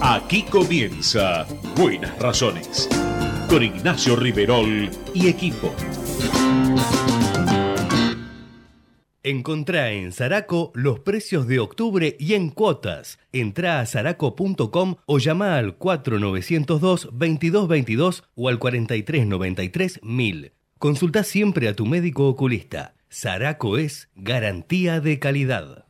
Aquí 0.00 0.44
comienza 0.44 1.46
Buenas 1.76 2.18
Razones 2.18 2.88
con 3.48 3.62
Ignacio 3.62 4.16
Riverol 4.16 4.88
y 5.12 5.28
equipo. 5.28 5.74
Encontrá 9.22 9.92
en 9.92 10.12
Zaraco 10.12 10.72
los 10.74 11.00
precios 11.00 11.46
de 11.46 11.58
octubre 11.58 12.16
y 12.18 12.32
en 12.34 12.48
cuotas. 12.48 13.18
Entrá 13.32 13.80
a 13.80 13.86
zaraco.com 13.86 14.96
o 15.04 15.18
llama 15.18 15.58
al 15.58 15.78
4902-2222 15.78 18.22
o 18.34 18.48
al 18.48 18.58
4393-1000. 18.58 20.52
Consulta 20.78 21.22
siempre 21.24 21.68
a 21.68 21.76
tu 21.76 21.84
médico 21.84 22.26
oculista. 22.28 22.94
Zaraco 23.12 23.76
es 23.76 24.08
garantía 24.14 25.00
de 25.00 25.18
calidad. 25.18 25.89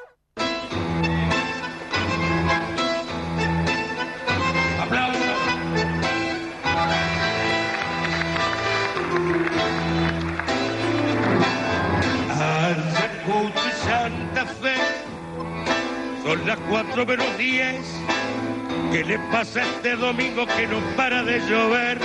Son 16.31 16.47
las 16.47 16.59
cuatro 16.69 17.05
menos 17.05 17.37
diez. 17.37 17.81
¿Qué 18.91 19.03
le 19.03 19.19
pasa 19.31 19.63
este 19.63 19.97
domingo 19.97 20.45
que 20.45 20.65
no 20.65 20.79
para 20.95 21.23
de 21.23 21.39
llover? 21.41 21.99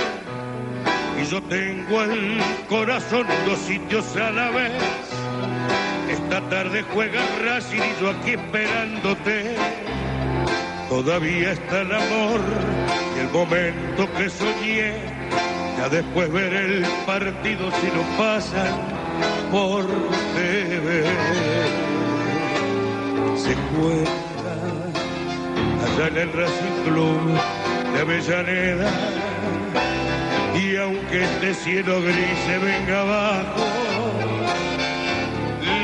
Y 1.21 1.25
yo 1.25 1.41
tengo 1.43 2.03
el 2.03 2.37
corazón 2.67 3.25
dos 3.45 3.57
sitios 3.59 4.05
a 4.17 4.31
la 4.31 4.49
vez. 4.49 4.73
Esta 6.09 6.41
tarde 6.49 6.83
juega 6.93 7.21
Racing 7.41 7.77
y 7.77 8.01
yo 8.01 8.09
aquí 8.09 8.31
esperándote. 8.31 9.55
Todavía 10.89 11.53
está 11.53 11.81
el 11.81 11.93
amor 11.93 12.41
y 13.15 13.19
el 13.19 13.29
momento 13.29 14.11
que 14.17 14.29
soñé. 14.29 14.93
Ya 15.77 15.87
después 15.89 16.29
ver 16.33 16.53
el 16.53 16.85
partido 17.05 17.71
si 17.79 17.87
no 17.87 18.17
pasan 18.17 18.75
por 19.51 19.85
TV. 20.35 21.86
Se 23.37 23.53
cuenta 23.53 24.51
allá 25.85 26.07
en 26.07 26.17
el 26.17 26.33
Racing 26.33 26.77
de 27.93 27.99
Avellaneda. 28.01 28.89
Y 30.55 30.75
aunque 30.77 31.23
este 31.23 31.53
cielo 31.53 32.01
gris 32.01 32.39
se 32.47 32.57
venga 32.57 33.01
abajo, 33.01 33.65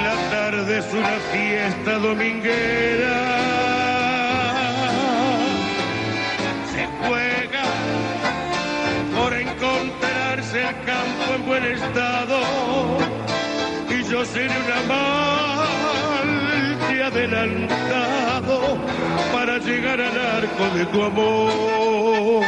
la 0.04 0.16
tarde 0.32 0.80
es 0.80 0.94
una 0.94 1.18
fiesta 1.32 2.00
dominguera. 2.00 3.44
Se 6.74 6.88
juega 7.06 7.64
por 9.16 9.34
encontrarse 9.34 10.62
el 10.62 10.76
campo 10.86 11.34
en 11.36 11.46
buen 11.46 11.64
estado 11.66 12.40
y 13.90 14.04
yo 14.10 14.26
seré 14.26 14.50
un 14.50 14.72
adelantado 17.04 18.78
para 19.32 19.58
llegar 19.58 20.00
al 20.00 20.18
arco 20.18 20.78
de 20.78 20.86
tu 20.86 21.04
amor. 21.04 22.44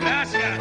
Gracias. 0.00 0.58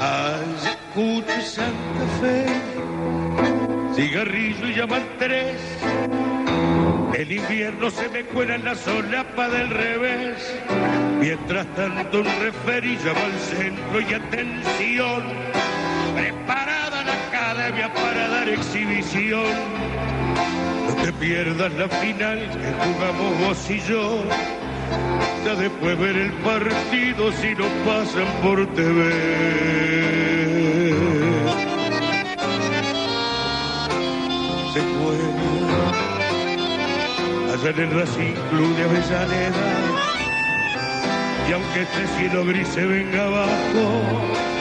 Ayacucho 0.00 1.38
y 1.38 1.42
Santa 1.42 2.06
Fe, 2.20 2.46
cigarrillo 3.94 4.66
y 4.66 4.74
llaman 4.74 5.04
tres. 5.18 5.56
El 7.16 7.32
invierno 7.32 7.90
se 7.90 8.08
me 8.10 8.24
cuela 8.24 8.56
en 8.56 8.64
la 8.64 8.74
solapa 8.74 9.48
del 9.48 9.70
revés. 9.70 10.54
Mientras 11.18 11.66
tanto 11.74 12.18
un 12.18 12.26
referí 12.40 12.98
llama 12.98 13.24
al 13.24 13.38
centro 13.40 14.00
y 14.00 14.14
atención. 14.14 15.65
Preparada 16.16 17.04
la 17.04 17.12
academia 17.28 17.92
para 17.92 18.28
dar 18.28 18.48
exhibición. 18.48 19.44
No 20.88 20.94
te 21.02 21.12
pierdas 21.12 21.72
la 21.74 21.88
final 21.88 22.38
que 22.38 22.72
jugamos 22.84 23.38
vos 23.40 23.70
y 23.70 23.80
yo. 23.80 24.24
Ya 25.44 25.54
después 25.54 25.98
ver 25.98 26.16
el 26.16 26.32
partido 26.32 27.30
si 27.32 27.54
no 27.54 27.66
pasan 27.84 28.26
por 28.42 28.66
TV. 28.74 29.12
Se 34.72 34.80
juega 34.96 35.36
allá 37.54 37.70
en 37.70 37.78
el 37.78 37.90
Racing 37.90 38.34
Club 38.50 38.76
de 38.76 38.82
Avellaneda. 38.84 39.66
Y 41.48 41.52
aunque 41.52 41.82
este 41.82 42.06
cielo 42.18 42.44
gris 42.44 42.68
se 42.68 42.84
venga 42.86 43.24
abajo, 43.26 44.55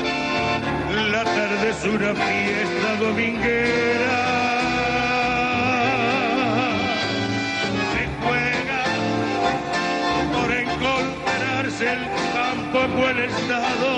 la 1.16 1.24
tarde 1.24 1.70
es 1.70 1.82
una 1.86 2.14
fiesta 2.14 2.90
dominguera. 3.00 4.18
Se 7.94 8.04
juega 8.24 8.82
por 10.36 10.50
encontrarse 10.66 11.84
el 11.96 12.04
campo 12.38 12.78
en 12.86 12.92
buen 13.00 13.18
estado. 13.30 13.90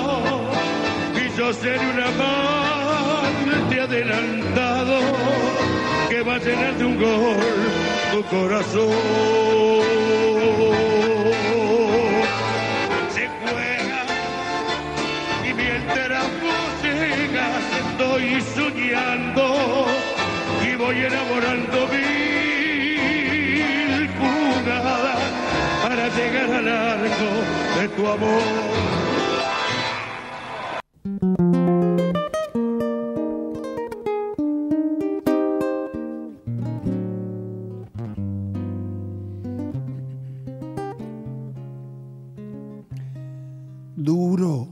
Y 1.21 1.37
yo 1.37 1.45
seré 1.53 1.85
un 1.93 1.99
amante 2.11 3.75
adelantado 3.81 4.97
que 6.09 6.21
va 6.21 6.35
a 6.35 6.39
llenar 6.39 6.73
de 6.77 6.85
un 6.85 6.95
gol 6.99 7.37
tu 8.11 8.21
corazón. 8.35 9.77
Soñando 18.41 19.85
y 20.65 20.75
voy 20.75 20.97
enamorando 20.97 21.87
mil 21.87 23.29
jugadas 24.17 25.19
para 25.83 26.07
llegar 26.09 26.51
al 26.51 26.67
arco 26.67 27.29
de 27.79 27.87
tu 27.89 28.07
amor. 28.07 28.41
duro 44.07 44.67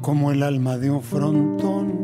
como 0.00 0.32
el 0.32 0.42
alma 0.42 0.76
de 0.76 0.90
un 0.90 1.02
frontón. 1.02 2.03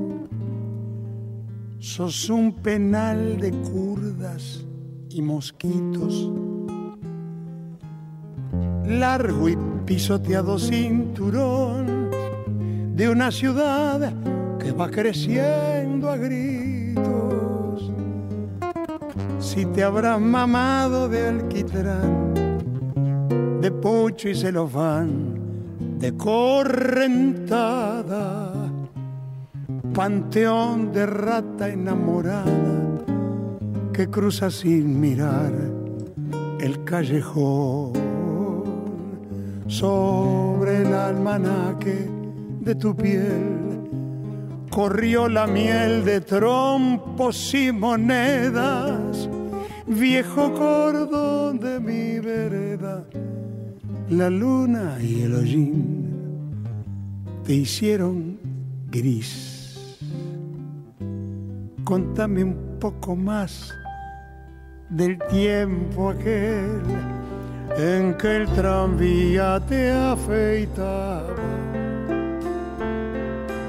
Sos 2.01 2.31
un 2.31 2.55
penal 2.55 3.39
de 3.39 3.51
curdas 3.51 4.65
y 5.11 5.21
mosquitos, 5.21 6.33
largo 8.87 9.51
y 9.51 9.59
pisoteado 9.85 10.59
cinturón 10.59 12.09
de 12.95 13.07
una 13.07 13.31
ciudad 13.31 14.15
que 14.59 14.73
va 14.73 14.91
creciendo 14.91 16.09
a 16.09 16.17
gritos. 16.17 17.93
Si 19.39 19.67
te 19.67 19.85
habrás 19.85 20.19
mamado 20.19 21.07
de 21.07 21.29
alquitrán, 21.29 22.33
de 23.61 23.71
pucho 23.73 24.31
y 24.31 24.35
celofán, 24.35 25.35
de 25.99 26.17
correntada, 26.17 27.35
panteón 30.01 30.95
de 30.95 31.05
rata 31.05 31.69
enamorada 31.69 33.05
que 33.93 34.09
cruza 34.09 34.51
sin 34.51 34.99
mirar 34.99 35.53
el 36.59 36.85
callejón 36.85 37.93
sobre 39.67 40.81
el 40.81 40.95
almanaque 40.95 42.09
de 42.61 42.75
tu 42.77 42.97
piel. 42.97 43.91
Corrió 44.71 45.29
la 45.29 45.47
miel 45.47 46.03
de 46.07 46.23
trompos 46.23 47.53
y 47.53 47.71
monedas, 47.71 49.29
viejo 49.87 50.55
cordón 50.55 51.61
de 51.61 51.79
mi 51.79 52.21
vereda 52.21 53.05
la 54.09 54.31
luna 54.31 54.97
y 54.99 55.21
el 55.21 55.35
hollín 55.35 56.07
te 57.45 57.53
hicieron 57.53 58.39
gris. 58.91 59.50
Contame 61.91 62.45
un 62.45 62.79
poco 62.79 63.17
más 63.17 63.75
del 64.91 65.19
tiempo 65.27 66.11
aquel 66.11 66.83
en 67.77 68.15
que 68.17 68.37
el 68.37 68.47
tranvía 68.51 69.59
te 69.69 69.91
afeitaba. 69.91 71.35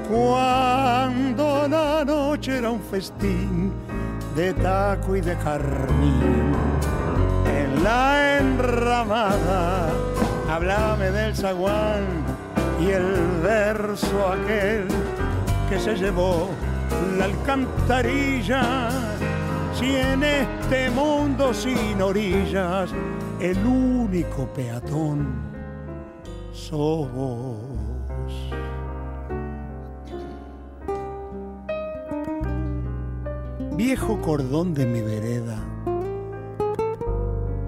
Cuando 0.08 1.66
la 1.66 2.04
noche 2.04 2.58
era 2.58 2.70
un 2.70 2.80
festín 2.80 3.72
de 4.36 4.54
taco 4.54 5.16
y 5.16 5.20
de 5.20 5.36
carmín, 5.38 6.52
en 7.44 7.82
la 7.82 8.38
enramada 8.38 9.88
háblame 10.48 11.10
del 11.10 11.34
zaguán 11.34 12.04
y 12.80 12.88
el 12.88 13.40
verso 13.42 14.28
aquel 14.28 14.86
que 15.68 15.80
se 15.80 15.96
llevó 15.96 16.50
la 17.18 17.24
alcantarilla. 17.24 18.88
Si 19.74 19.96
en 19.96 20.22
este 20.22 20.90
mundo 20.90 21.52
sin 21.54 22.00
orillas 22.00 22.90
el 23.40 23.58
único 23.66 24.46
peatón 24.52 25.26
sos. 26.52 27.08
Viejo 33.74 34.20
cordón 34.20 34.74
de 34.74 34.86
mi 34.86 35.00
vereda, 35.00 35.58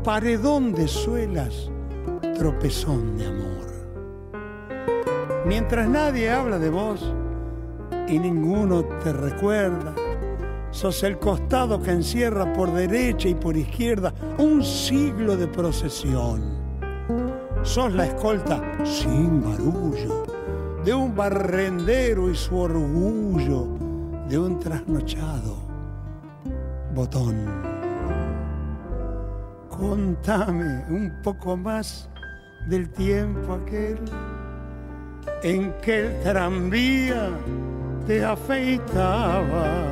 paredón 0.04 0.72
de 0.74 0.86
suelas, 0.86 1.70
tropezón 2.36 3.16
de 3.16 3.26
amor. 3.26 3.64
Mientras 5.46 5.88
nadie 5.88 6.30
habla 6.30 6.58
de 6.58 6.70
vos 6.70 7.12
y 8.08 8.18
ninguno 8.18 8.84
te 9.02 9.12
recuerda, 9.12 9.94
Sos 10.74 11.04
el 11.04 11.20
costado 11.20 11.80
que 11.80 11.92
encierra 11.92 12.52
por 12.52 12.72
derecha 12.72 13.28
y 13.28 13.34
por 13.36 13.56
izquierda 13.56 14.12
un 14.38 14.60
siglo 14.64 15.36
de 15.36 15.46
procesión. 15.46 16.42
Sos 17.62 17.92
la 17.92 18.06
escolta 18.06 18.60
sin 18.84 19.40
barullo 19.40 20.26
de 20.84 20.92
un 20.92 21.14
barrendero 21.14 22.28
y 22.28 22.34
su 22.34 22.58
orgullo 22.58 23.68
de 24.28 24.36
un 24.36 24.58
trasnochado 24.58 25.54
botón. 26.92 27.36
Contame 29.70 30.86
un 30.88 31.20
poco 31.22 31.56
más 31.56 32.10
del 32.66 32.90
tiempo 32.90 33.54
aquel 33.54 34.00
en 35.44 35.72
que 35.82 36.06
el 36.06 36.20
tranvía 36.22 37.30
te 38.06 38.22
afeitaba 38.22 39.86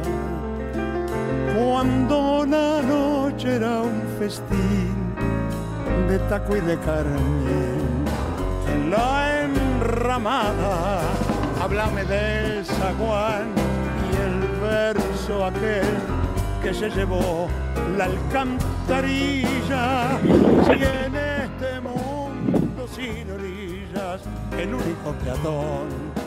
cuando 1.57 2.45
la 2.47 2.83
noche 2.83 3.57
era 3.57 3.81
un 3.81 4.03
festín 4.19 5.15
de 6.09 6.19
taco 6.29 6.55
y 6.57 6.61
de 6.61 6.79
carmín. 6.81 8.05
En 8.71 8.91
la 8.91 9.45
enramada, 9.45 11.01
háblame 11.63 12.05
del 12.05 12.67
zaguán 12.67 13.47
y 14.11 14.17
el 14.27 14.41
verso 14.61 15.47
aquel 15.47 15.97
que 16.63 16.75
se 16.75 16.91
llevó 16.91 17.49
la 17.97 18.05
alcantarilla. 18.05 20.19
Si 20.67 20.73
en 20.73 21.17
este 21.17 21.81
mundo 21.81 22.87
sin 22.95 23.31
orillas, 23.31 24.21
el 24.59 24.75
único 24.75 25.13
peatón 25.25 26.22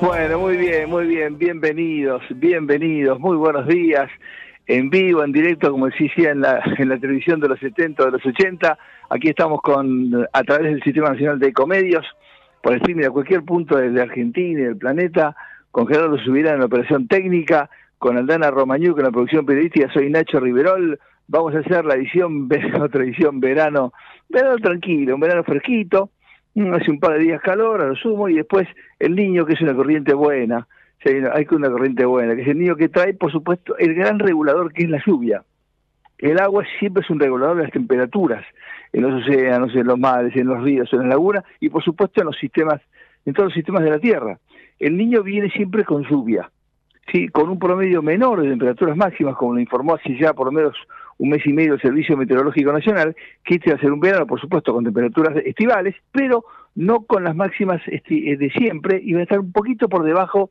bueno, 0.00 0.38
muy 0.38 0.56
bien, 0.56 0.88
muy 0.90 1.06
bien, 1.06 1.38
bienvenidos, 1.38 2.22
bienvenidos, 2.30 3.18
muy 3.20 3.36
buenos 3.36 3.66
días, 3.66 4.10
en 4.66 4.90
vivo, 4.90 5.24
en 5.24 5.32
directo, 5.32 5.70
como 5.70 5.86
decía 5.86 6.30
en 6.30 6.40
la, 6.40 6.62
en 6.78 6.88
la 6.88 6.98
televisión 6.98 7.40
de 7.40 7.48
los 7.48 7.58
70, 7.60 8.04
de 8.04 8.10
los 8.10 8.24
80, 8.24 8.78
aquí 9.10 9.28
estamos 9.28 9.60
con, 9.62 10.26
a 10.32 10.42
través 10.42 10.72
del 10.72 10.82
Sistema 10.82 11.10
Nacional 11.10 11.38
de 11.38 11.52
Comedios, 11.52 12.04
por 12.62 12.74
streaming 12.74 13.04
a 13.04 13.10
cualquier 13.10 13.42
punto 13.42 13.76
de 13.76 14.00
Argentina 14.00 14.60
y 14.60 14.64
del 14.64 14.76
planeta, 14.76 15.36
con 15.70 15.86
Gerardo 15.86 16.18
Subirá 16.18 16.52
en 16.52 16.60
la 16.60 16.66
operación 16.66 17.08
técnica, 17.08 17.68
con 17.98 18.16
Aldana 18.16 18.50
Romañuc 18.50 18.98
en 18.98 19.04
la 19.04 19.10
producción 19.10 19.46
periodística, 19.46 19.92
soy 19.92 20.10
Nacho 20.10 20.40
Riverol, 20.40 20.98
vamos 21.26 21.54
a 21.54 21.58
hacer 21.58 21.84
la 21.84 21.94
edición, 21.94 22.48
otra 22.80 23.02
edición 23.02 23.40
verano, 23.40 23.92
verano 24.28 24.56
tranquilo, 24.58 25.14
un 25.14 25.20
verano 25.20 25.44
fresquito, 25.44 26.10
hace 26.56 26.90
un 26.90 27.00
par 27.00 27.14
de 27.14 27.20
días 27.20 27.40
calor, 27.40 27.82
a 27.82 27.86
lo 27.86 27.96
sumo, 27.96 28.28
y 28.28 28.34
después 28.34 28.68
el 28.98 29.14
niño, 29.14 29.44
que 29.44 29.54
es 29.54 29.60
una 29.60 29.74
corriente 29.74 30.14
buena, 30.14 30.66
hay 31.32 31.44
que 31.44 31.54
una 31.54 31.70
corriente 31.70 32.04
buena, 32.04 32.34
que 32.34 32.42
es 32.42 32.48
el 32.48 32.58
niño 32.58 32.76
que 32.76 32.88
trae, 32.88 33.14
por 33.14 33.30
supuesto, 33.30 33.76
el 33.78 33.94
gran 33.94 34.18
regulador 34.18 34.72
que 34.72 34.84
es 34.84 34.90
la 34.90 35.02
lluvia. 35.04 35.42
El 36.18 36.38
agua 36.38 36.64
siempre 36.78 37.02
es 37.02 37.10
un 37.10 37.20
regulador 37.20 37.56
de 37.56 37.64
las 37.64 37.72
temperaturas, 37.72 38.44
en 38.92 39.02
los 39.02 39.22
océanos, 39.22 39.74
en 39.74 39.86
los 39.86 39.98
mares, 39.98 40.34
en 40.36 40.46
los 40.46 40.62
ríos, 40.62 40.90
en 40.92 41.00
las 41.00 41.08
lagunas, 41.08 41.44
y 41.60 41.68
por 41.68 41.82
supuesto 41.82 42.20
en 42.20 42.26
los 42.26 42.38
sistemas, 42.38 42.80
en 43.26 43.34
todos 43.34 43.48
los 43.48 43.54
sistemas 43.54 43.82
de 43.82 43.90
la 43.90 43.98
Tierra. 43.98 44.38
El 44.78 44.96
niño 44.96 45.22
viene 45.22 45.50
siempre 45.50 45.84
con 45.84 46.04
lluvia, 46.04 46.50
sí, 47.12 47.28
con 47.28 47.50
un 47.50 47.58
promedio 47.58 48.00
menor 48.00 48.42
de 48.42 48.48
temperaturas 48.48 48.96
máximas, 48.96 49.36
como 49.36 49.54
lo 49.54 49.60
informó 49.60 49.94
así 49.94 50.16
ya 50.18 50.32
por 50.32 50.46
lo 50.46 50.52
menos 50.52 50.74
un 51.18 51.28
mes 51.30 51.46
y 51.46 51.52
medio 51.52 51.74
el 51.74 51.80
Servicio 51.80 52.16
Meteorológico 52.16 52.72
Nacional, 52.72 53.14
que 53.44 53.56
este 53.56 53.70
va 53.70 53.76
a 53.76 53.80
ser 53.80 53.92
un 53.92 54.00
verano, 54.00 54.26
por 54.26 54.40
supuesto, 54.40 54.72
con 54.72 54.84
temperaturas 54.84 55.36
estivales, 55.44 55.94
pero 56.12 56.44
no 56.74 57.02
con 57.02 57.24
las 57.24 57.36
máximas 57.36 57.80
eh, 57.86 58.36
de 58.36 58.50
siempre, 58.50 59.00
y 59.02 59.12
va 59.12 59.20
a 59.20 59.24
estar 59.24 59.40
un 59.40 59.52
poquito 59.52 59.88
por 59.88 60.04
debajo 60.04 60.50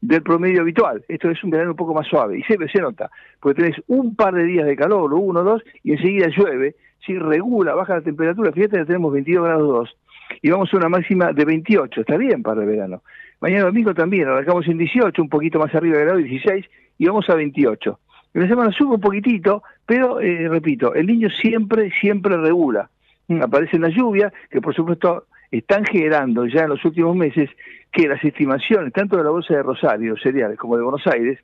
del 0.00 0.22
promedio 0.22 0.60
habitual. 0.60 1.04
Esto 1.08 1.30
es 1.30 1.42
un 1.42 1.50
verano 1.50 1.70
un 1.70 1.76
poco 1.76 1.94
más 1.94 2.06
suave, 2.06 2.38
y 2.38 2.42
siempre 2.42 2.68
se 2.68 2.80
nota, 2.80 3.10
porque 3.40 3.62
tenés 3.62 3.76
un 3.86 4.14
par 4.14 4.34
de 4.34 4.44
días 4.44 4.66
de 4.66 4.76
calor, 4.76 5.12
uno 5.14 5.40
o 5.40 5.44
dos, 5.44 5.62
y 5.82 5.92
enseguida 5.92 6.28
llueve, 6.28 6.76
si 7.04 7.18
regula, 7.18 7.74
baja 7.74 7.96
la 7.96 8.02
temperatura, 8.02 8.52
fíjate 8.52 8.78
que 8.78 8.84
tenemos 8.84 9.12
22 9.12 9.44
grados 9.44 9.68
2, 9.68 9.96
y 10.42 10.50
vamos 10.50 10.72
a 10.72 10.76
una 10.76 10.88
máxima 10.88 11.32
de 11.32 11.44
28, 11.44 12.00
está 12.00 12.16
bien 12.16 12.42
para 12.42 12.62
el 12.62 12.68
verano. 12.68 13.02
Mañana 13.40 13.64
domingo 13.64 13.94
también, 13.94 14.28
arrancamos 14.28 14.66
en 14.68 14.78
18, 14.78 15.20
un 15.20 15.28
poquito 15.28 15.58
más 15.58 15.74
arriba 15.74 15.98
de 15.98 16.04
grado 16.04 16.18
16, 16.18 16.64
y 16.98 17.06
vamos 17.06 17.28
a 17.28 17.34
28. 17.34 17.98
En 18.34 18.42
la 18.42 18.48
semana 18.48 18.72
sube 18.72 18.96
un 18.96 19.00
poquitito, 19.00 19.62
pero 19.86 20.20
eh, 20.20 20.48
repito, 20.48 20.92
el 20.92 21.06
niño 21.06 21.30
siempre, 21.30 21.90
siempre 22.00 22.36
regula. 22.36 22.90
Mm, 23.28 23.42
aparece 23.42 23.78
la 23.78 23.88
lluvia, 23.88 24.32
que 24.50 24.60
por 24.60 24.74
supuesto 24.74 25.26
están 25.52 25.84
generando 25.84 26.44
ya 26.46 26.62
en 26.62 26.70
los 26.70 26.84
últimos 26.84 27.14
meses 27.14 27.48
que 27.92 28.08
las 28.08 28.22
estimaciones, 28.24 28.92
tanto 28.92 29.16
de 29.16 29.22
la 29.22 29.30
Bolsa 29.30 29.54
de 29.54 29.62
Rosario, 29.62 30.16
cereales, 30.16 30.58
como 30.58 30.76
de 30.76 30.82
Buenos 30.82 31.06
Aires, 31.06 31.38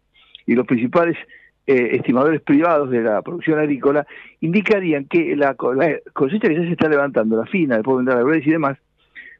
y 0.46 0.56
los 0.56 0.66
principales 0.66 1.16
eh, 1.64 1.90
estimadores 1.92 2.40
privados 2.40 2.90
de 2.90 3.02
la 3.02 3.22
producción 3.22 3.60
agrícola, 3.60 4.04
indicarían 4.40 5.04
que 5.04 5.36
la, 5.36 5.54
cosecha 5.54 6.48
que 6.48 6.56
ya 6.56 6.62
se 6.62 6.72
está 6.72 6.88
levantando, 6.88 7.36
la 7.36 7.46
fina, 7.46 7.76
después 7.76 7.98
vendrá 7.98 8.20
la 8.20 8.36
y 8.36 8.50
demás, 8.50 8.78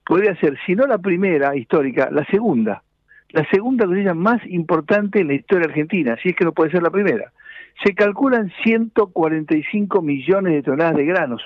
podría 0.07 0.37
ser, 0.37 0.57
si 0.66 0.76
no 0.76 0.87
la 0.87 0.99
primera 0.99 1.57
histórica, 1.57 2.11
la 2.12 2.25
segunda. 2.26 2.85
La 3.30 3.45
segunda 3.50 3.87
cosecha 3.87 4.14
más 4.14 4.40
importante 4.47 5.21
en 5.21 5.28
la 5.28 5.35
historia 5.35 5.66
argentina, 5.66 6.16
si 6.23 6.28
es 6.28 6.37
que 6.37 6.45
no 6.45 6.52
puede 6.52 6.71
ser 6.71 6.83
la 6.83 6.90
primera 6.90 7.33
se 7.84 7.94
calculan 7.94 8.52
145 8.62 10.02
millones 10.02 10.52
de 10.52 10.62
toneladas 10.62 10.96
de 10.96 11.04
granos. 11.04 11.42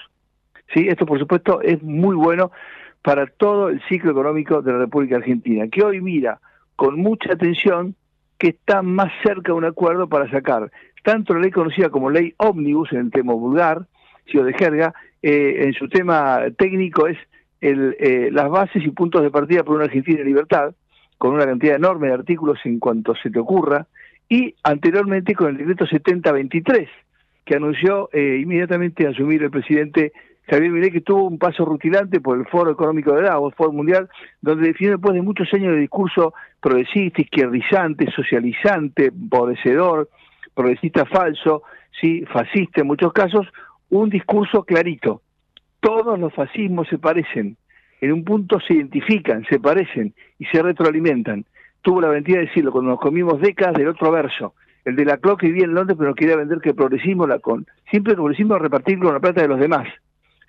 ¿sí? 0.72 0.86
Esto, 0.88 1.06
por 1.06 1.18
supuesto, 1.18 1.60
es 1.60 1.82
muy 1.82 2.16
bueno 2.16 2.50
para 3.02 3.26
todo 3.26 3.68
el 3.68 3.82
ciclo 3.88 4.12
económico 4.12 4.62
de 4.62 4.72
la 4.72 4.78
República 4.78 5.16
Argentina, 5.16 5.68
que 5.68 5.84
hoy 5.84 6.00
mira 6.00 6.40
con 6.76 6.98
mucha 6.98 7.32
atención 7.32 7.94
que 8.38 8.48
está 8.48 8.82
más 8.82 9.12
cerca 9.22 9.52
de 9.52 9.58
un 9.58 9.64
acuerdo 9.64 10.08
para 10.08 10.28
sacar 10.30 10.70
tanto 11.02 11.34
la 11.34 11.40
ley 11.40 11.50
conocida 11.50 11.90
como 11.90 12.10
ley 12.10 12.34
ómnibus 12.38 12.92
en 12.92 12.98
el 12.98 13.10
tema 13.10 13.34
vulgar, 13.34 13.86
si 14.26 14.38
de 14.38 14.54
jerga, 14.54 14.94
eh, 15.22 15.66
en 15.66 15.74
su 15.74 15.88
tema 15.88 16.40
técnico 16.56 17.06
es 17.06 17.18
el, 17.60 17.94
eh, 18.00 18.30
las 18.32 18.48
bases 18.48 18.82
y 18.84 18.90
puntos 18.90 19.22
de 19.22 19.30
partida 19.30 19.62
por 19.62 19.76
una 19.76 19.84
Argentina 19.84 20.20
en 20.20 20.26
libertad, 20.26 20.74
con 21.18 21.34
una 21.34 21.44
cantidad 21.44 21.76
enorme 21.76 22.08
de 22.08 22.14
artículos 22.14 22.58
en 22.64 22.78
cuanto 22.78 23.14
se 23.16 23.30
te 23.30 23.38
ocurra, 23.38 23.86
y 24.28 24.54
anteriormente 24.62 25.34
con 25.34 25.50
el 25.50 25.58
decreto 25.58 25.86
7023, 25.86 26.88
que 27.44 27.56
anunció 27.56 28.08
eh, 28.12 28.38
inmediatamente 28.42 29.06
asumir 29.06 29.42
el 29.42 29.50
presidente 29.50 30.12
Javier 30.48 30.72
Milei, 30.72 30.90
que 30.90 31.00
tuvo 31.00 31.24
un 31.24 31.38
paso 31.38 31.64
rutilante 31.64 32.20
por 32.20 32.38
el 32.38 32.46
Foro 32.46 32.70
Económico 32.70 33.14
de 33.14 33.22
Davos, 33.22 33.54
Foro 33.54 33.72
Mundial, 33.72 34.08
donde 34.42 34.68
definió 34.68 34.92
después 34.92 35.14
de 35.14 35.22
muchos 35.22 35.52
años 35.54 35.72
de 35.72 35.80
discurso 35.80 36.34
progresista, 36.60 37.22
izquierdizante, 37.22 38.10
socializante, 38.10 39.06
empobrecedor, 39.06 40.08
progresista 40.54 41.06
falso, 41.06 41.62
sí, 42.00 42.24
fascista 42.26 42.82
en 42.82 42.86
muchos 42.86 43.12
casos, 43.12 43.46
un 43.90 44.10
discurso 44.10 44.64
clarito. 44.64 45.22
Todos 45.80 46.18
los 46.18 46.32
fascismos 46.34 46.88
se 46.88 46.98
parecen, 46.98 47.56
en 48.00 48.12
un 48.12 48.24
punto 48.24 48.60
se 48.60 48.74
identifican, 48.74 49.44
se 49.48 49.58
parecen 49.58 50.14
y 50.38 50.44
se 50.46 50.62
retroalimentan 50.62 51.44
tuvo 51.84 52.00
la 52.00 52.08
valentía 52.08 52.38
de 52.38 52.46
decirlo 52.46 52.72
cuando 52.72 52.92
nos 52.92 53.00
comimos 53.00 53.40
décadas 53.40 53.74
del 53.74 53.88
otro 53.88 54.10
verso, 54.10 54.54
el 54.86 54.96
de 54.96 55.04
la 55.04 55.18
CLO 55.18 55.36
que 55.36 55.46
vivía 55.46 55.64
en 55.64 55.74
Londres 55.74 55.96
pero 56.00 56.14
quería 56.14 56.34
vender 56.34 56.58
que 56.60 56.70
el 56.70 56.74
progresismo, 56.74 57.26
la 57.26 57.38
con, 57.38 57.66
siempre 57.90 58.12
el 58.12 58.16
progresismo 58.16 58.58
repartir 58.58 58.98
con 58.98 59.12
la 59.12 59.20
plata 59.20 59.42
de 59.42 59.48
los 59.48 59.60
demás, 59.60 59.86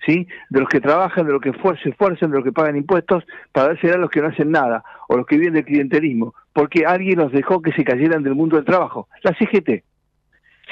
¿sí? 0.04 0.26
de 0.48 0.60
los 0.60 0.68
que 0.68 0.80
trabajan, 0.80 1.26
de 1.26 1.32
los 1.32 1.42
que 1.42 1.52
se 1.82 1.90
esfuerzan, 1.90 2.30
de 2.30 2.36
los 2.36 2.44
que 2.44 2.52
pagan 2.52 2.76
impuestos, 2.76 3.24
para 3.52 3.68
darse 3.68 3.92
a 3.92 3.98
los 3.98 4.10
que 4.10 4.22
no 4.22 4.28
hacen 4.28 4.50
nada, 4.50 4.82
o 5.08 5.16
los 5.16 5.26
que 5.26 5.36
viven 5.36 5.54
del 5.54 5.64
clientelismo. 5.64 6.34
porque 6.54 6.86
alguien 6.86 7.18
los 7.18 7.30
dejó 7.32 7.60
que 7.60 7.72
se 7.72 7.84
cayeran 7.84 8.22
del 8.22 8.34
mundo 8.34 8.56
del 8.56 8.64
trabajo, 8.64 9.08
la 9.22 9.34
CGT, 9.34 9.84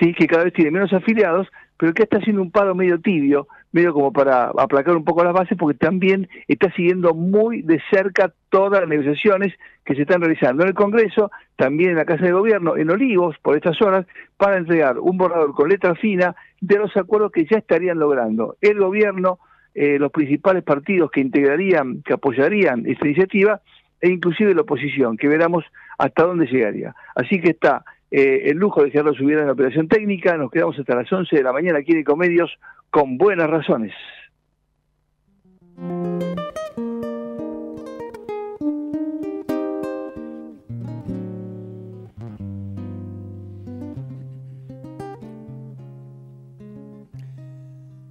sí, 0.00 0.14
que 0.14 0.26
cada 0.26 0.44
vez 0.44 0.54
tiene 0.54 0.70
menos 0.70 0.92
afiliados, 0.94 1.46
pero 1.76 1.92
que 1.92 2.04
está 2.04 2.16
haciendo 2.16 2.40
un 2.40 2.50
paro 2.50 2.74
medio 2.74 2.98
tibio, 3.00 3.48
medio 3.74 3.92
como 3.92 4.12
para 4.12 4.52
aplacar 4.56 4.96
un 4.96 5.04
poco 5.04 5.24
las 5.24 5.32
bases, 5.32 5.58
porque 5.58 5.76
también 5.76 6.28
está 6.46 6.72
siguiendo 6.74 7.12
muy 7.12 7.62
de 7.62 7.82
cerca 7.90 8.32
todas 8.48 8.80
las 8.80 8.88
negociaciones 8.88 9.52
que 9.84 9.96
se 9.96 10.02
están 10.02 10.20
realizando 10.20 10.62
en 10.62 10.68
el 10.68 10.74
Congreso, 10.74 11.32
también 11.56 11.90
en 11.90 11.96
la 11.96 12.04
Casa 12.04 12.24
de 12.24 12.30
Gobierno, 12.30 12.76
en 12.76 12.88
Olivos, 12.88 13.36
por 13.42 13.56
estas 13.56 13.82
horas, 13.82 14.06
para 14.36 14.58
entregar 14.58 15.00
un 15.00 15.18
borrador 15.18 15.54
con 15.54 15.68
letra 15.68 15.96
fina 15.96 16.36
de 16.60 16.78
los 16.78 16.96
acuerdos 16.96 17.32
que 17.32 17.46
ya 17.50 17.58
estarían 17.58 17.98
logrando 17.98 18.56
el 18.60 18.78
Gobierno, 18.78 19.40
eh, 19.74 19.98
los 19.98 20.12
principales 20.12 20.62
partidos 20.62 21.10
que 21.10 21.20
integrarían, 21.20 22.02
que 22.02 22.12
apoyarían 22.12 22.86
esta 22.86 23.08
iniciativa, 23.08 23.60
e 24.00 24.08
inclusive 24.08 24.54
la 24.54 24.60
oposición, 24.60 25.16
que 25.16 25.26
veremos 25.26 25.64
hasta 25.98 26.22
dónde 26.22 26.46
llegaría. 26.46 26.94
Así 27.16 27.40
que 27.40 27.50
está 27.50 27.84
eh, 28.16 28.48
el 28.50 28.58
lujo 28.58 28.80
de 28.80 28.92
Gerardo 28.92 29.12
Subiera 29.12 29.40
en 29.40 29.48
la 29.48 29.54
operación 29.54 29.88
técnica, 29.88 30.36
nos 30.36 30.48
quedamos 30.48 30.78
hasta 30.78 30.94
las 30.94 31.12
11 31.12 31.34
de 31.34 31.42
la 31.42 31.52
mañana 31.52 31.80
aquí 31.80 31.90
en 31.90 31.98
Ecomedios 31.98 32.48
con 32.88 33.18
buenas 33.18 33.50
razones. 33.50 33.92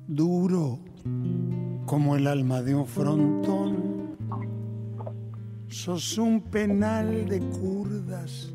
Duro 0.06 0.80
como 1.86 2.18
el 2.18 2.28
alma 2.28 2.62
de 2.62 2.76
un 2.76 2.88
frontón, 2.88 4.18
sos 5.70 6.18
un 6.18 6.42
penal 6.52 7.26
de 7.30 7.40
curdas 7.40 8.53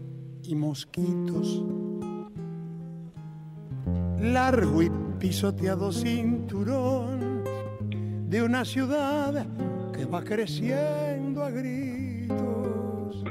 y 0.48 0.54
mosquitos, 0.54 1.62
largo 4.18 4.82
y 4.82 4.90
pisoteado 5.18 5.92
cinturón 5.92 7.44
de 8.30 8.42
una 8.42 8.64
ciudad 8.64 9.46
que 9.92 10.06
va 10.06 10.24
creciendo 10.24 11.44
a 11.44 11.50
gritos. 11.50 13.22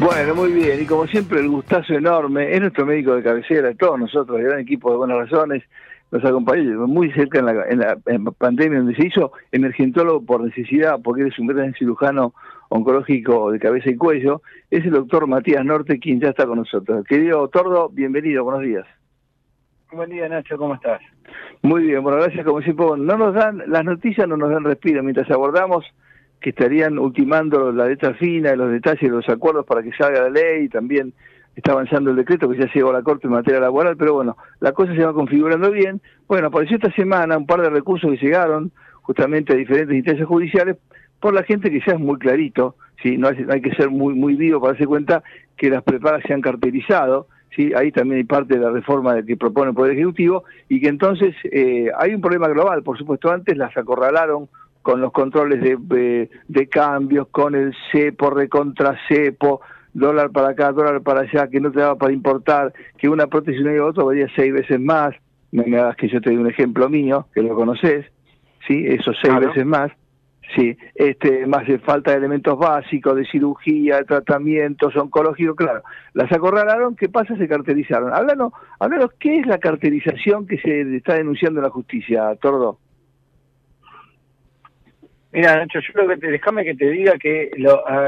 Bueno, 0.00 0.34
muy 0.34 0.52
bien, 0.52 0.82
y 0.82 0.84
como 0.84 1.06
siempre 1.06 1.40
el 1.40 1.48
gustazo 1.48 1.94
enorme, 1.94 2.54
es 2.54 2.60
nuestro 2.60 2.84
médico 2.84 3.16
de 3.16 3.22
cabecera, 3.22 3.72
todos 3.74 3.98
nosotros, 3.98 4.38
el 4.38 4.44
gran 4.44 4.60
equipo 4.60 4.90
de 4.90 4.98
Buenas 4.98 5.16
Razones, 5.16 5.62
nos 6.14 6.24
acompañó 6.24 6.86
muy 6.86 7.10
cerca 7.10 7.40
en 7.40 7.46
la, 7.46 7.64
en 8.06 8.24
la, 8.24 8.30
pandemia 8.30 8.78
donde 8.78 8.94
se 8.94 9.08
hizo 9.08 9.32
emergentólogo 9.50 10.24
por 10.24 10.44
necesidad, 10.44 11.00
porque 11.02 11.22
eres 11.22 11.36
un 11.40 11.48
gran 11.48 11.74
cirujano 11.74 12.34
oncológico 12.68 13.50
de 13.50 13.58
cabeza 13.58 13.90
y 13.90 13.96
cuello, 13.96 14.40
es 14.70 14.84
el 14.84 14.92
doctor 14.92 15.26
Matías 15.26 15.64
Norte 15.64 15.98
quien 15.98 16.20
ya 16.20 16.28
está 16.28 16.46
con 16.46 16.58
nosotros. 16.58 17.04
Querido 17.04 17.48
Tordo, 17.48 17.88
bienvenido, 17.88 18.44
buenos 18.44 18.62
días. 18.62 18.86
Buen 19.90 20.08
día 20.10 20.28
Nacho, 20.28 20.56
¿cómo 20.56 20.76
estás? 20.76 21.00
Muy 21.62 21.82
bien, 21.82 22.00
bueno, 22.00 22.18
gracias 22.18 22.46
como 22.46 22.62
siempre. 22.62 22.86
No 22.96 23.16
nos 23.16 23.34
dan, 23.34 23.64
las 23.66 23.84
noticias 23.84 24.28
no 24.28 24.36
nos 24.36 24.50
dan 24.50 24.62
respiro 24.62 25.02
mientras 25.02 25.28
abordamos 25.32 25.84
que 26.40 26.50
estarían 26.50 26.96
ultimando 26.96 27.72
la 27.72 27.86
letra 27.86 28.14
fina 28.14 28.54
los 28.54 28.70
detalles 28.70 29.02
de 29.02 29.16
los 29.16 29.28
acuerdos 29.28 29.66
para 29.66 29.82
que 29.82 29.90
salga 29.94 30.22
la 30.22 30.30
ley 30.30 30.66
y 30.66 30.68
también 30.68 31.12
está 31.56 31.72
avanzando 31.72 32.10
el 32.10 32.16
decreto 32.16 32.48
que 32.48 32.58
ya 32.58 32.70
llegó 32.72 32.90
a 32.90 32.94
la 32.94 33.02
Corte 33.02 33.26
en 33.26 33.32
materia 33.32 33.60
laboral, 33.60 33.96
pero 33.96 34.14
bueno, 34.14 34.36
la 34.60 34.72
cosa 34.72 34.94
se 34.94 35.04
va 35.04 35.12
configurando 35.12 35.70
bien. 35.70 36.00
Bueno, 36.26 36.48
apareció 36.48 36.76
esta 36.76 36.92
semana 36.92 37.36
un 37.36 37.46
par 37.46 37.60
de 37.60 37.70
recursos 37.70 38.10
que 38.10 38.24
llegaron 38.24 38.72
justamente 39.02 39.52
a 39.52 39.56
diferentes 39.56 39.94
instancias 39.94 40.26
judiciales 40.26 40.76
por 41.20 41.34
la 41.34 41.42
gente 41.42 41.70
que 41.70 41.80
ya 41.80 41.94
es 41.94 42.00
muy 42.00 42.18
clarito, 42.18 42.76
¿sí? 43.02 43.16
no, 43.16 43.28
hay, 43.28 43.60
que 43.62 43.74
ser 43.74 43.90
muy 43.90 44.14
muy 44.14 44.34
vivo 44.34 44.60
para 44.60 44.72
darse 44.72 44.86
cuenta 44.86 45.22
que 45.56 45.70
las 45.70 45.82
prepagas 45.82 46.22
se 46.26 46.34
han 46.34 46.40
cartelizado, 46.40 47.28
¿sí? 47.54 47.72
ahí 47.74 47.92
también 47.92 48.18
hay 48.18 48.24
parte 48.24 48.58
de 48.58 48.60
la 48.60 48.70
reforma 48.70 49.22
que 49.22 49.36
propone 49.36 49.70
el 49.70 49.74
Poder 49.74 49.92
Ejecutivo, 49.92 50.44
y 50.68 50.80
que 50.80 50.88
entonces 50.88 51.34
eh, 51.44 51.90
hay 51.96 52.14
un 52.14 52.20
problema 52.20 52.48
global, 52.48 52.82
por 52.82 52.98
supuesto, 52.98 53.30
antes 53.30 53.56
las 53.56 53.74
acorralaron 53.76 54.48
con 54.82 55.00
los 55.00 55.12
controles 55.12 55.62
de, 55.62 56.28
de 56.46 56.68
cambios, 56.68 57.28
con 57.28 57.54
el 57.54 57.74
cepo, 57.90 58.28
recontra 58.28 58.98
cepo, 59.08 59.62
dólar 59.94 60.30
para 60.30 60.50
acá, 60.50 60.72
dólar 60.72 61.00
para 61.02 61.20
allá, 61.20 61.48
que 61.48 61.60
no 61.60 61.70
te 61.70 61.80
daba 61.80 61.96
para 61.96 62.12
importar, 62.12 62.72
que 62.98 63.08
una 63.08 63.28
prótesis 63.28 63.60
y 63.60 63.64
una 63.64 63.84
otra 63.84 64.04
valía 64.04 64.26
seis 64.36 64.52
veces 64.52 64.78
más, 64.80 65.14
no 65.52 65.62
me 65.66 65.78
hagas 65.78 65.96
que 65.96 66.08
yo 66.08 66.20
te 66.20 66.30
dé 66.30 66.38
un 66.38 66.50
ejemplo 66.50 66.88
mío, 66.90 67.28
que 67.32 67.42
lo 67.42 67.54
conoces, 67.54 68.06
¿sí? 68.66 68.84
Esos 68.86 69.16
seis 69.22 69.38
veces 69.38 69.64
más, 69.64 69.92
sí, 70.56 70.76
este, 70.96 71.46
más 71.46 71.66
de 71.66 71.78
falta 71.78 72.10
de 72.10 72.18
elementos 72.18 72.58
básicos, 72.58 73.16
de 73.16 73.24
cirugía, 73.26 73.98
de 73.98 74.04
tratamientos 74.04 74.94
oncológicos, 74.96 75.56
claro, 75.56 75.82
las 76.12 76.30
acorralaron, 76.32 76.96
¿qué 76.96 77.08
pasa? 77.08 77.36
Se 77.36 77.48
cartelizaron. 77.48 78.12
Háblanos, 78.12 78.52
háblanos, 78.80 79.12
¿qué 79.18 79.38
es 79.38 79.46
la 79.46 79.58
cartelización 79.58 80.46
que 80.46 80.58
se 80.58 80.96
está 80.96 81.14
denunciando 81.14 81.60
en 81.60 81.64
la 81.64 81.70
justicia, 81.70 82.34
Tordo? 82.36 82.78
Mira, 85.34 85.56
Nacho, 85.56 85.80
yo 85.80 85.92
creo 85.92 86.06
que 86.06 86.16
te, 86.16 86.30
déjame 86.30 86.64
que 86.64 86.76
te 86.76 86.88
diga 86.90 87.18
que, 87.18 87.50
lo, 87.56 87.86
a, 87.88 87.98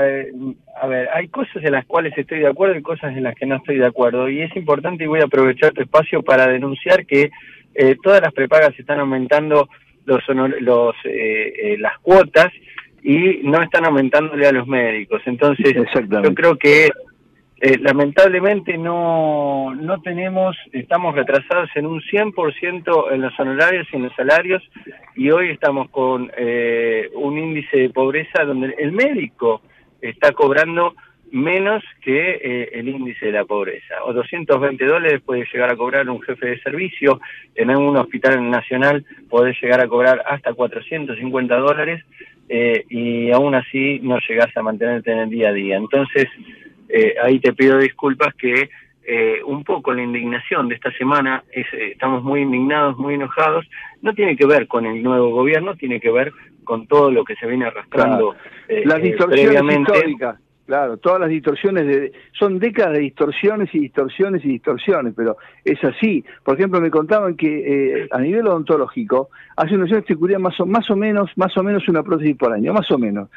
ver, 0.86 1.08
hay 1.12 1.26
cosas 1.26 1.56
en 1.56 1.72
las 1.72 1.84
cuales 1.84 2.16
estoy 2.16 2.38
de 2.38 2.46
acuerdo 2.46 2.76
y 2.76 2.82
cosas 2.82 3.16
en 3.16 3.24
las 3.24 3.34
que 3.34 3.46
no 3.46 3.56
estoy 3.56 3.78
de 3.78 3.86
acuerdo. 3.86 4.28
Y 4.28 4.42
es 4.42 4.54
importante 4.54 5.02
y 5.02 5.08
voy 5.08 5.18
a 5.18 5.24
aprovechar 5.24 5.72
tu 5.72 5.82
espacio 5.82 6.22
para 6.22 6.46
denunciar 6.46 7.04
que 7.04 7.32
eh, 7.74 7.96
todas 8.00 8.22
las 8.22 8.32
prepagas 8.32 8.78
están 8.78 9.00
aumentando 9.00 9.68
los, 10.04 10.22
los 10.60 10.94
eh, 11.02 11.52
eh, 11.72 11.76
las 11.78 11.98
cuotas 11.98 12.52
y 13.02 13.40
no 13.42 13.60
están 13.60 13.86
aumentándole 13.86 14.46
a 14.46 14.52
los 14.52 14.68
médicos. 14.68 15.20
Entonces, 15.26 15.74
yo 15.74 16.32
creo 16.32 16.56
que 16.56 16.90
eh, 17.58 17.78
lamentablemente 17.78 18.76
no, 18.76 19.74
no 19.74 20.02
tenemos, 20.02 20.54
estamos 20.72 21.14
retrasados 21.14 21.70
en 21.74 21.86
un 21.86 22.02
100% 22.02 23.12
en 23.12 23.22
los 23.22 23.40
honorarios 23.40 23.86
y 23.90 23.96
en 23.96 24.02
los 24.02 24.14
salarios 24.14 24.62
y 25.14 25.30
hoy 25.30 25.50
estamos 25.50 25.88
con 25.88 26.30
eh, 26.36 27.08
un 27.14 27.38
índice 27.38 27.78
de 27.78 27.88
pobreza 27.88 28.44
donde 28.44 28.74
el 28.78 28.92
médico 28.92 29.62
está 30.02 30.32
cobrando 30.32 30.96
menos 31.32 31.82
que 32.02 32.32
eh, 32.42 32.70
el 32.74 32.90
índice 32.90 33.26
de 33.26 33.32
la 33.32 33.46
pobreza. 33.46 34.04
O 34.04 34.12
220 34.12 34.84
dólares 34.84 35.22
puede 35.24 35.46
llegar 35.50 35.72
a 35.72 35.76
cobrar 35.76 36.10
un 36.10 36.20
jefe 36.20 36.48
de 36.48 36.60
servicio, 36.60 37.22
en 37.54 37.74
un 37.74 37.96
hospital 37.96 38.50
nacional 38.50 39.02
puede 39.30 39.56
llegar 39.62 39.80
a 39.80 39.88
cobrar 39.88 40.22
hasta 40.26 40.52
450 40.52 41.56
dólares 41.56 42.04
y 42.48 43.32
aún 43.32 43.56
así 43.56 43.98
no 44.04 44.18
llegas 44.28 44.56
a 44.56 44.62
mantenerte 44.62 45.10
en 45.10 45.18
el 45.18 45.30
día 45.30 45.48
a 45.48 45.52
día. 45.52 45.76
Entonces, 45.78 46.26
eh, 46.88 47.14
ahí 47.22 47.40
te 47.40 47.52
pido 47.52 47.78
disculpas 47.78 48.34
que 48.34 48.70
eh, 49.08 49.40
un 49.44 49.62
poco 49.62 49.94
la 49.94 50.02
indignación 50.02 50.68
de 50.68 50.74
esta 50.74 50.90
semana, 50.92 51.44
es, 51.52 51.66
eh, 51.72 51.92
estamos 51.92 52.22
muy 52.24 52.40
indignados, 52.40 52.98
muy 52.98 53.14
enojados, 53.14 53.64
no 54.02 54.12
tiene 54.14 54.36
que 54.36 54.46
ver 54.46 54.66
con 54.66 54.84
el 54.84 55.02
nuevo 55.02 55.30
gobierno, 55.30 55.76
tiene 55.76 56.00
que 56.00 56.10
ver 56.10 56.32
con 56.64 56.86
todo 56.88 57.10
lo 57.10 57.24
que 57.24 57.36
se 57.36 57.46
viene 57.46 57.66
arrastrando 57.66 58.34
las 58.68 59.00
distorsiones 59.00 59.78
históricas. 59.78 60.40
Claro, 60.66 60.96
todas 60.96 61.20
las 61.20 61.28
distorsiones, 61.28 61.86
de, 61.86 62.12
son 62.36 62.58
décadas 62.58 62.94
de 62.94 62.98
distorsiones 62.98 63.72
y 63.72 63.78
distorsiones 63.78 64.44
y 64.44 64.48
distorsiones, 64.48 65.14
pero 65.16 65.36
es 65.64 65.82
así. 65.84 66.24
Por 66.42 66.56
ejemplo, 66.56 66.80
me 66.80 66.90
contaban 66.90 67.36
que 67.36 68.08
a 68.10 68.18
nivel 68.18 68.48
odontológico, 68.48 69.30
hace 69.56 69.76
unos 69.76 69.92
años 69.92 70.04
te 70.06 70.16
cubrían 70.16 70.42
más 70.42 70.58
o, 70.58 70.66
más 70.66 70.90
o 70.90 70.96
menos 70.96 71.30
más 71.36 71.56
o 71.56 71.62
menos 71.62 71.88
una 71.88 72.02
prótesis 72.02 72.36
por 72.36 72.52
año, 72.52 72.72
más 72.72 72.90
o 72.90 72.98
menos. 72.98 73.28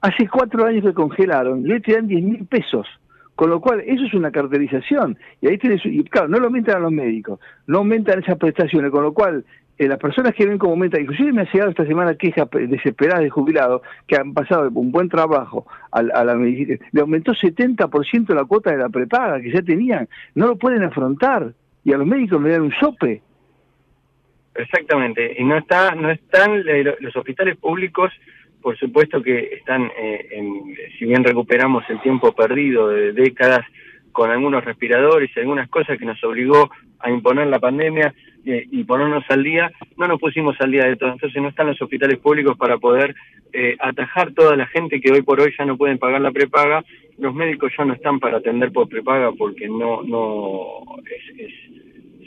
Hace 0.00 0.28
cuatro 0.28 0.64
años 0.64 0.84
que 0.84 0.94
congelaron, 0.94 1.68
y 1.68 1.80
te 1.80 1.94
dan 1.94 2.06
10 2.06 2.22
mil 2.22 2.46
pesos. 2.46 2.86
Con 3.34 3.50
lo 3.50 3.60
cual, 3.60 3.80
eso 3.80 4.04
es 4.04 4.14
una 4.14 4.30
cartelización. 4.30 5.18
Y 5.42 5.48
ahí 5.48 5.58
tienes, 5.58 5.84
y 5.84 6.04
claro, 6.04 6.28
no 6.28 6.38
lo 6.38 6.46
aumentan 6.46 6.76
a 6.76 6.80
los 6.80 6.92
médicos, 6.92 7.40
no 7.66 7.78
aumentan 7.78 8.20
esas 8.20 8.38
prestaciones, 8.38 8.92
con 8.92 9.02
lo 9.02 9.12
cual 9.12 9.44
eh, 9.78 9.88
las 9.88 9.98
personas 9.98 10.34
que 10.34 10.46
ven 10.46 10.58
como 10.58 10.72
aumenta, 10.72 11.00
inclusive 11.00 11.32
me 11.32 11.42
ha 11.42 11.52
llegado 11.52 11.70
esta 11.70 11.86
semana 11.86 12.14
quejas 12.14 12.48
desesperadas 12.50 13.22
de 13.22 13.30
jubilados 13.30 13.82
que 14.06 14.16
han 14.16 14.32
pasado 14.32 14.70
un 14.74 14.90
buen 14.90 15.08
trabajo 15.08 15.66
a, 15.90 15.98
a 15.98 16.24
la 16.24 16.34
medicina, 16.34 16.78
le 16.92 17.00
aumentó 17.00 17.32
70% 17.32 18.34
la 18.34 18.44
cuota 18.44 18.70
de 18.70 18.78
la 18.78 18.88
prepaga 18.88 19.40
que 19.40 19.52
ya 19.52 19.62
tenían, 19.62 20.08
no 20.34 20.46
lo 20.46 20.56
pueden 20.56 20.82
afrontar. 20.82 21.52
Y 21.84 21.92
a 21.92 21.98
los 21.98 22.06
médicos 22.06 22.42
le 22.42 22.50
dan 22.50 22.62
un 22.62 22.72
sope. 22.80 23.22
Exactamente, 24.56 25.36
y 25.38 25.44
no 25.44 25.56
está, 25.56 25.94
no 25.94 26.10
están 26.10 26.64
los 27.00 27.14
hospitales 27.14 27.56
públicos 27.58 28.10
por 28.66 28.76
supuesto 28.78 29.22
que 29.22 29.58
están, 29.58 29.92
eh, 29.96 30.26
en, 30.32 30.74
si 30.98 31.04
bien 31.04 31.22
recuperamos 31.22 31.84
el 31.88 32.00
tiempo 32.00 32.32
perdido 32.32 32.88
de 32.88 33.12
décadas 33.12 33.64
con 34.10 34.28
algunos 34.28 34.64
respiradores 34.64 35.30
y 35.36 35.38
algunas 35.38 35.68
cosas 35.68 35.96
que 35.96 36.04
nos 36.04 36.22
obligó 36.24 36.68
a 36.98 37.08
imponer 37.08 37.46
la 37.46 37.60
pandemia 37.60 38.12
eh, 38.46 38.66
y 38.70 38.84
ponernos 38.84 39.24
al 39.28 39.42
día, 39.42 39.70
no 39.96 40.06
nos 40.08 40.20
pusimos 40.20 40.56
al 40.60 40.70
día 40.70 40.84
de 40.84 40.96
todo. 40.96 41.12
Entonces 41.12 41.42
no 41.42 41.48
están 41.48 41.66
los 41.66 41.82
hospitales 41.82 42.18
públicos 42.18 42.56
para 42.56 42.78
poder 42.78 43.14
eh, 43.52 43.76
atajar 43.80 44.32
toda 44.32 44.56
la 44.56 44.66
gente 44.66 45.00
que 45.00 45.10
hoy 45.10 45.22
por 45.22 45.40
hoy 45.40 45.52
ya 45.58 45.64
no 45.64 45.76
pueden 45.76 45.98
pagar 45.98 46.20
la 46.20 46.30
prepaga. 46.30 46.84
Los 47.18 47.34
médicos 47.34 47.72
ya 47.76 47.84
no 47.84 47.94
están 47.94 48.20
para 48.20 48.38
atender 48.38 48.72
por 48.72 48.88
prepaga 48.88 49.32
porque 49.32 49.68
no, 49.68 50.02
no 50.02 50.84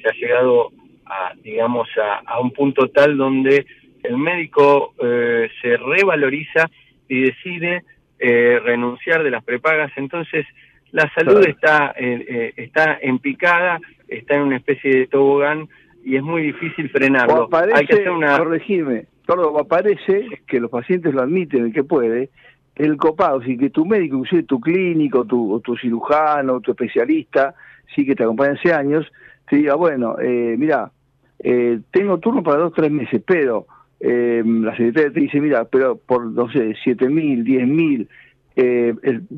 se 0.01 0.09
ha 0.09 0.13
llegado 0.13 0.71
a, 1.05 1.33
digamos, 1.43 1.87
a, 2.25 2.39
un 2.39 2.51
punto 2.51 2.89
tal 2.89 3.17
donde 3.17 3.65
el 4.03 4.17
médico 4.17 4.93
eh, 5.01 5.49
se 5.61 5.77
revaloriza 5.77 6.69
y 7.07 7.21
decide 7.21 7.83
eh, 8.19 8.59
renunciar 8.63 9.23
de 9.23 9.31
las 9.31 9.43
prepagas. 9.43 9.91
Entonces, 9.95 10.45
la 10.91 11.11
salud 11.13 11.45
está, 11.45 11.93
eh, 11.97 12.53
está 12.55 12.97
en 13.01 13.19
picada, 13.19 13.79
está 14.07 14.35
en 14.35 14.41
una 14.41 14.57
especie 14.57 14.91
de 14.91 15.07
tobogán 15.07 15.67
y 16.03 16.15
es 16.15 16.23
muy 16.23 16.43
difícil 16.43 16.89
frenarlo. 16.89 17.49
Hay 17.73 17.85
que 17.85 17.93
hacer 17.93 18.09
una... 18.09 18.37
Corregime, 18.37 19.07
todo 19.25 19.59
aparece 19.59 20.25
que 20.47 20.59
los 20.59 20.71
pacientes 20.71 21.13
lo 21.13 21.21
admiten 21.21 21.65
el 21.65 21.73
que 21.73 21.83
puede, 21.83 22.29
el 22.75 22.97
copado, 22.97 23.41
si 23.43 23.57
que 23.57 23.69
tu 23.69 23.85
médico, 23.85 24.15
inclusive 24.15 24.43
tu 24.43 24.59
clínico, 24.59 25.25
tu, 25.25 25.59
tu 25.63 25.75
cirujano, 25.75 26.61
tu 26.61 26.71
especialista, 26.71 27.53
sí 27.93 28.05
que 28.05 28.15
te 28.15 28.23
acompaña 28.23 28.53
hace 28.53 28.73
años, 28.73 29.05
te 29.49 29.57
diga, 29.57 29.75
bueno, 29.75 30.15
eh, 30.19 30.55
mira, 30.57 30.91
eh, 31.39 31.79
tengo 31.91 32.19
turno 32.19 32.41
para 32.41 32.57
dos, 32.57 32.73
tres 32.73 32.89
meses, 32.89 33.21
pero 33.25 33.67
eh, 33.99 34.41
la 34.45 34.71
secretaria 34.71 35.11
te 35.11 35.19
dice, 35.19 35.41
mira, 35.41 35.65
pero 35.65 35.97
por, 35.97 36.25
no 36.25 36.49
sé, 36.51 36.75
siete 36.83 37.09
mil, 37.09 37.43
diez 37.43 37.67
mil, 37.67 38.07
eh, 38.55 38.93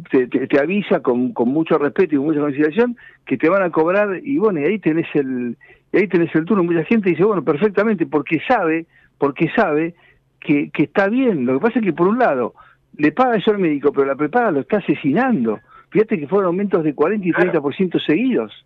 te, 0.09 0.27
te, 0.27 0.59
avisa 0.59 1.01
con, 1.01 1.33
con 1.33 1.49
mucho 1.49 1.77
respeto 1.77 2.15
y 2.15 2.17
con 2.17 2.27
mucha 2.27 2.39
consideración 2.39 2.95
que 3.25 3.37
te 3.37 3.49
van 3.49 3.61
a 3.61 3.69
cobrar 3.69 4.19
y 4.23 4.37
bueno, 4.37 4.59
y 4.61 4.65
ahí 4.65 4.79
tenés 4.79 5.07
el, 5.15 5.57
y 5.91 5.97
ahí 5.97 6.07
tenés 6.07 6.33
el 6.35 6.45
turno. 6.45 6.63
Mucha 6.63 6.83
gente 6.85 7.09
dice, 7.09 7.23
bueno, 7.23 7.43
perfectamente, 7.43 8.05
porque 8.05 8.39
sabe, 8.47 8.85
porque 9.17 9.49
sabe 9.55 9.95
que, 10.39 10.69
que 10.71 10.83
está 10.83 11.07
bien. 11.07 11.45
Lo 11.45 11.53
que 11.53 11.67
pasa 11.67 11.79
es 11.79 11.85
que 11.85 11.93
por 11.93 12.07
un 12.07 12.19
lado, 12.19 12.53
le 12.97 13.11
paga 13.11 13.35
eso 13.35 13.51
al 13.51 13.59
médico, 13.59 13.91
pero 13.91 14.07
la 14.07 14.15
prepaga 14.15 14.51
lo 14.51 14.61
está 14.61 14.77
asesinando. 14.77 15.59
Fíjate 15.89 16.19
que 16.19 16.27
fueron 16.27 16.47
aumentos 16.47 16.83
de 16.83 16.93
40 16.93 17.27
y 17.27 17.31
30% 17.31 18.05
seguidos. 18.05 18.65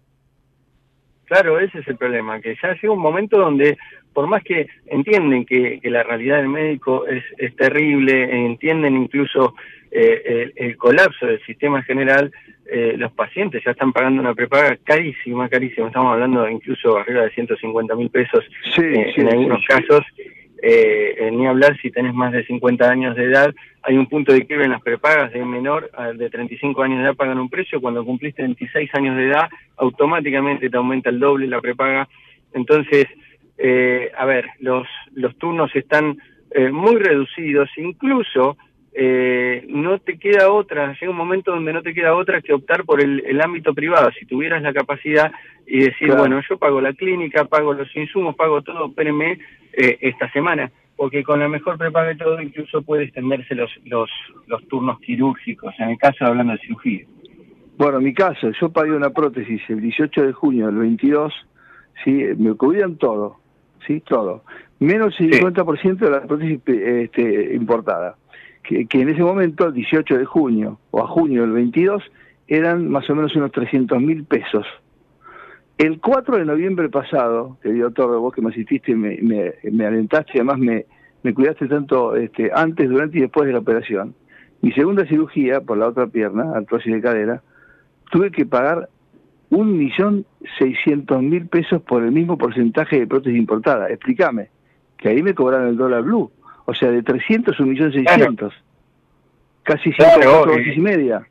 Claro, 1.25 1.59
ese 1.59 1.79
es 1.79 1.87
el 1.87 1.97
problema, 1.97 2.39
que 2.39 2.55
ya 2.61 2.73
llega 2.73 2.93
un 2.93 3.01
momento 3.01 3.37
donde, 3.37 3.77
por 4.13 4.27
más 4.27 4.43
que 4.43 4.67
entienden 4.85 5.45
que, 5.45 5.79
la 5.83 6.03
realidad 6.03 6.37
del 6.37 6.49
médico 6.49 7.07
es, 7.07 7.23
es 7.37 7.55
terrible, 7.55 8.45
entienden 8.45 8.95
incluso 8.95 9.55
eh, 9.91 10.51
el, 10.55 10.77
colapso 10.77 11.25
del 11.25 11.43
sistema 11.45 11.81
general, 11.81 12.31
eh, 12.67 12.95
los 12.97 13.11
pacientes 13.13 13.63
ya 13.63 13.71
están 13.71 13.93
pagando 13.93 14.21
una 14.21 14.33
prepaga 14.33 14.77
carísima, 14.83 15.49
carísima, 15.49 15.87
estamos 15.87 16.13
hablando 16.13 16.47
incluso 16.49 16.97
arriba 16.97 17.23
de 17.23 17.31
150 17.31 17.95
mil 17.95 18.09
pesos 18.09 18.43
eh, 18.77 19.13
en 19.15 19.27
algunos 19.27 19.63
casos, 19.65 20.03
eh, 20.61 21.29
ni 21.31 21.47
hablar 21.47 21.77
si 21.81 21.91
tenés 21.91 22.13
más 22.13 22.31
de 22.31 22.45
50 22.45 22.89
años 22.89 23.15
de 23.15 23.25
edad, 23.25 23.53
hay 23.83 23.97
un 23.97 24.07
punto 24.07 24.33
de 24.33 24.45
quiebre 24.45 24.65
en 24.65 24.71
las 24.71 24.81
prepagas 24.81 25.31
de 25.31 25.43
menor 25.45 25.91
de 26.15 26.29
35 26.29 26.81
años 26.81 26.99
de 26.99 27.05
edad 27.05 27.15
pagan 27.15 27.39
un 27.39 27.49
precio, 27.49 27.81
cuando 27.81 28.03
cumpliste 28.03 28.41
26 28.41 28.89
años 28.95 29.15
de 29.15 29.27
edad 29.27 29.49
automáticamente 29.77 30.69
te 30.69 30.77
aumenta 30.77 31.09
el 31.09 31.19
doble 31.19 31.47
la 31.47 31.61
prepaga, 31.61 32.07
entonces, 32.55 33.05
eh, 33.57 34.11
a 34.17 34.25
ver, 34.25 34.47
los, 34.59 34.87
los 35.13 35.37
turnos 35.37 35.75
están 35.75 36.17
eh, 36.51 36.71
muy 36.71 36.95
reducidos, 36.95 37.69
incluso 37.77 38.57
eh, 38.97 39.65
no 39.67 39.99
te 39.99 40.17
queda 40.17 40.49
otra, 40.49 40.93
llega 40.93 41.11
un 41.11 41.17
momento 41.17 41.51
donde 41.51 41.73
no 41.73 41.81
te 41.81 41.93
queda 41.93 42.15
otra 42.15 42.39
que 42.39 42.53
optar 42.53 42.85
por 42.85 43.01
el, 43.01 43.41
ámbito 43.41 43.73
privado, 43.73 44.09
si 44.17 44.25
tuvieras 44.25 44.61
la 44.61 44.71
capacidad 44.71 45.33
y 45.67 45.81
decir, 45.81 46.13
bueno, 46.15 46.39
yo 46.49 46.57
pago 46.57 46.79
la 46.79 46.93
clínica, 46.93 47.43
pago 47.43 47.73
los 47.73 47.93
insumos, 47.93 48.37
pago 48.37 48.61
todo, 48.61 48.87
espérenme 48.87 49.37
eh, 49.73 49.97
esta 49.99 50.31
semana, 50.31 50.71
porque 50.95 51.23
con 51.23 51.41
la 51.41 51.49
mejor 51.49 51.77
prepaga 51.77 52.07
de 52.07 52.15
todo 52.15 52.41
incluso 52.41 52.83
puede 52.83 53.03
extenderse 53.03 53.53
los, 53.53 53.69
los, 53.83 54.09
los 54.47 54.65
turnos 54.69 54.97
quirúrgicos, 55.01 55.73
en 55.77 55.89
el 55.89 55.97
caso 55.97 56.23
hablando 56.25 56.53
de 56.53 56.59
cirugía. 56.59 57.05
Bueno, 57.77 57.97
en 57.97 58.05
mi 58.05 58.13
caso, 58.13 58.49
yo 58.61 58.69
pagué 58.69 58.93
una 58.93 59.09
prótesis 59.09 59.61
el 59.67 59.81
18 59.81 60.27
de 60.27 60.31
junio 60.31 60.67
del 60.67 60.77
22, 60.77 61.33
¿sí? 62.05 62.23
me 62.37 62.53
cubrían 62.53 62.95
todo, 62.95 63.41
¿sí? 63.85 63.99
todo, 63.99 64.45
menos 64.79 65.19
el 65.19 65.31
50% 65.31 65.97
de 65.97 66.09
la 66.09 66.21
prótesis 66.21 66.61
este, 66.65 67.53
importada 67.55 68.15
que, 68.67 68.87
en 68.91 69.09
ese 69.09 69.21
momento, 69.21 69.67
el 69.67 69.73
18 69.73 70.17
de 70.17 70.25
junio 70.25 70.79
o 70.91 71.01
a 71.01 71.07
junio 71.07 71.41
del 71.41 71.51
22, 71.51 72.03
eran 72.47 72.89
más 72.89 73.09
o 73.09 73.15
menos 73.15 73.35
unos 73.35 73.51
300 73.51 73.99
mil 74.01 74.23
pesos. 74.25 74.65
El 75.77 75.99
4 75.99 76.37
de 76.37 76.45
noviembre 76.45 76.89
pasado, 76.89 77.57
querido 77.61 77.91
Torre, 77.91 78.17
vos 78.17 78.33
que 78.33 78.41
me 78.41 78.49
asististe, 78.49 78.95
me, 78.95 79.17
me, 79.21 79.53
me 79.71 79.85
alentaste 79.85 80.33
y 80.35 80.37
además 80.37 80.59
me, 80.59 80.85
me 81.23 81.33
cuidaste 81.33 81.67
tanto 81.67 82.15
este, 82.15 82.51
antes, 82.53 82.89
durante 82.89 83.17
y 83.17 83.21
después 83.21 83.47
de 83.47 83.53
la 83.53 83.59
operación. 83.59 84.15
Mi 84.61 84.71
segunda 84.71 85.05
cirugía, 85.05 85.61
por 85.61 85.77
la 85.77 85.87
otra 85.87 86.07
pierna, 86.07 86.53
artrosis 86.55 86.93
de 86.93 87.01
cadera, 87.01 87.41
tuve 88.11 88.31
que 88.31 88.45
pagar 88.45 88.89
un 89.49 89.77
millón 89.77 90.25
seiscientos 90.57 91.21
mil 91.21 91.47
pesos 91.47 91.81
por 91.81 92.03
el 92.03 92.11
mismo 92.11 92.37
porcentaje 92.37 92.99
de 92.99 93.07
prótesis 93.07 93.37
importada. 93.37 93.89
Explícame, 93.89 94.49
que 94.97 95.09
ahí 95.09 95.21
me 95.21 95.33
cobraron 95.33 95.69
el 95.69 95.77
dólar 95.77 96.03
blue. 96.03 96.31
O 96.65 96.73
sea, 96.73 96.89
de 96.89 97.03
300 97.03 97.59
a 97.59 97.63
1.600.000. 97.63 98.53
Casi 99.63 99.91
cinco 99.93 100.45
veces 100.45 100.77
y 100.77 100.79
media. 100.79 101.27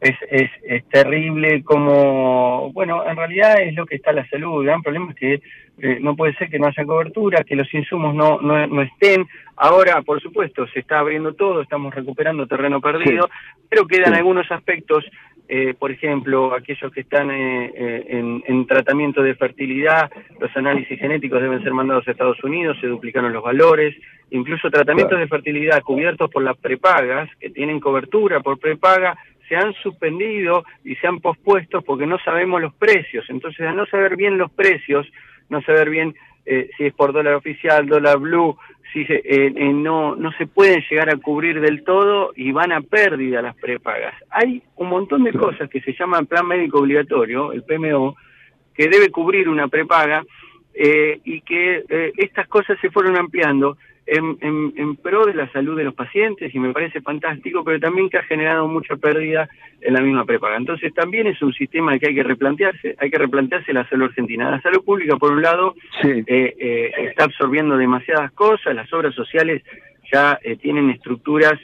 Es, 0.00 0.16
es, 0.30 0.50
es 0.64 0.84
terrible 0.88 1.62
como, 1.62 2.70
bueno, 2.72 3.08
en 3.08 3.16
realidad 3.16 3.60
es 3.62 3.74
lo 3.74 3.86
que 3.86 3.96
está 3.96 4.12
la 4.12 4.28
salud. 4.28 4.60
El 4.60 4.66
gran 4.66 4.82
problema 4.82 5.10
es 5.10 5.16
que 5.16 5.34
eh, 5.78 5.98
no 6.00 6.14
puede 6.14 6.34
ser 6.34 6.50
que 6.50 6.58
no 6.58 6.66
haya 6.66 6.84
cobertura, 6.84 7.42
que 7.42 7.56
los 7.56 7.72
insumos 7.72 8.14
no, 8.14 8.40
no, 8.40 8.66
no, 8.66 8.82
estén. 8.82 9.26
Ahora, 9.56 10.02
por 10.02 10.20
supuesto, 10.20 10.66
se 10.68 10.80
está 10.80 10.98
abriendo 10.98 11.34
todo, 11.34 11.62
estamos 11.62 11.94
recuperando 11.94 12.46
terreno 12.46 12.80
perdido, 12.80 13.28
pero 13.68 13.86
quedan 13.86 14.14
algunos 14.14 14.50
aspectos 14.50 15.04
eh, 15.46 15.74
por 15.78 15.90
ejemplo, 15.90 16.54
aquellos 16.54 16.90
que 16.90 17.02
están 17.02 17.30
eh, 17.30 17.70
eh, 17.74 18.42
en, 18.46 18.66
tratamiento 18.66 19.22
de 19.22 19.34
fertilidad, 19.34 20.10
los 20.40 20.50
análisis 20.56 20.98
genéticos 20.98 21.42
deben 21.42 21.62
ser 21.62 21.74
mandados 21.74 22.08
a 22.08 22.12
Estados 22.12 22.42
Unidos, 22.42 22.78
se 22.80 22.86
duplicaron 22.86 23.32
los 23.32 23.42
valores, 23.42 23.94
incluso 24.30 24.70
tratamientos 24.70 25.18
de 25.18 25.28
fertilidad 25.28 25.82
cubiertos 25.82 26.30
por 26.30 26.42
las 26.42 26.56
prepagas, 26.56 27.28
que 27.38 27.50
tienen 27.50 27.78
cobertura 27.78 28.40
por 28.40 28.58
prepaga, 28.58 29.18
se 29.46 29.56
han 29.56 29.74
suspendido 29.74 30.64
y 30.82 30.94
se 30.96 31.06
han 31.06 31.20
pospuesto 31.20 31.82
porque 31.82 32.06
no 32.06 32.18
sabemos 32.20 32.62
los 32.62 32.72
precios. 32.74 33.26
Entonces, 33.28 33.66
al 33.66 33.76
no 33.76 33.84
saber 33.84 34.16
bien 34.16 34.38
los 34.38 34.50
precios, 34.50 35.06
no 35.50 35.60
saber 35.60 35.90
bien 35.90 36.14
si 36.46 36.84
es 36.84 36.92
por 36.92 37.12
dólar 37.14 37.34
oficial, 37.34 37.86
dólar 37.86 38.18
blue, 38.18 38.56
si 38.94 39.00
eh, 39.00 39.22
eh, 39.24 39.72
no, 39.74 40.14
no 40.14 40.32
se 40.38 40.46
pueden 40.46 40.82
llegar 40.88 41.10
a 41.10 41.16
cubrir 41.16 41.60
del 41.60 41.82
todo 41.82 42.32
y 42.36 42.52
van 42.52 42.72
a 42.72 42.80
pérdida 42.80 43.42
las 43.42 43.56
prepagas. 43.56 44.14
Hay 44.30 44.62
un 44.76 44.88
montón 44.88 45.24
de 45.24 45.32
cosas 45.32 45.68
que 45.68 45.80
se 45.80 45.92
llaman 45.92 46.26
plan 46.26 46.46
médico 46.46 46.78
obligatorio, 46.78 47.52
el 47.52 47.64
PMO, 47.64 48.16
que 48.72 48.88
debe 48.88 49.10
cubrir 49.10 49.48
una 49.48 49.68
prepaga 49.68 50.24
eh, 50.72 51.20
y 51.24 51.40
que 51.42 51.84
eh, 51.88 52.12
estas 52.16 52.46
cosas 52.48 52.78
se 52.80 52.90
fueron 52.90 53.16
ampliando 53.16 53.76
en, 54.06 54.72
en, 54.76 54.96
pro 54.96 55.24
de 55.24 55.34
la 55.34 55.50
salud 55.52 55.76
de 55.76 55.84
los 55.84 55.94
pacientes 55.94 56.54
y 56.54 56.58
me 56.58 56.72
parece 56.72 57.00
fantástico, 57.00 57.64
pero 57.64 57.80
también 57.80 58.10
que 58.10 58.18
ha 58.18 58.22
generado 58.24 58.68
mucha 58.68 58.96
pérdida 58.96 59.48
en 59.80 59.94
la 59.94 60.00
misma 60.00 60.24
prepaga. 60.24 60.56
Entonces 60.56 60.92
también 60.94 61.26
es 61.26 61.40
un 61.40 61.52
sistema 61.52 61.98
que 61.98 62.08
hay 62.08 62.14
que 62.14 62.22
replantearse, 62.22 62.96
hay 62.98 63.10
que 63.10 63.18
replantearse 63.18 63.72
la 63.72 63.88
salud 63.88 64.06
argentina. 64.06 64.50
La 64.50 64.60
salud 64.60 64.84
pública, 64.84 65.16
por 65.16 65.32
un 65.32 65.42
lado, 65.42 65.74
eh, 66.02 66.24
eh, 66.26 66.92
está 67.08 67.24
absorbiendo 67.24 67.76
demasiadas 67.76 68.32
cosas, 68.32 68.74
las 68.74 68.92
obras 68.92 69.14
sociales 69.14 69.62
ya 70.12 70.38
eh, 70.42 70.56
tienen 70.56 70.90
estructuras 70.90 71.54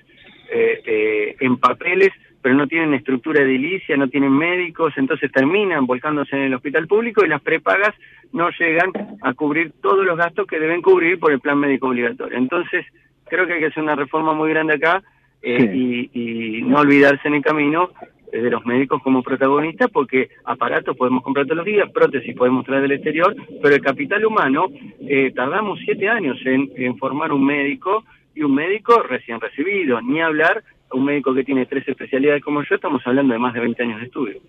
en 0.53 1.59
papeles 1.59 2.11
pero 2.43 2.55
no 2.55 2.67
tienen 2.67 2.95
estructura 2.95 3.43
edilicia, 3.43 3.97
no 3.97 4.09
tienen 4.09 4.33
médicos, 4.33 4.95
entonces 4.97 5.31
terminan 5.31 5.87
volcándose 5.87 6.37
en 6.37 6.43
el 6.43 6.55
hospital 6.55 6.87
público 6.87 7.25
y 7.25 7.29
las 7.29 7.43
prepagas 7.43 7.95
no 8.33 8.49
llegan 8.59 8.91
a 9.23 9.35
cubrir 9.35 9.73
todos 9.83 10.05
los 10.05 10.17
gastos 10.17 10.47
que 10.47 10.59
deben 10.59 10.83
cubrir 10.83 11.19
por 11.19 11.33
el 11.33 11.41
plan 11.41 11.59
médico 11.59 11.89
obligatorio. 11.89 12.39
Entonces, 12.39 12.87
creo 13.27 13.47
que 13.47 13.55
hay 13.55 13.61
que 13.61 13.67
hacer 13.67 13.83
una 13.83 13.97
reforma 13.97 14.33
muy 14.33 14.51
grande 14.51 14.75
acá 14.75 15.03
eh, 15.43 16.09
y, 16.13 16.63
no 16.63 16.81
olvidarse 16.81 17.29
en 17.29 17.35
el 17.35 17.43
camino 17.43 17.91
eh, 18.33 18.41
de 18.41 18.51
los 18.51 18.65
médicos 18.65 19.03
como 19.03 19.23
protagonistas, 19.23 19.91
porque 19.91 20.31
aparatos 20.45 20.97
podemos 20.97 21.23
comprar 21.23 21.47
todos 21.47 21.59
los 21.59 21.67
días, 21.67 21.91
prótesis 21.91 22.37
podemos 22.37 22.65
traer 22.65 22.83
del 22.83 22.93
exterior, 22.93 23.35
pero 23.61 23.75
el 23.75 23.81
capital 23.81 24.25
humano, 24.25 24.67
eh, 25.01 25.33
tardamos 25.35 25.79
siete 25.85 26.09
años 26.09 26.39
en, 26.45 26.71
en 26.77 26.97
formar 26.97 27.33
un 27.33 27.45
médico 27.45 28.05
y 28.35 28.43
un 28.43 28.55
médico 28.55 29.03
recién 29.03 29.41
recibido, 29.41 30.01
ni 30.01 30.21
hablar 30.21 30.63
un 30.93 31.05
médico 31.05 31.35
que 31.35 31.45
tiene 31.45 31.67
tres 31.67 31.87
especialidades 31.87 32.43
como 32.43 32.63
yo, 32.63 32.75
estamos 32.75 33.03
hablando 33.07 33.33
de 33.33 33.39
más 33.39 33.55
de 33.55 33.61
20 33.61 33.83
años 33.83 34.01
de 34.01 34.07
estudio. 34.07 34.41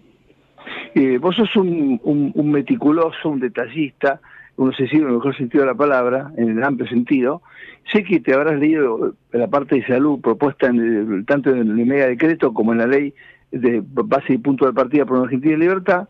Eh, 0.95 1.17
vos 1.17 1.35
sos 1.35 1.55
un, 1.55 2.51
meticuloso, 2.51 3.29
un 3.29 3.39
detallista, 3.39 4.19
uno 4.57 4.71
se 4.73 4.87
sigue 4.87 5.01
en 5.01 5.09
el 5.09 5.15
mejor 5.15 5.35
sentido 5.35 5.63
de 5.63 5.71
la 5.71 5.75
palabra, 5.75 6.31
en 6.37 6.57
el 6.57 6.63
amplio 6.63 6.87
sentido. 6.87 7.41
Sé 7.91 8.03
que 8.03 8.19
te 8.19 8.33
habrás 8.33 8.59
leído 8.59 9.15
la 9.31 9.47
parte 9.47 9.75
de 9.75 9.87
salud 9.87 10.21
propuesta 10.21 10.67
en 10.67 11.25
tanto 11.25 11.49
en 11.49 11.59
el 11.59 11.85
mega 11.85 12.07
decreto 12.07 12.53
como 12.53 12.73
en 12.73 12.79
la 12.79 12.87
ley 12.87 13.13
de 13.51 13.81
base 13.83 14.33
y 14.33 14.37
punto 14.37 14.65
de 14.65 14.73
partida 14.73 15.05
por 15.05 15.17
una 15.17 15.25
Argentina 15.25 15.53
de 15.53 15.59
libertad. 15.59 16.07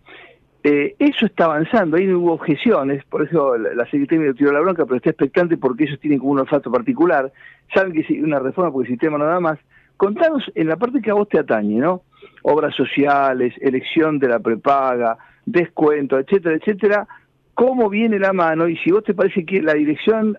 Eh, 0.63 0.96
eso 1.00 1.26
está 1.26 1.46
avanzando, 1.46 1.98
ahí 1.98 2.06
no 2.06 2.20
hubo 2.20 2.34
objeciones, 2.34 3.04
por 3.06 3.24
eso 3.24 3.58
la, 3.58 3.74
la 3.74 3.86
Secretaría 3.86 4.28
me 4.28 4.34
tiró 4.36 4.52
la 4.52 4.60
bronca, 4.60 4.86
pero 4.86 4.98
está 4.98 5.10
expectante 5.10 5.58
porque 5.58 5.86
ellos 5.86 6.00
tienen 6.00 6.20
como 6.20 6.34
un 6.34 6.39
olfato 6.39 6.72
particular, 6.72 7.32
saben 7.74 7.94
que 7.94 8.02
es 8.02 8.10
una 8.24 8.38
reforma 8.38 8.72
porque 8.72 8.89
el 8.89 8.94
sistema 8.94 9.17
nada 9.17 9.39
más, 9.39 9.58
Contanos 10.02 10.52
en 10.56 10.68
la 10.68 10.78
parte 10.78 11.00
que 11.00 11.12
a 11.12 11.14
vos 11.14 11.30
te 11.30 11.38
atañe, 11.38 11.78
¿no? 11.78 12.02
Obras 12.42 12.74
sociales, 12.74 13.54
elección 13.62 14.18
de 14.18 14.30
la 14.30 14.40
prepaga, 14.40 15.16
descuento, 15.46 16.18
etcétera, 16.18 16.56
etcétera. 16.56 17.08
cómo 17.54 17.88
viene 17.88 18.18
la 18.18 18.34
mano 18.34 18.68
y 18.68 18.78
si 18.78 18.90
vos 18.90 19.04
te 19.04 19.14
parece 19.14 19.46
que 19.46 19.62
la 19.62 19.76
dirección, 19.76 20.36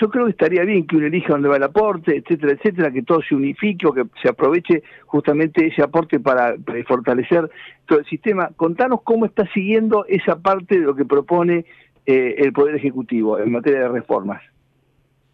yo 0.00 0.08
creo 0.08 0.24
que 0.24 0.30
estaría 0.30 0.64
bien 0.64 0.86
que 0.86 0.96
uno 0.96 1.06
elija 1.06 1.34
dónde 1.34 1.50
va 1.50 1.58
el 1.58 1.64
aporte, 1.64 2.16
etcétera, 2.16 2.54
etcétera, 2.54 2.90
que 2.90 3.02
todo 3.02 3.20
se 3.20 3.34
unifique 3.34 3.86
o 3.86 3.92
que 3.92 4.04
se 4.22 4.30
aproveche 4.30 4.82
justamente 5.04 5.66
ese 5.66 5.82
aporte 5.82 6.18
para, 6.18 6.54
fortalecer 6.88 7.50
todo 7.84 7.98
el 7.98 8.06
sistema. 8.06 8.52
Contanos 8.56 9.02
cómo 9.04 9.26
está 9.26 9.46
siguiendo 9.52 10.06
esa 10.08 10.40
parte 10.40 10.80
de 10.80 10.86
lo 10.86 10.96
que 10.96 11.04
propone 11.04 11.66
eh, 12.06 12.36
el 12.38 12.54
Poder 12.54 12.76
Ejecutivo 12.76 13.38
en 13.38 13.52
materia 13.52 13.80
de 13.80 13.88
reformas. 13.88 14.40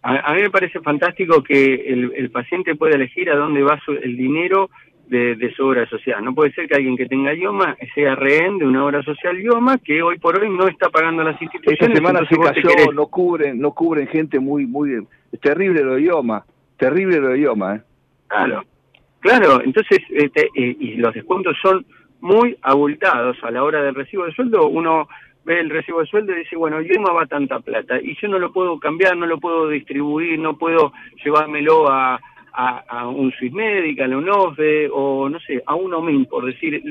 A, 0.03 0.33
mí 0.35 0.43
me 0.43 0.51
parece 0.51 0.81
fantástico 0.81 1.43
que 1.43 1.75
el, 1.75 2.31
paciente 2.31 2.77
pueda 2.77 2.95
elegir 2.95 3.31
a 3.31 3.37
dónde 3.37 3.63
va 3.63 3.81
el 4.01 4.17
dinero 4.17 4.71
de, 5.09 5.53
su 5.57 5.67
obra 5.67 5.89
social. 5.89 6.25
No 6.25 6.35
puede 6.35 6.53
ser 6.53 6.69
que 6.69 6.77
alguien 6.77 6.97
que 6.97 7.07
tenga 7.07 7.35
IOMA 7.35 7.77
sea 7.95 8.15
rehén 8.15 8.59
de 8.59 8.67
una 8.67 8.85
obra 8.85 9.03
social 9.03 9.39
IOMA 9.39 9.79
que 9.79 10.03
hoy 10.03 10.19
por 10.19 10.39
hoy 10.39 10.49
no 10.51 10.69
está 10.69 10.89
pagando 10.91 11.23
las 11.23 11.41
instituciones. 11.41 11.81
Esta 11.81 11.95
semana 11.95 12.21
se 12.29 12.37
cayó, 12.37 12.93
no 12.93 13.07
cubren, 13.07 13.61
no 13.61 13.73
cubren 13.73 14.07
gente 14.07 14.39
muy, 14.39 14.67
muy... 14.67 15.07
Es 15.33 15.41
terrible 15.41 15.83
lo 15.83 15.95
de 15.95 16.03
IOMA, 16.03 16.45
terrible 16.77 17.19
lo 17.19 17.29
de 17.29 17.41
IOMA. 17.41 17.77
¿eh? 17.77 17.81
Claro, 18.29 18.65
claro, 19.21 19.63
entonces, 19.65 19.99
este, 20.11 20.49
eh, 20.55 20.77
y 20.79 20.95
los 20.97 21.15
descuentos 21.15 21.57
son 21.61 21.85
muy 22.21 22.57
abultados 22.63 23.37
a 23.43 23.51
la 23.51 23.63
hora 23.63 23.83
del 23.83 23.95
recibo 23.95 24.27
de 24.27 24.33
sueldo, 24.33 24.69
uno 24.69 25.09
ve 25.49 25.61
el 25.61 25.71
recibo 25.71 26.01
de 26.01 26.07
sueldo 26.07 26.33
y 26.35 26.41
dice, 26.41 26.57
bueno, 26.57 26.83
IOMA 26.83 27.11
va 27.11 27.27
tanta 27.27 27.59
plata 27.61 27.99
y 27.99 28.15
yo 28.21 28.29
no 28.29 28.39
lo 28.39 28.53
puedo 28.53 28.79
cambiar, 28.79 29.17
no 29.17 29.25
lo 29.25 29.39
puedo 29.39 29.69
distribuir, 29.71 30.39
no 30.39 30.59
puedo 30.59 30.93
llevármelo 31.25 31.89
a, 31.91 32.21
a, 32.53 33.09
un 33.09 33.33
Swissmedic, 33.33 33.99
a 34.01 34.09
la 34.09 34.19
UNOFE 34.19 34.91
o 34.93 35.27
no 35.31 35.41
sé, 35.41 35.63
a 35.65 35.75
un 35.75 35.95
OMIN, 35.95 36.27
por 36.27 36.45
decir, 36.45 36.83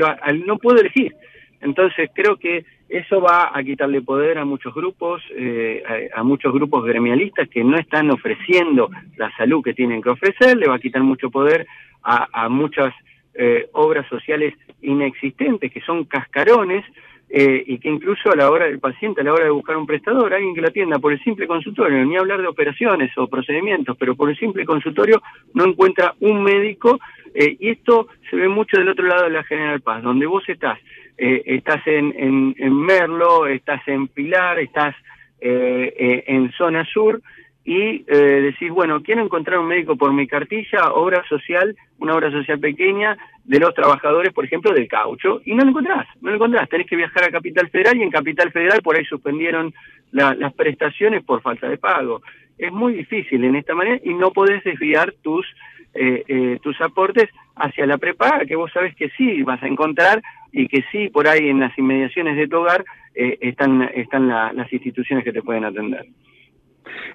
no 0.45 0.57
puedo 0.57 0.79
elegir. 0.79 1.13
Entonces 1.61 2.09
creo 2.15 2.37
que 2.37 2.65
eso 2.89 3.21
va 3.21 3.51
a 3.53 3.63
quitarle 3.63 4.01
poder 4.01 4.39
a 4.39 4.45
muchos 4.45 4.73
grupos, 4.73 5.21
eh, 5.35 6.09
a, 6.15 6.23
muchos 6.23 6.51
grupos 6.51 6.83
gremialistas 6.83 7.47
que 7.49 7.63
no 7.63 7.77
están 7.77 8.09
ofreciendo 8.09 8.89
la 9.17 9.29
salud 9.37 9.63
que 9.63 9.75
tienen 9.75 10.01
que 10.01 10.09
ofrecer, 10.09 10.57
le 10.57 10.67
va 10.67 10.75
a 10.75 10.79
quitar 10.79 11.03
mucho 11.03 11.29
poder 11.29 11.67
a, 12.01 12.49
muchas 12.49 12.91
eh, 13.35 13.67
obras 13.73 14.07
sociales 14.07 14.55
inexistentes 14.81 15.71
que 15.71 15.81
son 15.81 16.05
cascarones 16.05 16.85
eh, 17.29 17.63
y 17.65 17.79
que 17.79 17.89
incluso 17.89 18.31
a 18.31 18.35
la 18.35 18.49
hora 18.49 18.65
del 18.65 18.79
paciente, 18.79 19.21
a 19.21 19.23
la 19.23 19.33
hora 19.33 19.45
de 19.45 19.49
buscar 19.49 19.75
un 19.75 19.85
prestador, 19.85 20.33
alguien 20.33 20.55
que 20.55 20.61
lo 20.61 20.69
atienda 20.69 20.97
por 20.99 21.11
el 21.11 21.21
simple 21.23 21.45
consultorio, 21.45 22.05
ni 22.05 22.15
hablar 22.15 22.41
de 22.41 22.47
operaciones 22.47 23.11
o 23.17 23.27
procedimientos, 23.27 23.97
pero 23.97 24.15
por 24.15 24.29
el 24.29 24.37
simple 24.37 24.65
consultorio 24.65 25.21
no 25.53 25.65
encuentra 25.65 26.15
un 26.21 26.41
médico 26.41 26.99
eh, 27.33 27.57
y 27.59 27.69
esto 27.69 28.07
se 28.29 28.37
ve 28.37 28.47
mucho 28.47 28.77
del 28.77 28.89
otro 28.89 29.05
lado 29.05 29.25
de 29.25 29.31
la 29.31 29.43
General 29.43 29.81
Paz, 29.81 30.03
donde 30.03 30.25
vos 30.25 30.47
estás, 30.47 30.79
eh, 31.17 31.43
estás 31.45 31.85
en, 31.85 32.13
en, 32.17 32.55
en, 32.57 32.73
Merlo, 32.73 33.45
estás 33.45 33.85
en 33.87 34.07
Pilar, 34.07 34.59
estás 34.59 34.95
en 35.39 36.51
zona 36.53 36.83
sur 36.85 37.21
y 37.67 38.05
eh, 38.07 38.15
decís, 38.15 38.71
bueno, 38.71 39.03
quiero 39.03 39.21
encontrar 39.21 39.59
un 39.59 39.67
médico 39.67 39.97
por 39.97 40.13
mi 40.13 40.25
cartilla, 40.25 40.93
obra 40.93 41.21
social, 41.27 41.75
una 41.99 42.15
obra 42.15 42.31
social 42.31 42.61
pequeña 42.61 43.17
de 43.43 43.59
los 43.59 43.73
trabajadores, 43.73 44.31
por 44.31 44.45
ejemplo, 44.45 44.71
del 44.71 44.87
caucho, 44.87 45.41
y 45.43 45.53
no 45.53 45.65
lo 45.65 45.71
encontrás, 45.71 46.07
no 46.21 46.29
lo 46.29 46.37
encontrás, 46.37 46.69
tenés 46.69 46.87
que 46.87 46.95
viajar 46.95 47.25
a 47.25 47.29
Capital 47.29 47.69
Federal 47.69 47.97
y 47.97 48.03
en 48.03 48.09
Capital 48.09 48.53
Federal 48.53 48.81
por 48.81 48.95
ahí 48.95 49.03
suspendieron 49.03 49.73
las 50.13 50.53
prestaciones 50.53 51.25
por 51.25 51.41
falta 51.41 51.67
de 51.67 51.77
pago. 51.77 52.21
Es 52.57 52.71
muy 52.71 52.93
difícil 52.93 53.43
en 53.43 53.57
esta 53.57 53.75
manera 53.75 53.99
y 54.01 54.13
no 54.13 54.31
podés 54.31 54.63
desviar 54.63 55.13
tus, 55.21 55.45
eh, 55.93 56.23
eh, 56.25 56.59
tus 56.63 56.79
aportes 56.79 57.29
hacia 57.57 57.85
la 57.85 57.97
prepaga, 57.97 58.45
que 58.45 58.55
vos 58.55 58.71
sabés 58.71 58.95
que 58.95 59.09
sí 59.17 59.43
vas 59.43 59.61
a 59.61 59.67
encontrar 59.67 60.21
y 60.53 60.69
que 60.69 60.85
sí 60.89 61.09
por 61.09 61.27
ahí 61.27 61.49
en 61.49 61.59
las 61.59 61.77
inmediaciones 61.77 62.37
de 62.37 62.47
tu 62.47 62.59
hogar 62.59 62.85
están, 63.13 63.81
están 63.93 64.29
las 64.29 64.71
instituciones 64.71 65.25
que 65.25 65.33
te 65.33 65.41
pueden 65.41 65.65
atender. 65.65 66.05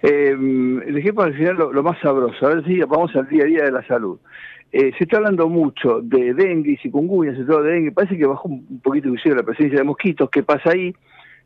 Eh, 0.02 0.35
dejé 0.92 1.12
para 1.12 1.28
el 1.28 1.37
final 1.37 1.56
lo, 1.72 1.82
más 1.82 1.98
sabroso, 2.00 2.46
a 2.46 2.54
ver 2.54 2.64
si 2.64 2.80
vamos 2.80 3.14
al 3.16 3.28
día 3.28 3.44
a 3.44 3.46
día 3.46 3.64
de 3.64 3.72
la 3.72 3.87
salud. 3.87 4.18
Eh, 4.72 4.92
se 4.96 5.04
está 5.04 5.18
hablando 5.18 5.48
mucho 5.48 6.00
de 6.02 6.32
dengue 6.35 6.72
y 6.72 6.76
chikungunya, 6.78 7.37
se 7.37 7.44
trata 7.44 7.62
de 7.62 7.72
dengue, 7.72 7.92
parece 7.92 8.16
que 8.16 8.26
bajó 8.26 8.48
un 8.48 8.80
poquito 8.80 9.08
inclusive 9.08 9.37
la 9.37 9.42
presencia 9.42 9.78
de 9.78 9.85
mosquitos, 9.85 10.30
¿qué 10.30 10.42
pasa 10.42 10.70
ahí? 10.70 10.94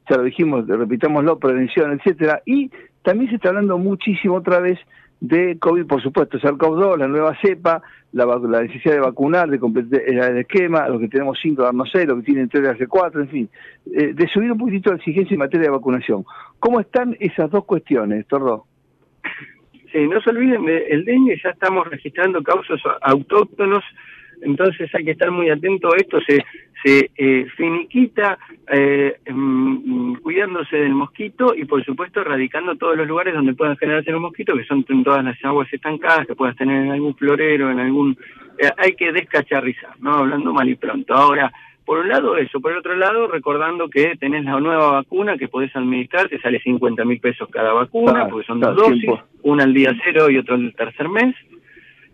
Ya 0.08 0.16
lo 0.16 0.22
dijimos, 0.22 0.66
repitámoslo, 0.66 1.38
prevención, 1.38 1.92
etcétera, 1.92 2.40
y 2.46 2.70
también 3.02 3.30
se 3.30 3.36
está 3.36 3.48
hablando 3.48 3.78
muchísimo 3.78 4.36
otra 4.36 4.60
vez 4.60 4.78
de 5.20 5.58
COVID, 5.58 5.86
por 5.86 6.02
supuesto, 6.02 6.38
SARS-CoV-2, 6.38 6.98
la 6.98 7.08
nueva 7.08 7.36
cepa, 7.40 7.82
la, 8.12 8.26
necesidad 8.62 8.94
de 8.94 9.00
vacunar, 9.00 9.48
de 9.48 9.58
completar 9.58 10.02
el 10.06 10.38
esquema, 10.38 10.88
los 10.88 11.00
que 11.00 11.08
tenemos 11.08 11.38
5 11.40 11.62
darnos 11.62 11.88
6, 11.92 12.06
los 12.06 12.18
que 12.18 12.24
tienen 12.24 12.48
3 12.48 12.62
darse 12.62 12.86
4, 12.86 13.22
en 13.22 13.28
fin, 13.28 13.48
eh, 13.94 14.12
de 14.12 14.28
subir 14.28 14.52
un 14.52 14.58
poquitito 14.58 14.90
la 14.90 14.96
exigencia 14.96 15.34
en 15.34 15.40
materia 15.40 15.66
de 15.66 15.76
vacunación. 15.76 16.24
¿Cómo 16.58 16.80
están 16.80 17.16
esas 17.20 17.50
dos 17.50 17.64
cuestiones, 17.64 18.26
Tordo? 18.26 18.66
Sí, 19.92 20.06
no 20.06 20.20
se 20.20 20.30
olviden, 20.30 20.68
el 20.68 21.04
dengue 21.04 21.40
ya 21.42 21.50
estamos 21.50 21.86
registrando 21.88 22.42
causas 22.42 22.80
autóctonos 23.02 23.82
entonces 24.42 24.94
hay 24.94 25.04
que 25.04 25.12
estar 25.12 25.30
muy 25.30 25.50
atento 25.50 25.88
a 25.92 25.96
esto, 25.96 26.18
se, 26.20 26.36
se 26.86 27.10
eh, 27.16 27.46
finiquita 27.56 28.38
eh, 28.70 29.18
mm, 29.28 30.16
cuidándose 30.22 30.76
del 30.76 30.94
mosquito 30.94 31.52
y 31.52 31.64
por 31.64 31.84
supuesto 31.84 32.20
erradicando 32.20 32.76
todos 32.76 32.96
los 32.96 33.08
lugares 33.08 33.34
donde 33.34 33.54
puedan 33.54 33.76
generarse 33.76 34.12
los 34.12 34.20
mosquitos, 34.20 34.56
que 34.56 34.64
son 34.66 34.84
en 34.88 35.02
todas 35.02 35.24
las 35.24 35.36
aguas 35.44 35.72
estancadas, 35.72 36.28
que 36.28 36.36
puedas 36.36 36.56
tener 36.56 36.84
en 36.84 36.92
algún 36.92 37.16
florero, 37.16 37.72
en 37.72 37.80
algún... 37.80 38.16
Eh, 38.58 38.70
hay 38.76 38.94
que 38.94 39.10
descacharrizar, 39.10 39.98
¿no? 39.98 40.14
Hablando 40.14 40.52
mal 40.52 40.68
y 40.68 40.76
pronto. 40.76 41.12
Ahora, 41.12 41.52
por 41.84 41.98
un 41.98 42.08
lado 42.08 42.36
eso, 42.36 42.60
por 42.60 42.70
el 42.70 42.78
otro 42.78 42.94
lado 42.94 43.26
recordando 43.26 43.88
que 43.88 44.14
tenés 44.16 44.44
la 44.44 44.60
nueva 44.60 44.92
vacuna 44.92 45.36
que 45.36 45.48
podés 45.48 45.74
administrar, 45.74 46.28
te 46.28 46.40
sale 46.40 46.60
50 46.60 47.04
mil 47.04 47.18
pesos 47.18 47.48
cada 47.50 47.72
vacuna, 47.72 48.28
porque 48.28 48.46
son 48.46 48.60
dos 48.60 48.76
dosis, 48.76 49.10
una 49.42 49.64
al 49.64 49.74
día 49.74 49.92
cero 50.04 50.30
y 50.30 50.38
otra 50.38 50.54
al 50.54 50.72
tercer 50.74 51.08
mes, 51.08 51.34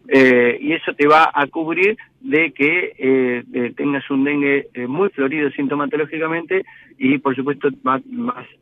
eh, 0.09 0.59
y 0.61 0.73
eso 0.73 0.95
te 0.95 1.07
va 1.07 1.31
a 1.33 1.47
cubrir 1.47 1.97
de 2.21 2.53
que 2.53 2.95
eh, 2.99 3.73
tengas 3.77 4.09
un 4.11 4.25
dengue 4.25 4.69
eh, 4.75 4.87
muy 4.87 5.11
florido 5.11 5.51
sintomatológicamente 5.51 6.65
y 6.99 7.19
por 7.19 7.35
supuesto 7.37 7.69
vas, 7.83 8.03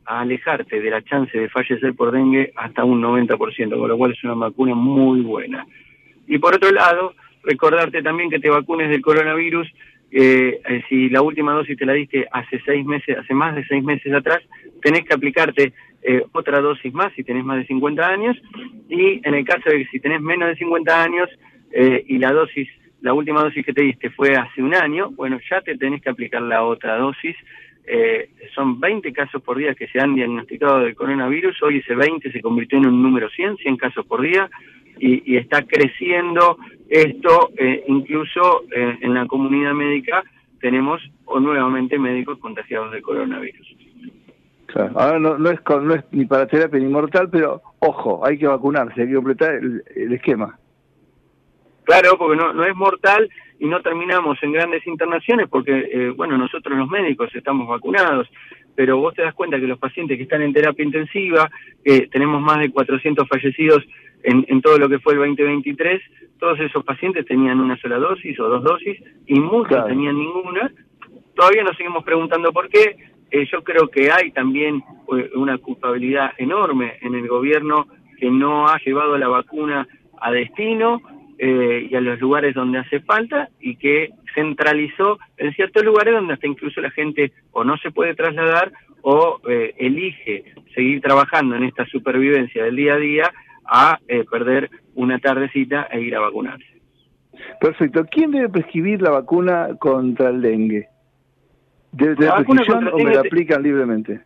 a 0.05 0.21
alejarte 0.21 0.79
de 0.79 0.89
la 0.89 1.01
chance 1.01 1.37
de 1.37 1.49
fallecer 1.49 1.93
por 1.95 2.11
dengue 2.11 2.53
hasta 2.55 2.83
un 2.83 3.01
90%, 3.01 3.37
con 3.77 3.89
lo 3.89 3.97
cual 3.97 4.11
es 4.11 4.23
una 4.23 4.35
vacuna 4.35 4.75
muy 4.75 5.21
buena. 5.21 5.65
Y 6.27 6.37
por 6.37 6.55
otro 6.55 6.71
lado, 6.71 7.13
recordarte 7.43 8.01
también 8.01 8.29
que 8.29 8.39
te 8.39 8.49
vacunes 8.49 8.89
del 8.89 9.01
coronavirus, 9.01 9.67
si 10.89 11.09
la 11.09 11.21
última 11.21 11.53
dosis 11.53 11.77
te 11.77 11.85
la 11.85 11.93
diste 11.93 12.27
hace 12.31 12.61
seis 12.65 12.85
meses, 12.85 13.17
hace 13.17 13.33
más 13.33 13.55
de 13.55 13.65
seis 13.65 13.83
meses 13.83 14.13
atrás, 14.13 14.41
tenés 14.81 15.05
que 15.05 15.13
aplicarte 15.13 15.73
eh, 16.03 16.23
otra 16.31 16.59
dosis 16.61 16.91
más 16.93 17.13
si 17.13 17.23
tenés 17.23 17.45
más 17.45 17.57
de 17.57 17.67
50 17.67 18.07
años 18.07 18.35
y 18.89 19.21
en 19.23 19.35
el 19.35 19.45
caso 19.45 19.69
de 19.69 19.79
que 19.79 19.85
si 19.91 19.99
tenés 19.99 20.19
menos 20.21 20.49
de 20.49 20.55
50 20.55 21.03
años 21.03 21.29
eh, 21.71 22.03
y 22.07 22.17
la 22.17 22.31
dosis, 22.31 22.67
la 23.01 23.13
última 23.13 23.43
dosis 23.43 23.63
que 23.63 23.73
te 23.73 23.83
diste 23.83 24.09
fue 24.09 24.35
hace 24.35 24.63
un 24.63 24.73
año, 24.73 25.11
bueno, 25.11 25.39
ya 25.49 25.61
te 25.61 25.77
tenés 25.77 26.01
que 26.01 26.09
aplicar 26.09 26.41
la 26.41 26.63
otra 26.63 26.97
dosis. 26.97 27.35
Eh, 27.85 28.29
son 28.53 28.79
20 28.79 29.11
casos 29.13 29.41
por 29.41 29.57
día 29.57 29.73
que 29.75 29.87
se 29.87 29.99
han 29.99 30.15
diagnosticado 30.15 30.79
de 30.79 30.95
coronavirus, 30.95 31.61
hoy 31.63 31.77
ese 31.77 31.95
20 31.95 32.31
se 32.31 32.41
convirtió 32.41 32.77
en 32.77 32.87
un 32.87 33.01
número 33.01 33.29
100, 33.29 33.57
100 33.57 33.77
casos 33.77 34.05
por 34.05 34.21
día, 34.21 34.49
y, 34.99 35.33
y 35.33 35.37
está 35.37 35.63
creciendo 35.63 36.57
esto, 36.89 37.49
incluso 37.87 38.63
en 38.71 39.13
la 39.13 39.25
comunidad 39.25 39.73
médica 39.73 40.23
tenemos 40.59 41.01
o 41.25 41.39
nuevamente 41.39 41.97
médicos 41.97 42.37
contagiados 42.37 42.91
de 42.91 43.01
coronavirus. 43.01 43.75
Ahora 44.75 45.19
no, 45.19 45.37
no, 45.37 45.49
es 45.49 45.59
no 45.69 45.93
es 45.93 46.03
ni 46.11 46.25
para 46.25 46.47
terapia 46.47 46.79
ni 46.79 46.87
mortal, 46.87 47.29
pero 47.31 47.61
ojo, 47.79 48.25
hay 48.25 48.37
que 48.37 48.47
vacunarse, 48.47 49.01
hay 49.01 49.07
que 49.07 49.15
completar 49.15 49.55
el, 49.55 50.13
esquema. 50.13 50.57
Claro, 51.83 52.17
porque 52.17 52.37
no, 52.37 52.53
no 52.53 52.63
es 52.63 52.75
mortal 52.75 53.29
y 53.59 53.67
no 53.67 53.81
terminamos 53.81 54.37
en 54.41 54.53
grandes 54.53 54.85
internaciones 54.87 55.47
porque, 55.49 55.89
eh, 55.91 56.09
bueno, 56.09 56.37
nosotros 56.37 56.77
los 56.77 56.89
médicos 56.89 57.29
estamos 57.35 57.67
vacunados, 57.67 58.27
pero 58.75 58.97
vos 58.97 59.13
te 59.13 59.23
das 59.23 59.33
cuenta 59.33 59.59
que 59.59 59.67
los 59.67 59.79
pacientes 59.79 60.17
que 60.17 60.23
están 60.23 60.41
en 60.41 60.53
terapia 60.53 60.85
intensiva, 60.85 61.49
que 61.83 62.07
tenemos 62.07 62.41
más 62.41 62.59
de 62.59 62.71
400 62.71 63.27
fallecidos 63.27 63.83
en, 64.23 64.45
en 64.47 64.61
todo 64.61 64.77
lo 64.77 64.87
que 64.89 64.99
fue 64.99 65.13
el 65.13 65.19
2023, 65.19 66.01
todos 66.39 66.59
esos 66.59 66.83
pacientes 66.83 67.25
tenían 67.25 67.59
una 67.59 67.77
sola 67.77 67.97
dosis 67.97 68.39
o 68.39 68.49
dos 68.49 68.63
dosis 68.63 68.97
y 69.27 69.39
muchos 69.39 69.85
tenían 69.85 70.17
ninguna. 70.17 70.71
Todavía 71.35 71.63
nos 71.63 71.77
seguimos 71.77 72.03
preguntando 72.03 72.51
por 72.51 72.67
qué, 72.67 72.95
eh, 73.31 73.47
yo 73.49 73.63
creo 73.63 73.87
que 73.87 74.11
hay 74.11 74.31
también 74.31 74.83
eh, 75.17 75.29
una 75.35 75.57
culpabilidad 75.57 76.31
enorme 76.37 76.97
en 77.01 77.15
el 77.15 77.27
gobierno 77.29 77.87
que 78.19 78.29
no 78.29 78.67
ha 78.67 78.77
llevado 78.79 79.17
la 79.17 79.29
vacuna 79.29 79.87
a 80.19 80.31
destino 80.31 81.01
eh, 81.39 81.87
y 81.89 81.95
a 81.95 82.01
los 82.01 82.19
lugares 82.19 82.53
donde 82.53 82.79
hace 82.79 82.99
falta 82.99 83.47
y 83.61 83.77
que 83.77 84.09
centralizó 84.35 85.17
en 85.37 85.53
ciertos 85.53 85.83
lugares 85.83 86.13
donde 86.13 86.33
hasta 86.33 86.45
incluso 86.45 86.81
la 86.81 86.91
gente 86.91 87.31
o 87.51 87.63
no 87.63 87.77
se 87.77 87.91
puede 87.91 88.15
trasladar 88.15 88.71
o 89.03 89.39
elige 89.77 90.43
seguir 90.75 91.01
trabajando 91.01 91.55
en 91.55 91.63
esta 91.63 91.85
supervivencia 91.87 92.63
del 92.63 92.75
día 92.75 92.93
a 92.93 92.97
día 92.97 93.33
a 93.65 93.99
perder 94.29 94.69
una 94.93 95.17
tardecita 95.17 95.87
e 95.89 96.01
ir 96.01 96.15
a 96.15 96.19
vacunarse. 96.19 96.79
Perfecto. 97.59 98.05
¿Quién 98.11 98.29
debe 98.29 98.49
prescribir 98.49 99.01
la 99.01 99.09
vacuna 99.09 99.69
contra 99.79 100.29
el 100.29 100.41
dengue? 100.43 100.87
¿De, 101.91 102.15
la 102.15 102.35
prescripción 102.37 102.87
o 102.87 102.97
me 102.97 103.13
la 103.13 103.21
aplican 103.21 103.61
libremente? 103.61 104.21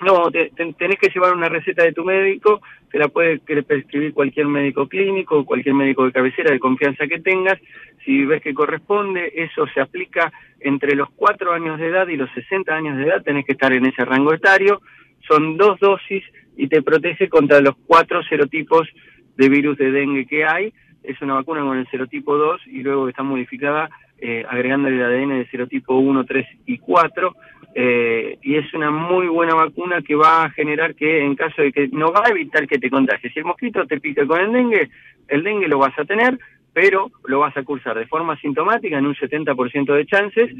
No, 0.00 0.30
tenés 0.30 0.98
que 1.00 1.08
llevar 1.08 1.34
una 1.34 1.48
receta 1.48 1.82
de 1.82 1.92
tu 1.92 2.04
médico, 2.04 2.60
te 2.90 2.98
la 2.98 3.08
puede 3.08 3.40
prescribir 3.40 4.14
cualquier 4.14 4.46
médico 4.46 4.88
clínico, 4.88 5.44
cualquier 5.44 5.74
médico 5.74 6.04
de 6.04 6.12
cabecera 6.12 6.52
de 6.52 6.60
confianza 6.60 7.08
que 7.08 7.18
tengas. 7.18 7.58
Si 8.04 8.24
ves 8.24 8.40
que 8.40 8.54
corresponde, 8.54 9.32
eso 9.34 9.66
se 9.74 9.80
aplica 9.80 10.32
entre 10.60 10.94
los 10.94 11.10
4 11.16 11.52
años 11.52 11.80
de 11.80 11.88
edad 11.88 12.06
y 12.06 12.16
los 12.16 12.30
60 12.32 12.72
años 12.72 12.96
de 12.96 13.04
edad, 13.04 13.22
tenés 13.22 13.44
que 13.44 13.52
estar 13.52 13.72
en 13.72 13.86
ese 13.86 14.04
rango 14.04 14.32
etario. 14.32 14.80
Son 15.26 15.56
dos 15.56 15.80
dosis 15.80 16.22
y 16.56 16.68
te 16.68 16.80
protege 16.82 17.28
contra 17.28 17.60
los 17.60 17.74
cuatro 17.86 18.22
serotipos 18.22 18.88
de 19.36 19.48
virus 19.48 19.78
de 19.78 19.90
dengue 19.90 20.26
que 20.26 20.44
hay. 20.44 20.72
Es 21.02 21.20
una 21.22 21.34
vacuna 21.34 21.62
con 21.62 21.76
el 21.76 21.88
serotipo 21.88 22.36
2 22.36 22.62
y 22.66 22.82
luego 22.82 23.08
está 23.08 23.22
modificada 23.22 23.90
eh, 24.20 24.44
agregando 24.48 24.88
el 24.88 25.02
ADN 25.02 25.38
de 25.38 25.48
serotipo 25.50 25.96
1, 25.96 26.24
3 26.24 26.46
y 26.66 26.78
4 26.78 27.36
eh, 27.74 28.38
y 28.42 28.56
es 28.56 28.72
una 28.74 28.90
muy 28.90 29.28
buena 29.28 29.54
vacuna 29.54 30.02
que 30.02 30.14
va 30.14 30.44
a 30.44 30.50
generar 30.50 30.94
que 30.94 31.24
en 31.24 31.36
caso 31.36 31.62
de 31.62 31.72
que 31.72 31.88
no 31.88 32.12
va 32.12 32.24
a 32.26 32.30
evitar 32.30 32.66
que 32.66 32.78
te 32.78 32.90
contagies. 32.90 33.32
Si 33.32 33.38
el 33.38 33.44
mosquito 33.44 33.86
te 33.86 34.00
pica 34.00 34.26
con 34.26 34.40
el 34.40 34.52
dengue, 34.52 34.90
el 35.28 35.44
dengue 35.44 35.68
lo 35.68 35.78
vas 35.78 35.96
a 35.98 36.04
tener, 36.04 36.38
pero 36.72 37.10
lo 37.26 37.40
vas 37.40 37.56
a 37.56 37.62
cursar 37.62 37.98
de 37.98 38.06
forma 38.06 38.36
sintomática 38.40 38.98
en 38.98 39.06
un 39.06 39.14
70% 39.14 39.94
de 39.94 40.06
chances 40.06 40.50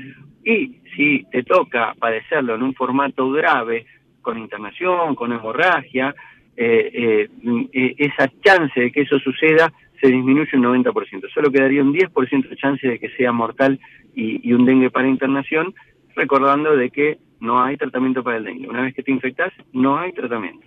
y 0.44 0.80
si 0.94 1.24
te 1.30 1.42
toca 1.42 1.94
padecerlo 1.98 2.54
en 2.54 2.62
un 2.62 2.74
formato 2.74 3.30
grave, 3.30 3.86
con 4.20 4.38
internación, 4.38 5.14
con 5.14 5.32
hemorragia, 5.32 6.14
eh, 6.56 7.28
eh, 7.72 7.94
esa 7.98 8.30
chance 8.44 8.78
de 8.78 8.90
que 8.92 9.02
eso 9.02 9.18
suceda 9.20 9.72
se 10.00 10.08
disminuye 10.08 10.56
un 10.56 10.64
90%. 10.64 11.28
Solo 11.32 11.50
quedaría 11.50 11.82
un 11.82 11.92
10% 11.92 12.48
de 12.48 12.56
chance 12.56 12.86
de 12.86 12.98
que 12.98 13.10
sea 13.10 13.32
mortal 13.32 13.80
y 14.14 14.52
un 14.52 14.64
dengue 14.64 14.90
para 14.90 15.08
internación 15.08 15.74
recordando 16.16 16.76
de 16.76 16.90
que 16.90 17.18
no 17.40 17.62
hay 17.62 17.76
tratamiento 17.76 18.22
para 18.22 18.38
el 18.38 18.44
dengue. 18.44 18.68
Una 18.68 18.82
vez 18.82 18.94
que 18.94 19.02
te 19.02 19.12
infectas, 19.12 19.52
no 19.72 19.98
hay 19.98 20.12
tratamiento. 20.12 20.66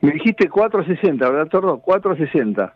Me 0.00 0.12
dijiste 0.12 0.48
460, 0.48 1.30
¿verdad, 1.30 1.48
Tordo? 1.48 1.78
460. 1.78 2.74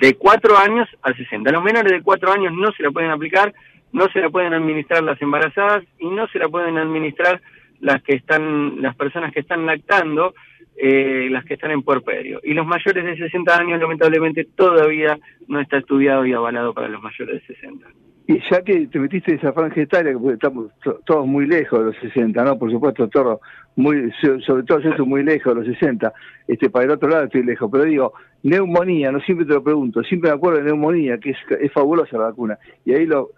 De 0.00 0.14
4 0.14 0.56
años 0.56 0.88
a 1.02 1.12
60. 1.12 1.52
Los 1.52 1.62
menores 1.62 1.92
de 1.92 2.02
4 2.02 2.32
años 2.32 2.54
no 2.54 2.72
se 2.72 2.82
la 2.82 2.90
pueden 2.90 3.10
aplicar, 3.10 3.52
no 3.92 4.08
se 4.08 4.20
la 4.20 4.30
pueden 4.30 4.54
administrar 4.54 5.02
las 5.02 5.20
embarazadas 5.20 5.84
y 5.98 6.06
no 6.06 6.26
se 6.28 6.38
la 6.38 6.48
pueden 6.48 6.78
administrar 6.78 7.42
las 7.80 8.02
que 8.02 8.14
están, 8.14 8.80
las 8.80 8.96
personas 8.96 9.32
que 9.34 9.40
están 9.40 9.66
lactando, 9.66 10.34
eh, 10.76 11.28
las 11.30 11.44
que 11.44 11.54
están 11.54 11.70
en 11.70 11.82
puerperio. 11.82 12.40
Y 12.42 12.54
los 12.54 12.66
mayores 12.66 13.04
de 13.04 13.16
60 13.16 13.58
años, 13.58 13.80
lamentablemente, 13.80 14.46
todavía 14.56 15.18
no 15.48 15.60
está 15.60 15.78
estudiado 15.78 16.26
y 16.26 16.32
avalado 16.32 16.74
para 16.74 16.88
los 16.88 17.02
mayores 17.02 17.40
de 17.40 17.54
60. 17.54 17.86
Y 18.28 18.38
ya 18.50 18.62
que 18.62 18.86
te 18.86 18.98
metiste 19.00 19.34
esa 19.34 19.52
franja 19.52 19.80
etaria, 19.80 20.12
que 20.12 20.32
estamos 20.32 20.70
todos 21.04 21.26
muy 21.26 21.46
lejos 21.46 21.78
de 21.80 21.84
los 21.86 21.96
60, 21.96 22.44
¿no? 22.44 22.56
Por 22.58 22.70
supuesto, 22.70 23.08
todo 23.08 23.40
muy, 23.76 24.12
sobre 24.46 24.62
todo 24.62 24.80
yo 24.80 25.06
muy 25.06 25.24
lejos 25.24 25.54
de 25.54 25.60
los 25.60 25.78
60, 25.78 26.12
este, 26.46 26.70
para 26.70 26.84
el 26.84 26.90
otro 26.92 27.08
lado 27.08 27.24
estoy 27.24 27.42
lejos, 27.42 27.68
pero 27.70 27.84
digo, 27.84 28.12
neumonía, 28.42 29.10
no 29.10 29.20
siempre 29.20 29.46
te 29.46 29.54
lo 29.54 29.62
pregunto, 29.62 30.02
siempre 30.02 30.30
me 30.30 30.36
acuerdo 30.36 30.58
de 30.58 30.66
neumonía, 30.66 31.18
que 31.18 31.30
es, 31.30 31.38
es 31.60 31.72
fabulosa 31.72 32.16
la 32.16 32.24
vacuna, 32.24 32.58
y 32.84 32.92
ahí 32.92 33.06
los, 33.06 33.28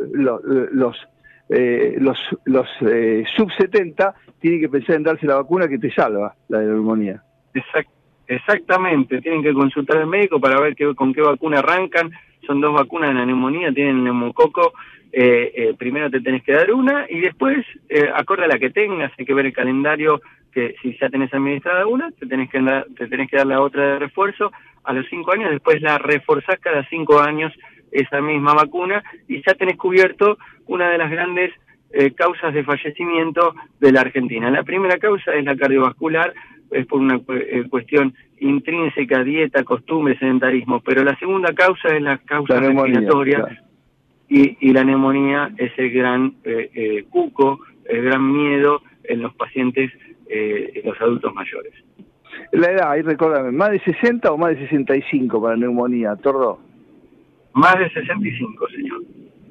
eh, 1.48 1.96
los, 1.98 2.18
los 2.44 2.66
eh, 2.80 3.24
sub 3.36 3.50
70 3.52 4.14
tienen 4.40 4.60
que 4.60 4.68
pensar 4.68 4.96
en 4.96 5.02
darse 5.02 5.26
la 5.26 5.36
vacuna 5.36 5.68
que 5.68 5.78
te 5.78 5.90
salva, 5.92 6.34
la 6.48 6.60
neumonía. 6.60 7.22
exactamente, 8.26 9.20
tienen 9.20 9.42
que 9.42 9.52
consultar 9.52 9.98
al 9.98 10.06
médico 10.06 10.40
para 10.40 10.60
ver 10.60 10.74
qué, 10.74 10.94
con 10.94 11.12
qué 11.12 11.20
vacuna 11.20 11.58
arrancan, 11.58 12.10
son 12.46 12.60
dos 12.60 12.74
vacunas 12.74 13.10
de 13.10 13.14
la 13.14 13.26
neumonía, 13.26 13.72
tienen 13.72 14.04
neumococo, 14.04 14.72
eh, 15.16 15.52
eh, 15.54 15.74
primero 15.78 16.10
te 16.10 16.20
tenés 16.20 16.42
que 16.42 16.52
dar 16.52 16.72
una 16.72 17.06
y 17.08 17.20
después, 17.20 17.64
eh, 17.88 18.10
acorde 18.12 18.44
a 18.44 18.48
la 18.48 18.58
que 18.58 18.70
tengas, 18.70 19.12
hay 19.16 19.24
que 19.24 19.32
ver 19.32 19.46
el 19.46 19.52
calendario, 19.52 20.20
que 20.52 20.74
si 20.82 20.96
ya 20.98 21.08
tenés 21.08 21.32
administrada 21.32 21.86
una, 21.86 22.10
te 22.10 22.26
tenés 22.26 22.50
que 22.50 22.60
te 22.96 23.06
tenés 23.06 23.30
que 23.30 23.36
dar 23.36 23.46
la 23.46 23.60
otra 23.60 23.92
de 23.92 23.98
refuerzo 24.00 24.50
a 24.82 24.92
los 24.92 25.06
cinco 25.08 25.32
años, 25.32 25.50
después 25.50 25.80
la 25.82 25.98
reforzás 25.98 26.58
cada 26.58 26.84
cinco 26.88 27.20
años 27.20 27.52
esa 27.94 28.20
misma 28.20 28.52
vacuna 28.52 29.02
y 29.28 29.42
ya 29.46 29.54
tenés 29.54 29.76
cubierto 29.76 30.36
una 30.66 30.90
de 30.90 30.98
las 30.98 31.10
grandes 31.10 31.52
eh, 31.90 32.12
causas 32.12 32.52
de 32.52 32.64
fallecimiento 32.64 33.54
de 33.80 33.92
la 33.92 34.02
Argentina. 34.02 34.50
La 34.50 34.64
primera 34.64 34.98
causa 34.98 35.32
es 35.32 35.44
la 35.44 35.56
cardiovascular, 35.56 36.34
es 36.70 36.86
por 36.86 37.00
una 37.00 37.20
cuestión 37.70 38.14
intrínseca, 38.38 39.22
dieta, 39.22 39.62
costumbre, 39.64 40.18
sedentarismo, 40.18 40.80
pero 40.80 41.04
la 41.04 41.16
segunda 41.18 41.54
causa 41.54 41.88
es 41.94 42.02
la 42.02 42.18
causa 42.18 42.58
respiratoria 42.58 43.64
y, 44.28 44.72
la 44.72 44.84
neumonía 44.84 45.52
es 45.56 45.72
el 45.78 45.90
gran 45.90 46.34
eh, 46.44 46.70
eh, 46.74 47.04
cuco, 47.08 47.60
el 47.84 48.02
gran 48.02 48.32
miedo 48.32 48.82
en 49.04 49.22
los 49.22 49.34
pacientes, 49.34 49.92
eh, 50.28 50.72
en 50.74 50.90
los 50.90 51.00
adultos 51.00 51.32
mayores. 51.34 51.72
La 52.52 52.70
edad, 52.70 52.90
ahí 52.90 53.02
recuérdame, 53.02 53.52
¿más 53.52 53.70
de 53.70 53.80
60 53.80 54.32
o 54.32 54.36
más 54.36 54.50
de 54.50 54.66
65 54.68 55.40
para 55.40 55.56
neumonía, 55.56 56.16
Tordo? 56.16 56.58
Más 57.54 57.78
de 57.78 57.88
65, 57.88 58.68
señor. 58.68 59.02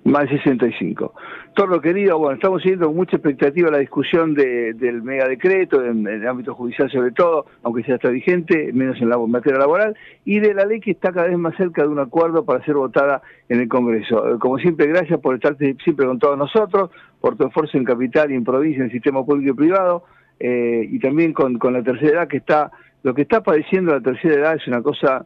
Más 0.04 0.24
de 0.24 0.38
65. 0.38 1.14
Tordo 1.56 1.80
querido, 1.80 2.20
bueno, 2.20 2.36
estamos 2.36 2.62
siguiendo 2.62 2.88
con 2.88 2.98
mucha 2.98 3.16
expectativa 3.16 3.72
la 3.72 3.78
discusión 3.78 4.34
de, 4.34 4.74
del 4.74 5.02
megadecreto, 5.02 5.82
en, 5.82 6.06
en, 6.06 6.22
el 6.22 6.28
ámbito 6.28 6.54
judicial 6.54 6.92
sobre 6.92 7.12
todo, 7.12 7.46
aunque 7.64 7.84
ya 7.84 7.96
está 7.96 8.10
vigente, 8.10 8.74
menos 8.74 9.00
en 9.02 9.08
la 9.08 9.18
materia 9.18 9.60
laboral, 9.60 9.96
y 10.26 10.42
de 10.42 10.54
la 10.54 10.66
ley 10.66 10.82
que 10.82 10.92
está 10.92 11.14
cada 11.14 11.28
vez 11.28 11.38
más 11.38 11.56
cerca 11.56 11.84
de 11.84 11.88
un 11.88 12.00
acuerdo 12.00 12.44
para 12.44 12.64
ser 12.66 12.76
votada 12.76 13.22
en 13.48 13.62
el 13.62 13.70
Congreso. 13.70 14.36
Eh, 14.36 14.40
como 14.40 14.58
siempre, 14.58 14.88
gracias 14.88 15.22
por 15.22 15.36
estar 15.36 15.56
siempre 15.58 16.06
con 16.06 16.20
todos 16.20 16.38
nosotros, 16.38 16.92
por 17.22 17.38
tu 17.38 17.48
esfuerzo 17.48 17.78
en 17.78 17.86
capital 17.86 18.32
y 18.32 18.36
en 18.36 18.44
provincia, 18.44 18.80
en 18.80 18.88
el 18.88 18.92
sistema 18.92 19.26
público 19.26 19.52
y 19.52 19.56
privado, 19.56 20.04
eh, 20.42 20.86
y 20.92 21.00
también 21.00 21.32
con, 21.32 21.58
con 21.58 21.72
la 21.72 21.84
tercera 21.84 22.12
edad 22.12 22.28
que 22.28 22.38
está, 22.38 22.70
lo 23.04 23.14
que 23.14 23.22
está 23.22 23.42
padeciendo 23.42 23.94
la 23.94 24.02
tercera 24.02 24.36
edad 24.36 24.56
es 24.56 24.68
una 24.68 24.82
cosa 24.82 25.26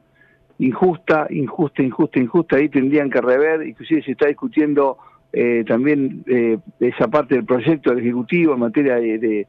injusta, 0.60 1.28
injusta, 1.30 1.84
injusta, 1.84 2.20
injusta, 2.20 2.56
ahí 2.58 2.70
tendrían 2.70 3.10
que 3.10 3.22
rever, 3.22 3.66
inclusive 3.66 4.04
se 4.04 4.12
está 4.12 4.28
discutiendo 4.28 4.98
eh, 5.34 5.64
también 5.68 6.24
eh, 6.28 6.58
esa 6.80 7.08
parte 7.08 7.36
del 7.36 7.46
proyecto 7.46 7.92
del 7.92 8.00
Ejecutivo 8.00 8.54
en 8.54 8.60
materia 8.60 8.96
de, 8.96 9.46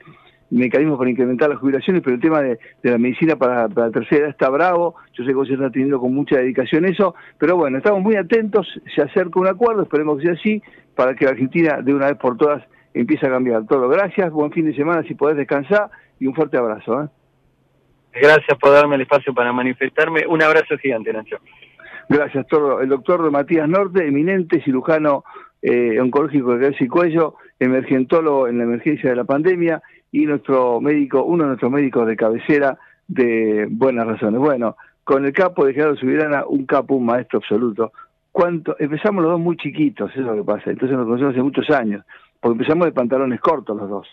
mecanismos 0.51 0.97
para 0.99 1.11
incrementar 1.11 1.51
las 1.51 1.59
jubilaciones, 1.59 2.03
pero 2.03 2.17
el 2.17 2.23
tema 2.23 2.41
de, 2.41 2.59
la 2.83 2.99
medicina 2.99 3.37
para, 3.37 3.69
la 3.69 3.91
tercera 3.91 4.23
edad 4.23 4.31
está 4.31 4.49
bravo, 4.49 4.95
yo 5.13 5.25
sé 5.25 5.35
que 5.35 5.47
se 5.47 5.55
está 5.55 5.71
teniendo 5.71 6.01
con 6.01 6.15
mucha 6.15 6.37
dedicación 6.37 6.87
eso, 6.87 7.15
pero 7.39 7.57
bueno, 7.57 7.79
estamos 7.79 8.03
muy 8.03 8.17
atentos, 8.17 8.67
se 8.95 9.03
acerca 9.03 9.41
un 9.41 9.47
acuerdo, 9.47 9.83
esperemos 9.83 10.19
que 10.19 10.27
sea 10.27 10.35
así, 10.35 10.63
para 10.95 11.15
que 11.15 11.27
la 11.27 11.33
Argentina 11.33 11.83
de 11.83 11.95
una 11.95 12.07
vez 12.07 12.17
por 12.17 12.37
todas 12.37 12.65
empiece 12.95 13.27
a 13.27 13.31
cambiar 13.31 13.67
todo. 13.67 13.89
Gracias, 13.89 14.33
buen 14.33 14.51
fin 14.51 14.65
de 14.65 14.75
semana 14.75 15.03
si 15.03 15.15
podés 15.15 15.37
descansar 15.37 15.91
y 16.19 16.27
un 16.27 16.35
fuerte 16.35 16.57
abrazo. 16.57 17.05
¿eh? 17.05 17.09
Gracias 18.13 18.59
por 18.59 18.73
darme 18.73 18.97
el 18.97 19.03
espacio 19.03 19.33
para 19.35 19.53
manifestarme. 19.53 20.27
Un 20.27 20.43
abrazo 20.43 20.77
gigante, 20.79 21.13
Nacho. 21.13 21.39
Gracias, 22.09 22.47
todo. 22.47 22.81
El 22.81 22.89
doctor 22.89 23.31
Matías 23.31 23.69
Norte, 23.69 24.07
eminente 24.07 24.63
cirujano 24.63 25.25
eh, 25.61 26.01
oncológico 26.01 26.55
de 26.55 26.61
cabeza 26.61 26.85
y 26.85 26.89
cuello, 26.89 27.35
emergentólogo 27.59 28.49
en 28.49 28.59
la 28.59 28.65
emergencia 28.65 29.11
de 29.11 29.17
la 29.17 29.25
pandemia 29.25 29.83
y 30.11 30.25
nuestro 30.25 30.81
médico, 30.81 31.23
uno 31.25 31.45
de 31.45 31.49
nuestros 31.49 31.71
médicos 31.71 32.07
de 32.07 32.17
cabecera 32.17 32.79
de 33.07 33.67
buenas 33.71 34.07
razones. 34.07 34.41
Bueno, 34.41 34.77
con 35.05 35.25
el 35.25 35.33
capo 35.33 35.67
de 35.67 35.75
Gerardo 35.75 35.97
Subirana, 35.97 36.45
un 36.47 36.67
capo, 36.67 36.95
un 36.95 37.07
maestro 37.07 37.39
absoluto. 37.39 37.93
¿Cuánto? 38.33 38.77
Empezamos 38.79 39.23
los 39.23 39.33
dos 39.33 39.41
muy 39.41 39.57
chiquitos, 39.57 40.11
eso 40.13 40.21
es 40.21 40.27
lo 40.27 40.37
que 40.37 40.45
pasa. 40.45 40.71
Entonces 40.71 40.97
nos 40.97 41.07
conocemos 41.07 41.35
hace 41.35 41.43
muchos 41.43 41.71
años, 41.71 42.05
porque 42.41 42.59
empezamos 42.59 42.87
de 42.87 42.93
pantalones 42.93 43.41
cortos 43.41 43.77
los 43.77 43.89
dos. 43.89 44.07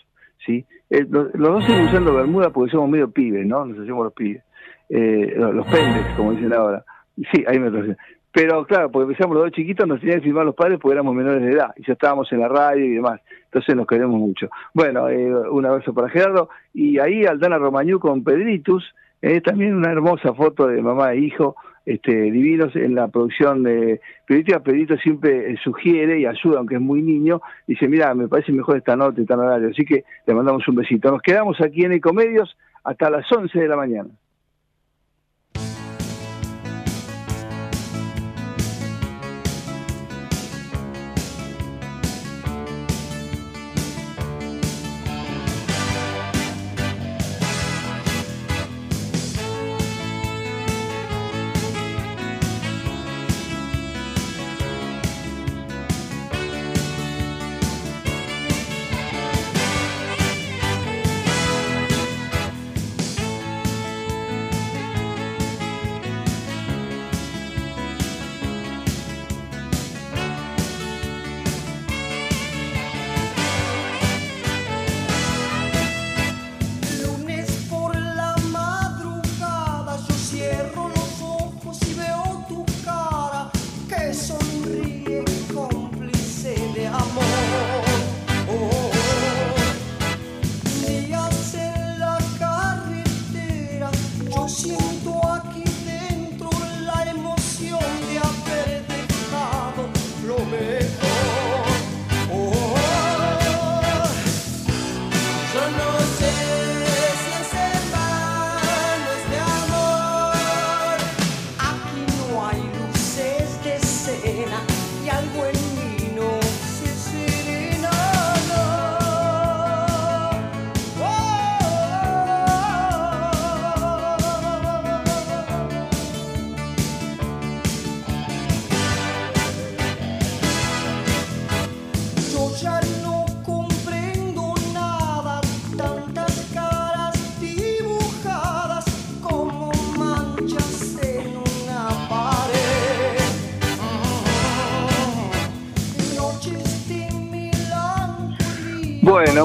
¿Sí? 0.46 0.64
Eh, 0.88 1.04
los, 1.08 1.32
dos 1.32 1.64
seguimos 1.64 1.90
usando 1.90 2.14
bermuda 2.14 2.50
porque 2.50 2.70
somos 2.70 2.88
medio 2.88 3.10
pibes, 3.10 3.46
¿no? 3.46 3.64
Nos 3.64 3.78
hacemos 3.78 4.04
los 4.04 4.12
pibes. 4.12 4.42
Eh, 4.88 5.34
los, 5.36 5.66
pendes, 5.66 6.06
como 6.16 6.32
dicen 6.32 6.52
ahora. 6.52 6.84
Sí, 7.32 7.44
ahí 7.46 7.58
me 7.58 7.70
lo 7.70 7.94
Pero 8.32 8.64
claro, 8.66 8.90
porque 8.90 9.10
empezamos 9.10 9.34
los 9.34 9.44
dos 9.46 9.52
chiquitos, 9.52 9.88
nos 9.88 10.00
tenían 10.00 10.20
que 10.20 10.26
firmar 10.26 10.44
los 10.44 10.54
padres 10.54 10.78
porque 10.80 10.94
éramos 10.94 11.14
menores 11.14 11.42
de 11.42 11.52
edad 11.52 11.72
y 11.76 11.84
ya 11.86 11.94
estábamos 11.94 12.30
en 12.32 12.40
la 12.40 12.48
radio 12.48 12.84
y 12.84 12.94
demás. 12.94 13.20
Entonces 13.46 13.74
nos 13.74 13.86
queremos 13.86 14.18
mucho. 14.18 14.48
Bueno, 14.74 15.08
eh, 15.08 15.32
un 15.50 15.66
abrazo 15.66 15.92
para 15.92 16.08
Gerardo. 16.08 16.50
Y 16.72 16.98
ahí 16.98 17.24
Aldana 17.24 17.58
Romañú 17.58 17.98
con 17.98 18.22
Pedritus, 18.22 18.94
eh, 19.22 19.40
también 19.40 19.74
una 19.74 19.90
hermosa 19.90 20.34
foto 20.34 20.66
de 20.68 20.80
mamá 20.82 21.12
e 21.14 21.20
hijo 21.20 21.56
este, 21.86 22.12
divinos 22.12 22.74
en 22.74 22.94
la 22.94 23.08
producción 23.08 23.62
de 23.62 24.00
Pedrito. 24.26 24.62
Pedrito 24.62 24.96
siempre 24.98 25.52
eh, 25.52 25.56
sugiere 25.62 26.20
y 26.20 26.26
ayuda, 26.26 26.58
aunque 26.58 26.74
es 26.74 26.80
muy 26.80 27.00
niño, 27.00 27.40
dice, 27.66 27.88
mira, 27.88 28.14
me 28.14 28.28
parece 28.28 28.52
mejor 28.52 28.76
esta 28.76 28.96
nota 28.96 29.20
y 29.20 29.24
tan 29.24 29.38
horario. 29.38 29.68
Así 29.68 29.84
que 29.84 30.04
le 30.26 30.34
mandamos 30.34 30.66
un 30.68 30.74
besito. 30.74 31.10
Nos 31.10 31.22
quedamos 31.22 31.60
aquí 31.60 31.84
en 31.84 31.92
Ecomedios 31.92 32.56
hasta 32.84 33.08
las 33.08 33.30
11 33.30 33.58
de 33.58 33.68
la 33.68 33.76
mañana. 33.76 34.10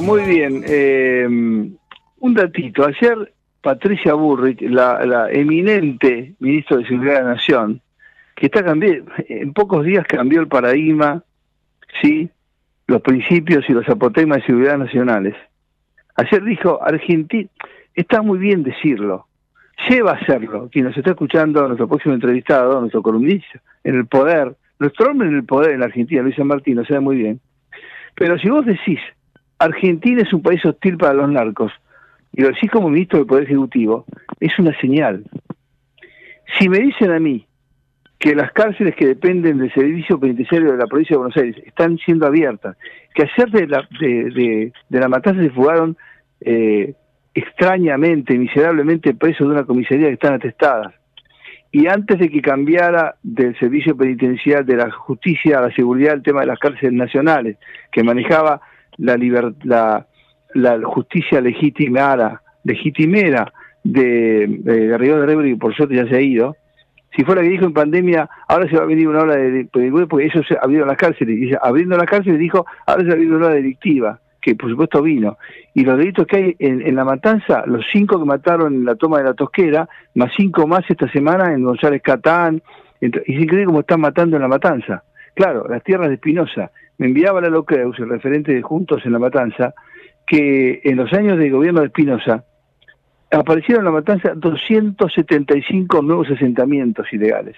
Muy 0.02 0.24
bien. 0.24 0.64
Eh, 0.68 1.28
un 1.28 2.34
datito. 2.34 2.86
Ayer 2.86 3.34
Patricia 3.62 4.16
Burrich, 4.16 4.62
la, 4.62 5.30
eminente 5.32 6.34
ministra 6.40 6.78
de 6.78 6.88
Seguridad 6.88 7.18
de 7.18 7.24
la 7.24 7.34
Nación, 7.36 7.82
que 8.36 8.48
está 8.48 8.64
en 8.66 9.54
pocos 9.54 9.86
días 9.86 10.06
cambió 10.08 10.42
el 10.42 10.48
paradigma, 10.48 11.24
sí, 12.02 12.30
los 12.88 13.02
principios 13.02 13.64
y 13.70 13.74
los 13.74 13.88
apotegmas 13.88 14.40
de 14.40 14.48
seguridad 14.48 14.80
nacionales. 14.80 15.36
Ayer 16.16 16.44
dijo, 16.44 16.80
Argentina, 16.84 17.48
está 17.94 18.24
muy 18.24 18.40
bien 18.40 18.64
decirlo, 18.64 19.28
lleva 19.88 20.12
a 20.12 20.16
hacerlo. 20.16 20.70
Quien 20.72 20.86
nos 20.86 20.98
está 20.98 21.12
escuchando, 21.12 21.68
nuestro 21.68 21.88
próximo 21.88 22.16
entrevistado, 22.16 22.80
nuestro 22.80 23.04
columnista, 23.04 23.62
en 23.84 23.96
el 23.96 24.08
poder, 24.08 24.56
nuestro 24.80 25.12
hombre 25.12 25.28
en 25.28 25.36
el 25.36 25.44
poder 25.44 25.74
en 25.74 25.82
la 25.82 25.86
Argentina, 25.86 26.24
Luis 26.24 26.36
San 26.36 26.48
Martín, 26.48 26.78
lo 26.78 26.86
sabe 26.86 27.02
muy 27.02 27.18
bien. 27.18 27.40
Pero 28.16 28.40
si 28.40 28.50
vos 28.50 28.66
decís, 28.66 29.00
Argentina 29.62 30.24
es 30.24 30.34
un 30.34 30.41
país 30.41 30.65
hostil 30.65 30.97
para 30.97 31.13
los 31.13 31.30
narcos, 31.30 31.71
y 32.34 32.41
lo 32.41 32.47
decís 32.47 32.71
como 32.71 32.89
ministro 32.89 33.19
del 33.19 33.28
Poder 33.28 33.43
Ejecutivo, 33.43 34.06
es 34.39 34.58
una 34.58 34.76
señal. 34.80 35.24
Si 36.58 36.67
me 36.67 36.80
dicen 36.80 37.12
a 37.12 37.19
mí 37.19 37.45
que 38.17 38.34
las 38.34 38.52
cárceles 38.54 38.95
que 38.95 39.06
dependen 39.06 39.60
del 39.60 39.71
servicio 39.71 40.19
penitenciario 40.19 40.71
de 40.71 40.78
la 40.78 40.88
provincia 40.88 41.13
de 41.13 41.19
Buenos 41.19 41.38
Aires 41.38 41.58
están 41.63 42.00
siendo 42.00 42.26
abiertas, 42.26 42.76
que 43.13 43.24
ayer 43.24 43.52
de 43.52 43.67
la, 43.67 43.88
de, 44.00 44.74
la 44.89 45.08
matanza 45.08 45.43
se 45.43 45.52
fugaron 45.52 45.95
eh, 46.39 46.95
extrañamente, 47.36 48.36
miserablemente 48.39 49.13
presos 49.13 49.47
de 49.47 49.54
una 49.54 49.65
comisaría 49.65 50.08
que 50.08 50.13
están 50.13 50.34
atestadas, 50.34 50.93
y 51.71 51.86
antes 51.86 52.17
de 52.17 52.30
que 52.30 52.41
cambiara 52.41 53.15
del 53.21 53.58
servicio 53.60 53.95
penitencial 53.95 54.65
de 54.65 54.76
la 54.76 54.89
justicia 54.89 55.60
a 55.60 55.62
la 55.62 55.76
seguridad 55.76 56.15
el 56.15 56.24
tema 56.24 56.41
de 56.41 56.47
las 56.47 56.58
cárceles 56.58 56.93
nacionales, 56.93 57.58
que 57.91 58.04
manejaba 58.04 58.60
la, 58.97 60.06
la, 60.54 60.80
justicia 60.84 61.41
legitimara, 61.41 62.41
legitimera 62.63 63.51
de, 63.84 64.60
de, 64.60 64.97
Río 64.97 65.19
de 65.19 65.56
por 65.58 65.75
suerte 65.75 65.95
ya 65.95 66.08
se 66.08 66.15
ha 66.15 66.21
ido, 66.21 66.56
si 67.15 67.25
fuera 67.25 67.41
que 67.41 67.49
dijo 67.49 67.65
en 67.65 67.73
pandemia, 67.73 68.30
ahora 68.47 68.69
se 68.69 68.77
va 68.77 68.84
a 68.84 68.88
venir 68.88 69.08
una 69.08 69.21
ola 69.21 69.36
de, 69.36 69.67
porque 70.08 70.25
ellos 70.25 70.45
abrieron 70.62 70.88
las 70.88 70.97
cárceles, 70.97 71.58
abriendo 71.62 71.97
las 71.97 72.10
cárceles 72.10 72.39
dijo, 72.39 72.65
ahora 72.88 73.04
se 73.04 73.10
va 73.10 73.15
a 73.15 73.17
una 73.17 73.47
ola 73.47 73.49
delictiva, 73.49 74.19
que 74.41 74.56
por 74.56 74.69
supuesto 74.69 75.01
vino. 75.01 75.38
Y 75.73 75.84
los 75.84 75.97
delitos 75.97 76.25
que 76.25 76.38
hay 76.38 76.56
en, 76.60 76.95
la 76.95 77.04
matanza, 77.04 77.63
los 77.65 77.86
cinco 77.91 78.17
que 78.17 78.25
mataron 78.25 78.73
en 78.73 78.86
la 78.86 78.95
toma 78.95 79.17
de 79.17 79.25
la 79.25 79.34
tosquera, 79.34 79.89
más 80.15 80.32
cinco 80.38 80.67
más 80.67 80.89
esta 80.89 81.12
semana 81.12 81.54
en 81.54 81.63
González 81.63 82.01
Catán, 82.01 82.62
y 83.01 83.08
es 83.08 83.13
increíble 83.27 83.65
cómo 83.65 83.82
están 83.82 83.99
matando 83.99 84.38
en 84.38 84.43
la 84.43 84.47
matanza. 84.47 85.04
Claro, 85.34 85.67
las 85.67 85.84
tierras 85.84 86.08
de 86.08 86.15
Espinosa, 86.15 86.71
me 87.02 87.08
enviaba 87.08 87.42
la 87.42 87.50
Locreus, 87.50 87.98
el 87.98 88.10
referente 88.10 88.54
de 88.54 88.62
Juntos 88.62 89.02
en 89.06 89.14
la 89.14 89.18
Matanza, 89.18 89.74
que 90.28 90.82
en 90.84 90.98
los 90.98 91.12
años 91.14 91.40
de 91.40 91.50
gobierno 91.50 91.80
de 91.80 91.88
Espinosa 91.88 92.46
aparecieron 93.32 93.82
en 93.82 93.86
la 93.86 94.00
Matanza 94.00 94.34
275 94.36 96.04
nuevos 96.04 96.30
asentamientos 96.30 97.12
ilegales. 97.12 97.56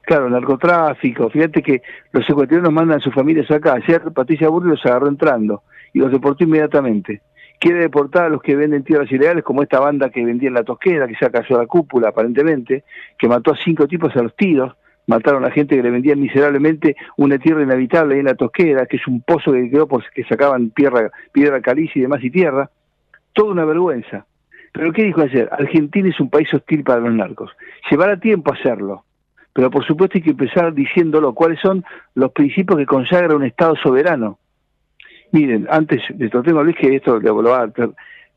Claro, 0.00 0.30
narcotráfico, 0.30 1.28
fíjate 1.28 1.62
que 1.62 1.82
los 2.12 2.24
ecuatorianos 2.26 2.72
mandan 2.72 3.00
a 3.00 3.02
sus 3.02 3.12
familias 3.12 3.50
acá. 3.50 3.74
Ayer 3.74 4.00
Patricia 4.14 4.48
Burri 4.48 4.70
los 4.70 4.86
agarró 4.86 5.08
entrando 5.08 5.64
y 5.92 5.98
los 5.98 6.10
deportó 6.10 6.44
inmediatamente. 6.44 7.20
Quiere 7.60 7.80
deportar 7.80 8.24
a 8.24 8.28
los 8.30 8.40
que 8.40 8.56
venden 8.56 8.82
tierras 8.82 9.12
ilegales, 9.12 9.44
como 9.44 9.62
esta 9.62 9.78
banda 9.78 10.08
que 10.08 10.24
vendía 10.24 10.48
en 10.48 10.54
la 10.54 10.64
tosquera, 10.64 11.06
que 11.06 11.16
se 11.16 11.30
cayó 11.30 11.58
la 11.58 11.66
cúpula 11.66 12.08
aparentemente, 12.08 12.84
que 13.18 13.28
mató 13.28 13.52
a 13.52 13.58
cinco 13.62 13.86
tipos 13.86 14.16
a 14.16 14.22
los 14.22 14.34
tiros, 14.34 14.74
mataron 15.08 15.44
a 15.44 15.50
gente 15.50 15.74
que 15.74 15.82
le 15.82 15.90
vendían 15.90 16.20
miserablemente 16.20 16.94
una 17.16 17.38
tierra 17.38 17.62
inhabitable 17.62 18.14
ahí 18.14 18.20
en 18.20 18.26
la 18.26 18.34
Tosquera, 18.34 18.86
que 18.86 18.98
es 18.98 19.06
un 19.08 19.22
pozo 19.22 19.52
que 19.52 19.70
quedó 19.70 19.88
porque 19.88 20.22
sacaban 20.24 20.70
piedra, 20.70 21.10
piedra 21.32 21.60
caliza 21.60 21.98
y 21.98 22.02
demás 22.02 22.22
y 22.22 22.30
tierra. 22.30 22.70
Toda 23.32 23.52
una 23.52 23.64
vergüenza. 23.64 24.26
Pero 24.72 24.92
¿qué 24.92 25.04
dijo 25.04 25.22
ayer? 25.22 25.48
Argentina 25.50 26.08
es 26.08 26.20
un 26.20 26.28
país 26.28 26.52
hostil 26.52 26.84
para 26.84 27.00
los 27.00 27.12
narcos. 27.12 27.50
Llevará 27.90 28.20
tiempo 28.20 28.52
hacerlo, 28.52 29.04
pero 29.52 29.70
por 29.70 29.84
supuesto 29.86 30.18
hay 30.18 30.22
que 30.22 30.30
empezar 30.30 30.74
diciéndolo. 30.74 31.34
¿Cuáles 31.34 31.58
son 31.60 31.84
los 32.14 32.30
principios 32.32 32.78
que 32.78 32.86
consagra 32.86 33.34
un 33.34 33.44
Estado 33.44 33.76
soberano? 33.76 34.38
Miren, 35.32 35.66
antes 35.70 36.02
de 36.10 36.28
tengo 36.28 36.62
Luis 36.62 36.76
que 36.76 36.94
esto 36.94 37.18
lo 37.18 37.42
va 37.44 37.62
a... 37.62 37.72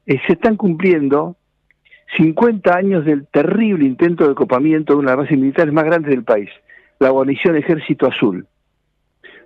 Eh, 0.08 0.20
se 0.26 0.34
están 0.34 0.56
cumpliendo 0.56 1.36
50 2.18 2.76
años 2.76 3.06
del 3.06 3.28
terrible 3.28 3.86
intento 3.86 4.28
de 4.28 4.36
copamiento 4.36 4.94
de 4.94 5.00
una 5.00 5.12
de 5.12 5.18
las 5.18 5.26
bases 5.26 5.40
militares 5.40 5.74
más 5.74 5.86
grandes 5.86 6.12
del 6.12 6.24
país, 6.24 6.50
la 7.00 7.10
guarnición 7.10 7.56
Ejército 7.56 8.08
Azul, 8.08 8.46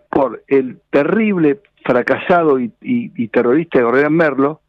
por 0.10 0.44
el 0.48 0.80
terrible 0.90 1.60
fracasado 1.84 2.60
y, 2.60 3.28
terrorista 3.28 3.78
de 3.78 3.86
Gorrián 3.86 4.14
Merlo, 4.14 4.62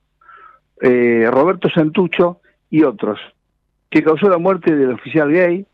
eh, 0.83 1.29
Roberto 1.31 1.71
Santucho 1.71 2.41
y 2.69 2.83
otros, 2.83 3.19
que 3.89 4.03
causó 4.03 4.29
la 4.29 4.39
muerte 4.39 4.77
del 4.77 4.93
oficial 4.93 5.33
gay, 5.33 5.65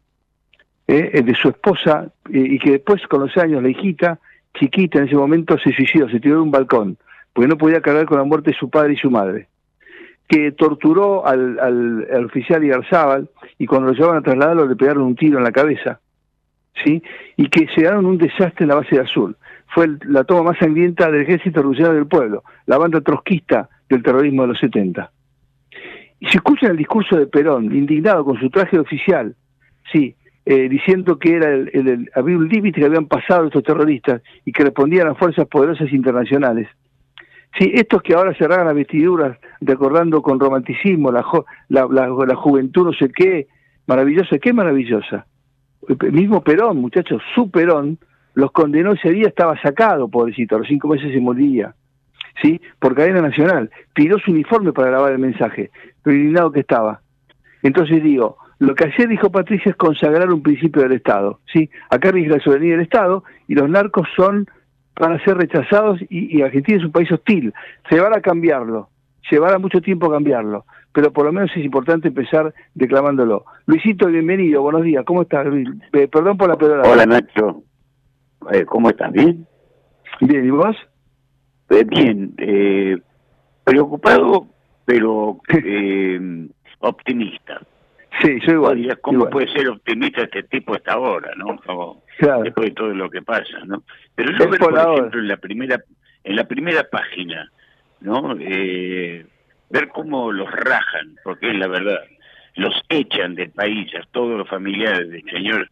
eh, 0.87 1.23
de 1.23 1.35
su 1.35 1.49
esposa, 1.49 2.13
y 2.29 2.59
que 2.59 2.73
después, 2.73 3.03
con 3.09 3.21
los 3.21 3.37
años, 3.37 3.63
la 3.63 3.71
hijita, 3.71 4.21
chiquita 4.55 4.99
en 4.99 5.07
ese 5.07 5.17
momento, 5.17 5.59
se 5.59 5.73
suicidó, 5.73 6.09
se 6.09 6.21
tiró 6.21 6.37
de 6.37 6.43
un 6.43 6.51
balcón, 6.51 6.99
porque 7.33 7.49
no 7.49 7.59
podía 7.59 7.81
cargar 7.81 8.07
con 8.07 8.19
la 8.19 8.25
muerte 8.25 8.51
de 8.51 8.57
su 8.57 8.71
padre 8.71 8.93
y 8.93 8.97
su 8.97 9.11
madre 9.11 9.49
que 10.33 10.53
torturó 10.53 11.27
al, 11.27 11.59
al, 11.61 12.25
oficial 12.25 12.65
Igarzábal 12.65 13.29
y 13.59 13.67
cuando 13.67 13.89
lo 13.89 13.95
llevaban 13.95 14.17
a 14.17 14.23
trasladarlo 14.23 14.67
le 14.67 14.77
pegaron 14.77 15.03
un 15.03 15.15
tiro 15.15 15.37
en 15.37 15.45
la 15.45 15.53
cabeza, 15.53 16.01
¿sí? 16.83 17.03
Y 17.37 17.49
que 17.51 17.67
se 17.75 17.83
dieron 17.83 18.07
un 18.07 18.17
desastre 18.17 18.65
en 18.65 18.69
la 18.69 18.77
base 18.77 18.97
de 18.97 19.03
Azul. 19.03 19.37
Fue 19.75 19.89
la 20.07 20.25
toma 20.25 20.45
más 20.53 20.59
sangrienta 20.59 21.11
del 21.11 21.21
ejército 21.21 21.61
revolucionario 21.61 21.99
del 21.99 22.09
pueblo, 22.09 22.45
la 22.65 22.79
banda 22.79 23.03
trotskista 23.03 23.69
del 23.91 24.03
terrorismo 24.03 24.43
de 24.43 24.49
los 24.49 24.59
70. 24.59 25.11
Y 26.21 26.27
se 26.29 26.39
escucha 26.39 26.69
el 26.69 26.79
discurso 26.79 27.19
de 27.19 27.27
Perón, 27.27 27.65
indignado 27.67 28.25
con 28.25 28.41
su 28.41 28.49
traje 28.49 28.79
oficial, 28.79 29.37
sí, 29.93 30.17
eh, 30.47 30.67
diciendo 30.71 31.19
que 31.19 31.37
era 31.37 31.51
el, 31.53 32.11
había 32.15 32.39
un 32.39 32.49
límite 32.49 32.81
que 32.81 32.87
habían 32.87 33.07
pasado 33.07 33.49
estos 33.49 33.65
terroristas 33.65 34.23
y 34.47 34.53
que 34.53 34.65
respondían 34.65 35.09
a 35.09 35.15
fuerzas 35.15 35.47
poderosas 35.47 35.93
internacionales. 35.93 36.69
Sí, 37.59 37.71
estos 37.75 38.03
que 38.03 38.15
ahora 38.15 38.35
se 38.35 38.47
rasgan 38.49 38.67
las 38.67 38.75
vestiduras 38.75 39.39
recordando 39.61 40.23
con 40.23 40.41
romanticismo 40.41 41.13
la, 41.13 41.25
la, 41.69 41.87
la, 41.87 42.37
juventud 42.37 42.87
no 42.87 42.93
sé 42.93 43.11
qué, 43.15 43.47
maravillosa, 43.87 44.39
qué 44.39 44.53
maravillosa. 44.53 45.27
El 45.89 46.13
mismo 46.13 46.43
Perón, 46.43 46.79
muchachos, 46.79 47.21
su 47.35 47.51
Perón, 47.51 47.99
los 48.35 48.53
condenó 48.53 48.93
ese 48.93 49.11
día, 49.11 49.29
estaba 49.29 49.61
sacado, 49.61 50.09
pobrecito, 50.09 50.57
a 50.57 50.61
los 50.61 50.69
cinco 50.69 50.89
meses 50.89 51.13
se 51.13 51.21
moría, 51.21 51.75
¿sí? 52.43 52.59
Por 52.79 52.95
cadena 52.95 53.21
nacional. 53.21 53.71
Tiró 53.95 54.19
su 54.19 54.31
uniforme 54.31 54.73
para 54.73 54.89
grabar 54.89 55.13
el 55.13 55.19
mensaje, 55.19 55.71
pero 56.03 56.17
indignado 56.17 56.53
que 56.53 56.61
estaba. 56.61 57.03
Entonces 57.63 58.03
digo, 58.03 58.39
lo 58.61 58.75
que 58.75 58.85
ayer 58.87 59.09
dijo 59.09 59.31
Patricia 59.31 59.71
es 59.71 59.77
consagrar 59.77 60.33
un 60.33 60.43
principio 60.43 60.83
del 60.83 60.93
Estado, 60.93 61.41
¿sí? 61.53 61.69
Acá 61.91 62.13
rige 62.13 62.31
la 62.31 62.41
soberanía 62.41 62.73
del 62.73 62.85
Estado 62.85 63.25
y 63.47 63.55
los 63.55 63.69
narcos 63.69 64.09
son 64.17 64.47
van 64.99 65.13
a 65.13 65.25
ser 65.25 65.37
rechazados 65.37 66.01
y, 66.09 66.43
Argentina 66.43 66.79
es 66.79 66.85
un 66.85 66.93
país 66.93 67.11
hostil. 67.11 67.53
Se 67.89 68.01
va 68.01 68.09
a 68.15 68.21
cambiarlo, 68.21 68.89
llevará 69.31 69.59
mucho 69.59 69.81
tiempo 69.81 70.11
cambiarlo, 70.11 70.65
pero 70.93 71.13
por 71.13 71.27
lo 71.27 71.33
menos 71.33 71.51
es 71.57 71.65
importante 71.65 72.09
empezar 72.09 72.53
declamándolo. 72.75 73.45
Luisito, 73.67 74.07
bienvenido, 74.07 74.63
buenos 74.63 74.83
días, 74.83 75.05
¿cómo 75.05 75.23
estás? 75.23 75.47
Eh, 75.93 76.09
perdón 76.09 76.37
por 76.37 76.49
la 76.49 76.57
pedora. 76.57 76.89
Hola 76.89 77.07
Nacho, 77.07 77.63
eh, 78.53 78.65
¿cómo 78.65 78.91
estás? 78.91 79.13
¿Bien? 79.13 79.47
Bien, 80.21 80.45
¿y 80.45 80.51
vos? 80.51 80.77
Eh, 81.71 81.85
bien, 81.85 82.35
preocupado, 83.65 84.47
pero 84.85 85.41
optimista. 86.81 87.61
Sí, 88.23 88.39
yo 88.47 88.53
igual. 88.53 88.99
¿Cómo 89.01 89.29
puede 89.29 89.53
ser 89.53 89.69
optimista 89.69 90.23
este 90.23 90.45
tipo 90.45 90.75
hasta 90.75 90.93
ahora, 90.93 91.33
no? 91.37 91.59
Después 92.43 92.69
de 92.69 92.75
todo 92.75 92.95
lo 92.95 93.11
que 93.11 93.23
pasa, 93.23 93.65
¿no? 93.67 93.83
Pero 94.15 94.31
yo 94.39 94.49
veo, 94.49 94.59
por, 94.59 94.79
ejemplo, 94.79 95.21
en 95.21 95.29
la 95.29 95.37
primera, 95.37 95.83
en 96.23 96.37
la 96.37 96.45
primera 96.45 96.85
página, 96.85 97.51
¿no? 98.01 98.37
Eh, 98.39 99.27
ver 99.71 99.89
cómo 99.89 100.31
los 100.31 100.51
rajan, 100.51 101.17
porque 101.25 101.51
es 101.51 101.57
la 101.57 101.67
verdad, 101.67 101.99
los 102.57 102.75
echan 102.89 103.35
del 103.35 103.51
país 103.51 103.91
a 103.95 104.07
todos 104.13 104.39
los 104.39 104.49
familiares 104.49 105.09
del 105.11 105.25
señor, 105.25 105.69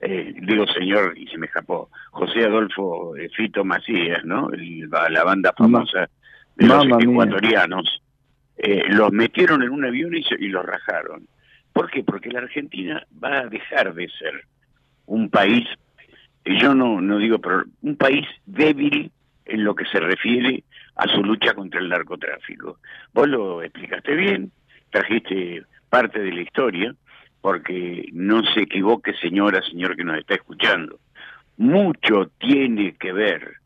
eh, 0.00 0.34
digo 0.42 0.66
señor, 0.66 1.16
y 1.16 1.26
se 1.28 1.38
me 1.38 1.46
escapó, 1.46 1.88
José 2.10 2.44
Adolfo 2.44 3.16
eh, 3.16 3.30
Fito 3.34 3.64
Macías, 3.64 4.24
¿no? 4.24 4.50
la 4.50 5.24
banda 5.24 5.54
famosa 5.56 6.10
de 6.56 6.66
los 6.66 6.84
ecuatorianos, 7.02 8.02
eh, 8.58 8.82
los 8.88 9.12
metieron 9.12 9.62
en 9.62 9.70
un 9.70 9.84
avión 9.84 10.14
y, 10.14 10.24
y 10.38 10.48
los 10.48 10.64
rajaron. 10.64 11.26
¿Por 11.76 11.90
qué? 11.90 12.02
Porque 12.02 12.30
la 12.30 12.38
Argentina 12.38 13.06
va 13.22 13.40
a 13.40 13.46
dejar 13.48 13.92
de 13.92 14.08
ser 14.18 14.46
un 15.04 15.28
país, 15.28 15.68
yo 16.46 16.74
no, 16.74 17.02
no 17.02 17.18
digo, 17.18 17.38
pero 17.38 17.64
un 17.82 17.96
país 17.96 18.26
débil 18.46 19.12
en 19.44 19.62
lo 19.62 19.74
que 19.74 19.84
se 19.84 20.00
refiere 20.00 20.64
a 20.94 21.06
su 21.06 21.22
lucha 21.22 21.52
contra 21.52 21.78
el 21.78 21.90
narcotráfico. 21.90 22.78
Vos 23.12 23.28
lo 23.28 23.62
explicaste 23.62 24.14
bien, 24.14 24.52
trajiste 24.88 25.64
parte 25.90 26.20
de 26.20 26.32
la 26.32 26.40
historia, 26.40 26.94
porque 27.42 28.08
no 28.14 28.42
se 28.54 28.62
equivoque 28.62 29.12
señora, 29.12 29.60
señor 29.60 29.96
que 29.96 30.04
nos 30.04 30.16
está 30.16 30.36
escuchando. 30.36 30.98
Mucho 31.58 32.30
tiene 32.38 32.96
que 32.96 33.12
ver 33.12 33.56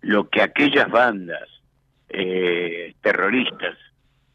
lo 0.00 0.30
que 0.30 0.40
aquellas 0.40 0.88
bandas 0.88 1.46
eh, 2.08 2.94
terroristas 3.02 3.76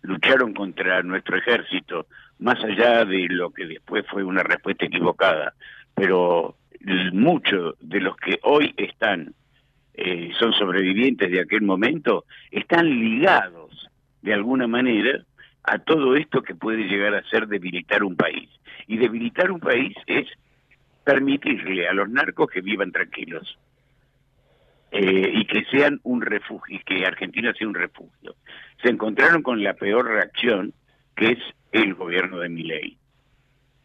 lucharon 0.03 0.53
contra 0.53 1.01
nuestro 1.01 1.38
ejército, 1.38 2.05
más 2.40 2.64
allá 2.64 3.06
de 3.06 3.28
lo 3.30 3.52
que 3.52 3.66
después 3.66 4.06
fue 4.08 4.24
una 4.24 4.44
respuesta 4.44 4.86
equivocada, 4.86 5.54
pero 5.94 6.56
muchos 7.14 7.76
de 7.80 8.00
los 8.00 8.16
que 8.18 8.40
hoy 8.44 8.74
están, 8.78 9.34
eh, 9.94 10.32
son 10.38 10.54
sobrevivientes 10.54 11.32
de 11.32 11.42
aquel 11.42 11.62
momento, 11.62 12.26
están 12.52 12.88
ligados 12.90 13.90
de 14.22 14.34
alguna 14.34 14.68
manera 14.68 15.24
a 15.64 15.80
todo 15.80 16.16
esto 16.16 16.44
que 16.44 16.56
puede 16.56 16.84
llegar 16.84 17.16
a 17.16 17.24
ser 17.30 17.48
debilitar 17.48 18.04
un 18.04 18.16
país. 18.16 18.50
Y 18.88 18.98
debilitar 18.98 19.52
un 19.52 19.60
país 19.60 19.96
es 20.06 20.28
permitirle 21.04 21.88
a 21.88 21.94
los 21.94 22.10
narcos 22.10 22.50
que 22.50 22.62
vivan 22.62 22.92
tranquilos 22.92 23.58
eh, 24.92 25.32
y 25.34 25.46
que 25.46 25.66
sean 25.66 26.00
un 26.04 26.22
refugio, 26.22 26.78
y 26.78 26.80
que 26.80 27.06
Argentina 27.06 27.54
sea 27.54 27.68
un 27.68 27.74
refugio. 27.74 28.36
Se 28.84 28.90
encontraron 28.90 29.42
con 29.42 29.64
la 29.64 29.74
peor 29.74 30.06
reacción, 30.08 30.74
que 31.16 31.32
es 31.34 31.40
el 31.82 31.93
gobierno 31.93 32.39
de 32.39 32.49
Miley. 32.49 32.97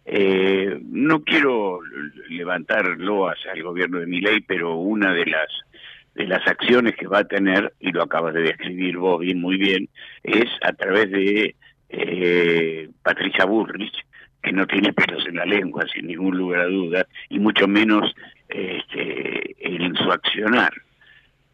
Eh, 0.07 0.80
no 0.82 1.22
quiero 1.22 1.80
levantar 2.28 2.84
loas 2.99 3.38
al 3.53 3.62
gobierno 3.62 3.99
de 3.99 4.07
Miley, 4.07 4.41
pero 4.41 4.76
una 4.76 5.12
de 5.12 5.26
las 5.26 5.49
de 6.14 6.26
las 6.26 6.47
acciones 6.47 6.97
que 6.97 7.07
va 7.07 7.20
a 7.20 7.24
tener, 7.24 7.72
y 7.78 7.93
lo 7.93 8.03
acabas 8.03 8.34
de 8.34 8.43
describir 8.43 8.99
vos 8.99 9.20
bien, 9.20 9.41
muy 9.41 9.57
bien, 9.57 9.88
es 10.24 10.49
a 10.62 10.72
través 10.72 11.11
de 11.11 11.55
eh, 11.88 12.88
Patricia 13.03 13.45
Burrich, 13.45 13.95
que 14.43 14.53
no 14.53 14.66
tiene 14.66 14.93
pelos 14.93 15.26
en 15.26 15.36
la 15.36 15.45
lengua, 15.45 15.84
sin 15.93 16.07
ningún 16.09 16.36
lugar 16.36 16.62
a 16.62 16.66
duda, 16.66 17.07
y 17.28 17.38
mucho 17.38 17.68
menos 17.68 18.12
este, 18.49 19.55
en 19.61 19.95
su 19.95 20.11
accionar. 20.11 20.72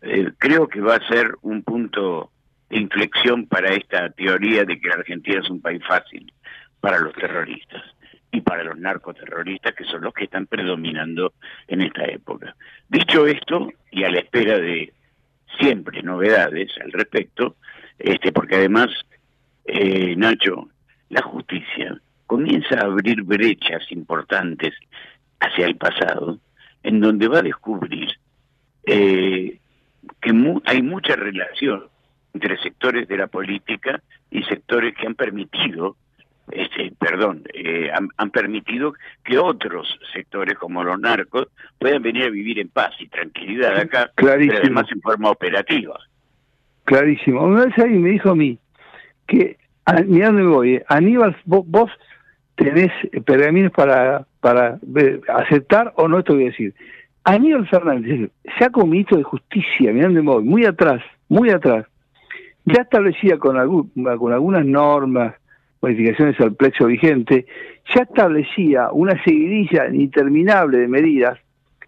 Eh, 0.03 0.30
creo 0.39 0.68
que 0.68 0.80
va 0.80 0.97
a 0.97 1.09
ser 1.09 1.34
un 1.43 1.62
punto 1.62 2.30
inflexión 2.71 3.47
para 3.47 3.75
esta 3.75 4.11
teoría 4.11 4.64
de 4.64 4.81
que 4.81 4.89
la 4.89 4.97
Argentina 4.97 5.41
es 5.41 5.51
un 5.51 5.61
país 5.61 5.83
fácil 5.87 6.33
para 6.81 6.99
los 6.99 7.14
terroristas 7.14 7.83
y 8.33 8.41
para 8.41 8.64
los 8.64 8.77
narcoterroristas 8.79 9.75
que 9.75 9.85
son 9.85 10.03
los 10.03 10.12
que 10.12 10.25
están 10.25 10.47
predominando 10.47 11.33
en 11.69 11.83
esta 11.83 12.05
época. 12.05 12.55
Dicho 12.89 13.27
esto, 13.27 13.73
y 13.91 14.05
a 14.05 14.11
la 14.11 14.19
espera 14.19 14.59
de 14.59 14.93
siempre 15.59 16.03
novedades 16.03 16.71
al 16.83 16.93
respecto, 16.93 17.57
este, 17.99 18.33
porque 18.33 18.57
además, 18.57 18.89
eh, 19.64 20.14
Nacho, 20.17 20.69
la 21.09 21.23
justicia 21.23 21.99
comienza 22.27 22.81
a 22.81 22.87
abrir 22.87 23.23
brechas 23.23 23.91
importantes 23.91 24.75
hacia 25.41 25.67
el 25.67 25.77
pasado, 25.77 26.39
en 26.83 27.01
donde 27.01 27.29
va 27.29 27.39
a 27.39 27.43
descubrir 27.43 28.09
eh, 28.85 29.59
que 30.21 30.61
hay 30.64 30.83
mucha 30.83 31.17
relación 31.17 31.89
entre 32.37 32.59
sectores 32.59 33.09
de 33.09 33.16
la 33.16 33.26
política 33.26 34.03
y 34.30 34.43
sectores 34.45 34.95
que 34.95 35.07
han 35.07 35.14
permitido 35.14 35.97
este, 36.53 36.93
perdón, 36.97 37.43
eh, 37.53 37.91
han, 37.93 38.30
permitido 38.30 38.95
que 39.24 39.37
otros 39.37 39.99
sectores 40.12 40.57
como 40.57 40.84
los 40.84 40.97
narcos 41.01 41.49
puedan 41.76 42.03
venir 42.03 42.24
a 42.24 42.30
vivir 42.30 42.61
en 42.61 42.68
paz 42.68 42.93
y 43.01 43.09
tranquilidad 43.09 43.76
acá, 43.76 44.12
Clarísimo. 44.14 44.53
pero 44.53 44.62
además 44.62 44.87
en 44.93 45.01
forma 45.01 45.30
operativa. 45.30 45.99
Clarísimo. 46.84 47.43
Una 47.43 47.64
vez 47.64 47.76
alguien 47.78 48.03
me 48.03 48.11
dijo 48.11 48.30
a 48.30 48.37
mí 48.37 48.59
que, 49.26 49.57
mirá 50.07 50.26
dónde 50.26 50.45
voy, 50.45 50.74
eh, 50.76 50.84
Aníbal, 50.87 51.37
vos, 51.47 51.91
tenés 52.55 52.93
pergaminos 53.24 53.72
para, 53.72 54.24
para 54.41 54.78
aceptar 55.34 55.93
o 55.97 56.07
no, 56.07 56.22
te 56.22 56.32
voy 56.32 56.45
a 56.45 56.51
decir. 56.51 56.74
Aníbal 57.24 57.66
Fernández, 57.66 58.30
saca 58.57 58.80
un 58.80 58.91
ministro 58.91 59.16
de 59.16 59.24
justicia, 59.24 59.93
mirá 59.93 60.07
dónde 60.07 60.20
voy, 60.20 60.45
muy 60.45 60.64
atrás, 60.64 61.03
muy 61.28 61.51
atrás, 61.51 61.87
ya 62.67 62.83
establecía 62.83 63.39
con, 63.39 63.57
con 64.19 64.33
algunas 64.33 64.67
normas, 64.67 65.35
modificaciones 65.81 66.39
al 66.41 66.55
plecho 66.55 66.87
vigente, 66.87 67.47
ya 67.95 68.03
establecía 68.03 68.91
una 68.93 69.23
seguidilla 69.25 69.89
interminable 69.93 70.79
de 70.79 70.89
medidas 70.89 71.39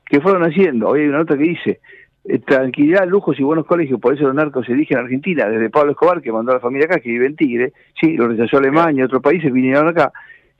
que 0.06 0.20
fueron 0.20 0.44
haciendo. 0.44 0.88
Hoy 0.88 1.00
hay 1.00 1.08
una 1.08 1.18
nota 1.18 1.36
que 1.36 1.44
dice, 1.44 1.80
eh, 2.24 2.38
tranquilidad, 2.38 3.06
lujos 3.08 3.38
y 3.40 3.42
buenos 3.42 3.66
colegios, 3.66 4.00
por 4.00 4.14
eso 4.14 4.24
los 4.24 4.34
narcos 4.34 4.66
se 4.66 4.72
eligen 4.72 4.98
en 4.98 5.04
Argentina, 5.04 5.48
desde 5.48 5.70
Pablo 5.70 5.92
Escobar, 5.92 6.22
que 6.22 6.32
mandó 6.32 6.52
a 6.52 6.54
la 6.54 6.60
familia 6.60 6.86
acá, 6.86 7.00
que 7.00 7.10
vive 7.10 7.26
en 7.26 7.36
Tigre, 7.36 7.72
sí, 8.00 8.16
lo 8.16 8.28
rechazó 8.28 8.58
Alemania, 8.58 9.04
otros 9.04 9.22
países 9.22 9.52
vinieron 9.52 9.88
acá. 9.88 10.12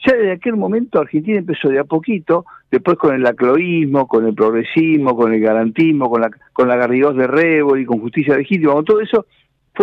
Ya 0.07 0.14
desde 0.14 0.33
aquel 0.33 0.57
momento 0.57 1.01
Argentina 1.01 1.39
empezó 1.39 1.69
de 1.69 1.81
a 1.81 1.85
poquito, 1.85 2.45
después 2.71 2.97
con 2.99 3.14
el 3.14 3.27
acloísmo, 3.27 4.07
con 4.07 4.27
el 4.27 4.35
progresismo, 4.35 5.16
con 5.16 5.33
el 5.33 5.41
garantismo, 5.41 6.09
con 6.09 6.21
la, 6.21 6.31
con 6.53 6.69
la 6.69 6.77
Garrigós 6.77 7.16
de 7.16 7.27
Rebol 7.27 7.81
y 7.81 7.85
con 7.85 8.01
justicia 8.01 8.37
legítima, 8.37 8.75
con 8.75 8.85
todo 8.85 9.01
eso, 9.01 9.27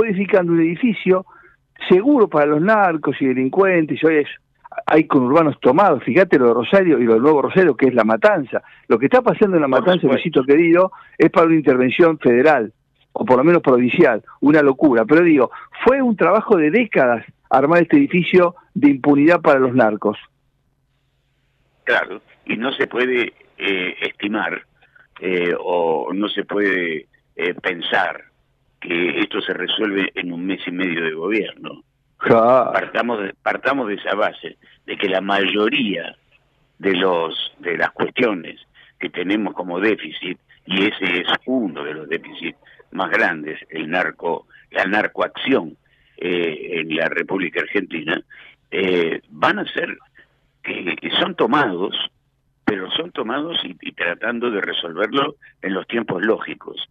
edificando 0.03 0.51
un 0.51 0.61
edificio 0.61 1.25
seguro 1.87 2.27
para 2.27 2.45
los 2.45 2.61
narcos 2.61 3.21
y 3.21 3.25
delincuentes, 3.27 4.01
y 4.01 4.05
hoy 4.05 4.15
es, 4.17 4.27
hay 4.85 5.05
conurbanos 5.05 5.59
tomados, 5.59 6.03
fíjate 6.03 6.37
lo 6.37 6.47
de 6.47 6.53
Rosario 6.53 6.99
y 6.99 7.05
lo 7.05 7.13
del 7.13 7.23
nuevo 7.23 7.43
Rosario, 7.43 7.75
que 7.75 7.87
es 7.87 7.93
la 7.93 8.03
matanza. 8.03 8.61
Lo 8.87 8.99
que 8.99 9.05
está 9.05 9.21
pasando 9.21 9.57
en 9.57 9.61
la 9.61 9.67
matanza, 9.67 10.07
besito 10.07 10.43
querido, 10.43 10.91
es 11.17 11.29
para 11.29 11.47
una 11.47 11.55
intervención 11.55 12.17
federal, 12.19 12.73
o 13.13 13.25
por 13.25 13.37
lo 13.37 13.43
menos 13.43 13.61
provincial, 13.61 14.23
una 14.41 14.61
locura. 14.61 15.05
Pero 15.05 15.21
digo, 15.21 15.51
fue 15.85 16.01
un 16.01 16.15
trabajo 16.15 16.57
de 16.57 16.71
décadas 16.71 17.25
armar 17.49 17.83
este 17.83 17.97
edificio 17.97 18.55
de 18.73 18.89
impunidad 18.89 19.41
para 19.41 19.59
los 19.59 19.73
narcos. 19.73 20.17
Claro, 21.83 22.21
y 22.45 22.57
no 22.57 22.71
se 22.73 22.87
puede 22.87 23.33
eh, 23.57 23.95
estimar 24.01 24.63
eh, 25.19 25.53
o 25.57 26.11
no 26.13 26.27
se 26.27 26.43
puede 26.43 27.07
eh, 27.35 27.53
pensar 27.53 28.34
que 28.88 29.19
esto 29.19 29.41
se 29.41 29.53
resuelve 29.53 30.11
en 30.15 30.31
un 30.31 30.45
mes 30.45 30.61
y 30.67 30.71
medio 30.71 31.03
de 31.03 31.13
gobierno. 31.13 31.83
Partamos 32.17 33.21
de, 33.21 33.33
partamos 33.41 33.88
de 33.88 33.95
esa 33.95 34.15
base, 34.15 34.57
de 34.86 34.97
que 34.97 35.09
la 35.09 35.21
mayoría 35.21 36.15
de 36.79 36.93
los 36.93 37.53
de 37.59 37.77
las 37.77 37.91
cuestiones 37.91 38.59
que 38.99 39.09
tenemos 39.09 39.53
como 39.53 39.79
déficit, 39.79 40.39
y 40.65 40.86
ese 40.86 41.21
es 41.21 41.27
uno 41.45 41.83
de 41.83 41.93
los 41.93 42.09
déficits 42.09 42.57
más 42.91 43.09
grandes, 43.11 43.59
el 43.69 43.89
narco, 43.89 44.47
la 44.71 44.86
narcoacción 44.86 45.77
eh, 46.17 46.79
en 46.79 46.95
la 46.95 47.09
República 47.09 47.61
Argentina, 47.61 48.21
eh, 48.71 49.21
van 49.29 49.59
a 49.59 49.65
ser 49.65 49.97
que, 50.63 51.11
son 51.19 51.36
tomados, 51.36 51.95
pero 52.63 52.89
son 52.91 53.11
tomados 53.11 53.57
y 53.63 53.91
tratando 53.91 54.49
de 54.49 54.61
resolverlo 54.61 55.36
en 55.61 55.73
los 55.73 55.88
tiempos 55.88 56.25
lógicos. 56.25 56.89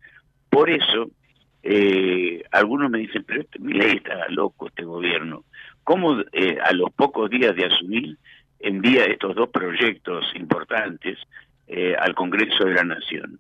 Por 0.49 0.71
eso 0.71 1.11
eh, 1.67 2.45
algunos 2.53 2.91
me 2.91 2.99
dicen, 2.99 3.25
pero 3.27 3.41
este, 3.41 3.59
ley 3.59 3.97
está 3.97 4.29
loco 4.29 4.69
este 4.69 4.85
gobierno. 4.85 5.45
¿Cómo 5.83 6.21
eh, 6.33 6.59
a 6.63 6.73
los 6.75 6.93
pocos 6.93 7.31
días 7.31 7.57
de 7.57 7.65
asumir 7.65 8.19
envía 8.61 9.07
estos 9.07 9.35
dos 9.35 9.49
proyectos 9.49 10.27
importantes 10.35 11.19
eh, 11.67 11.97
al 11.99 12.15
Congreso 12.15 12.65
de 12.65 12.75
la 12.75 12.85
Nación? 12.85 13.39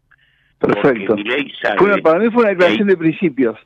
Perfecto. 0.59 1.17
Sabe, 1.61 2.01
para 2.01 2.19
mí 2.19 2.31
fue 2.31 2.45
una 2.45 2.51
declaración 2.51 2.89
de 2.89 2.97
principios. 2.97 3.59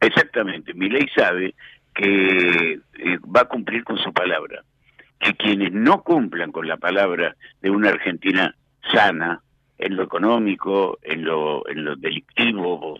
Exactamente. 0.00 0.74
Mi 0.74 0.88
ley 0.88 1.06
sabe 1.14 1.54
que 1.94 2.72
eh, 2.72 3.18
va 3.24 3.42
a 3.42 3.48
cumplir 3.48 3.84
con 3.84 3.96
su 3.98 4.12
palabra. 4.12 4.64
Que 5.20 5.34
quienes 5.34 5.72
no 5.72 6.02
cumplan 6.02 6.50
con 6.50 6.66
la 6.66 6.78
palabra 6.78 7.36
de 7.62 7.70
una 7.70 7.90
Argentina 7.90 8.56
sana, 8.92 9.40
en 9.78 9.96
lo 9.96 10.02
económico, 10.02 10.98
en 11.02 11.24
lo, 11.24 11.68
en 11.68 11.84
lo 11.84 11.94
delictivo, 11.94 12.98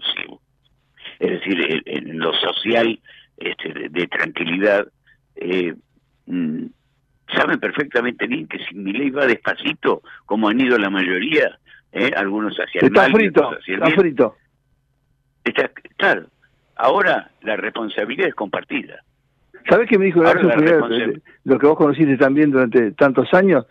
es 1.19 1.31
decir, 1.31 1.83
en, 1.87 2.19
lo 2.19 2.33
social 2.35 2.99
este, 3.37 3.89
de, 3.89 4.07
tranquilidad, 4.07 4.87
eh, 5.37 5.75
mm, 6.27 6.67
saben 7.35 7.59
perfectamente 7.59 8.27
bien 8.27 8.47
que 8.47 8.59
si 8.65 8.75
mi 8.75 8.93
ley 8.93 9.11
va 9.11 9.27
despacito, 9.27 10.03
como 10.27 10.49
han 10.49 10.61
ido 10.61 10.79
la 10.79 10.91
mayoría, 10.91 11.59
¿eh? 11.93 12.11
algunos 12.17 12.57
hacia 12.57 12.81
el 12.81 12.87
está 12.87 13.11
frito, 13.11 13.59
está 13.67 13.91
frito. 13.91 14.37
Está, 15.45 15.71
claro, 15.97 16.27
ahora 16.77 17.31
la 17.43 17.57
responsabilidad 17.57 18.29
es 18.29 18.35
compartida. 18.35 19.03
¿Sabes 19.69 19.89
qué 19.89 19.99
me 19.99 20.07
dijo 20.07 20.23
lo 20.23 21.59
que 21.59 21.67
vos 21.67 21.77
conociste 21.77 22.17
también 22.17 22.51
durante 22.51 22.93
tantos 22.93 23.33
años? 23.33 23.67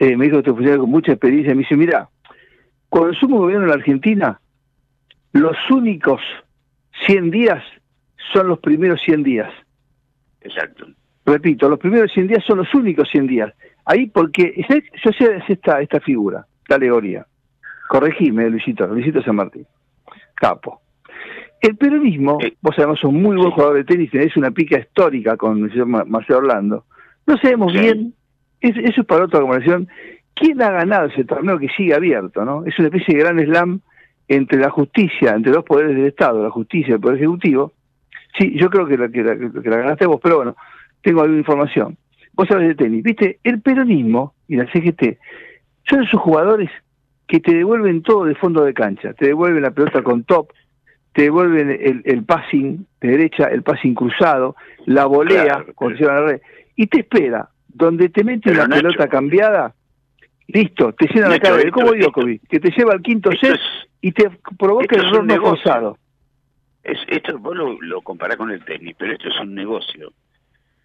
Eh, 0.00 0.16
me 0.16 0.24
dijo 0.24 0.38
este 0.38 0.50
funcionario 0.50 0.82
con 0.82 0.90
mucha 0.90 1.12
experiencia, 1.12 1.54
me 1.54 1.60
dice, 1.60 1.76
mira, 1.76 2.08
cuando 2.88 3.14
sumo 3.14 3.38
gobierno 3.38 3.64
en 3.64 3.70
la 3.70 3.76
Argentina, 3.76 4.40
los 5.32 5.56
únicos 5.70 6.20
100 7.06 7.30
días 7.30 7.62
son 8.32 8.48
los 8.48 8.58
primeros 8.58 9.00
100 9.02 9.22
días. 9.22 9.52
Exacto. 10.40 10.86
Repito, 11.24 11.68
los 11.68 11.78
primeros 11.78 12.12
100 12.12 12.26
días 12.28 12.44
son 12.44 12.58
los 12.58 12.74
únicos 12.74 13.08
100 13.10 13.26
días. 13.26 13.52
Ahí 13.84 14.06
porque, 14.06 14.64
yo 15.04 15.12
sé 15.12 15.42
esta, 15.48 15.80
esta 15.80 16.00
figura, 16.00 16.46
la 16.68 16.76
alegoría. 16.76 17.26
Corregime, 17.88 18.48
Luisito, 18.48 18.86
Luisito 18.86 19.22
San 19.22 19.36
Martín. 19.36 19.66
Capo. 20.34 20.80
El 21.60 21.76
peronismo, 21.76 22.38
vos 22.60 22.74
además 22.76 22.98
sos 22.98 23.12
muy 23.12 23.36
buen 23.36 23.52
jugador 23.52 23.76
de 23.76 23.84
tenis, 23.84 24.10
tenés 24.10 24.36
una 24.36 24.50
pica 24.50 24.78
histórica 24.78 25.36
con 25.36 25.62
el 25.64 25.70
señor 25.70 25.86
Marcelo 25.86 26.38
Orlando. 26.38 26.86
No 27.26 27.36
sabemos 27.38 27.72
bien, 27.72 28.14
eso 28.60 28.80
es 28.80 29.06
para 29.06 29.24
otra 29.24 29.40
conversación, 29.40 29.88
quién 30.34 30.60
ha 30.60 30.70
ganado 30.70 31.06
ese 31.06 31.24
torneo 31.24 31.58
que 31.58 31.68
sigue 31.68 31.94
abierto, 31.94 32.44
¿no? 32.44 32.64
Es 32.66 32.76
una 32.80 32.88
especie 32.88 33.14
de 33.14 33.22
gran 33.22 33.38
slam 33.38 33.80
entre 34.28 34.58
la 34.58 34.70
justicia, 34.70 35.32
entre 35.34 35.52
los 35.52 35.64
poderes 35.64 35.96
del 35.96 36.06
Estado, 36.06 36.42
la 36.42 36.50
justicia 36.50 36.90
y 36.90 36.94
el 36.94 37.00
Poder 37.00 37.16
Ejecutivo. 37.18 37.72
Sí, 38.38 38.52
yo 38.56 38.70
creo 38.70 38.86
que 38.86 38.96
la, 38.96 39.08
que 39.08 39.22
la, 39.22 39.76
ganaste 39.76 40.06
vos, 40.06 40.20
pero 40.22 40.36
bueno, 40.36 40.56
tengo 41.02 41.20
alguna 41.20 41.38
información. 41.38 41.96
Vos 42.32 42.48
sabés 42.48 42.68
de 42.68 42.74
tenis, 42.74 43.02
¿viste? 43.02 43.38
El 43.44 43.60
peronismo 43.60 44.34
y 44.48 44.56
la 44.56 44.66
CGT 44.72 45.18
son 45.88 46.04
esos 46.04 46.20
jugadores 46.20 46.70
que 47.26 47.40
te 47.40 47.54
devuelven 47.54 48.02
todo 48.02 48.24
de 48.24 48.34
fondo 48.34 48.64
de 48.64 48.72
cancha. 48.72 49.12
Te 49.12 49.26
devuelven 49.26 49.62
la 49.62 49.70
pelota 49.70 50.02
con 50.02 50.24
top, 50.24 50.50
te 51.12 51.22
devuelven 51.22 51.70
el, 51.70 52.02
el 52.04 52.24
passing 52.24 52.86
de 53.00 53.08
derecha, 53.08 53.44
el 53.46 53.62
passing 53.62 53.94
cruzado, 53.94 54.56
la 54.86 55.06
volea 55.06 55.64
cuando 55.74 55.98
se 55.98 56.04
la 56.04 56.20
red, 56.22 56.40
y 56.76 56.86
te 56.86 57.00
espera, 57.00 57.50
donde 57.68 58.08
te 58.08 58.24
mete 58.24 58.54
la 58.54 58.66
pelota 58.66 59.08
cambiada, 59.08 59.74
listo, 60.48 60.92
te 60.92 61.06
llena 61.06 61.28
la 61.28 61.38
cara 61.38 61.56
de 61.56 61.70
como 61.70 61.92
Djokovic, 61.92 62.46
que 62.48 62.60
te 62.60 62.70
lleva 62.70 62.92
al 62.92 63.02
quinto 63.02 63.30
set 63.40 63.58
y 64.00 64.12
te 64.12 64.30
provoca 64.58 64.96
el 64.96 65.06
error 65.06 65.24
no 65.24 65.40
forzado. 65.40 65.98
Es, 66.82 66.98
esto 67.08 67.38
vos 67.38 67.56
lo, 67.56 67.80
lo 67.80 68.02
comparás 68.02 68.36
con 68.36 68.50
el 68.50 68.64
tenis, 68.64 68.94
pero 68.98 69.12
esto 69.12 69.28
es 69.28 69.40
un 69.40 69.54
negocio 69.54 70.12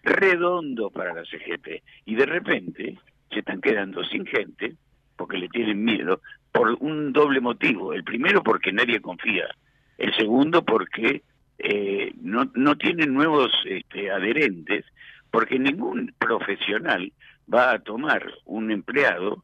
redondo 0.02 0.90
para 0.90 1.12
la 1.12 1.22
CGT. 1.24 1.82
Y 2.06 2.14
de 2.14 2.26
repente 2.26 2.98
se 3.30 3.40
están 3.40 3.60
quedando 3.60 4.04
sin 4.04 4.26
gente 4.26 4.74
porque 5.16 5.38
le 5.38 5.48
tienen 5.48 5.84
miedo 5.84 6.20
por 6.52 6.76
un 6.80 7.12
doble 7.12 7.40
motivo. 7.40 7.92
El 7.92 8.04
primero 8.04 8.42
porque 8.42 8.72
nadie 8.72 9.00
confía 9.00 9.48
el 9.98 10.14
segundo 10.14 10.64
porque 10.64 11.22
eh, 11.58 12.12
no, 12.22 12.50
no 12.54 12.76
tienen 12.76 13.12
nuevos 13.12 13.50
este, 13.64 14.10
adherentes, 14.10 14.84
porque 15.30 15.58
ningún 15.58 16.14
profesional 16.18 17.12
va 17.52 17.72
a 17.72 17.78
tomar 17.80 18.24
un 18.44 18.70
empleado 18.70 19.42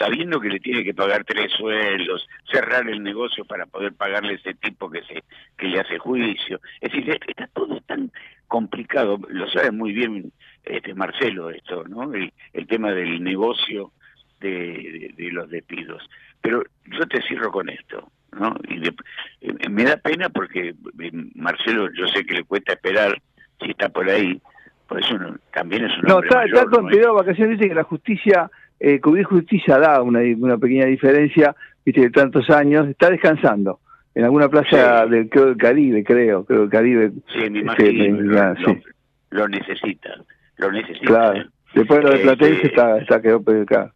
sabiendo 0.00 0.40
que 0.40 0.48
le 0.48 0.60
tiene 0.60 0.82
que 0.82 0.94
pagar 0.94 1.24
tres 1.24 1.52
sueldos, 1.52 2.26
cerrar 2.50 2.88
el 2.88 3.02
negocio 3.02 3.44
para 3.44 3.66
poder 3.66 3.92
pagarle 3.92 4.32
a 4.32 4.36
ese 4.36 4.54
tipo 4.54 4.90
que 4.90 5.02
se 5.02 5.22
que 5.58 5.68
le 5.68 5.78
hace 5.78 5.98
juicio. 5.98 6.58
Es 6.80 6.90
decir, 6.90 7.20
está 7.26 7.46
todo 7.48 7.80
tan 7.82 8.10
complicado, 8.48 9.20
lo 9.28 9.46
sabe 9.50 9.70
muy 9.70 9.92
bien 9.92 10.32
este 10.64 10.94
Marcelo 10.94 11.50
esto, 11.50 11.84
¿no? 11.86 12.12
El, 12.14 12.32
tema 12.66 12.92
del 12.92 13.22
negocio 13.22 13.92
de, 14.40 15.12
de 15.16 15.30
los 15.32 15.50
despidos. 15.50 16.02
Pero 16.40 16.62
yo 16.86 17.06
te 17.06 17.20
cierro 17.22 17.52
con 17.52 17.68
esto. 17.68 18.10
¿no? 18.32 18.54
Y 18.68 18.86
eh, 18.86 19.68
me 19.68 19.84
da 19.84 19.96
pena 19.96 20.28
porque 20.28 20.68
eh, 20.68 21.10
Marcelo, 21.34 21.90
yo 21.92 22.06
sé 22.06 22.24
que 22.24 22.34
le 22.34 22.44
cuesta 22.44 22.72
esperar 22.72 23.20
si 23.60 23.70
está 23.70 23.88
por 23.88 24.08
ahí, 24.08 24.40
por 24.88 25.00
eso 25.00 25.14
también 25.52 25.84
es 25.84 25.96
un 25.98 26.02
No, 26.02 26.22
está, 26.22 26.44
está 26.44 26.64
con 26.66 26.86
vacaciones, 26.86 27.58
dice 27.58 27.68
que 27.68 27.74
la 27.74 27.84
justicia, 27.84 28.50
eh, 28.80 29.00
Justicia 29.24 29.78
da 29.78 30.02
una, 30.02 30.20
una 30.38 30.58
pequeña 30.58 30.86
diferencia, 30.86 31.54
viste, 31.84 32.00
de 32.00 32.10
tantos 32.10 32.50
años, 32.50 32.88
está 32.88 33.10
descansando 33.10 33.80
en 34.14 34.24
alguna 34.24 34.48
plaza 34.48 35.06
del, 35.06 35.28
creo, 35.28 35.46
del 35.46 35.56
Caribe, 35.56 36.02
creo, 36.02 36.44
creo 36.44 36.62
del 36.62 36.70
Caribe. 36.70 37.12
Sí, 37.32 37.50
me 37.50 37.60
este, 37.60 37.90
imagino, 37.90 38.80
lo, 39.30 39.48
necesita, 39.48 40.24
lo 40.56 40.72
necesita. 40.72 41.06
Claro, 41.06 41.44
después 41.74 42.02
lo 42.02 42.10
de 42.10 42.18
Platense 42.18 42.66
está, 42.66 42.98
está 42.98 43.22
quedó 43.22 43.44
acá. 43.62 43.92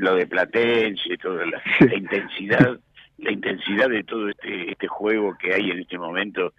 lo 0.00 0.14
de 0.14 0.26
Platense, 0.26 1.18
toda 1.18 1.44
la, 1.44 1.60
la 1.80 1.94
intensidad 1.94 2.78
la 3.18 3.32
intensidad 3.32 3.88
de 3.88 4.04
todo 4.04 4.28
este, 4.28 4.72
este 4.72 4.88
juego 4.88 5.36
que 5.38 5.54
hay 5.54 5.70
en 5.70 5.80
este 5.80 5.98
momento 5.98 6.52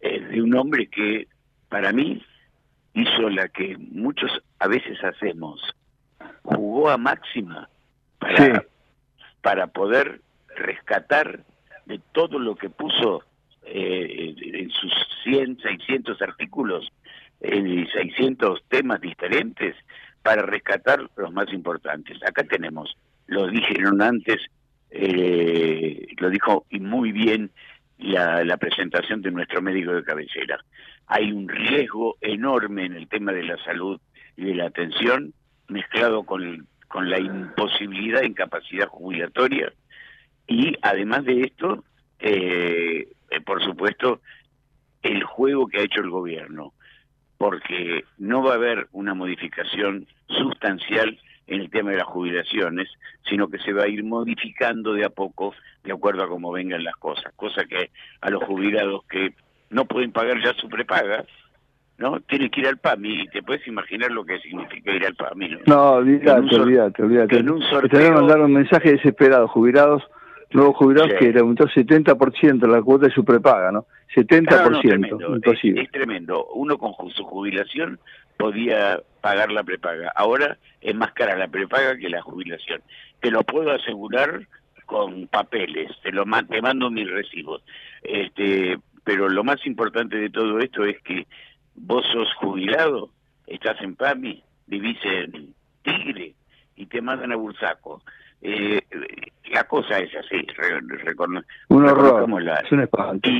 es 0.00 0.28
de 0.28 0.42
un 0.42 0.54
hombre 0.54 0.86
que 0.86 1.26
para 1.68 1.92
mí 1.92 2.22
hizo 2.94 3.28
la 3.30 3.48
que 3.48 3.76
muchos 3.78 4.30
a 4.58 4.68
veces 4.68 5.02
hacemos, 5.02 5.60
jugó 6.44 6.90
a 6.90 6.96
máxima 6.96 7.68
para, 8.18 8.64
para 9.42 9.66
poder 9.66 10.20
rescatar 10.56 11.40
de 11.86 12.00
todo 12.12 12.38
lo 12.38 12.54
que 12.54 12.70
puso 12.70 13.24
eh, 13.66 14.34
en 14.40 14.70
sus 14.70 14.92
100, 15.24 15.58
600 15.60 16.20
artículos, 16.22 16.90
en 17.40 17.86
600 17.88 18.62
temas 18.68 19.00
diferentes, 19.00 19.74
para 20.22 20.42
rescatar 20.42 21.10
los 21.16 21.32
más 21.32 21.52
importantes. 21.52 22.18
Acá 22.26 22.44
tenemos, 22.44 22.96
lo 23.26 23.46
dijeron 23.48 24.00
antes, 24.00 24.40
eh, 24.90 26.06
lo 26.18 26.30
dijo 26.30 26.64
y 26.70 26.80
muy 26.80 27.12
bien 27.12 27.50
la, 27.98 28.44
la, 28.44 28.56
presentación 28.56 29.22
de 29.22 29.30
nuestro 29.30 29.60
médico 29.60 29.92
de 29.92 30.04
cabecera. 30.04 30.58
Hay 31.06 31.32
un 31.32 31.48
riesgo 31.48 32.16
enorme 32.20 32.86
en 32.86 32.94
el 32.94 33.08
tema 33.08 33.32
de 33.32 33.42
la 33.42 33.62
salud 33.64 34.00
y 34.36 34.44
de 34.44 34.54
la 34.54 34.66
atención, 34.66 35.34
mezclado 35.68 36.24
con, 36.24 36.66
con 36.88 37.10
la 37.10 37.18
imposibilidad 37.18 38.20
de 38.20 38.26
incapacidad 38.26 38.88
jubilatoria, 38.88 39.72
y 40.46 40.74
además 40.82 41.24
de 41.24 41.42
esto, 41.42 41.84
eh, 42.20 43.08
por 43.46 43.62
supuesto, 43.64 44.20
el 45.02 45.24
juego 45.24 45.66
que 45.66 45.78
ha 45.78 45.84
hecho 45.84 46.00
el 46.00 46.10
gobierno, 46.10 46.72
porque 47.38 48.04
no 48.18 48.42
va 48.42 48.52
a 48.52 48.56
haber 48.56 48.88
una 48.92 49.14
modificación 49.14 50.06
sustancial 50.28 51.18
en 51.46 51.60
el 51.60 51.70
tema 51.70 51.90
de 51.90 51.98
las 51.98 52.06
jubilaciones, 52.06 52.88
sino 53.28 53.48
que 53.48 53.58
se 53.58 53.72
va 53.72 53.84
a 53.84 53.88
ir 53.88 54.02
modificando 54.02 54.94
de 54.94 55.04
a 55.04 55.10
poco 55.10 55.54
de 55.82 55.92
acuerdo 55.92 56.24
a 56.24 56.28
cómo 56.28 56.52
vengan 56.52 56.84
las 56.84 56.96
cosas, 56.96 57.32
cosa 57.36 57.64
que 57.66 57.90
a 58.20 58.30
los 58.30 58.42
jubilados 58.44 59.04
que 59.04 59.34
no 59.68 59.84
pueden 59.84 60.12
pagar 60.12 60.42
ya 60.42 60.54
su 60.54 60.68
prepaga, 60.68 61.24
¿no? 61.98 62.20
Tienen 62.20 62.50
que 62.50 62.60
ir 62.60 62.66
al 62.66 62.78
PAMI 62.78 63.22
y 63.22 63.28
te 63.28 63.42
puedes 63.42 63.66
imaginar 63.66 64.10
lo 64.10 64.24
que 64.24 64.38
significa 64.40 64.92
ir 64.92 65.06
al 65.06 65.14
PAMI. 65.14 65.48
No, 65.50 65.60
no 65.66 65.90
olvídate, 65.92 66.56
olvídate, 66.56 67.02
olvídate. 67.02 67.36
En 67.38 67.50
un 67.50 67.62
sorteo... 67.62 68.00
Te 68.00 68.10
mandar 68.10 68.40
un 68.40 68.52
mensaje 68.52 68.92
desesperado, 68.92 69.48
jubilados, 69.48 70.02
nuevos 70.50 70.76
jubilados 70.76 71.12
que 71.18 71.32
le 71.32 71.40
aumentó 71.40 71.64
70% 71.64 72.66
la 72.66 72.82
cuota 72.82 73.06
de 73.06 73.12
su 73.12 73.24
prepaga, 73.24 73.70
¿no? 73.70 73.86
70%, 74.14 75.34
imposible. 75.36 75.82
es, 75.82 75.90
tremendo. 75.90 76.46
Uno 76.54 76.78
con 76.78 77.10
su 77.10 77.24
jubilación 77.24 77.98
podía 78.36 79.00
pagar 79.20 79.50
la 79.50 79.64
prepaga. 79.64 80.12
Ahora 80.14 80.58
es 80.80 80.94
más 80.94 81.12
cara 81.12 81.36
la 81.36 81.48
prepaga 81.48 81.96
que 81.96 82.08
la 82.08 82.22
jubilación. 82.22 82.82
Te 83.20 83.30
lo 83.30 83.42
puedo 83.42 83.72
asegurar 83.72 84.46
con 84.86 85.26
papeles, 85.28 85.90
te 86.02 86.12
lo 86.12 86.24
te 86.48 86.62
mando 86.62 86.90
mis 86.90 87.10
recibos. 87.10 87.62
Este, 88.02 88.78
pero 89.02 89.28
lo 89.28 89.42
más 89.44 89.64
importante 89.66 90.16
de 90.16 90.30
todo 90.30 90.58
esto 90.58 90.84
es 90.84 91.00
que 91.02 91.26
vos 91.74 92.04
sos 92.12 92.32
jubilado, 92.34 93.10
estás 93.46 93.80
en 93.82 93.96
PAMI, 93.96 94.42
vivís 94.66 94.98
en 95.04 95.54
Tigre 95.82 96.34
y 96.76 96.86
te 96.86 97.00
mandan 97.00 97.32
a 97.32 97.36
Bursaco. 97.36 98.02
Eh, 98.42 98.80
la 99.50 99.64
cosa 99.64 99.98
es 99.98 100.14
así, 100.16 100.46
un 101.68 101.84
horror, 101.86 102.28
es 102.62 102.72
un 102.72 102.80
espanto. 102.80 103.30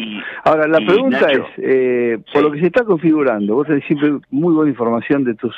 Ahora, 0.45 0.67
la 0.67 0.79
pregunta 0.79 1.31
es, 1.31 1.43
eh, 1.59 2.19
por 2.33 2.43
lo 2.43 2.53
que 2.53 2.61
se 2.61 2.67
está 2.67 2.85
configurando, 2.85 3.55
vos 3.55 3.67
tenés 3.67 3.85
siempre 3.85 4.19
muy 4.31 4.55
buena 4.55 4.71
información 4.71 5.25
de 5.25 5.35
tus 5.35 5.55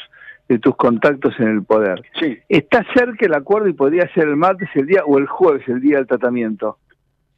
de 0.49 0.59
tus 0.61 0.77
contactos 0.77 1.35
en 1.41 1.49
el 1.49 1.65
poder. 1.65 2.03
Sí. 2.21 2.39
¿Está 2.49 2.85
cerca 2.95 3.27
el 3.27 3.35
acuerdo 3.35 3.69
y 3.69 3.73
podría 3.73 4.09
ser 4.15 4.29
el 4.29 4.37
martes 4.37 4.69
el 4.75 4.87
día 4.87 5.03
o 5.05 5.19
el 5.19 5.27
jueves 5.27 5.67
el 5.69 5.81
día 5.81 5.97
del 5.97 6.07
tratamiento? 6.07 6.79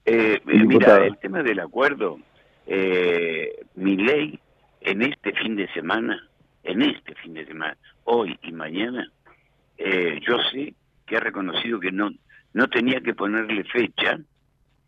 Eh, 0.04 0.40
mira, 0.44 1.04
el 1.04 1.16
tema 1.18 1.42
del 1.42 1.60
acuerdo, 1.60 2.18
eh, 2.66 3.64
mi 3.76 3.96
ley 3.96 4.38
en 4.88 5.02
este 5.02 5.32
fin 5.34 5.54
de 5.54 5.68
semana, 5.72 6.26
en 6.62 6.80
este 6.80 7.14
fin 7.16 7.34
de 7.34 7.44
semana, 7.44 7.76
hoy 8.04 8.38
y 8.42 8.52
mañana, 8.52 9.06
eh, 9.76 10.18
yo 10.26 10.38
sé 10.50 10.74
que 11.06 11.18
ha 11.18 11.20
reconocido 11.20 11.78
que 11.78 11.92
no, 11.92 12.10
no 12.54 12.68
tenía 12.68 12.98
que 13.02 13.12
ponerle 13.12 13.64
fecha, 13.64 14.18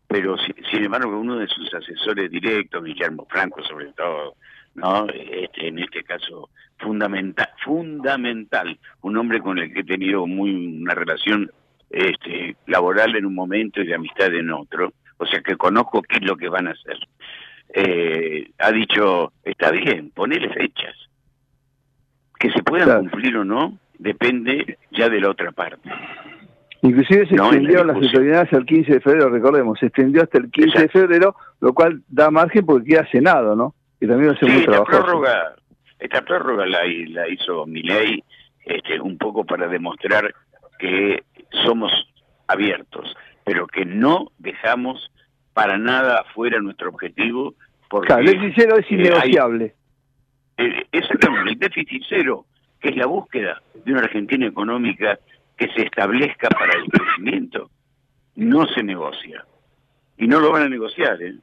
pero 0.07 0.37
sin 0.71 0.83
embargo 0.83 1.19
uno 1.19 1.37
de 1.37 1.47
sus 1.47 1.71
asesores 1.75 2.31
directos, 2.31 2.83
Guillermo 2.83 3.27
Franco 3.29 3.63
sobre 3.63 3.93
todo, 3.93 4.35
no 4.73 5.05
este, 5.07 5.67
en 5.67 5.77
este 5.77 6.03
caso 6.03 6.49
fundamental 6.79 7.49
fundamental 7.63 8.79
un 9.01 9.17
hombre 9.17 9.39
con 9.41 9.59
el 9.59 9.71
que 9.71 9.81
he 9.81 9.83
tenido 9.83 10.25
muy 10.25 10.79
una 10.81 10.95
relación 10.95 11.51
este, 11.89 12.55
laboral 12.67 13.15
en 13.17 13.25
un 13.25 13.35
momento 13.35 13.81
y 13.81 13.87
de 13.87 13.95
amistad 13.95 14.33
en 14.33 14.49
otro 14.49 14.93
o 15.17 15.25
sea 15.25 15.41
que 15.41 15.57
conozco 15.57 16.01
qué 16.01 16.17
es 16.17 16.23
lo 16.23 16.37
que 16.37 16.47
van 16.47 16.69
a 16.69 16.71
hacer 16.71 16.97
eh, 17.73 18.51
ha 18.59 18.71
dicho 18.71 19.33
está 19.43 19.71
bien 19.71 20.11
ponele 20.11 20.49
fechas. 20.53 20.95
Que 22.39 22.51
se 22.51 22.63
puedan 22.63 23.01
cumplir 23.01 23.37
o 23.37 23.45
no 23.45 23.77
depende 23.99 24.77
ya 24.91 25.09
de 25.09 25.21
la 25.21 25.29
otra 25.29 25.51
parte 25.51 25.89
Inclusive 26.81 27.27
se 27.27 27.35
extendió 27.35 27.83
las 27.83 27.95
autoridades 27.95 28.51
al 28.53 28.65
15 28.65 28.93
de 28.93 28.99
febrero, 29.01 29.29
recordemos, 29.29 29.77
se 29.77 29.85
extendió 29.85 30.23
hasta 30.23 30.39
el 30.39 30.49
15 30.49 30.79
de 30.79 30.89
febrero, 30.89 31.35
lo 31.59 31.73
cual 31.73 32.01
da 32.07 32.31
margen 32.31 32.65
porque 32.65 32.89
queda 32.89 33.07
Senado, 33.11 33.55
¿no? 33.55 33.75
y 34.01 34.07
también 34.07 34.31
hace 34.31 34.47
muy 34.47 34.61
esta 34.61 34.83
prórroga, 34.83 35.55
esta 35.99 36.21
prórroga 36.23 36.65
la, 36.65 36.79
la 37.09 37.29
hizo 37.29 37.67
Milei 37.67 38.23
este, 38.65 38.99
un 38.99 39.17
poco 39.17 39.45
para 39.45 39.67
demostrar 39.67 40.33
que 40.79 41.23
somos 41.63 41.91
abiertos, 42.47 43.15
pero 43.45 43.67
que 43.67 43.85
no 43.85 44.31
dejamos 44.39 45.11
para 45.53 45.77
nada 45.77 46.21
afuera 46.21 46.59
nuestro 46.59 46.89
objetivo. 46.89 47.55
Porque, 47.89 48.07
claro, 48.07 48.21
el 48.21 48.27
déficit 48.27 48.53
cero 48.55 48.77
es 48.77 48.85
eh, 48.85 48.95
innegociable. 48.95 49.75
Eh, 50.57 50.85
es 50.91 51.05
el 51.11 51.59
déficit 51.59 52.03
cero, 52.07 52.45
que 52.79 52.89
es 52.89 52.95
la 52.95 53.05
búsqueda 53.05 53.61
de 53.83 53.91
una 53.91 54.01
Argentina 54.01 54.45
económica 54.45 55.19
que 55.57 55.67
se 55.69 55.83
establezca 55.83 56.49
para 56.49 56.77
el 56.77 56.85
crecimiento, 56.89 57.69
no 58.35 58.65
se 58.67 58.83
negocia. 58.83 59.45
Y 60.17 60.27
no 60.27 60.39
lo 60.39 60.51
van 60.51 60.63
a 60.63 60.69
negociar, 60.69 61.21
¿eh? 61.21 61.35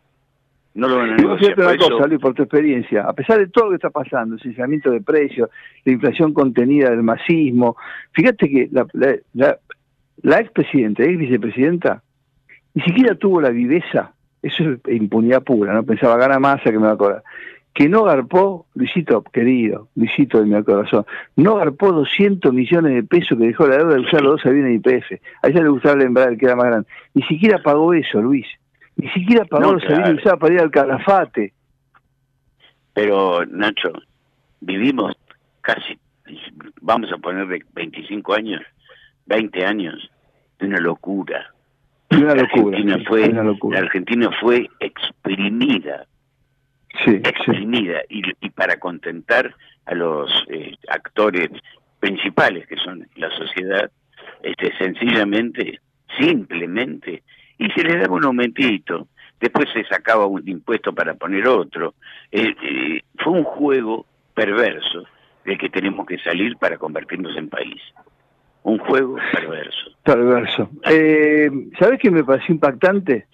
no 0.75 0.89
lo 0.89 0.97
van 0.97 1.11
a 1.11 1.17
negociar. 1.17 1.55
Por, 1.55 1.77
cosa, 1.77 2.19
por 2.19 2.35
tu 2.35 2.43
experiencia, 2.43 3.03
a 3.03 3.13
pesar 3.13 3.39
de 3.39 3.49
todo 3.49 3.65
lo 3.65 3.71
que 3.71 3.77
está 3.77 3.91
pasando, 3.91 4.37
el 4.37 4.41
sinceramiento 4.41 4.91
de 4.91 5.01
precios, 5.01 5.51
la 5.85 5.93
inflación 5.93 6.33
contenida 6.33 6.91
del 6.91 7.03
masismo, 7.03 7.77
fíjate 8.13 8.49
que 8.49 8.69
la, 8.71 8.87
la, 8.93 9.59
la, 10.23 10.41
expresidenta, 10.41 11.03
ex 11.03 11.19
vicepresidenta, 11.19 12.03
ni 12.79 12.85
siquiera 12.85 13.17
tuvo 13.17 13.41
la 13.41 13.51
viveza, 13.51 14.13
eso 14.41 14.63
es 14.63 14.79
impunidad 14.95 15.43
pura, 15.43 15.75
no 15.75 15.83
pensaba 15.83 16.17
gana 16.17 16.39
masa 16.39 16.71
que 16.71 16.79
me 16.79 16.87
va 16.87 16.93
a 16.93 16.97
cobrar, 16.97 17.25
que 17.75 17.89
no 17.89 18.05
garpó, 18.05 18.67
Luisito 18.77 19.21
querido, 19.25 19.89
Luisito 19.97 20.39
de 20.39 20.47
mi 20.47 20.63
corazón, 20.63 21.05
no 21.35 21.57
garpó 21.57 21.91
200 21.91 22.55
millones 22.55 22.95
de 22.95 23.03
pesos 23.03 23.37
que 23.37 23.49
dejó 23.49 23.67
la 23.67 23.79
deuda 23.79 23.95
de 23.95 24.01
usar 24.01 24.23
los 24.23 24.35
dos 24.35 24.47
aviones 24.47 24.81
de 24.81 24.93
IPF, 24.93 25.21
a 25.43 25.49
ella 25.49 25.61
le 25.61 25.69
gustaba 25.71 26.01
el 26.01 26.39
que 26.39 26.47
era 26.47 26.55
más 26.55 26.67
grande, 26.67 26.89
ni 27.15 27.25
siquiera 27.25 27.61
pagó 27.61 27.93
eso, 27.95 28.23
Luis. 28.23 28.47
Ni 28.95 29.09
siquiera 29.11 29.45
pagó 29.45 29.73
los 29.73 29.85
claro. 29.85 30.39
para 30.39 30.55
ir 30.55 30.61
al 30.61 30.71
calafate. 30.71 31.53
Pero, 32.95 33.45
Nacho, 33.47 33.93
vivimos 34.61 35.17
casi, 35.63 35.99
vamos 36.81 37.11
a 37.13 37.19
poner 37.19 37.49
de 37.49 37.65
25 37.75 38.35
años, 38.35 38.63
20 39.27 39.65
años, 39.65 40.11
de 40.61 40.67
una 40.67 40.79
locura. 40.79 41.55
Una 42.11 42.35
locura, 42.35 42.79
Argentina 42.79 43.05
fue, 43.07 43.29
La 43.71 43.79
Argentina 43.79 44.31
fue 44.41 44.69
exprimida. 44.81 46.07
Sí, 47.05 47.11
exprimida. 47.11 48.01
Y, 48.09 48.23
y, 48.41 48.51
para 48.51 48.79
contentar 48.79 49.55
a 49.87 49.95
los 49.95 50.31
eh, 50.49 50.75
actores 50.89 51.51
principales 52.01 52.67
que 52.67 52.77
son 52.77 53.07
la 53.17 53.31
sociedad, 53.31 53.91
este 54.43 54.77
sencillamente, 54.79 55.81
simplemente 56.19 57.23
y 57.59 57.69
se 57.71 57.83
le 57.83 57.99
daba 57.99 58.15
un 58.15 58.25
aumentito, 58.25 59.09
después 59.41 59.69
se 59.73 59.85
sacaba 59.85 60.27
un 60.27 60.49
impuesto 60.49 60.95
para 60.95 61.15
poner 61.15 61.47
otro. 61.49 61.95
Eh, 62.31 62.55
eh, 62.63 63.01
fue 63.19 63.33
un 63.33 63.45
juego 63.45 64.07
perverso 64.35 65.05
del 65.45 65.59
que 65.59 65.69
tenemos 65.69 66.07
que 66.07 66.19
salir 66.19 66.57
para 66.57 66.79
convertirnos 66.79 67.37
en 67.37 67.49
país. 67.49 67.83
Un 68.69 68.79
juego 68.81 69.17
perverso. 69.33 69.91
Perverso. 70.05 70.71
Eh, 70.91 71.51
¿Sabes 71.79 71.99
qué 72.01 72.11
me 72.11 72.23
pareció 72.23 72.55
impactante? 72.55 73.27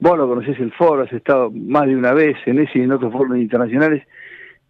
Vos 0.00 0.18
lo 0.18 0.28
conocés 0.28 0.58
el 0.58 0.72
foro, 0.72 1.02
has 1.02 1.12
estado 1.12 1.52
más 1.52 1.86
de 1.86 1.94
una 1.94 2.12
vez 2.12 2.36
en 2.46 2.58
ese 2.58 2.80
y 2.80 2.82
en 2.82 2.90
otros 2.90 3.12
foros 3.12 3.38
internacionales. 3.38 4.02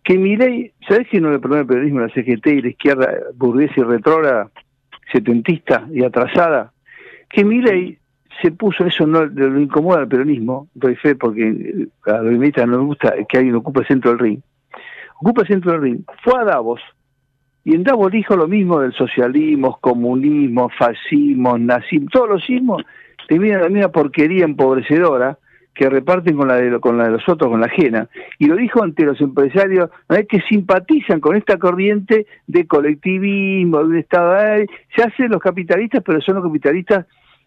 Que 0.05 0.18
ley, 0.18 0.70
¿sabés 0.86 1.09
que 1.09 1.18
no 1.18 1.30
le 1.30 1.38
perdonó 1.38 1.62
el 1.62 1.66
periodismo 1.66 2.01
la 2.01 2.11
CGT 2.11 2.47
y 2.47 2.62
la 2.62 2.68
izquierda 2.68 3.11
burguesa 3.36 3.72
y 3.78 3.82
retrógrada, 3.84 4.51
setentista 5.11 5.88
y 5.90 6.05
atrasada? 6.05 6.72
Que 7.30 7.42
ley 7.42 7.99
se 8.42 8.53
puso, 8.53 8.84
eso 8.84 9.07
no 9.07 9.24
lo 9.24 9.59
incomoda 9.59 10.01
al 10.01 10.09
peronismo, 10.09 10.68
doy 10.74 10.94
fe 10.97 11.14
porque 11.14 11.88
a 12.05 12.18
los 12.18 12.34
no 12.34 12.78
les 12.78 12.86
gusta 12.86 13.14
que 13.26 13.38
alguien 13.38 13.55
ocupe 13.55 13.80
el 13.80 13.86
centro 13.86 14.11
del 14.11 14.20
ring, 14.20 14.40
ocupa 15.22 15.40
el 15.40 15.49
centro 15.49 15.72
del 15.72 15.80
ring, 15.80 16.01
fue 16.22 16.38
a 16.38 16.44
Davos, 16.44 16.82
y 17.67 17.75
en 17.75 17.83
Davos 17.83 18.12
dijo 18.12 18.37
lo 18.37 18.47
mismo 18.47 18.79
del 18.79 18.93
socialismo, 18.93 19.79
comunismo, 19.81 20.71
fascismo, 20.79 21.59
nazismo, 21.59 22.07
todos 22.12 22.29
los 22.29 22.45
sismos 22.45 22.85
terminan 23.27 23.61
la 23.61 23.69
misma 23.69 23.89
porquería 23.89 24.45
empobrecedora 24.45 25.37
que 25.75 25.91
reparten 25.91 26.37
con 26.37 26.47
la 26.47 26.55
de, 26.55 26.71
de 26.71 27.11
los 27.11 27.29
otros, 27.29 27.51
con 27.51 27.61
la 27.61 27.67
ajena. 27.67 28.09
Y 28.39 28.47
lo 28.47 28.55
dijo 28.55 28.85
ante 28.85 29.05
los 29.05 29.21
empresarios 29.21 29.91
que 30.29 30.41
simpatizan 30.43 31.19
con 31.19 31.35
esta 31.35 31.59
corriente 31.59 32.29
de 32.47 32.69
colectivismo, 32.69 33.81
de 33.81 33.85
un 33.85 33.97
Estado. 33.97 34.64
Se 34.95 35.03
hacen 35.03 35.33
los 35.33 35.43
capitalistas, 35.43 36.05
pero 36.07 36.21
son 36.21 36.37
los 36.37 36.45
capitalistas 36.45 37.05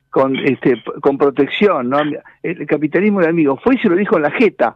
con 0.10 0.36
este 0.36 0.84
con 1.02 1.18
protección, 1.18 1.90
¿no? 1.90 2.00
El 2.44 2.68
capitalismo 2.68 3.22
de 3.22 3.30
amigo 3.30 3.58
fue 3.64 3.76
y 3.76 3.78
se 3.80 3.88
lo 3.88 3.96
dijo 3.96 4.18
en 4.18 4.24
la 4.24 4.32
jeta, 4.32 4.76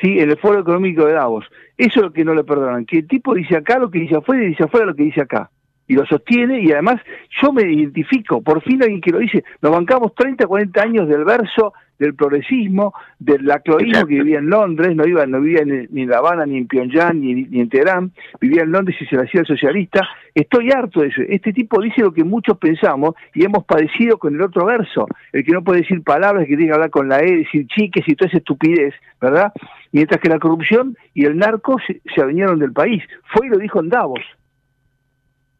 ¿sí? 0.00 0.18
En 0.18 0.30
el 0.30 0.38
Foro 0.38 0.60
Económico 0.60 1.06
de 1.06 1.14
Davos. 1.14 1.46
Eso 1.76 2.00
es 2.00 2.02
lo 2.02 2.12
que 2.12 2.24
no 2.24 2.34
le 2.34 2.44
perdonan, 2.44 2.86
que 2.86 2.98
el 2.98 3.08
tipo 3.08 3.34
dice 3.34 3.56
acá 3.56 3.78
lo 3.78 3.90
que 3.90 4.00
dice 4.00 4.16
afuera 4.16 4.44
y 4.44 4.48
dice 4.48 4.64
afuera 4.64 4.86
lo 4.86 4.94
que 4.94 5.04
dice 5.04 5.20
acá. 5.20 5.50
Y 5.90 5.94
lo 5.94 6.06
sostiene 6.06 6.60
y 6.62 6.70
además 6.70 7.00
yo 7.42 7.52
me 7.52 7.62
identifico, 7.62 8.40
por 8.42 8.62
fin 8.62 8.80
alguien 8.80 9.00
que 9.00 9.10
lo 9.10 9.18
dice, 9.18 9.42
nos 9.60 9.72
bancamos 9.72 10.14
30, 10.14 10.46
40 10.46 10.80
años 10.80 11.08
del 11.08 11.24
verso 11.24 11.72
del 11.98 12.14
progresismo, 12.14 12.94
del 13.18 13.44
lacloísmo 13.44 14.06
que 14.06 14.14
vivía 14.14 14.38
en 14.38 14.48
Londres, 14.50 14.94
no 14.94 15.04
iba, 15.04 15.26
no 15.26 15.40
vivía 15.40 15.64
ni 15.64 16.02
en 16.02 16.08
La 16.08 16.18
Habana, 16.18 16.46
ni 16.46 16.58
en 16.58 16.68
Pyongyang, 16.68 17.20
ni, 17.20 17.34
ni 17.42 17.60
en 17.60 17.68
Teherán, 17.68 18.12
vivía 18.40 18.62
en 18.62 18.70
Londres 18.70 18.98
y 19.00 19.06
se 19.06 19.16
le 19.16 19.22
hacía 19.22 19.40
el 19.40 19.48
socialista. 19.48 20.08
Estoy 20.32 20.70
harto 20.70 21.00
de 21.00 21.08
eso. 21.08 21.22
Este 21.28 21.52
tipo 21.52 21.82
dice 21.82 22.02
lo 22.02 22.12
que 22.12 22.22
muchos 22.22 22.56
pensamos 22.56 23.16
y 23.34 23.44
hemos 23.44 23.64
padecido 23.64 24.16
con 24.16 24.36
el 24.36 24.42
otro 24.42 24.66
verso, 24.66 25.08
el 25.32 25.44
que 25.44 25.50
no 25.50 25.64
puede 25.64 25.80
decir 25.80 26.04
palabras, 26.04 26.46
que 26.46 26.56
tiene 26.56 26.68
que 26.68 26.74
hablar 26.74 26.90
con 26.90 27.08
la 27.08 27.18
E, 27.18 27.38
decir 27.38 27.66
chiques 27.66 28.04
y 28.06 28.14
toda 28.14 28.28
esa 28.28 28.38
estupidez, 28.38 28.94
¿verdad? 29.20 29.52
Mientras 29.90 30.20
que 30.20 30.28
la 30.28 30.38
corrupción 30.38 30.96
y 31.14 31.24
el 31.24 31.36
narco 31.36 31.78
se, 31.84 32.00
se 32.14 32.24
vinieron 32.24 32.60
del 32.60 32.72
país. 32.72 33.02
Fue 33.34 33.48
y 33.48 33.50
lo 33.50 33.58
dijo 33.58 33.80
en 33.80 33.88
Davos. 33.88 34.20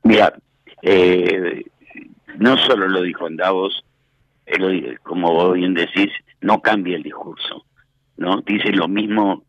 Mira, 0.02 0.32
eh, 0.82 1.64
no 2.38 2.56
solo 2.56 2.88
lo 2.88 3.02
dijo 3.02 3.26
en 3.26 3.36
Davos, 3.36 3.84
como 5.02 5.32
vos 5.32 5.54
bien 5.54 5.74
decís, 5.74 6.10
no 6.40 6.60
cambia 6.60 6.96
el 6.96 7.02
discurso, 7.02 7.64
¿no? 8.16 8.40
Dice 8.42 8.72
lo 8.72 8.88
mismo 8.88 9.44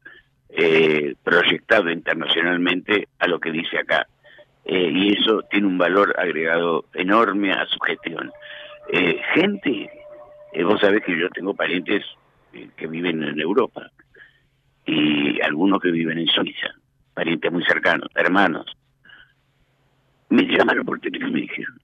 eh, 0.49 1.15
proyectado 1.23 1.89
internacionalmente 1.89 3.07
a 3.19 3.27
lo 3.27 3.39
que 3.39 3.51
dice 3.51 3.79
acá. 3.79 4.07
Eh, 4.65 4.91
y 4.93 5.13
eso 5.13 5.43
tiene 5.49 5.67
un 5.67 5.77
valor 5.77 6.13
agregado 6.19 6.85
enorme 6.93 7.53
a 7.53 7.65
su 7.67 7.79
gestión. 7.79 8.31
Eh, 8.91 9.21
gente, 9.33 9.89
vos 10.63 10.79
sabés 10.81 11.03
que 11.03 11.17
yo 11.17 11.29
tengo 11.29 11.53
parientes 11.53 12.03
que 12.75 12.87
viven 12.87 13.23
en 13.23 13.39
Europa 13.39 13.89
y 14.85 15.39
algunos 15.41 15.81
que 15.81 15.91
viven 15.91 16.19
en 16.19 16.27
Suiza, 16.27 16.67
parientes 17.13 17.49
muy 17.51 17.63
cercanos, 17.63 18.09
hermanos. 18.13 18.65
Me 20.31 20.43
llamaron 20.43 20.85
por 20.85 20.99
teléfono 20.99 21.29
y 21.29 21.33
me 21.33 21.41
dijeron, 21.41 21.75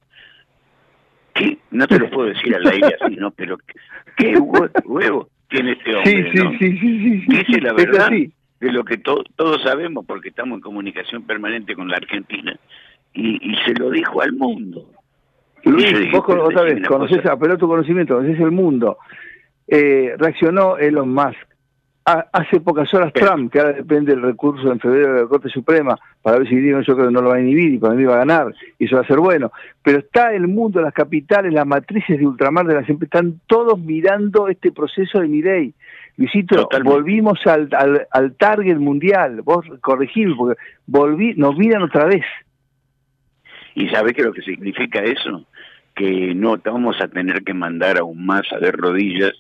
no 1.72 1.88
te 1.88 2.00
lo 2.00 2.10
puedo 2.10 2.30
decir 2.30 2.56
al 2.56 2.68
aire 2.68 2.96
así, 3.00 3.16
¿no? 3.16 3.32
Pero 3.32 3.58
qué 4.16 4.36
huevo 4.86 5.30
tiene 5.50 5.74
este 5.74 5.96
hombre, 5.96 6.32
sí, 6.32 6.40
sí, 6.40 6.58
sí, 6.60 6.80
sí, 6.80 7.22
sí, 7.22 7.26
Dice 7.28 7.62
la 7.62 7.74
verdad 7.74 8.10
de 8.10 8.72
lo 8.72 8.84
que 8.84 8.98
todos 8.98 9.62
sabemos 9.64 10.06
porque 10.06 10.30
estamos 10.30 10.58
en 10.58 10.62
comunicación 10.62 11.24
permanente 11.24 11.76
con 11.76 11.88
la 11.90 11.98
Argentina 11.98 12.58
y, 13.14 13.56
se 13.66 13.74
lo 13.74 13.90
dijo 13.90 14.22
al 14.22 14.34
mundo. 14.34 14.90
Luis, 15.64 16.12
vos 16.12 16.24
otra 16.28 16.64
vez, 16.64 16.88
conocés, 16.88 17.26
apeló 17.26 17.58
tu 17.58 17.68
conocimiento, 17.68 18.16
conocés 18.16 18.40
el 18.40 18.52
mundo. 18.52 18.98
Eh, 19.68 20.14
reaccionó 20.18 20.78
Elon 20.78 21.14
Musk 21.14 21.48
hace 22.08 22.62
pocas 22.62 22.94
horas 22.94 23.12
Trump, 23.12 23.52
que 23.52 23.60
ahora 23.60 23.74
depende 23.74 24.14
del 24.14 24.22
recurso 24.22 24.72
en 24.72 24.80
febrero 24.80 25.14
de 25.14 25.22
la 25.24 25.28
Corte 25.28 25.50
Suprema, 25.50 25.98
para 26.22 26.40
ver 26.40 26.48
si 26.48 26.56
yo 26.56 26.82
creo 26.82 27.08
que 27.08 27.14
no 27.14 27.22
lo 27.22 27.30
va 27.30 27.36
a 27.36 27.42
inhibir 27.42 27.74
y 27.74 27.78
para 27.78 27.96
mí 27.96 28.06
va 28.06 28.16
a 28.16 28.20
ganar, 28.20 28.54
y 28.80 28.86
eso 28.86 28.96
va 28.96 29.02
a 29.02 29.08
ser 29.08 29.20
bueno. 29.20 29.52
Pero 29.84 30.00
está 30.00 30.34
el 30.34 30.48
mundo, 30.48 30.82
las 30.82 30.94
capitales, 30.94 31.54
las 31.54 31.68
matrices 31.68 32.18
de 32.18 32.26
ultramar 32.26 32.66
de 32.66 32.76
las 32.76 32.90
empresas, 32.90 33.14
están 33.14 33.42
todos 33.48 33.78
mirando 33.80 34.48
este 34.48 34.72
proceso 34.72 35.20
de 35.20 35.28
Mirey. 35.28 35.74
Luisito, 36.16 36.70
volvimos 36.84 37.46
al, 37.46 37.70
al, 37.74 38.08
al, 38.10 38.36
target 38.36 38.78
mundial, 38.78 39.42
vos 39.42 39.66
corregime, 39.82 40.34
porque 40.36 40.60
volví, 40.88 41.34
nos 41.36 41.58
miran 41.58 41.84
otra 41.84 42.06
vez. 42.06 42.24
¿Y 43.76 43.90
sabe 43.90 44.14
qué 44.14 44.22
es 44.22 44.28
lo 44.28 44.34
que 44.34 44.42
significa 44.42 45.04
eso? 45.04 45.46
Que 45.94 46.34
no 46.34 46.58
vamos 46.64 47.00
a 47.02 47.08
tener 47.10 47.44
que 47.44 47.54
mandar 47.54 48.00
aún 48.00 48.26
más 48.26 48.44
a 48.52 48.60
ver 48.60 48.76
rodillas 48.78 49.34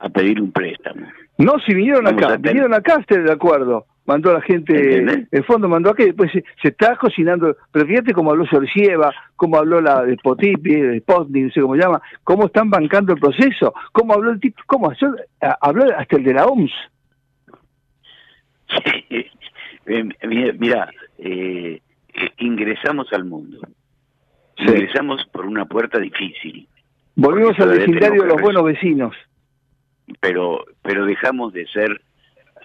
a 0.00 0.08
pedir 0.08 0.42
un 0.42 0.50
préstamo. 0.50 1.06
No, 1.44 1.58
si 1.66 1.74
vinieron 1.74 2.06
acá, 2.06 2.36
vinieron 2.36 2.74
acá, 2.74 2.98
estoy 3.00 3.22
de 3.22 3.32
acuerdo 3.32 3.86
mandó 4.04 4.30
a 4.30 4.34
la 4.34 4.40
gente, 4.40 5.26
el 5.30 5.44
fondo 5.44 5.68
mandó 5.68 5.90
a 5.90 5.94
que 5.94 6.06
después 6.06 6.30
se, 6.32 6.44
está 6.62 6.96
cocinando, 6.96 7.56
pero 7.70 7.86
fíjate 7.86 8.12
cómo 8.12 8.30
habló 8.30 8.46
Sorcieva, 8.46 9.12
cómo 9.36 9.56
habló 9.56 9.80
la 9.80 10.02
de 10.04 10.16
Potipi, 10.16 10.74
de 10.74 11.00
Spotnik, 11.00 11.44
no 11.44 11.50
sé 11.52 11.60
cómo 11.60 11.74
se 11.76 11.82
llama, 11.82 12.02
cómo 12.24 12.46
están 12.46 12.70
bancando 12.70 13.12
el 13.12 13.20
proceso, 13.20 13.74
cómo 13.92 14.14
habló 14.14 14.32
el 14.32 14.40
tipo, 14.40 14.60
cómo 14.66 14.92
habló 15.60 15.84
hasta 15.96 16.16
el 16.16 16.24
de 16.24 16.34
la 16.34 16.46
OMS. 16.46 16.72
mira, 20.58 20.90
eh, 21.18 21.80
eh, 22.14 22.30
ingresamos 22.38 23.12
al 23.12 23.24
mundo, 23.24 23.60
ingresamos 24.56 25.24
por 25.32 25.46
una 25.46 25.64
puerta 25.64 25.98
difícil. 25.98 26.68
Volvimos 27.14 27.58
al 27.60 27.78
vecindario 27.78 28.22
de 28.22 28.28
los 28.28 28.40
buenos 28.40 28.64
vecinos. 28.64 29.14
Pero, 30.20 30.64
pero 30.82 31.04
dejamos 31.04 31.52
de 31.52 31.66
ser 31.66 32.00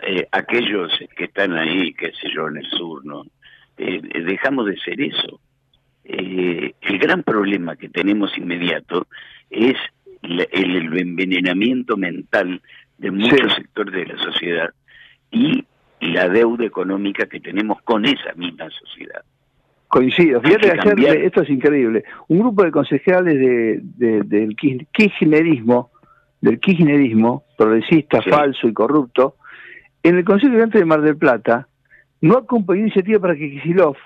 eh, 0.04 0.28
aquellos 0.32 0.92
que 1.16 1.26
están 1.26 1.54
ahí, 1.54 1.94
qué 1.94 2.12
sé 2.12 2.30
yo, 2.34 2.48
en 2.48 2.58
el 2.58 2.66
sur, 2.66 3.06
¿no? 3.06 3.24
Eh, 3.78 4.02
dejamos 4.24 4.66
de 4.68 4.78
ser 4.78 5.02
eso. 5.02 5.40
Eh, 6.04 6.74
el 6.82 7.00
gran 7.00 7.24
problema 7.24 7.76
que 7.76 7.90
tenemos 7.90 8.36
inmediato 8.38 9.08
es 9.50 9.76
el, 10.22 10.98
envenenamiento 10.98 11.98
mental 11.98 12.62
de 12.98 13.12
muchos 13.12 13.54
sectores 13.56 13.94
de 13.94 14.06
la 14.06 14.18
sociedad 14.18 14.70
y 15.32 15.66
la 16.00 16.30
deuda 16.30 16.66
económica 16.66 17.28
que 17.28 17.40
tenemos 17.40 17.82
con 17.82 18.06
esa 18.06 18.34
misma 18.36 18.70
sociedad. 18.70 19.24
Coincido. 19.88 20.42
Fíjate, 20.42 20.72
ayer, 20.72 21.24
esto 21.24 21.44
es 21.44 21.50
increíble. 21.50 22.04
Un 22.28 22.40
grupo 22.40 22.64
de 22.64 22.72
concejales 22.72 23.40
de, 23.40 24.22
del 24.24 24.56
kirchnerismo, 24.56 25.92
del 26.48 26.60
kirchnerismo, 26.60 27.44
progresista, 27.58 28.22
falso 28.22 28.68
y 28.68 28.74
corrupto, 28.74 29.36
en 30.02 30.18
el 30.18 30.24
Consejo 30.24 30.54
Gigante 30.54 30.78
de 30.78 30.86
Mar 30.86 31.02
del 31.02 31.18
Plata 31.18 31.68
no 32.22 32.38
acompañó 32.38 32.82
iniciativa 32.82 33.20
para 33.20 33.36
que 33.36 33.52
Kisilov 33.52 33.98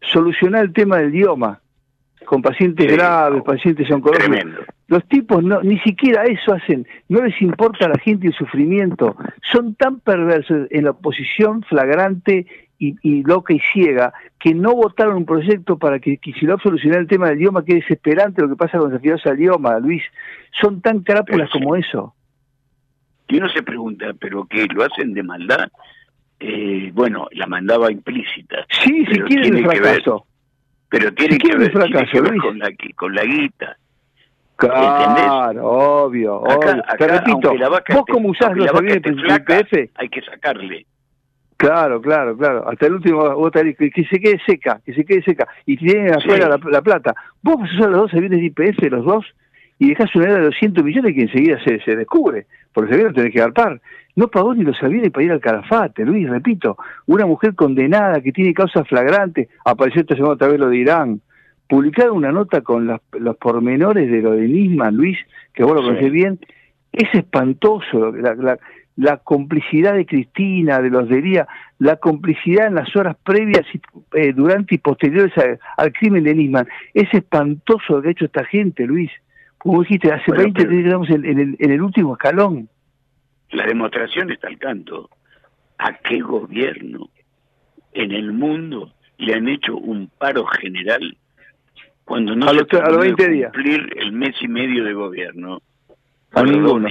solucionara 0.00 0.64
el 0.64 0.72
tema 0.72 0.96
del 0.96 1.14
idioma 1.14 1.60
con 2.26 2.42
pacientes 2.42 2.92
graves, 2.92 3.42
pacientes 3.42 3.90
oncológicos. 3.90 4.66
Los 4.88 5.04
tipos 5.08 5.42
no, 5.42 5.62
ni 5.62 5.78
siquiera 5.80 6.24
eso 6.24 6.52
hacen, 6.52 6.86
no 7.08 7.22
les 7.22 7.40
importa 7.40 7.86
a 7.86 7.88
la 7.88 7.98
gente 7.98 8.26
el 8.28 8.34
sufrimiento, 8.34 9.16
son 9.50 9.74
tan 9.74 10.00
perversos 10.00 10.68
en 10.70 10.84
la 10.84 10.90
oposición 10.90 11.62
flagrante 11.62 12.46
y, 12.78 13.22
loca 13.22 13.54
y 13.54 13.60
ciega 13.72 14.12
que 14.38 14.54
no 14.54 14.74
votaron 14.74 15.16
un 15.16 15.24
proyecto 15.24 15.78
para 15.78 15.98
que 15.98 16.18
Kisilov 16.18 16.60
solucionara 16.60 17.00
el 17.00 17.08
tema 17.08 17.28
del 17.28 17.38
idioma, 17.38 17.64
que 17.64 17.78
es 17.78 17.80
desesperante 17.80 18.42
lo 18.42 18.50
que 18.50 18.56
pasa 18.56 18.78
con 18.78 18.92
los 18.92 19.26
al 19.26 19.40
idioma, 19.40 19.78
Luis. 19.78 20.02
Son 20.60 20.82
tan 20.82 21.00
crápulas 21.00 21.50
como 21.50 21.74
eso. 21.74 22.14
Y 23.28 23.38
uno 23.38 23.48
se 23.48 23.62
pregunta, 23.62 24.12
¿pero 24.18 24.44
qué? 24.44 24.66
¿Lo 24.66 24.84
hacen 24.84 25.14
de 25.14 25.22
maldad? 25.22 25.68
Eh, 26.38 26.90
bueno, 26.92 27.28
la 27.32 27.46
mandaba 27.46 27.90
implícita. 27.90 28.66
Sí, 28.68 29.06
si 29.06 29.20
quieren 29.20 29.56
el 29.56 29.64
fracaso. 29.64 30.26
Pero 30.96 31.12
tiene 31.12 31.38
que 31.38 31.56
ver, 31.56 31.70
fracaso, 31.72 32.22
con, 32.40 32.58
la, 32.58 32.70
con 32.94 33.14
la 33.14 33.24
guita. 33.24 33.76
Claro, 34.56 35.66
obvio, 36.04 36.36
obvio. 36.36 36.82
Te 36.98 37.08
repito, 37.08 37.52
vos 37.92 38.04
como 38.10 38.30
usás 38.30 38.56
los 38.56 38.68
aviones 38.68 39.02
IPF, 39.04 39.90
hay 39.94 40.08
que 40.08 40.22
sacarle. 40.22 40.86
Claro, 41.58 42.00
claro, 42.00 42.36
claro. 42.36 42.68
Hasta 42.68 42.86
el 42.86 42.94
último 42.94 43.34
vos 43.34 43.50
que, 43.52 43.90
que 43.90 44.04
se 44.04 44.18
quede 44.20 44.40
seca, 44.46 44.80
que 44.84 44.94
se 44.94 45.04
quede 45.04 45.22
seca. 45.22 45.46
Y 45.66 45.76
tienen 45.76 46.14
afuera 46.14 46.48
la, 46.48 46.58
la, 46.70 46.82
plata. 46.82 47.14
Vos 47.42 47.56
usás 47.62 47.90
los 47.90 48.02
dos 48.02 48.14
aviones 48.14 48.40
de 48.40 48.46
IPF, 48.46 48.90
los 48.90 49.04
dos, 49.04 49.26
y 49.78 49.90
dejás 49.90 50.14
una 50.14 50.26
edad 50.26 50.38
de 50.38 50.44
200 50.46 50.84
millones 50.84 51.14
que 51.14 51.22
enseguida 51.22 51.62
se, 51.62 51.80
se 51.80 51.96
descubre, 51.96 52.46
porque 52.72 52.94
se 52.94 53.04
no 53.04 53.12
tenés 53.12 53.32
que 53.32 53.52
par. 53.52 53.80
No 54.16 54.28
pagó 54.28 54.54
ni 54.54 54.64
los 54.64 54.82
aviones 54.82 55.10
para 55.10 55.24
ir 55.26 55.32
al 55.32 55.40
Calafate, 55.40 56.04
Luis, 56.04 56.28
repito, 56.28 56.78
una 57.06 57.26
mujer 57.26 57.54
condenada 57.54 58.22
que 58.22 58.32
tiene 58.32 58.54
causa 58.54 58.82
flagrante, 58.84 59.50
apareció 59.62 60.00
esta 60.00 60.14
semana 60.14 60.34
otra 60.34 60.48
vez 60.48 60.58
lo 60.58 60.70
de 60.70 60.78
Irán, 60.78 61.20
publicaron 61.68 62.16
una 62.16 62.32
nota 62.32 62.62
con 62.62 62.86
los 62.86 63.36
pormenores 63.36 64.10
de 64.10 64.22
lo 64.22 64.32
de 64.32 64.48
Nisman, 64.48 64.96
Luis, 64.96 65.18
que 65.52 65.64
vos 65.64 65.74
lo 65.74 65.82
conocés 65.82 66.10
bien, 66.10 66.38
es 66.92 67.12
espantoso 67.12 68.10
la, 68.12 68.58
la, 68.96 69.16
complicidad 69.18 69.94
de 69.94 70.06
Cristina, 70.06 70.80
de 70.80 70.88
los 70.88 71.08
de 71.10 71.20
Lía, 71.20 71.46
la 71.78 71.96
complicidad 71.96 72.68
en 72.68 72.76
las 72.76 72.96
horas 72.96 73.16
previas, 73.22 73.66
y, 73.74 73.80
eh, 74.18 74.32
durante 74.32 74.76
y 74.76 74.78
posteriores 74.78 75.32
al 75.76 75.92
crimen 75.92 76.24
de 76.24 76.34
Nisman. 76.34 76.68
Es 76.94 77.12
espantoso 77.12 77.96
lo 77.96 78.02
que 78.02 78.08
ha 78.08 78.12
hecho 78.12 78.24
esta 78.24 78.44
gente, 78.44 78.86
Luis. 78.86 79.10
Como 79.58 79.82
dijiste, 79.82 80.10
hace 80.10 80.32
20 80.32 80.62
años 80.62 81.10
en, 81.10 81.24
el, 81.38 81.56
en 81.58 81.70
el 81.70 81.82
último 81.82 82.14
escalón. 82.14 82.70
La 83.50 83.66
demostración 83.66 84.30
está 84.30 84.48
al 84.48 84.58
canto. 84.58 85.10
¿A 85.78 85.94
qué 85.98 86.20
gobierno 86.20 87.10
en 87.92 88.12
el 88.12 88.32
mundo 88.32 88.92
le 89.18 89.34
han 89.34 89.48
hecho 89.48 89.76
un 89.76 90.08
paro 90.18 90.46
general 90.46 91.16
cuando 92.04 92.34
no 92.34 92.46
a 92.46 92.52
se 92.52 92.64
cumplir 92.64 93.92
el 93.96 94.12
mes 94.12 94.34
y 94.40 94.48
medio 94.48 94.84
de 94.84 94.92
gobierno? 94.92 95.60
A 96.32 96.42
ninguno. 96.42 96.88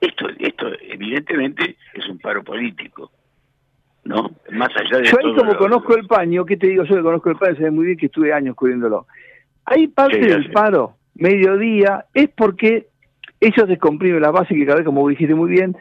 Esto, 0.00 0.28
esto 0.38 0.66
evidentemente 0.80 1.76
es 1.94 2.08
un 2.08 2.18
paro 2.18 2.42
político. 2.42 3.10
¿no? 4.04 4.30
Más 4.52 4.70
allá 4.74 4.98
de 4.98 5.04
Yo 5.04 5.18
ahí 5.18 5.34
como 5.34 5.56
conozco 5.56 5.94
el 5.94 6.06
paño, 6.06 6.44
¿qué 6.44 6.56
te 6.56 6.68
digo? 6.68 6.84
Yo 6.84 6.96
que 6.96 7.02
conozco 7.02 7.30
el 7.30 7.36
paño, 7.36 7.56
sé 7.56 7.70
muy 7.70 7.86
bien 7.86 7.98
que 7.98 8.06
estuve 8.06 8.32
años 8.32 8.56
cubriéndolo. 8.56 9.06
Hay 9.66 9.88
parte 9.88 10.18
del 10.18 10.50
paro 10.50 10.96
mediodía, 11.14 12.06
es 12.14 12.30
porque 12.30 12.88
ellos 13.40 13.68
descomprimen 13.68 14.20
la 14.20 14.30
base 14.30 14.54
que 14.54 14.64
cada 14.64 14.78
vez, 14.78 14.84
como 14.84 15.08
dijiste 15.08 15.34
muy 15.34 15.50
bien, 15.50 15.76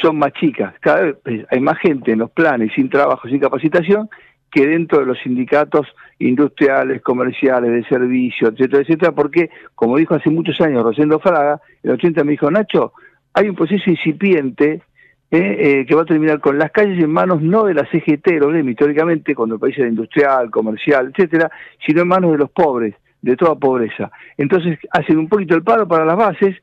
son 0.00 0.18
más 0.18 0.32
chicas. 0.34 0.74
Cada 0.80 1.02
vez 1.02 1.16
pues, 1.22 1.44
hay 1.50 1.60
más 1.60 1.78
gente 1.78 2.12
en 2.12 2.20
los 2.20 2.30
planes, 2.30 2.72
sin 2.74 2.88
trabajo, 2.88 3.28
sin 3.28 3.40
capacitación, 3.40 4.08
que 4.50 4.66
dentro 4.66 5.00
de 5.00 5.06
los 5.06 5.18
sindicatos 5.20 5.86
industriales, 6.18 7.02
comerciales, 7.02 7.70
de 7.70 7.84
servicio, 7.84 8.48
etcétera, 8.48 8.82
etcétera, 8.82 9.12
porque, 9.12 9.50
como 9.74 9.96
dijo 9.96 10.14
hace 10.14 10.30
muchos 10.30 10.60
años 10.60 10.82
Rosendo 10.82 11.20
Fraga, 11.20 11.60
el 11.82 11.92
80 11.92 12.24
me 12.24 12.32
dijo, 12.32 12.50
Nacho, 12.50 12.92
hay 13.32 13.48
un 13.48 13.54
proceso 13.54 13.88
incipiente 13.88 14.82
eh, 15.30 15.38
eh, 15.80 15.86
que 15.86 15.94
va 15.94 16.02
a 16.02 16.06
terminar 16.06 16.40
con 16.40 16.58
las 16.58 16.72
calles 16.72 17.02
en 17.02 17.10
manos 17.10 17.40
no 17.40 17.64
de 17.64 17.74
la 17.74 17.86
CGT, 17.86 18.40
lo 18.40 18.56
históricamente, 18.58 19.34
cuando 19.34 19.54
el 19.54 19.60
país 19.60 19.78
era 19.78 19.88
industrial, 19.88 20.50
comercial, 20.50 21.12
etcétera, 21.14 21.50
sino 21.86 22.02
en 22.02 22.08
manos 22.08 22.32
de 22.32 22.38
los 22.38 22.50
pobres 22.50 22.96
de 23.22 23.36
toda 23.36 23.54
pobreza. 23.54 24.10
Entonces 24.36 24.78
hacen 24.90 25.18
un 25.18 25.28
poquito 25.28 25.54
el 25.54 25.62
paro 25.62 25.86
para 25.86 26.04
las 26.04 26.16
bases 26.16 26.56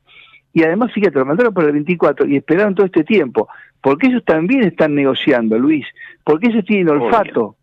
y 0.58 0.64
además, 0.64 0.92
fíjate, 0.92 1.20
lo 1.20 1.24
mandaron 1.24 1.54
para 1.54 1.68
el 1.68 1.74
24 1.74 2.26
y 2.26 2.36
esperaron 2.36 2.74
todo 2.74 2.84
este 2.84 3.04
tiempo, 3.04 3.48
porque 3.80 4.08
ellos 4.08 4.24
también 4.24 4.64
están 4.64 4.92
negociando, 4.92 5.56
Luis, 5.56 5.86
porque 6.24 6.48
ellos 6.48 6.64
tienen 6.64 6.88
olfato. 6.88 7.54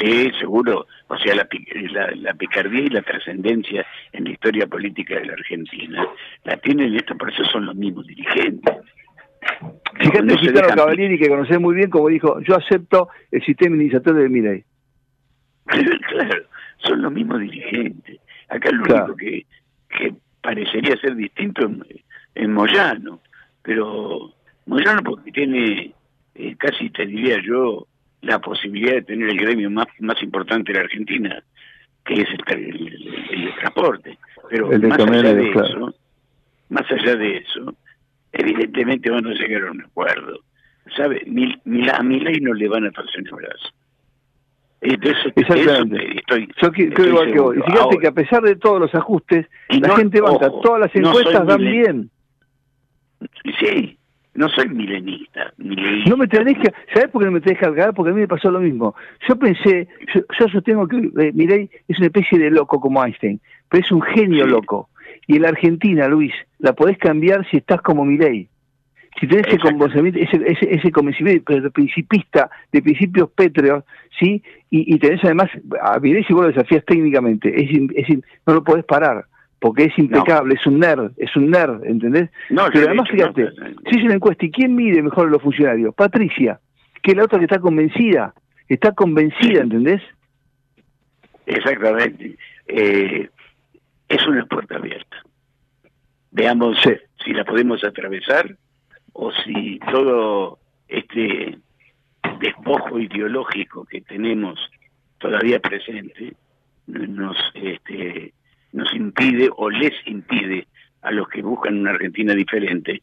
Sí, 0.00 0.30
seguro. 0.38 0.86
O 1.08 1.18
sea, 1.18 1.34
la, 1.34 1.48
la, 2.14 2.34
picardía 2.34 2.82
y 2.82 2.88
la 2.90 3.02
trascendencia 3.02 3.84
en 4.12 4.24
la 4.24 4.30
historia 4.30 4.68
política 4.68 5.16
de 5.16 5.26
la 5.26 5.32
Argentina 5.32 6.06
la 6.44 6.56
tienen 6.58 6.94
estos, 6.94 7.16
por 7.16 7.32
eso 7.32 7.44
son 7.46 7.66
los 7.66 7.74
mismos 7.74 8.06
dirigentes. 8.06 8.76
Fíjate, 9.98 10.22
no 10.22 10.38
Gitano 10.38 10.68
Cavalieri, 10.68 11.18
que 11.18 11.28
conocés 11.28 11.58
muy 11.58 11.74
bien, 11.74 11.90
como 11.90 12.06
dijo, 12.06 12.40
yo 12.42 12.54
acepto 12.54 13.08
el 13.32 13.44
sistema 13.44 13.74
iniciatorio 13.74 14.22
de 14.22 14.28
Miley. 14.28 14.64
claro, 15.66 16.44
son 16.78 17.02
los 17.02 17.12
mismos 17.12 17.40
dirigentes. 17.40 18.20
Acá 18.48 18.70
lo 18.70 18.84
único 18.84 19.16
que, 19.16 19.46
que 19.88 20.14
parecería 20.40 20.96
ser 20.96 21.14
distinto 21.16 21.70
en, 22.34 22.52
Moyano, 22.52 23.20
pero 23.62 24.32
Moyano 24.66 25.02
porque 25.02 25.32
tiene, 25.32 25.92
eh, 26.34 26.56
casi 26.56 26.90
te 26.90 27.06
diría 27.06 27.38
yo, 27.42 27.86
la 28.22 28.38
posibilidad 28.38 28.94
de 28.94 29.02
tener 29.02 29.28
el 29.30 29.38
gremio 29.38 29.70
más, 29.70 29.86
más 30.00 30.22
importante 30.22 30.72
de 30.72 30.78
la 30.78 30.84
Argentina, 30.84 31.42
que 32.04 32.22
es 32.22 32.28
el, 32.28 33.54
transporte. 33.58 34.18
Pero 34.48 34.68
más 34.68 34.98
allá 34.98 35.34
de 35.34 35.50
eso, 35.50 35.94
más 36.68 36.90
allá 36.90 37.16
de 37.16 37.36
eso, 37.38 37.74
evidentemente 38.32 39.10
van 39.10 39.26
a 39.26 39.34
llegar 39.34 39.68
a 39.68 39.70
un 39.70 39.82
acuerdo. 39.82 40.40
¿Sabe? 40.96 41.22
a 41.22 42.02
mi 42.02 42.20
ley 42.20 42.40
no 42.40 42.52
le 42.52 42.68
van 42.68 42.86
a 42.86 42.90
torcer 42.90 43.22
el 43.24 43.30
brazo. 43.30 43.68
Exactamente. 44.80 46.22
Yo 46.60 46.72
creo 46.72 47.08
igual 47.08 47.32
que 47.32 47.40
vos. 47.40 47.56
Y 47.56 47.60
fíjate 47.70 47.98
que 47.98 48.06
a 48.06 48.12
pesar 48.12 48.42
de 48.42 48.56
todos 48.56 48.80
los 48.80 48.94
ajustes, 48.94 49.46
la 49.68 49.96
gente 49.96 50.20
banca, 50.20 50.50
todas 50.62 50.80
las 50.80 50.94
encuestas 50.94 51.46
dan 51.46 51.60
bien. 51.60 52.10
Sí, 53.58 53.98
no 54.34 54.48
soy 54.48 54.68
milenista, 54.68 55.52
No 55.58 56.16
me 56.16 56.26
tenés 56.26 56.56
que, 56.58 56.72
¿sabes 56.94 57.10
por 57.10 57.20
qué 57.20 57.26
no 57.26 57.32
me 57.32 57.40
tenés 57.40 57.58
que 57.58 57.64
cargar? 57.64 57.92
Porque 57.94 58.10
a 58.10 58.14
mí 58.14 58.20
me 58.20 58.28
pasó 58.28 58.50
lo 58.50 58.60
mismo. 58.60 58.94
Yo 59.28 59.36
pensé, 59.36 59.88
yo, 60.14 60.48
sostengo 60.48 60.86
que 60.86 60.96
eh, 60.96 61.32
Milei 61.34 61.68
es 61.88 61.98
una 61.98 62.06
especie 62.06 62.38
de 62.38 62.50
loco 62.50 62.80
como 62.80 63.04
Einstein, 63.04 63.40
pero 63.68 63.84
es 63.84 63.92
un 63.92 64.02
genio 64.02 64.46
loco. 64.46 64.88
Y 65.26 65.36
en 65.36 65.42
la 65.42 65.48
Argentina, 65.48 66.08
Luis, 66.08 66.32
la 66.58 66.72
podés 66.72 66.96
cambiar 66.96 67.46
si 67.50 67.58
estás 67.58 67.82
como 67.82 68.04
Milei. 68.04 68.48
Si 69.20 69.26
tenés 69.26 69.48
ese 69.48 69.58
convencimiento, 69.58 70.18
ese, 70.18 70.74
ese, 70.74 70.90
convencimiento 70.90 71.60
de 71.60 71.70
principista, 71.70 72.50
de 72.72 72.80
principios 72.80 73.30
pétreos, 73.30 73.84
¿sí? 74.18 74.42
Y, 74.70 74.98
tenés 74.98 75.22
además, 75.22 75.50
a 75.82 75.98
Milei 75.98 76.24
si 76.24 76.32
vos 76.32 76.44
lo 76.44 76.48
desafías 76.48 76.82
técnicamente, 76.86 77.52
es, 77.54 78.08
no 78.46 78.54
lo 78.54 78.64
podés 78.64 78.84
parar 78.84 79.26
porque 79.58 79.84
es 79.84 79.98
impecable, 79.98 80.54
es 80.54 80.66
un 80.66 80.80
nerd, 80.80 81.12
es 81.18 81.36
un 81.36 81.50
nerd, 81.50 81.84
¿entendés? 81.84 82.30
No, 82.48 82.68
Pero 82.72 82.86
además, 82.86 83.10
fíjate, 83.10 83.50
si 83.90 83.98
es 83.98 84.04
una 84.04 84.14
encuesta, 84.14 84.46
¿y 84.46 84.50
quién 84.50 84.74
mide 84.74 85.02
mejor 85.02 85.28
a 85.28 85.30
los 85.30 85.42
funcionarios? 85.42 85.94
Patricia, 85.94 86.58
que 87.02 87.10
es 87.10 87.16
la 87.18 87.24
otra 87.24 87.38
que 87.38 87.44
está 87.44 87.58
convencida, 87.58 88.32
está 88.68 88.92
convencida, 88.92 89.60
¿entendés? 89.60 90.00
Exactamente. 91.44 92.38
Eh, 92.68 93.28
es 94.08 94.26
una 94.26 94.46
puerta 94.46 94.76
abierta. 94.76 95.16
Veamos 96.30 96.78
si 97.22 97.32
la 97.34 97.44
podemos 97.44 97.84
atravesar 97.84 98.56
o 99.12 99.32
si 99.32 99.78
todo 99.90 100.58
este 100.88 101.58
despojo 102.40 102.98
ideológico 102.98 103.84
que 103.84 104.00
tenemos 104.00 104.58
todavía 105.18 105.60
presente 105.60 106.34
nos 106.86 107.36
este, 107.54 108.32
nos 108.72 108.92
impide 108.94 109.48
o 109.56 109.70
les 109.70 109.92
impide 110.06 110.66
a 111.02 111.10
los 111.10 111.28
que 111.28 111.42
buscan 111.42 111.78
una 111.78 111.90
Argentina 111.92 112.34
diferente, 112.34 113.02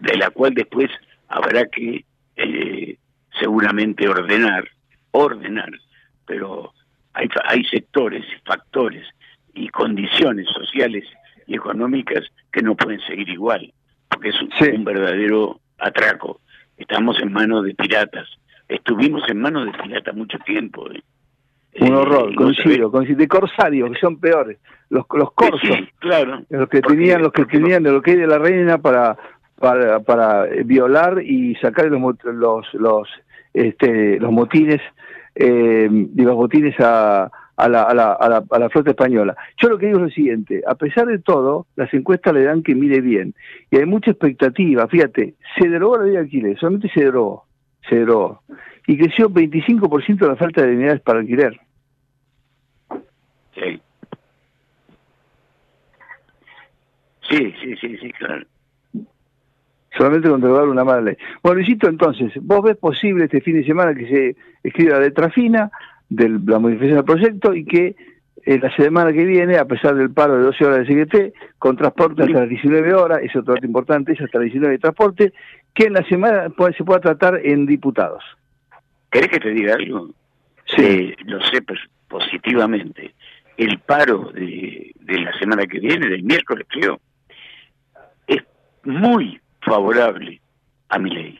de 0.00 0.16
la 0.16 0.30
cual 0.30 0.54
después 0.54 0.90
habrá 1.28 1.66
que 1.66 2.04
eh, 2.36 2.96
seguramente 3.38 4.08
ordenar, 4.08 4.68
ordenar, 5.12 5.70
pero 6.26 6.72
hay, 7.12 7.28
hay 7.44 7.64
sectores, 7.64 8.24
factores 8.44 9.06
y 9.54 9.68
condiciones 9.68 10.46
sociales 10.48 11.04
y 11.46 11.54
económicas 11.54 12.24
que 12.50 12.62
no 12.62 12.74
pueden 12.74 13.00
seguir 13.00 13.28
igual, 13.28 13.72
porque 14.12 14.30
es 14.30 14.74
un, 14.74 14.84
verdadero 14.84 15.60
atraco. 15.78 16.40
Estamos 16.76 17.20
en 17.22 17.32
manos 17.32 17.64
de 17.64 17.74
piratas. 17.74 18.28
Estuvimos 18.68 19.22
en 19.28 19.40
manos 19.40 19.66
de 19.66 19.72
piratas 19.72 20.14
mucho 20.14 20.38
tiempo. 20.40 20.90
¿eh? 20.90 21.02
Un 21.80 21.94
horror, 21.94 22.34
coincido, 22.34 22.90
coincido, 22.90 23.18
de 23.18 23.28
corsarios, 23.28 23.90
que 23.92 23.98
son 23.98 24.20
peores, 24.20 24.58
los, 24.90 25.06
los 25.14 25.32
corsos, 25.32 25.78
claro, 26.00 26.42
los 26.50 26.68
que 26.68 26.82
tenían, 26.82 27.22
los 27.22 27.32
que 27.32 27.46
tenían 27.46 27.82
de 27.82 27.90
lo 27.90 28.02
que 28.02 28.10
hay 28.10 28.18
de 28.18 28.26
la 28.26 28.38
reina 28.38 28.76
para, 28.76 29.16
para, 29.58 30.00
para 30.00 30.44
violar 30.66 31.22
y 31.22 31.54
sacar 31.56 31.86
los, 31.86 32.16
los, 32.24 32.74
los, 32.74 33.08
este, 33.54 34.20
los 34.20 34.30
motines, 34.30 34.82
eh, 35.34 35.88
y 35.90 36.22
los 36.22 36.34
botines 36.34 36.74
a, 36.78 37.30
a 37.62 37.68
la, 37.68 37.82
a, 37.82 37.94
la, 37.94 38.12
a, 38.50 38.58
la, 38.58 38.68
flota 38.70 38.90
española. 38.90 39.36
Yo 39.62 39.68
lo 39.68 39.78
que 39.78 39.86
digo 39.86 39.98
es 39.98 40.04
lo 40.04 40.10
siguiente, 40.10 40.62
a 40.66 40.74
pesar 40.74 41.06
de 41.06 41.20
todo, 41.20 41.66
las 41.76 41.92
encuestas 41.94 42.34
le 42.34 42.42
dan 42.42 42.64
que 42.64 42.74
mire 42.74 43.00
bien, 43.00 43.34
y 43.70 43.76
hay 43.76 43.86
mucha 43.86 44.10
expectativa, 44.10 44.88
fíjate, 44.88 45.34
se 45.56 45.68
derogó 45.68 45.98
la 45.98 46.04
ley 46.04 46.12
de 46.14 46.18
alquiler, 46.18 46.58
solamente 46.58 46.90
se 46.92 47.04
derogó, 47.04 47.46
se 47.88 47.96
derogó, 47.96 48.42
y 48.88 48.98
creció 48.98 49.30
25% 49.30 50.26
la 50.26 50.34
falta 50.34 50.62
de 50.66 50.74
unidades 50.74 51.00
para 51.02 51.20
alquiler. 51.20 51.60
Sí. 53.54 53.80
Sí, 57.30 57.54
sí, 57.62 57.76
sí, 57.80 57.96
sí, 57.98 58.12
claro. 58.12 58.44
Solamente 59.96 60.28
controlar 60.28 60.68
una 60.68 60.84
mala 60.84 61.02
ley. 61.02 61.16
Bueno, 61.44 61.56
Luisito, 61.56 61.88
entonces, 61.88 62.32
¿vos 62.40 62.62
ves 62.62 62.76
posible 62.76 63.24
este 63.24 63.40
fin 63.40 63.54
de 63.54 63.64
semana 63.64 63.94
que 63.94 64.08
se 64.08 64.36
escriba 64.64 64.98
la 64.98 65.04
letra 65.04 65.30
fina 65.30 65.70
de 66.14 66.28
la 66.28 66.58
modificación 66.58 66.96
del 66.96 67.04
proyecto 67.04 67.54
y 67.54 67.64
que 67.64 67.96
eh, 68.44 68.58
la 68.58 68.74
semana 68.74 69.12
que 69.12 69.24
viene, 69.24 69.56
a 69.56 69.64
pesar 69.66 69.94
del 69.94 70.10
paro 70.10 70.36
de 70.36 70.44
12 70.44 70.64
horas 70.64 70.86
de 70.86 70.86
CGT, 70.86 71.34
con 71.58 71.76
transporte 71.76 72.22
hasta 72.22 72.40
las 72.40 72.48
19 72.48 72.92
horas, 72.94 73.20
es 73.22 73.34
otro 73.36 73.54
dato 73.54 73.66
importante, 73.66 74.12
es 74.12 74.20
hasta 74.20 74.38
las 74.38 74.46
19 74.46 74.72
de 74.72 74.78
transporte, 74.78 75.32
que 75.74 75.84
en 75.84 75.92
la 75.94 76.04
semana 76.08 76.48
se 76.76 76.84
pueda 76.84 77.00
tratar 77.00 77.40
en 77.44 77.66
diputados? 77.66 78.22
¿Querés 79.10 79.28
que 79.28 79.40
te 79.40 79.50
diga 79.50 79.74
algo? 79.74 80.10
Sí. 80.66 81.14
lo 81.24 81.40
sé 81.42 81.62
positivamente. 82.08 83.14
El 83.56 83.78
paro 83.80 84.32
de, 84.32 84.92
la 85.06 85.32
semana 85.38 85.66
que 85.66 85.78
viene, 85.78 86.08
del 86.08 86.24
miércoles 86.24 86.66
creo, 86.68 87.00
es 88.26 88.42
muy 88.84 89.40
favorable 89.60 90.40
a 90.88 90.98
mi 90.98 91.10
ley. 91.10 91.38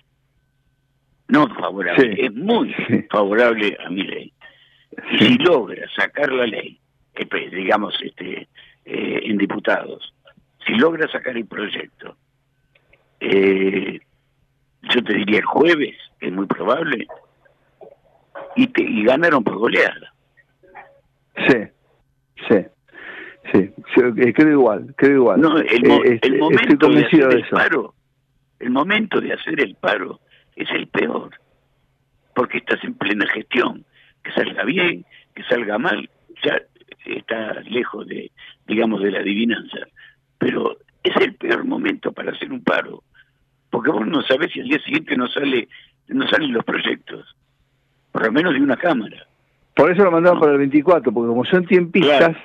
No 1.28 1.48
favorable, 1.48 2.26
es 2.26 2.32
muy 2.34 2.74
favorable 3.10 3.76
a 3.84 3.90
mi 3.90 4.02
ley. 4.04 4.32
Si 5.18 5.38
logra 5.38 5.88
sacar 5.96 6.32
la 6.32 6.46
ley, 6.46 6.78
pues, 7.30 7.50
digamos, 7.50 7.94
este, 8.02 8.48
eh, 8.84 9.20
en 9.24 9.38
diputados, 9.38 10.12
si 10.66 10.74
logra 10.74 11.08
sacar 11.08 11.36
el 11.36 11.46
proyecto, 11.46 12.16
eh, 13.20 14.00
yo 14.82 15.04
te 15.04 15.14
diría 15.14 15.38
el 15.38 15.44
jueves, 15.44 15.96
es 16.20 16.32
muy 16.32 16.46
probable, 16.46 17.06
y, 18.56 18.66
te, 18.68 18.82
y 18.82 19.04
ganaron 19.04 19.44
por 19.44 19.56
goleada. 19.56 20.12
Sí, 21.48 21.58
sí, 22.48 22.66
sí, 23.52 23.58
eh, 23.58 24.32
creo 24.34 24.50
igual, 24.50 24.94
creo 24.96 25.16
igual. 25.16 25.40
No, 25.40 25.58
el, 25.58 25.90
eh, 25.90 26.00
este, 26.04 26.30
momento 26.38 26.88
de 26.88 27.06
hacer 27.06 27.32
el 27.32 27.44
paro, 27.48 27.94
el 28.58 28.70
momento 28.70 29.20
de 29.20 29.32
hacer 29.32 29.60
el 29.60 29.74
paro 29.76 30.20
es 30.56 30.70
el 30.70 30.86
peor, 30.88 31.30
porque 32.34 32.58
estás 32.58 32.82
en 32.84 32.94
plena 32.94 33.26
gestión, 33.28 33.84
que 34.22 34.32
salga 34.32 34.64
bien, 34.64 35.04
que 35.34 35.42
salga 35.44 35.78
mal, 35.78 36.08
ya 36.44 36.60
está 37.04 37.60
lejos 37.62 38.06
de, 38.06 38.30
digamos, 38.66 39.02
de 39.02 39.10
la 39.10 39.20
adivinanza, 39.20 39.78
pero 40.38 40.76
es 41.02 41.16
el 41.16 41.34
peor 41.34 41.64
momento 41.64 42.12
para 42.12 42.32
hacer 42.32 42.52
un 42.52 42.62
paro, 42.62 43.02
porque 43.70 43.90
vos 43.90 44.06
no 44.06 44.22
sabés 44.22 44.52
si 44.52 44.60
al 44.60 44.68
día 44.68 44.78
siguiente 44.80 45.16
no 45.16 45.26
sale 45.28 45.68
no 46.08 46.28
salen 46.28 46.52
los 46.52 46.64
proyectos 46.64 47.36
por 48.12 48.26
lo 48.26 48.32
menos 48.32 48.52
de 48.52 48.60
una 48.60 48.76
cámara. 48.76 49.26
Por 49.74 49.90
eso 49.90 50.04
lo 50.04 50.12
mandaron 50.12 50.38
para 50.38 50.52
el 50.52 50.58
24, 50.58 51.10
porque 51.12 51.28
como 51.28 51.44
son 51.46 51.66
tiempistas, 51.66 52.36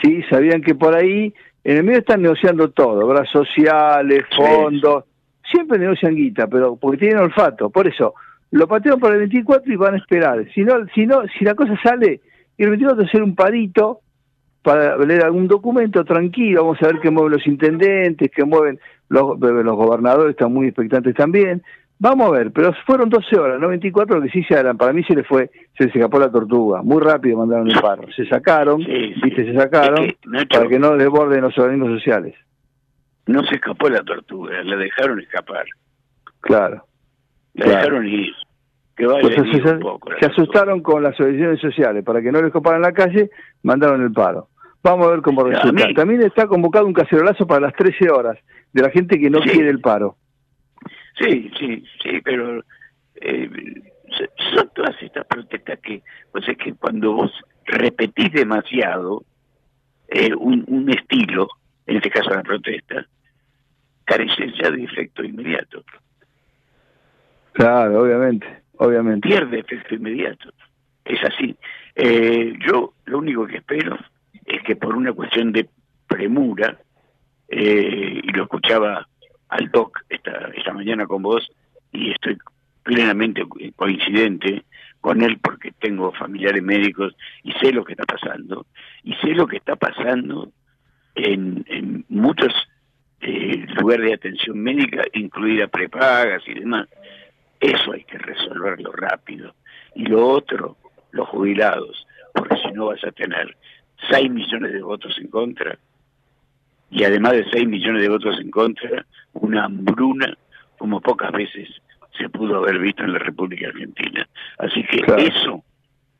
sí, 0.00 0.22
sabían 0.30 0.62
que 0.62 0.76
por 0.76 0.94
ahí, 0.94 1.34
en 1.64 1.76
el 1.76 1.84
medio 1.84 1.98
están 1.98 2.22
negociando 2.22 2.70
todo, 2.70 3.04
obras 3.04 3.28
sociales, 3.28 4.24
fondos, 4.34 5.04
siempre 5.50 5.78
negocian 5.78 6.14
guita, 6.14 6.46
pero 6.46 6.76
porque 6.76 6.98
tienen 6.98 7.18
olfato, 7.18 7.70
por 7.70 7.88
eso 7.88 8.14
lo 8.50 8.66
patean 8.66 8.98
para 8.98 9.14
el 9.14 9.20
24 9.20 9.72
y 9.72 9.76
van 9.76 9.94
a 9.94 9.98
esperar. 9.98 10.46
Si 10.54 10.62
no, 10.62 10.86
si 10.94 11.06
no, 11.06 11.22
si 11.38 11.44
la 11.44 11.54
cosa 11.54 11.74
sale, 11.82 12.20
y 12.56 12.62
el 12.62 12.70
24 12.70 13.04
hacer 13.04 13.22
un 13.22 13.34
parito 13.34 14.00
para 14.62 14.96
leer 14.98 15.24
algún 15.24 15.48
documento 15.48 16.04
tranquilo, 16.04 16.64
vamos 16.64 16.82
a 16.82 16.86
ver 16.86 17.00
qué 17.00 17.10
mueven 17.10 17.32
los 17.32 17.46
intendentes, 17.46 18.30
qué 18.34 18.44
mueven 18.44 18.78
los, 19.08 19.38
los 19.40 19.76
gobernadores, 19.76 20.32
están 20.32 20.52
muy 20.52 20.66
expectantes 20.66 21.14
también, 21.14 21.62
Vamos 22.02 22.28
a 22.28 22.30
ver, 22.30 22.50
pero 22.50 22.72
fueron 22.86 23.10
12 23.10 23.38
horas, 23.38 23.60
no 23.60 23.68
24, 23.68 24.16
lo 24.16 24.22
que 24.22 24.30
sí 24.30 24.42
se 24.44 24.56
harán. 24.56 24.78
Para 24.78 24.94
mí 24.94 25.04
se 25.04 25.14
le 25.14 25.22
fue, 25.22 25.50
se 25.76 25.84
les 25.84 25.94
escapó 25.94 26.18
la 26.18 26.30
tortuga. 26.30 26.80
Muy 26.80 27.02
rápido 27.02 27.36
mandaron 27.36 27.70
el 27.70 27.78
paro. 27.78 28.10
Se 28.16 28.24
sacaron, 28.24 28.78
viste, 28.78 29.44
se 29.44 29.52
sacaron 29.52 30.10
para 30.48 30.66
que 30.66 30.78
no 30.78 30.96
desborden 30.96 31.42
los 31.42 31.58
organismos 31.58 31.90
sociales. 31.98 32.34
No 33.26 33.44
se 33.44 33.56
escapó 33.56 33.90
la 33.90 34.02
tortuga, 34.02 34.62
la 34.64 34.76
dejaron 34.76 35.20
escapar. 35.20 35.66
Claro. 36.40 36.86
La 37.54 37.66
dejaron 37.66 38.06
ir. 38.06 38.32
Que 38.96 39.06
vaya 39.06 39.20
pues 39.22 39.34
se, 39.34 39.72
un 39.72 39.80
poco, 39.80 40.10
se 40.18 40.26
asustaron 40.26 40.82
con 40.82 41.02
las 41.02 41.18
organizaciones 41.18 41.60
sociales. 41.60 42.04
Para 42.04 42.20
que 42.20 42.30
no 42.30 42.38
les 42.38 42.48
escaparan 42.48 42.82
la 42.82 42.92
calle, 42.92 43.30
mandaron 43.62 44.02
el 44.02 44.12
paro. 44.12 44.48
Vamos 44.82 45.06
a 45.06 45.10
ver 45.10 45.22
cómo 45.22 45.44
resulta. 45.44 45.88
También 45.94 46.22
está 46.22 46.46
convocado 46.46 46.86
un 46.86 46.92
cacerolazo 46.92 47.46
para 47.46 47.60
las 47.60 47.74
13 47.74 48.10
horas 48.10 48.38
de 48.72 48.82
la 48.82 48.90
gente 48.90 49.18
que 49.18 49.30
no 49.30 49.40
quiere 49.40 49.68
el 49.68 49.80
paro. 49.80 50.16
Sí, 51.18 51.50
sí, 51.58 51.84
sí, 52.02 52.20
pero 52.24 52.62
eh, 53.16 53.50
son 54.54 54.70
todas 54.74 54.96
estas 55.02 55.26
protestas 55.26 55.78
que, 55.80 56.02
pues 56.32 56.48
es 56.48 56.56
que 56.56 56.74
cuando 56.74 57.12
vos 57.12 57.32
repetís 57.66 58.32
demasiado 58.32 59.24
eh, 60.08 60.34
un, 60.34 60.64
un 60.66 60.90
estilo, 60.90 61.48
en 61.86 61.96
este 61.96 62.10
caso 62.10 62.30
la 62.30 62.42
protesta, 62.42 63.06
carece 64.04 64.52
ya 64.60 64.70
de 64.70 64.82
efecto 64.82 65.22
inmediato. 65.22 65.84
Claro, 67.52 68.02
obviamente, 68.02 68.46
obviamente. 68.76 69.28
Pierde 69.28 69.60
efecto 69.60 69.94
inmediato. 69.94 70.52
Es 71.04 71.22
así. 71.24 71.56
Eh, 71.94 72.54
yo 72.66 72.94
lo 73.06 73.18
único 73.18 73.46
que 73.46 73.58
espero 73.58 73.98
es 74.46 74.62
que 74.62 74.76
por 74.76 74.96
una 74.96 75.12
cuestión 75.12 75.52
de 75.52 75.68
premura, 76.06 76.78
eh, 77.48 78.20
y 78.22 78.30
lo 78.32 78.44
escuchaba 78.44 79.06
al 79.48 79.70
doc 79.70 79.98
esta, 80.08 80.50
esta 80.54 80.72
mañana 80.72 81.06
con 81.06 81.22
vos 81.22 81.50
y 81.92 82.12
estoy 82.12 82.38
plenamente 82.84 83.42
coincidente 83.74 84.64
con 85.00 85.22
él 85.22 85.38
porque 85.42 85.72
tengo 85.72 86.12
familiares 86.12 86.62
médicos 86.62 87.14
y 87.42 87.52
sé 87.52 87.72
lo 87.72 87.84
que 87.84 87.92
está 87.92 88.04
pasando. 88.04 88.66
Y 89.02 89.14
sé 89.14 89.28
lo 89.28 89.46
que 89.46 89.56
está 89.56 89.76
pasando 89.76 90.52
en, 91.14 91.64
en 91.68 92.04
muchos 92.08 92.52
eh, 93.20 93.66
lugares 93.78 94.06
de 94.06 94.14
atención 94.14 94.58
médica, 94.58 95.02
incluida 95.12 95.66
prepagas 95.66 96.42
y 96.46 96.54
demás. 96.54 96.88
Eso 97.60 97.92
hay 97.92 98.04
que 98.04 98.18
resolverlo 98.18 98.90
rápido. 98.92 99.54
Y 99.94 100.06
lo 100.06 100.26
otro, 100.26 100.76
los 101.12 101.28
jubilados, 101.28 102.06
porque 102.34 102.56
si 102.56 102.72
no 102.72 102.86
vas 102.86 103.04
a 103.04 103.12
tener 103.12 103.56
6 104.10 104.30
millones 104.30 104.72
de 104.72 104.82
votos 104.82 105.16
en 105.18 105.28
contra 105.28 105.78
y 106.90 107.04
además 107.04 107.32
de 107.32 107.44
6 107.50 107.68
millones 107.68 108.02
de 108.02 108.08
votos 108.08 108.38
en 108.40 108.50
contra, 108.50 109.04
una 109.34 109.64
hambruna 109.66 110.36
como 110.78 111.00
pocas 111.00 111.30
veces 111.32 111.68
se 112.18 112.28
pudo 112.28 112.56
haber 112.56 112.78
visto 112.78 113.02
en 113.04 113.12
la 113.12 113.18
República 113.18 113.68
Argentina. 113.68 114.26
Así 114.58 114.84
que 114.84 115.04
eso, 115.18 115.62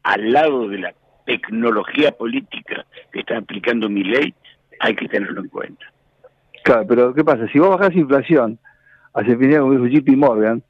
al 0.02 0.32
lado 0.32 0.68
de 0.68 0.78
la 0.78 0.94
tecnología 1.26 2.12
política 2.12 2.84
que 3.12 3.20
está 3.20 3.38
aplicando 3.38 3.88
mi 3.88 4.04
ley, 4.04 4.34
hay 4.80 4.94
que 4.94 5.08
tenerlo 5.08 5.40
en 5.40 5.48
cuenta. 5.48 5.86
Claro, 6.64 6.86
pero 6.86 7.14
¿qué 7.14 7.24
pasa? 7.24 7.48
Si 7.48 7.58
vos 7.58 7.70
bajás 7.70 7.94
inflación, 7.96 8.58
hace 9.14 9.36
fin 9.36 9.56
como 9.58 9.72
dijo 9.72 9.86
JP 9.86 10.16
Morgan, 10.16 10.62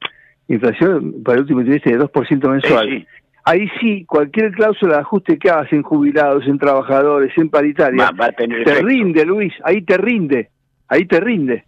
inflación 0.53 1.23
para 1.23 1.35
el 1.35 1.41
último 1.41 1.61
trimestre 1.61 1.97
de 1.97 2.03
2% 2.03 2.49
mensual, 2.49 3.07
ahí 3.43 3.69
sí, 3.79 4.05
cualquier 4.05 4.51
cláusula 4.51 4.95
de 4.95 5.01
ajuste 5.01 5.37
que 5.37 5.49
hagas 5.49 5.71
en 5.73 5.83
jubilados, 5.83 6.47
en 6.47 6.57
trabajadores, 6.57 7.31
en 7.37 7.49
paritaria, 7.49 8.11
te 8.65 8.81
rinde, 8.81 9.25
Luis, 9.25 9.53
ahí 9.63 9.81
te 9.81 9.97
rinde, 9.97 10.49
ahí 10.87 11.05
te 11.05 11.19
rinde. 11.19 11.65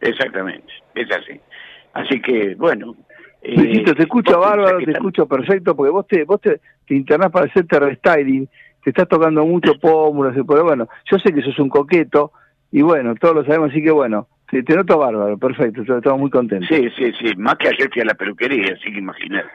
Exactamente, 0.00 0.72
es 0.94 1.10
así. 1.10 1.40
Así 1.92 2.20
que, 2.20 2.54
bueno. 2.56 2.94
Eh, 3.42 3.84
te 3.84 4.02
escucho 4.02 4.40
bárbaro, 4.40 4.78
te 4.78 4.90
escucho 4.90 5.26
perfecto, 5.26 5.76
porque 5.76 5.92
vos 5.92 6.06
te, 6.06 6.24
vos 6.24 6.40
te, 6.40 6.60
te 6.86 6.94
internás 6.94 7.30
para 7.30 7.46
hacerte 7.46 7.78
restyling, 7.78 8.48
te 8.82 8.90
estás 8.90 9.08
tocando 9.08 9.44
mucho 9.46 9.78
pómulos, 9.78 10.34
pero 10.46 10.64
bueno, 10.64 10.88
yo 11.10 11.18
sé 11.18 11.32
que 11.32 11.42
sos 11.42 11.58
un 11.60 11.68
coqueto, 11.68 12.32
y 12.72 12.82
bueno, 12.82 13.14
todos 13.14 13.36
lo 13.36 13.44
sabemos, 13.44 13.70
así 13.70 13.82
que 13.82 13.92
bueno, 13.92 14.26
te, 14.50 14.62
te 14.62 14.74
noto 14.74 14.98
bárbaro, 14.98 15.38
perfecto, 15.38 15.82
estamos 15.82 16.20
muy 16.20 16.30
contentos. 16.30 16.68
Sí, 16.68 16.88
sí, 16.96 17.12
sí, 17.20 17.36
más 17.36 17.56
que 17.56 17.68
ayer 17.68 17.90
fui 17.92 18.02
a 18.02 18.06
la 18.06 18.14
peluquería, 18.14 18.74
así 18.74 18.92
que 18.92 18.98
imagínate. 18.98 19.48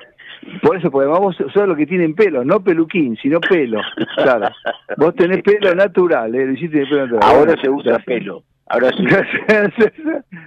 Por 0.61 0.75
eso, 0.75 0.89
porque 0.89 1.07
vamos, 1.07 1.35
sos 1.35 1.67
los 1.67 1.77
que 1.77 1.85
tienen 1.85 2.15
pelo, 2.15 2.43
no 2.43 2.63
peluquín, 2.63 3.15
sino 3.21 3.39
pelo. 3.39 3.79
Claro. 4.15 4.49
Vos 4.97 5.15
tenés 5.15 5.43
pelo 5.43 5.75
natural, 5.75 6.33
¿eh? 6.33 6.47
Luisito 6.47 6.79
pelo 6.79 7.05
natural. 7.05 7.23
Ahora 7.23 7.61
se 7.61 7.69
usa 7.69 7.99
pelo. 7.99 8.43
Ahora 8.67 8.89
sí. 8.89 9.05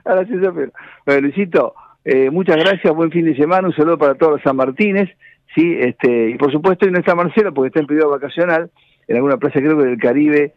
Ahora 0.05 0.27
sí 0.27 0.35
usa 0.35 0.53
pelo. 0.53 0.73
Bueno, 1.07 1.21
Luisito, 1.21 1.75
eh, 2.05 2.29
muchas 2.31 2.57
gracias, 2.57 2.95
buen 2.95 3.11
fin 3.11 3.25
de 3.25 3.37
semana, 3.37 3.69
un 3.69 3.75
saludo 3.75 3.97
para 3.97 4.15
todos 4.15 4.33
los 4.33 4.43
San 4.43 4.57
Martínez, 4.57 5.09
sí, 5.55 5.77
este, 5.79 6.31
y 6.31 6.35
por 6.37 6.53
supuesto, 6.53 6.87
y 6.87 6.91
no 6.91 6.99
está 6.99 7.15
Marcelo 7.15 7.55
porque 7.55 7.69
está 7.69 7.81
en 7.81 7.87
periodo 7.87 8.11
vacacional, 8.11 8.71
en 9.09 9.17
alguna 9.17 9.39
plaza 9.39 9.61
creo 9.61 9.79
que 9.79 9.85
del 9.85 9.99
Caribe, 9.99 10.53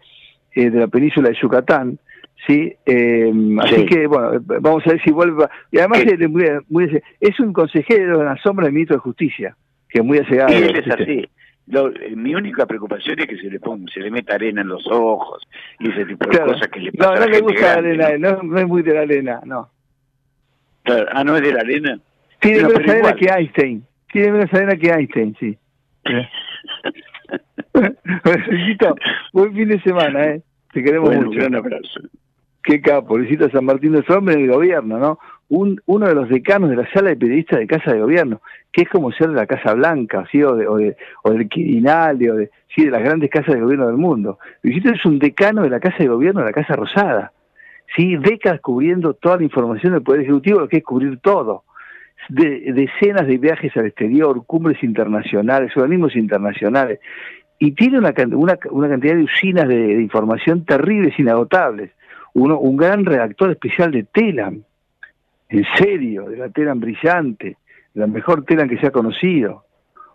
eh, 0.55 0.69
de 0.69 0.79
la 0.79 0.87
península 0.87 1.29
de 1.29 1.37
Yucatán, 1.41 1.99
¿sí? 2.45 2.75
Eh, 2.85 3.31
así 3.61 3.85
que, 3.85 4.07
bueno, 4.07 4.39
vamos 4.61 4.85
a 4.85 4.91
ver 4.91 5.01
si 5.01 5.11
vuelve. 5.11 5.47
Y 5.71 5.79
además 5.79 6.03
es, 7.19 7.39
un 7.39 7.53
consejero 7.53 8.19
de 8.19 8.25
la 8.25 8.37
sombra 8.37 8.65
del 8.65 8.73
ministro 8.73 8.97
de 8.97 9.01
Justicia, 9.01 9.55
que 9.89 9.99
es 9.99 10.05
muy 10.05 10.19
asegado. 10.19 10.49
Sí, 10.49 10.63
es 10.63 10.87
así. 10.91 11.29
mi 12.15 12.35
única 12.35 12.65
preocupación 12.65 13.19
es 13.19 13.25
que 13.27 13.37
se 13.37 13.49
le 13.49 13.59
ponga, 13.59 13.91
se 13.91 14.01
le 14.01 14.11
meta 14.11 14.35
arena 14.35 14.61
en 14.61 14.67
los 14.67 14.85
ojos 14.87 15.41
y 15.79 15.89
ese 15.89 16.05
tipo 16.05 16.29
de 16.29 16.39
cosas 16.39 16.67
que 16.67 16.79
le 16.79 16.91
pasa 16.91 17.15
No, 17.15 17.19
no 17.19 17.25
le 17.25 17.41
gusta 17.41 17.61
la 17.61 17.73
arena, 17.73 18.17
¿no? 18.17 18.43
¿no? 18.43 18.59
es 18.59 18.67
muy 18.67 18.83
de 18.83 18.93
la 18.93 19.01
arena, 19.01 19.41
no. 19.45 19.69
ah, 20.85 21.23
no 21.23 21.35
es 21.35 21.41
de 21.41 21.53
la 21.53 21.61
arena. 21.61 21.99
Tiene 22.39 22.63
menos 22.63 22.75
arena 22.75 23.13
que 23.13 23.25
Einstein. 23.25 23.83
Tiene 24.11 24.31
menos 24.31 24.53
arena 24.53 24.75
que 24.75 24.89
Einstein, 24.89 25.35
sí. 25.39 25.57
bueno, 27.73 28.95
buen 29.33 29.53
fin 29.53 29.67
de 29.67 29.81
semana, 29.81 30.23
¿eh? 30.25 30.41
Te 30.73 30.83
queremos 30.83 31.13
mucho. 31.15 31.29
Un 31.29 31.35
gran 31.35 31.55
abrazo 31.55 32.01
qué 32.67 32.81
capo, 32.81 33.17
Luisito 33.17 33.49
San 33.49 33.63
Martín 33.63 33.93
de 33.93 34.03
Hombre 34.13 34.35
en 34.35 34.41
el 34.41 34.51
gobierno, 34.51 34.99
¿no? 34.99 35.19
Un, 35.47 35.81
uno 35.85 36.05
de 36.05 36.13
los 36.13 36.27
decanos 36.27 36.69
de 36.69 36.75
la 36.75 36.91
sala 36.91 37.09
de 37.09 37.15
periodistas 37.15 37.59
de 37.59 37.65
Casa 37.65 37.93
de 37.93 38.01
Gobierno, 38.01 38.41
que 38.73 38.81
es 38.81 38.89
como 38.89 39.13
ser 39.13 39.29
de 39.29 39.35
la 39.35 39.47
Casa 39.47 39.73
Blanca, 39.73 40.25
¿sí? 40.29 40.43
o, 40.43 40.53
de, 40.53 40.67
o, 40.67 41.31
del 41.31 41.47
Quirinal, 41.47 42.17
o 42.29 42.35
de, 42.35 42.51
¿sí? 42.75 42.83
de 42.83 42.91
las 42.91 43.01
grandes 43.01 43.29
casas 43.29 43.55
de 43.55 43.61
gobierno 43.61 43.87
del 43.87 43.95
mundo. 43.95 44.37
Luisito 44.63 44.89
es 44.89 45.05
un 45.05 45.17
decano 45.17 45.61
de 45.61 45.69
la 45.69 45.79
Casa 45.79 45.95
de 45.99 46.09
Gobierno 46.09 46.41
de 46.41 46.47
la 46.47 46.51
Casa 46.51 46.75
Rosada, 46.75 47.31
¿sí? 47.95 48.17
décadas 48.17 48.59
cubriendo 48.59 49.13
toda 49.13 49.37
la 49.37 49.43
información 49.43 49.93
del 49.93 50.03
Poder 50.03 50.23
Ejecutivo, 50.23 50.59
lo 50.59 50.67
que 50.67 50.77
es 50.77 50.83
cubrir 50.83 51.19
todo. 51.19 51.63
De, 52.27 52.73
decenas 52.73 53.25
de 53.27 53.37
viajes 53.37 53.77
al 53.77 53.85
exterior, 53.85 54.45
cumbres 54.45 54.83
internacionales, 54.83 55.71
organismos 55.77 56.17
internacionales, 56.17 56.99
y 57.59 57.71
tiene 57.71 57.99
una, 57.99 58.13
una, 58.33 58.59
una 58.71 58.89
cantidad 58.89 59.15
de 59.15 59.23
usinas 59.23 59.69
de, 59.69 59.77
de 59.77 60.01
información 60.01 60.65
terribles, 60.65 61.17
inagotables 61.17 61.91
uno, 62.37 62.59
un 62.59 62.77
gran 62.77 63.03
redactor 63.03 63.49
especial 63.49 63.91
de 63.91 64.03
Telam, 64.03 64.61
en 65.49 65.65
serio, 65.75 66.29
de 66.29 66.37
la 66.37 66.49
Telam 66.49 66.79
brillante, 66.79 67.57
la 67.95 68.05
mejor 68.05 68.45
Telam 68.45 68.69
que 68.69 68.77
se 68.77 68.85
ha 68.85 68.91
conocido. 68.91 69.63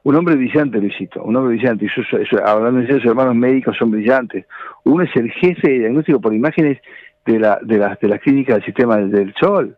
Un 0.04 0.14
hombre 0.14 0.36
brillante, 0.36 0.78
Luisito, 0.78 1.22
un 1.24 1.34
hombre 1.34 1.56
brillante. 1.56 1.86
Y 1.86 2.36
hablando 2.44 2.80
de 2.80 2.86
sus 2.86 3.04
hermanos 3.06 3.34
médicos 3.34 3.76
son 3.76 3.90
brillantes. 3.90 4.46
Uno 4.84 5.02
es 5.02 5.10
el 5.16 5.32
jefe 5.32 5.68
de 5.68 5.78
diagnóstico 5.80 6.20
por 6.20 6.32
imágenes 6.32 6.78
de 7.26 7.40
la, 7.40 7.58
de 7.60 7.78
las 7.78 7.98
de 7.98 8.08
la 8.08 8.18
clínica 8.18 8.54
del 8.54 8.64
sistema 8.64 8.98
del 8.98 9.34
Sol, 9.34 9.76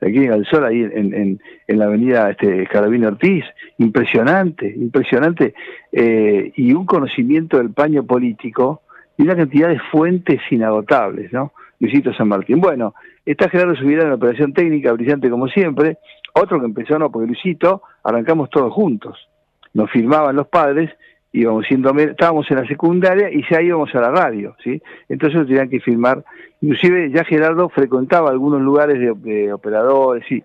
la 0.00 0.08
clínica 0.08 0.34
del 0.34 0.46
Sol 0.46 0.64
ahí 0.64 0.82
en, 0.82 1.38
en, 1.66 1.78
la 1.78 1.84
avenida 1.84 2.30
este, 2.30 2.66
Carabino 2.66 3.08
Ortiz. 3.08 3.44
Impresionante, 3.76 4.72
impresionante. 4.74 5.52
Eh, 5.92 6.50
y 6.56 6.72
un 6.72 6.86
conocimiento 6.86 7.58
del 7.58 7.72
paño 7.72 8.04
político 8.04 8.80
y 9.18 9.22
una 9.24 9.36
cantidad 9.36 9.68
de 9.68 9.80
fuentes 9.90 10.40
inagotables, 10.50 11.30
¿no? 11.30 11.52
Luisito 11.84 12.14
San 12.14 12.28
Martín. 12.28 12.60
Bueno, 12.60 12.94
está 13.26 13.50
Gerardo 13.50 13.76
Subirán 13.76 14.04
en 14.04 14.08
la 14.08 14.14
operación 14.14 14.54
técnica, 14.54 14.92
brillante 14.92 15.28
como 15.28 15.48
siempre. 15.48 15.98
Otro 16.32 16.58
que 16.58 16.64
empezó, 16.64 16.98
no, 16.98 17.10
porque 17.10 17.26
Luisito, 17.26 17.82
arrancamos 18.02 18.48
todos 18.48 18.72
juntos. 18.72 19.28
Nos 19.74 19.90
firmaban 19.90 20.34
los 20.34 20.48
padres, 20.48 20.90
íbamos 21.32 21.66
siendo, 21.66 21.90
estábamos 21.98 22.50
en 22.50 22.56
la 22.56 22.66
secundaria 22.66 23.30
y 23.30 23.44
ya 23.50 23.60
íbamos 23.60 23.94
a 23.94 24.00
la 24.00 24.10
radio, 24.10 24.56
¿sí? 24.64 24.80
Entonces 25.10 25.46
tenían 25.46 25.68
que 25.68 25.80
firmar. 25.80 26.24
Inclusive 26.62 27.10
ya 27.10 27.22
Gerardo 27.24 27.68
frecuentaba 27.68 28.30
algunos 28.30 28.62
lugares 28.62 28.98
de, 28.98 29.52
operadores, 29.52 30.24
sí, 30.26 30.42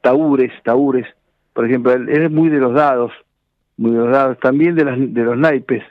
taúres, 0.00 0.52
taúres. 0.64 1.06
Por 1.52 1.66
ejemplo, 1.66 1.92
él, 1.92 2.08
es 2.08 2.30
muy 2.30 2.48
de 2.48 2.60
los 2.60 2.72
dados, 2.72 3.12
muy 3.76 3.90
de 3.90 3.98
los 3.98 4.10
dados, 4.10 4.38
también 4.38 4.74
de, 4.74 4.84
las, 4.86 4.96
de 4.98 5.22
los 5.22 5.36
naipes. 5.36 5.84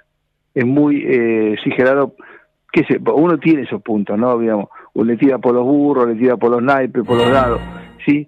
Es 0.55 0.65
muy, 0.65 1.03
eh, 1.05 1.55
sí, 1.63 1.69
Gerardo 1.69 2.15
qué 2.71 2.83
sé, 2.83 2.99
uno 3.13 3.37
tiene 3.37 3.63
esos 3.63 3.81
puntos, 3.81 4.17
¿no? 4.17 4.37
Digamos, 4.37 4.69
le 4.93 5.17
tira 5.17 5.37
por 5.37 5.53
los 5.53 5.63
burros, 5.63 6.07
le 6.07 6.15
tira 6.15 6.37
por 6.37 6.51
los 6.51 6.61
naipes, 6.61 7.03
por 7.03 7.17
los 7.17 7.29
dados, 7.29 7.61
¿sí? 8.05 8.27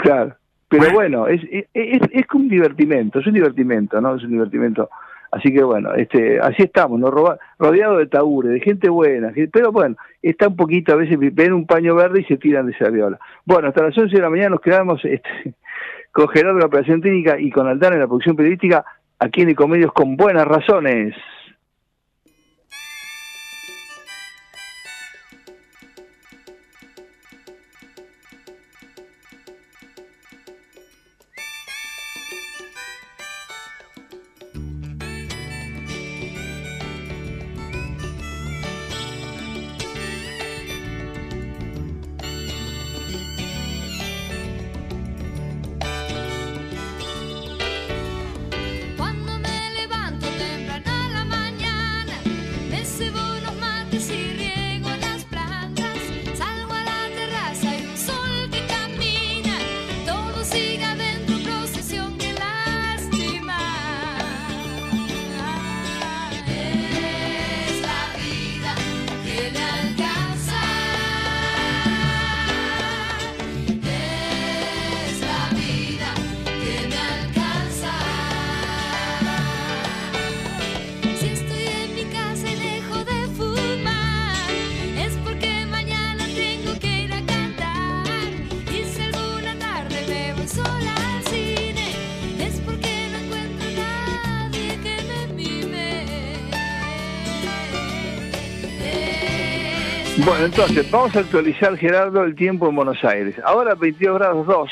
Claro. 0.00 0.34
Pero 0.68 0.92
bueno, 0.92 1.28
es, 1.28 1.40
es, 1.50 1.66
es, 1.72 2.24
un 2.34 2.48
divertimento, 2.48 3.20
es 3.20 3.26
un 3.26 3.34
divertimento, 3.34 4.00
¿no? 4.00 4.16
Es 4.16 4.24
un 4.24 4.30
divertimento. 4.30 4.88
Así 5.30 5.52
que 5.52 5.62
bueno, 5.64 5.94
este, 5.94 6.38
así 6.40 6.62
estamos, 6.62 6.98
¿no? 6.98 7.10
rodeado 7.10 7.98
de 7.98 8.06
taúres, 8.06 8.52
de 8.52 8.60
gente 8.60 8.88
buena, 8.88 9.32
pero 9.52 9.72
bueno, 9.72 9.96
está 10.22 10.46
un 10.46 10.54
poquito, 10.54 10.92
a 10.92 10.96
veces 10.96 11.18
ven 11.18 11.52
un 11.52 11.66
paño 11.66 11.96
verde 11.96 12.20
y 12.20 12.24
se 12.24 12.36
tiran 12.36 12.66
de 12.66 12.72
esa 12.72 12.88
viola. 12.88 13.18
Bueno, 13.44 13.68
hasta 13.68 13.82
las 13.82 13.98
11 13.98 14.14
de 14.14 14.22
la 14.22 14.30
mañana 14.30 14.50
nos 14.50 14.60
quedamos 14.60 15.04
este, 15.04 15.28
con 16.12 16.28
Gerardo 16.28 16.54
de 16.54 16.60
la 16.60 16.66
operación 16.66 17.00
técnica 17.00 17.38
y 17.38 17.50
con 17.50 17.66
Aldana 17.66 17.96
en 17.96 18.02
la 18.02 18.06
producción 18.06 18.36
periodística, 18.36 18.84
aquí 19.18 19.42
en 19.42 19.50
Ecomedios 19.50 19.92
con 19.92 20.16
buenas 20.16 20.46
razones. 20.46 21.16
Vamos 100.90 101.14
a 101.14 101.20
actualizar, 101.20 101.76
Gerardo, 101.76 102.24
el 102.24 102.34
tiempo 102.34 102.68
en 102.68 102.76
Buenos 102.76 103.04
Aires. 103.04 103.34
Ahora 103.44 103.74
22 103.74 104.18
grados 104.18 104.46
2, 104.46 104.70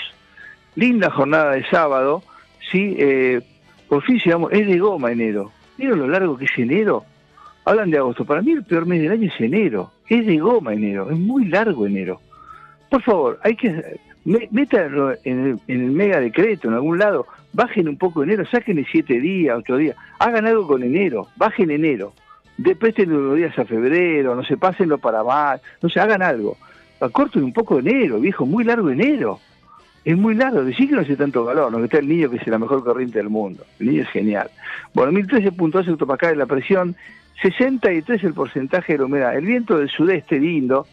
linda 0.77 1.11
jornada 1.11 1.53
de 1.53 1.65
sábado, 1.67 2.23
¿sí? 2.71 2.97
Eh, 2.99 3.43
por 3.89 4.03
fin 4.03 4.19
llegamos, 4.19 4.51
es 4.53 4.67
de 4.67 4.79
goma 4.79 5.13
enero. 5.13 5.53
¿Vieron 5.77 5.99
lo 5.99 6.09
largo 6.09 6.39
que 6.39 6.47
es 6.47 6.59
enero? 6.59 7.05
Hablan 7.67 7.91
de 7.91 7.99
agosto, 7.99 8.25
para 8.25 8.41
mí 8.41 8.53
el 8.53 8.65
peor 8.65 8.87
mes 8.87 9.03
del 9.03 9.13
año 9.13 9.31
es 9.31 9.39
enero, 9.41 9.91
es 10.09 10.25
de 10.25 10.39
goma 10.39 10.73
enero, 10.73 11.11
es 11.11 11.19
muy 11.19 11.45
largo 11.47 11.87
enero. 11.87 12.21
Por 12.89 13.03
favor, 13.03 13.39
hay 13.43 13.55
que, 13.55 14.01
métanlo 14.25 15.13
en 15.25 15.61
el, 15.67 15.79
mega 15.91 16.21
decreto, 16.21 16.69
en 16.69 16.75
algún 16.75 16.99
lado, 16.99 17.27
bajen 17.53 17.87
un 17.87 17.99
poco 17.99 18.23
enero, 18.23 18.47
sáquenle 18.47 18.87
siete 18.91 19.21
días, 19.21 19.59
ocho 19.59 19.77
días, 19.77 19.97
hagan 20.19 20.47
algo 20.47 20.67
con 20.67 20.83
enero, 20.83 21.29
bajen 21.37 21.71
enero 21.71 22.15
Depresten 22.57 23.13
unos 23.13 23.37
días 23.37 23.59
a 23.59 23.65
febrero, 23.65 24.35
no 24.35 24.45
se 24.45 24.57
pásenlo 24.57 24.99
para 24.99 25.25
más, 25.25 25.61
no 25.81 25.89
se 25.89 26.01
hagan 26.01 26.23
algo. 26.23 26.57
Acorten 27.01 27.43
un 27.43 27.53
poco 27.53 27.81
de 27.81 27.91
enero, 27.91 28.21
viejo, 28.21 28.47
muy 28.47 28.65
largo 28.65 28.91
enero. 28.91 29.41
Es 30.05 30.17
muy 30.17 30.35
largo, 30.35 30.65
decir 30.65 30.89
que 30.89 30.97
no 30.97 31.01
hace 31.01 31.17
tanto 31.17 31.47
calor, 31.47 31.71
no 31.71 31.79
que 31.79 31.85
está 31.85 31.99
el 31.99 32.09
niño 32.09 32.29
que 32.29 32.37
es 32.37 32.47
la 32.47 32.59
mejor 32.59 32.83
corriente 32.83 33.19
del 33.19 33.29
mundo. 33.29 33.65
El 33.79 33.87
niño 33.87 34.03
es 34.03 34.09
genial. 34.11 34.51
Bueno, 34.95 35.13
1013.2 35.13 35.93
hectopascales 35.93 36.37
la 36.37 36.47
presión, 36.47 36.97
63 37.41 38.25
el 38.25 38.35
porcentaje 38.35 38.93
de 38.93 38.99
la 38.99 39.05
humedad. 39.05 39.37
El 39.37 39.47
viento 39.47 39.79
del 39.79 39.89
sudeste 39.89 40.39
lindo, 40.39 40.87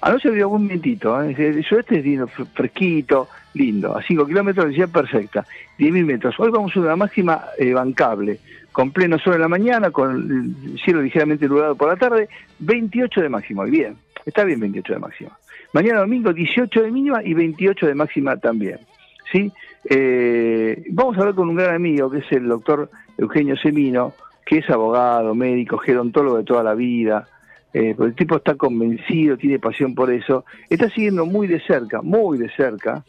a 0.00 0.10
no 0.10 0.18
ser 0.18 0.44
un 0.46 0.68
vientito, 0.68 1.22
¿eh? 1.22 1.34
el 1.36 1.64
sudeste 1.64 1.98
es 1.98 2.04
lindo, 2.04 2.26
fresquito, 2.26 3.28
lindo, 3.54 3.96
a 3.96 4.02
5 4.02 4.26
kilómetros 4.26 4.64
de 4.64 4.70
velocidad 4.70 4.88
perfecta, 4.88 5.46
10.000 5.78 6.04
metros. 6.04 6.34
Hoy 6.38 6.50
vamos 6.50 6.74
a 6.74 6.80
una 6.80 6.96
máxima 6.96 7.44
eh, 7.58 7.74
bancable, 7.74 8.40
con 8.72 8.92
pleno 8.92 9.18
sol 9.18 9.34
en 9.34 9.40
la 9.40 9.48
mañana, 9.48 9.90
con 9.90 10.54
el 10.72 10.78
cielo 10.80 11.02
ligeramente 11.02 11.48
nublado 11.48 11.74
por 11.74 11.88
la 11.88 11.96
tarde, 11.96 12.28
28 12.60 13.20
de 13.22 13.28
máxima. 13.28 13.64
Bien, 13.64 13.96
está 14.24 14.44
bien 14.44 14.60
28 14.60 14.92
de 14.92 14.98
máxima. 14.98 15.38
Mañana 15.72 16.00
domingo 16.00 16.32
18 16.32 16.82
de 16.82 16.90
mínima 16.90 17.22
y 17.22 17.34
28 17.34 17.86
de 17.86 17.94
máxima 17.94 18.36
también. 18.36 18.78
¿sí? 19.32 19.52
Eh, 19.84 20.84
vamos 20.90 21.16
a 21.16 21.20
hablar 21.20 21.34
con 21.34 21.48
un 21.48 21.56
gran 21.56 21.74
amigo 21.74 22.10
que 22.10 22.18
es 22.18 22.32
el 22.32 22.48
doctor 22.48 22.90
Eugenio 23.16 23.56
Semino, 23.56 24.14
que 24.44 24.58
es 24.58 24.70
abogado, 24.70 25.34
médico, 25.34 25.78
gerontólogo 25.78 26.38
de 26.38 26.44
toda 26.44 26.62
la 26.62 26.74
vida. 26.74 27.28
Eh, 27.72 27.94
el 27.98 28.14
tipo 28.14 28.36
está 28.36 28.56
convencido, 28.56 29.36
tiene 29.36 29.58
pasión 29.58 29.94
por 29.94 30.10
eso. 30.12 30.44
Está 30.68 30.90
siguiendo 30.90 31.24
muy 31.24 31.46
de 31.46 31.60
cerca, 31.60 32.02
muy 32.02 32.38
de 32.38 32.50
cerca, 32.50 33.04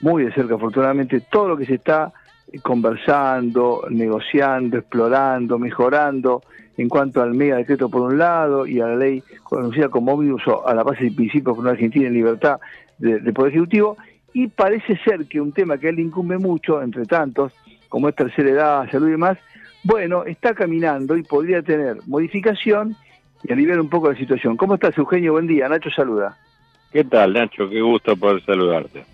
muy 0.00 0.24
de 0.24 0.32
cerca, 0.32 0.56
afortunadamente, 0.56 1.20
todo 1.20 1.48
lo 1.48 1.56
que 1.56 1.66
se 1.66 1.74
está 1.74 2.12
conversando, 2.62 3.84
negociando, 3.90 4.78
explorando, 4.78 5.58
mejorando 5.58 6.42
en 6.76 6.88
cuanto 6.88 7.22
al 7.22 7.34
mega 7.34 7.56
decreto 7.56 7.88
por 7.88 8.02
un 8.02 8.18
lado 8.18 8.66
y 8.66 8.80
a 8.80 8.86
la 8.88 8.96
ley 8.96 9.22
conocida 9.42 9.88
como 9.88 10.12
ómnibus 10.12 10.42
a 10.64 10.74
la 10.74 10.82
base 10.82 11.04
de 11.04 11.12
principios 11.12 11.54
por 11.54 11.64
una 11.64 11.72
Argentina 11.72 12.06
en 12.06 12.14
libertad 12.14 12.58
del 12.98 13.32
Poder 13.32 13.52
Ejecutivo 13.52 13.96
y 14.32 14.48
parece 14.48 14.98
ser 15.04 15.26
que 15.26 15.40
un 15.40 15.52
tema 15.52 15.78
que 15.78 15.86
a 15.86 15.90
él 15.90 16.00
incumbe 16.00 16.38
mucho, 16.38 16.82
entre 16.82 17.04
tantos, 17.04 17.52
como 17.88 18.08
es 18.08 18.16
tercera 18.16 18.50
edad, 18.50 18.90
salud 18.90 19.08
y 19.08 19.12
demás, 19.12 19.38
bueno, 19.84 20.24
está 20.24 20.54
caminando 20.54 21.16
y 21.16 21.22
podría 21.22 21.62
tener 21.62 21.98
modificación 22.06 22.96
y 23.44 23.52
aliviar 23.52 23.78
un 23.80 23.88
poco 23.88 24.10
la 24.10 24.18
situación. 24.18 24.56
¿Cómo 24.56 24.74
estás, 24.74 24.98
Eugenio? 24.98 25.32
Buen 25.32 25.46
día. 25.46 25.68
Nacho 25.68 25.90
saluda. 25.90 26.36
¿Qué 26.90 27.04
tal, 27.04 27.34
Nacho? 27.34 27.68
Qué 27.68 27.80
gusto 27.80 28.16
poder 28.16 28.42
saludarte. 28.44 29.04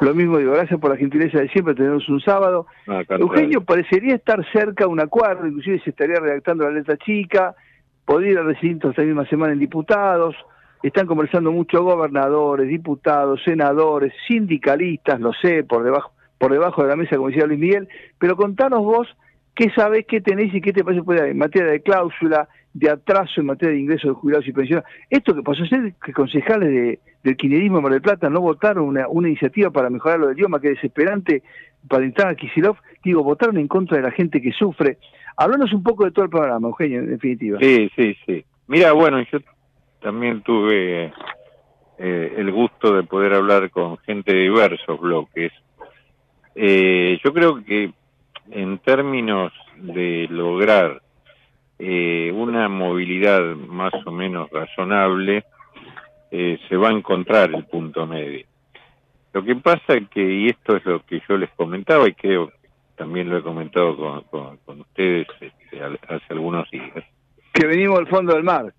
Lo 0.00 0.14
mismo 0.14 0.38
digo, 0.38 0.52
gracias 0.52 0.78
por 0.78 0.90
la 0.90 0.96
gentileza 0.96 1.40
de 1.40 1.48
siempre, 1.48 1.74
tenemos 1.74 2.08
un 2.08 2.20
sábado. 2.20 2.66
Eugenio 3.08 3.62
parecería 3.64 4.14
estar 4.14 4.44
cerca 4.52 4.84
de 4.84 4.90
un 4.90 5.00
acuerdo, 5.00 5.46
inclusive 5.46 5.80
se 5.80 5.90
estaría 5.90 6.20
redactando 6.20 6.64
la 6.64 6.70
letra 6.70 6.96
chica, 6.98 7.56
podría 8.04 8.32
ir 8.32 8.38
a 8.38 8.42
recinto 8.42 8.90
esta 8.90 9.02
misma 9.02 9.26
semana 9.26 9.52
en 9.52 9.58
diputados, 9.58 10.36
están 10.82 11.06
conversando 11.06 11.50
muchos 11.50 11.80
gobernadores, 11.80 12.68
diputados, 12.68 13.42
senadores, 13.44 14.12
sindicalistas, 14.28 15.20
lo 15.20 15.32
sé, 15.32 15.64
por 15.64 15.82
debajo, 15.82 16.12
por 16.38 16.52
debajo 16.52 16.82
de 16.82 16.88
la 16.88 16.96
mesa, 16.96 17.16
como 17.16 17.28
decía 17.28 17.46
Luis 17.46 17.58
Miguel, 17.58 17.88
pero 18.18 18.36
contanos 18.36 18.80
vos 18.80 19.08
qué 19.58 19.70
sabés, 19.70 20.06
qué 20.06 20.20
tenéis 20.20 20.54
y 20.54 20.60
qué 20.60 20.72
te 20.72 20.84
parece 20.84 21.02
en 21.28 21.36
materia 21.36 21.72
de 21.72 21.80
cláusula, 21.80 22.48
de 22.72 22.88
atraso 22.88 23.40
en 23.40 23.46
materia 23.46 23.74
de 23.74 23.80
ingresos 23.80 24.10
de 24.10 24.14
jubilados 24.14 24.46
y 24.46 24.52
pensiones. 24.52 24.84
Esto 25.10 25.34
que 25.34 25.42
pasó 25.42 25.64
a 25.64 25.68
ser 25.68 25.94
que 26.00 26.12
concejales 26.12 26.68
de, 26.68 27.00
del 27.24 27.36
kirchnerismo 27.36 27.78
de 27.78 27.82
Mar 27.82 27.92
del 27.92 28.00
Plata 28.00 28.30
no 28.30 28.40
votaron 28.40 28.84
una, 28.84 29.08
una 29.08 29.26
iniciativa 29.26 29.70
para 29.70 29.90
mejorar 29.90 30.20
lo 30.20 30.28
del 30.28 30.36
idioma, 30.36 30.60
que 30.60 30.68
es 30.68 30.74
desesperante 30.74 31.42
para 31.88 32.04
entrar 32.04 32.28
a 32.28 32.36
Kisilov, 32.36 32.76
digo, 33.02 33.24
votaron 33.24 33.58
en 33.58 33.66
contra 33.66 33.96
de 33.96 34.04
la 34.04 34.12
gente 34.12 34.40
que 34.40 34.52
sufre. 34.52 34.98
Háblanos 35.36 35.72
un 35.72 35.82
poco 35.82 36.04
de 36.04 36.12
todo 36.12 36.26
el 36.26 36.30
programa, 36.30 36.68
Eugenio, 36.68 37.00
en 37.00 37.10
definitiva. 37.10 37.58
Sí, 37.60 37.90
sí, 37.96 38.16
sí. 38.26 38.44
Mira, 38.68 38.92
bueno, 38.92 39.20
yo 39.22 39.40
también 40.00 40.42
tuve 40.42 41.12
eh, 41.98 42.34
el 42.36 42.52
gusto 42.52 42.94
de 42.94 43.02
poder 43.02 43.34
hablar 43.34 43.70
con 43.70 43.98
gente 43.98 44.32
de 44.32 44.42
diversos 44.42 45.00
bloques. 45.00 45.50
Eh, 46.54 47.18
yo 47.24 47.32
creo 47.32 47.64
que 47.64 47.92
en 48.50 48.78
términos 48.78 49.52
de 49.76 50.26
lograr 50.30 51.02
eh, 51.78 52.32
una 52.34 52.68
movilidad 52.68 53.54
más 53.54 53.92
o 54.04 54.10
menos 54.10 54.50
razonable, 54.50 55.44
eh, 56.30 56.58
se 56.68 56.76
va 56.76 56.88
a 56.88 56.92
encontrar 56.92 57.54
el 57.54 57.64
punto 57.64 58.06
medio. 58.06 58.44
Lo 59.32 59.44
que 59.44 59.56
pasa 59.56 59.94
es 59.94 60.08
que, 60.08 60.20
y 60.20 60.46
esto 60.48 60.76
es 60.76 60.84
lo 60.84 61.04
que 61.04 61.22
yo 61.28 61.36
les 61.36 61.50
comentaba 61.50 62.08
y 62.08 62.14
creo 62.14 62.48
que 62.48 62.68
también 62.96 63.30
lo 63.30 63.38
he 63.38 63.42
comentado 63.42 63.96
con, 64.30 64.80
ustedes 64.80 65.28
este, 65.40 65.80
hace 65.82 66.24
algunos 66.30 66.68
días. 66.70 67.04
Que 67.52 67.66
venimos 67.66 68.00
al 68.00 68.08
fondo 68.08 68.34
del 68.34 68.42
mar. 68.42 68.72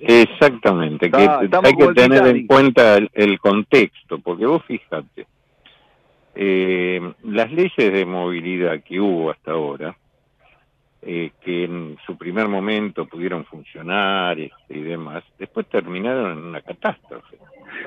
Exactamente, 0.00 1.10
que 1.10 1.16
hay 1.18 1.74
que 1.76 1.94
tener 1.94 2.26
en 2.26 2.46
cuenta 2.46 2.96
el, 2.96 3.38
contexto, 3.38 4.18
porque 4.18 4.46
vos 4.46 4.64
fíjate, 4.64 5.26
eh, 6.40 7.00
las 7.24 7.50
leyes 7.50 7.92
de 7.92 8.06
movilidad 8.06 8.80
que 8.84 9.00
hubo 9.00 9.32
hasta 9.32 9.50
ahora, 9.50 9.96
eh, 11.02 11.32
que 11.40 11.64
en 11.64 11.98
su 12.06 12.16
primer 12.16 12.46
momento 12.46 13.06
pudieron 13.06 13.44
funcionar 13.44 14.38
este, 14.38 14.78
y 14.78 14.82
demás, 14.82 15.24
después 15.36 15.66
terminaron 15.66 16.38
en 16.38 16.44
una 16.44 16.60
catástrofe. 16.60 17.38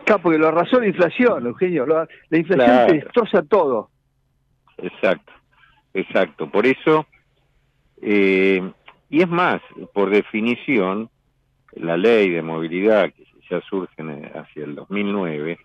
Claro, 0.03 0.21
porque 0.21 0.37
lo 0.37 0.49
arrasó 0.49 0.81
la 0.81 0.87
inflación, 0.87 1.47
Eugenio. 1.47 1.85
La, 1.85 2.37
inflación 2.37 2.87
te 2.87 2.93
destroza 2.95 3.41
todo. 3.43 3.89
Exacto, 4.79 5.31
exacto. 5.93 6.49
Por 6.49 6.65
eso, 6.65 7.05
eh, 8.01 8.69
y 9.09 9.21
es 9.21 9.29
más, 9.29 9.61
por 9.93 10.09
definición, 10.09 11.09
la 11.71 11.95
ley 11.95 12.29
de 12.29 12.41
movilidad 12.41 13.13
que 13.13 13.23
ya 13.49 13.61
surge 13.61 14.03
hacia 14.35 14.65
el 14.65 14.75
2009, 14.75 15.57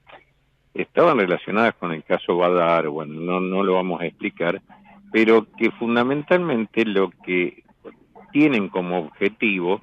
estaban 0.77 1.19
relacionadas 1.19 1.75
con 1.75 1.93
el 1.93 2.05
caso 2.05 2.37
Badar, 2.37 2.89
bueno, 2.89 3.15
no, 3.21 3.41
no 3.41 3.63
lo 3.63 3.75
vamos 3.75 4.01
a 4.01 4.07
explicar, 4.07 4.61
pero 5.13 5.47
que 5.57 5.71
fundamentalmente 5.73 6.85
lo 6.85 7.11
que 7.25 7.63
tienen 8.33 8.69
como 8.69 8.99
objetivo 8.99 9.81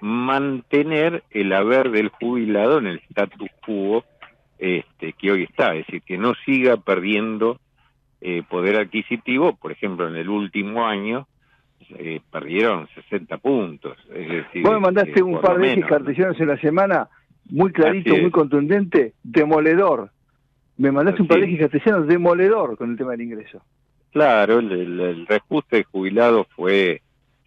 mantener 0.00 1.24
el 1.30 1.52
haber 1.52 1.90
del 1.90 2.08
jubilado 2.08 2.78
en 2.78 2.88
el 2.88 3.00
status 3.10 3.48
quo 3.64 4.04
este, 4.58 5.14
que 5.14 5.32
hoy 5.32 5.44
está, 5.44 5.74
es 5.74 5.86
decir, 5.86 6.02
que 6.02 6.18
no 6.18 6.34
siga 6.44 6.76
perdiendo 6.76 7.58
eh, 8.20 8.42
poder 8.48 8.76
adquisitivo, 8.76 9.56
por 9.56 9.72
ejemplo, 9.72 10.08
en 10.08 10.16
el 10.16 10.28
último 10.28 10.86
año 10.86 11.26
eh, 11.90 12.20
perdieron 12.30 12.88
60 12.94 13.36
puntos. 13.38 13.98
Es 14.14 14.28
decir, 14.28 14.62
Vos 14.62 14.72
me 14.72 14.80
mandaste 14.80 15.20
eh, 15.20 15.22
un 15.22 15.40
par 15.40 15.58
de 15.58 15.80
cartesianos 15.82 16.38
en 16.40 16.48
la 16.48 16.58
semana, 16.58 17.08
muy 17.50 17.72
clarito, 17.72 18.16
muy 18.16 18.30
contundente, 18.30 19.12
demoledor. 19.22 20.10
Me 20.76 20.90
mandaste 20.90 21.22
un 21.22 21.28
par 21.28 21.40
de 21.40 21.58
cartesianos 21.58 22.06
demoledor 22.06 22.76
con 22.76 22.90
el 22.90 22.96
tema 22.96 23.12
del 23.12 23.22
ingreso. 23.22 23.62
Claro, 24.12 24.58
el, 24.58 25.26
reajuste 25.26 25.76
de 25.78 25.84
jubilado 25.84 26.46
fue 26.56 27.02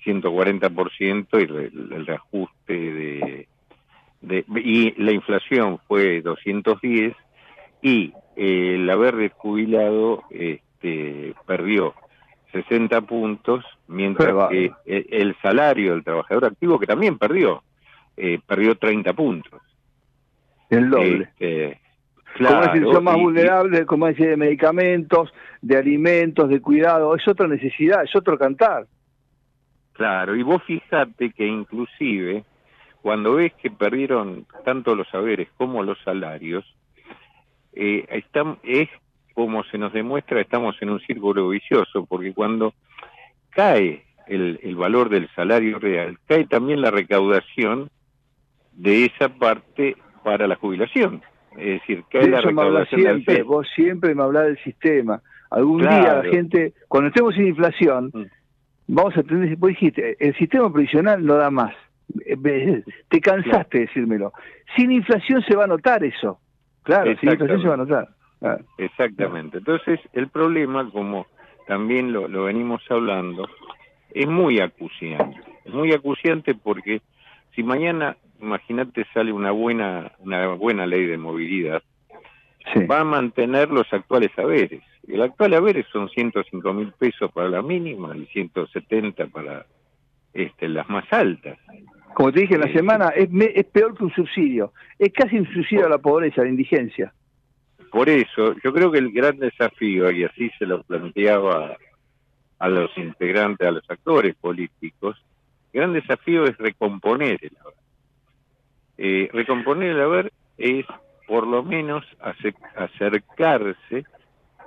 140% 0.05 1.27
y 1.33 1.43
el, 1.43 1.93
el 1.93 2.05
reajuste 2.05 2.73
de, 2.73 3.47
de, 4.21 4.45
y 4.55 5.01
la 5.01 5.11
inflación 5.11 5.79
fue 5.87 6.21
210 6.21 7.15
y 7.81 8.13
eh, 8.35 8.75
el 8.75 8.89
haber 8.89 9.15
de 9.15 9.29
jubilado 9.29 10.23
este, 10.29 11.33
perdió 11.45 11.93
60 12.51 13.01
puntos, 13.01 13.65
mientras 13.87 14.49
que 14.49 14.71
el, 14.85 15.35
salario 15.41 15.93
del 15.93 16.03
trabajador 16.03 16.45
activo, 16.45 16.79
que 16.79 16.87
también 16.87 17.17
perdió, 17.17 17.63
eh, 18.15 18.39
perdió 18.45 18.75
30 18.75 19.13
puntos. 19.13 19.61
El 20.69 20.89
doble. 20.89 21.23
Este, 21.23 21.79
Claro, 22.38 22.72
como 22.72 22.93
son 22.93 23.03
más 23.03 23.15
vulnerables, 23.15 23.85
como 23.85 24.05
decía, 24.05 24.27
de 24.27 24.38
medicamentos, 24.38 25.34
de 25.61 25.76
alimentos, 25.76 26.47
de 26.49 26.61
cuidado, 26.61 27.15
es 27.15 27.27
otra 27.27 27.47
necesidad, 27.47 28.03
es 28.03 28.15
otro 28.15 28.38
cantar. 28.38 28.85
Claro, 29.93 30.35
y 30.35 30.43
vos 30.43 30.61
fíjate 30.64 31.31
que 31.31 31.47
inclusive 31.47 32.43
cuando 33.01 33.35
ves 33.35 33.53
que 33.53 33.72
perdieron 33.72 34.45
tanto 34.64 34.95
los 34.95 35.07
saberes 35.07 35.47
como 35.57 35.81
los 35.81 35.97
salarios, 36.03 36.64
eh, 37.73 38.05
es 38.64 38.89
como 39.34 39.64
se 39.64 39.80
nos 39.80 39.93
demuestra, 39.93 40.39
estamos 40.39 40.76
en 40.81 40.91
un 40.91 40.99
círculo 40.99 41.49
vicioso, 41.49 42.05
porque 42.05 42.34
cuando 42.34 42.76
cae 43.49 44.03
el, 44.27 44.59
el 44.61 44.76
valor 44.76 45.09
del 45.09 45.27
salario 45.35 45.80
real, 45.80 46.19
cae 46.27 46.45
también 46.45 46.81
la 46.81 46.91
recaudación 46.91 47.89
de 48.73 49.05
esa 49.05 49.30
parte 49.30 49.97
para 50.23 50.47
la 50.47 50.55
jubilación. 50.55 51.23
Es 51.57 51.81
decir, 51.81 52.03
que 52.09 52.19
hay 52.19 52.29
la 52.29 52.41
recaudación 52.41 53.01
siempre, 53.01 53.43
Vos 53.43 53.67
siempre 53.75 54.15
me 54.15 54.23
hablás 54.23 54.45
del 54.45 54.63
sistema. 54.63 55.21
Algún 55.49 55.81
día 55.81 56.21
la 56.21 56.29
gente, 56.29 56.73
cuando 56.88 57.09
estemos 57.09 57.34
sin 57.35 57.47
inflación, 57.47 58.11
mm. 58.13 58.23
vamos 58.88 59.17
a 59.17 59.23
tener, 59.23 59.55
vos 59.57 59.69
dijiste, 59.69 60.17
el 60.19 60.35
sistema 60.38 60.71
provisional 60.71 61.25
no 61.25 61.35
da 61.35 61.49
más. 61.49 61.73
Eh, 62.25 62.84
te 63.09 63.19
cansaste 63.19 63.79
de 63.79 63.85
decírmelo. 63.85 64.34
Sin 64.75 64.91
inflación 64.91 65.41
se 65.41 65.55
va 65.55 65.63
a 65.63 65.67
notar 65.67 66.03
eso. 66.03 66.39
Claro, 66.84 67.13
sin 67.19 67.31
inflación 67.31 67.61
se 67.61 67.67
va 67.67 67.73
a 67.73 67.77
notar. 67.77 68.07
Exactamente. 68.77 69.57
Entonces, 69.57 69.99
el 70.13 70.29
problema, 70.29 70.89
como 70.91 71.27
también 71.65 72.13
lo, 72.13 72.27
lo 72.27 72.43
venimos 72.43 72.81
hablando, 72.89 73.47
es 74.13 74.27
muy 74.27 74.59
acuciante. 74.59 75.39
Es 75.65 75.73
muy 75.73 75.91
acuciante 75.91 76.55
porque 76.55 77.01
si 77.55 77.63
mañana, 77.63 78.15
imagínate, 78.41 79.05
sale 79.14 79.31
una 79.31 79.51
buena, 79.51 80.11
una 80.19 80.47
buena 80.49 80.85
ley 80.85 81.05
de 81.05 81.18
movilidad, 81.18 81.81
va 82.89 83.01
a 83.01 83.03
mantener 83.03 83.69
los 83.69 83.91
actuales 83.91 84.31
haberes. 84.38 84.84
El 85.07 85.22
actual 85.22 85.53
haber 85.53 85.85
son 85.91 86.09
105 86.09 86.73
mil 86.73 86.91
pesos 86.93 87.31
para 87.31 87.49
la 87.49 87.61
mínima 87.61 88.15
y 88.15 88.26
170 88.26 89.27
para 89.27 89.65
este, 90.34 90.68
las 90.68 90.89
más 90.89 91.05
altas. 91.11 91.57
Como 92.14 92.31
te 92.31 92.41
dije 92.41 92.55
en 92.55 92.61
la 92.61 92.73
semana, 92.73 93.09
es, 93.09 93.30
es 93.31 93.65
peor 93.65 93.95
que 93.95 94.03
un 94.03 94.14
subsidio. 94.14 94.73
Es 94.99 95.14
casi 95.14 95.38
un 95.38 95.51
subsidio 95.53 95.85
a 95.85 95.89
la 95.89 95.99
pobreza, 95.99 96.41
a 96.41 96.43
la 96.43 96.49
indigencia. 96.49 97.14
Por 97.91 98.09
eso, 98.09 98.55
yo 98.64 98.73
creo 98.73 98.91
que 98.91 98.99
el 98.99 99.11
gran 99.11 99.38
desafío, 99.38 100.11
y 100.11 100.23
así 100.23 100.49
se 100.59 100.65
lo 100.65 100.84
planteaba 100.84 101.77
a 102.59 102.69
los 102.69 102.95
integrantes, 102.97 103.68
a 103.68 103.72
los 103.72 103.89
actores 103.89 104.35
políticos, 104.35 105.18
el 105.72 105.81
gran 105.81 105.93
desafío 105.93 106.45
es 106.45 106.57
recomponer 106.57 107.39
el 107.41 107.55
haber. 107.61 107.86
Eh, 108.97 109.29
recomponer 109.31 109.89
el 109.89 110.01
haber 110.01 110.31
es 110.57 110.85
por 111.27 111.45
lo 111.45 111.63
menos 111.63 112.05
acercarse 112.75 114.05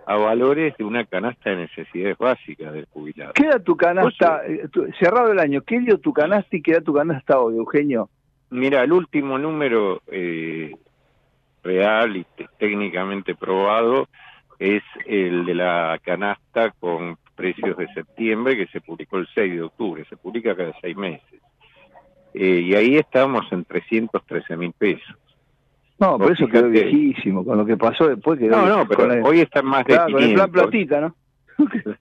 a 0.07 0.17
valores 0.17 0.77
de 0.77 0.85
una 0.85 1.05
canasta 1.05 1.51
de 1.51 1.57
necesidades 1.57 2.19
básicas 2.19 2.73
del 2.73 2.87
jubilado. 2.87 3.33
¿Qué 3.35 3.47
da 3.47 3.59
tu 3.59 3.77
canasta, 3.77 4.43
eh, 4.47 4.69
cerrado 4.99 5.33
el 5.33 5.39
año, 5.39 5.63
qué 5.63 5.81
dio 5.81 5.99
tu 5.99 6.13
canasta 6.13 6.57
y 6.57 6.63
qué 6.63 6.75
da 6.75 6.81
tu 6.81 6.93
canasta 6.93 7.39
hoy, 7.39 7.57
Eugenio? 7.57 8.09
Mira, 8.51 8.83
el 8.83 8.93
último 8.93 9.39
número 9.39 10.03
eh, 10.09 10.75
real 11.63 12.17
y 12.17 12.27
técnicamente 12.59 13.35
probado 13.35 14.09
es 14.59 14.83
el 15.07 15.47
de 15.47 15.55
la 15.55 15.99
canasta 16.03 16.71
con 16.79 17.17
precios 17.35 17.77
de 17.77 17.87
septiembre 17.95 18.57
que 18.57 18.67
se 18.67 18.81
publicó 18.81 19.19
el 19.19 19.29
6 19.35 19.55
de 19.55 19.63
octubre, 19.63 20.05
se 20.09 20.17
publica 20.17 20.55
cada 20.55 20.75
seis 20.81 20.97
meses. 20.97 21.41
Eh, 22.35 22.61
y 22.65 22.75
ahí 22.75 22.97
estamos 22.97 23.51
en 23.53 23.65
313 23.65 24.57
mil 24.57 24.73
pesos. 24.73 25.17
No, 25.99 26.17
por 26.19 26.33
eso 26.33 26.49
quedó 26.49 26.69
viejísimo, 26.71 27.45
con 27.45 27.59
lo 27.59 27.67
que 27.67 27.77
pasó 27.77 28.09
después 28.09 28.39
quedó 28.39 28.57
No, 28.57 28.67
no, 28.67 28.89
pero 28.89 29.23
hoy 29.23 29.41
está 29.41 29.61
más 29.61 29.85
de 29.85 29.99
500. 29.99 30.13
Con 30.13 30.23
el 30.23 30.35
plan 30.35 30.51
platita, 30.51 31.01
¿no? 31.01 31.15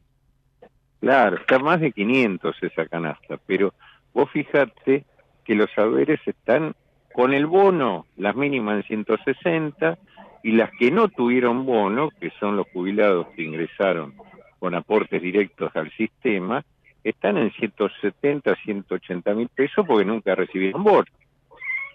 claro, 1.01 1.35
está 1.35 1.59
más 1.59 1.81
de 1.81 1.91
500 1.91 2.55
esa 2.61 2.85
canasta, 2.85 3.37
pero 3.45 3.73
vos 4.13 4.29
fijate 4.31 5.05
que 5.43 5.55
los 5.55 5.69
saberes 5.71 6.21
están 6.25 6.75
con 7.13 7.33
el 7.33 7.45
bono, 7.45 8.05
las 8.15 8.35
mínimas 8.35 8.77
en 8.77 8.83
160, 8.83 9.97
y 10.43 10.53
las 10.53 10.71
que 10.79 10.91
no 10.91 11.09
tuvieron 11.09 11.65
bono, 11.65 12.09
que 12.21 12.31
son 12.39 12.55
los 12.55 12.67
jubilados 12.71 13.27
que 13.35 13.43
ingresaron 13.43 14.13
con 14.59 14.75
aportes 14.75 15.21
directos 15.21 15.75
al 15.75 15.91
sistema, 15.91 16.63
están 17.03 17.37
en 17.37 17.51
170, 17.51 18.55
180 18.55 19.33
mil 19.33 19.49
pesos 19.49 19.85
porque 19.85 20.05
nunca 20.05 20.35
recibieron 20.35 20.83
bono. 20.83 21.05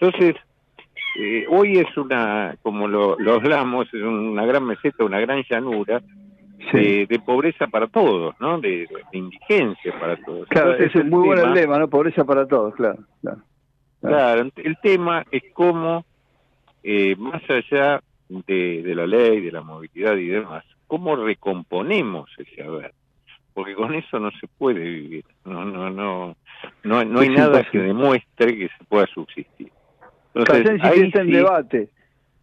Entonces, 0.01 0.37
eh, 1.19 1.47
hoy 1.49 1.79
es 1.79 1.97
una, 1.97 2.57
como 2.63 2.89
lo, 2.89 3.17
hablamos, 3.33 3.87
es 3.93 4.03
una 4.03 4.45
gran 4.45 4.65
meseta, 4.65 5.05
una 5.05 5.21
gran 5.21 5.43
llanura 5.49 6.03
de, 6.73 7.21
pobreza 7.25 7.67
para 7.67 7.87
todos, 7.87 8.35
¿no? 8.41 8.61
De, 8.61 8.89
indigencia 9.13 9.99
para 9.99 10.17
todos. 10.17 10.49
Claro, 10.49 10.75
es 10.75 10.95
muy 11.05 11.27
buen 11.27 11.55
lema, 11.55 11.79
¿no? 11.79 11.89
Pobreza 11.89 12.25
para 12.25 12.47
todos, 12.47 12.75
claro. 12.75 12.99
Claro, 14.01 14.51
el 14.57 14.77
tema 14.83 15.25
es 15.31 15.43
cómo, 15.53 16.05
eh, 16.83 17.15
más 17.17 17.43
allá 17.49 18.03
de, 18.29 18.83
de 18.83 18.95
la 18.95 19.07
ley, 19.07 19.41
de 19.41 19.53
la 19.53 19.63
movilidad 19.63 20.17
y 20.17 20.27
demás, 20.27 20.65
cómo 20.87 21.17
recomponemos 21.17 22.31
ese 22.39 22.63
haber 22.63 22.93
porque 23.55 23.75
con 23.75 23.95
eso 23.95 24.19
no 24.19 24.31
se 24.33 24.47
puede 24.59 24.81
vivir 24.81 25.25
no 25.45 25.65
no 25.65 25.91
no 25.91 26.37
no, 26.83 27.05
no 27.05 27.21
hay 27.21 27.29
nada 27.31 27.63
que 27.71 27.79
demuestre 27.79 28.59
que 28.59 28.69
se 28.69 28.85
pueda 28.85 29.07
subsistir 29.07 29.71
entonces, 30.35 30.81
ahí 30.83 31.01
está 31.01 31.23
en 31.23 31.31
debate. 31.31 31.89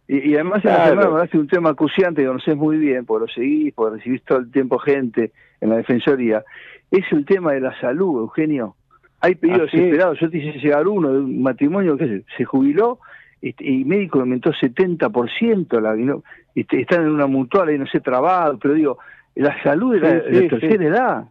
Y, 0.08 0.34
además 0.34 0.64
en 0.64 0.70
la 0.70 0.88
semana 0.88 1.28
un 1.32 1.46
tema 1.46 1.70
acuciante 1.70 2.22
que 2.22 2.28
conoces 2.28 2.56
muy 2.56 2.76
bien, 2.76 3.06
porque 3.06 3.26
lo 3.26 3.32
seguís, 3.32 3.72
porque 3.74 3.96
recibís 3.96 4.22
todo 4.24 4.38
el 4.38 4.50
tiempo 4.50 4.78
gente 4.78 5.32
en 5.60 5.70
la 5.70 5.76
Defensoría, 5.76 6.44
es 6.90 7.04
el 7.12 7.24
tema 7.24 7.52
de 7.52 7.60
la 7.60 7.78
salud, 7.80 8.20
Eugenio. 8.20 8.76
Hay 9.20 9.36
pedidos 9.36 9.70
desesperados. 9.70 10.18
Yo 10.20 10.28
te 10.28 10.38
hice 10.38 10.58
llegar 10.58 10.88
uno 10.88 11.12
de 11.12 11.20
un 11.20 11.42
matrimonio 11.42 11.96
que 11.96 12.24
se, 12.36 12.44
jubiló 12.44 12.98
este, 13.40 13.64
y 13.64 13.84
médico 13.84 14.20
aumentó 14.20 14.52
70%, 14.52 15.80
la, 15.80 15.94
¿no? 15.94 16.24
Este, 16.54 16.80
están 16.80 17.02
en 17.02 17.10
una 17.10 17.26
mutual 17.26 17.72
y 17.72 17.78
no 17.78 17.86
sé, 17.86 18.00
trabado, 18.00 18.58
pero 18.58 18.74
digo, 18.74 18.98
la 19.34 19.62
salud 19.62 19.94
de 19.94 20.00
la, 20.00 20.48
tercera 20.48 20.84
edad. 20.84 21.24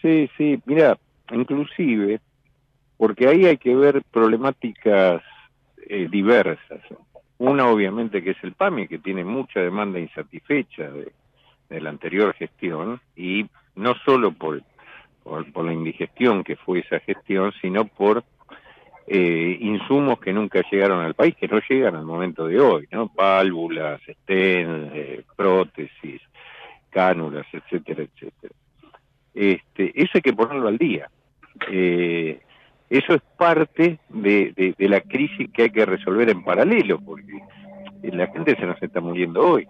Sí, 0.00 0.28
sí, 0.36 0.60
mira, 0.66 0.98
inclusive, 1.30 2.20
porque 2.96 3.28
ahí 3.28 3.46
hay 3.46 3.56
que 3.56 3.74
ver 3.74 4.02
problemáticas 4.10 5.22
eh, 5.86 6.08
diversas. 6.10 6.80
Una 7.38 7.68
obviamente 7.68 8.22
que 8.22 8.30
es 8.30 8.44
el 8.44 8.52
PAMI, 8.52 8.88
que 8.88 8.98
tiene 8.98 9.24
mucha 9.24 9.60
demanda 9.60 9.98
insatisfecha 9.98 10.90
de, 10.90 11.12
la 11.80 11.88
anterior 11.88 12.34
gestión, 12.34 13.00
y 13.16 13.46
no 13.76 13.94
solo 14.04 14.32
por, 14.32 14.62
por, 15.22 15.64
la 15.64 15.72
indigestión 15.72 16.44
que 16.44 16.56
fue 16.56 16.80
esa 16.80 17.00
gestión, 17.00 17.50
sino 17.62 17.86
por 17.86 18.24
eh, 19.06 19.56
insumos 19.58 20.20
que 20.20 20.34
nunca 20.34 20.62
llegaron 20.70 21.00
al 21.00 21.14
país, 21.14 21.34
que 21.34 21.48
no 21.48 21.60
llegan 21.66 21.96
al 21.96 22.04
momento 22.04 22.46
de 22.46 22.60
hoy, 22.60 22.86
¿no? 22.90 23.08
Pálvulas, 23.08 24.00
estén, 24.06 24.90
eh, 24.92 25.22
prótesis, 25.34 26.20
cánulas, 26.92 27.46
etcétera, 27.52 28.02
etcétera. 28.02 28.54
Este, 29.34 29.92
eso 29.94 30.10
hay 30.14 30.20
que 30.20 30.32
ponerlo 30.32 30.68
al 30.68 30.78
día. 30.78 31.10
Eh, 31.70 32.40
eso 32.90 33.14
es 33.14 33.22
parte 33.38 33.98
de, 34.10 34.74
la 34.78 35.00
crisis 35.00 35.50
que 35.50 35.62
hay 35.62 35.70
que 35.70 35.86
resolver 35.86 36.28
en 36.28 36.44
paralelo, 36.44 37.00
porque 37.00 37.40
la 38.02 38.26
gente 38.28 38.54
se 38.56 38.66
nos 38.66 38.80
está 38.82 39.00
muriendo 39.00 39.40
hoy. 39.40 39.66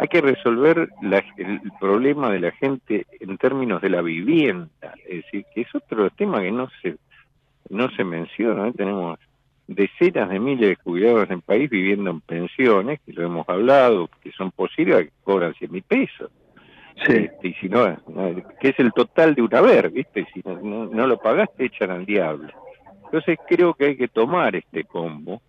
Hay 0.00 0.08
que 0.08 0.20
resolver 0.20 0.88
el 1.36 1.72
problema 1.78 2.30
de 2.30 2.40
la 2.40 2.52
gente 2.52 3.06
en 3.20 3.36
términos 3.36 3.82
de 3.82 3.90
la 3.90 4.00
vivienda, 4.00 4.94
es 5.06 5.24
decir, 5.24 5.44
que 5.54 5.62
es 5.62 5.74
otro 5.74 6.08
tema 6.10 6.40
que 6.40 6.52
no 6.52 6.68
se 6.80 6.96
no 7.70 7.90
se 7.90 8.04
menciona. 8.04 8.68
¿eh? 8.68 8.72
Tenemos 8.76 9.18
decenas 9.66 10.30
de 10.30 10.40
miles 10.40 10.70
de 10.70 10.76
jubilados 10.76 11.26
en 11.26 11.34
el 11.34 11.42
país 11.42 11.68
viviendo 11.68 12.10
en 12.10 12.20
pensiones, 12.20 13.00
que 13.04 13.12
lo 13.12 13.24
hemos 13.24 13.48
hablado, 13.48 14.08
que 14.22 14.32
son 14.32 14.50
posibles, 14.50 15.06
que 15.06 15.12
cobran 15.22 15.54
100 15.54 15.72
mil 15.72 15.82
pesos. 15.82 16.30
Sí. 17.06 17.28
Y 17.42 17.52
si 17.54 17.68
no, 17.68 17.96
que 18.60 18.70
es 18.70 18.78
el 18.78 18.92
total 18.92 19.34
de 19.34 19.42
un 19.42 19.54
haber, 19.54 19.90
¿viste? 19.90 20.26
Si 20.32 20.42
no, 20.44 20.86
no, 20.86 21.06
lo 21.06 21.18
pagaste, 21.18 21.66
echan 21.66 21.90
al 21.90 22.04
diablo. 22.04 22.48
Entonces 23.04 23.38
creo 23.48 23.74
que 23.74 23.86
hay 23.86 23.96
que 23.96 24.08
tomar 24.08 24.56
este 24.56 24.84
combo, 24.84 25.40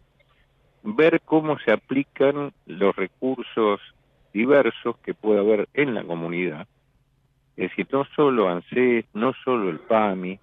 ver 0.83 1.21
cómo 1.25 1.57
se 1.59 1.71
aplican 1.71 2.53
los 2.65 2.95
recursos 2.95 3.81
diversos 4.33 4.97
que 4.99 5.13
puede 5.13 5.39
haber 5.39 5.67
en 5.73 5.95
la 5.95 6.03
comunidad. 6.03 6.67
Es 7.57 7.69
decir, 7.71 7.87
no 7.91 8.05
solo 8.15 8.47
ANSES, 8.47 9.05
no 9.13 9.33
solo 9.43 9.69
el 9.69 9.79
PAMI, 9.79 10.39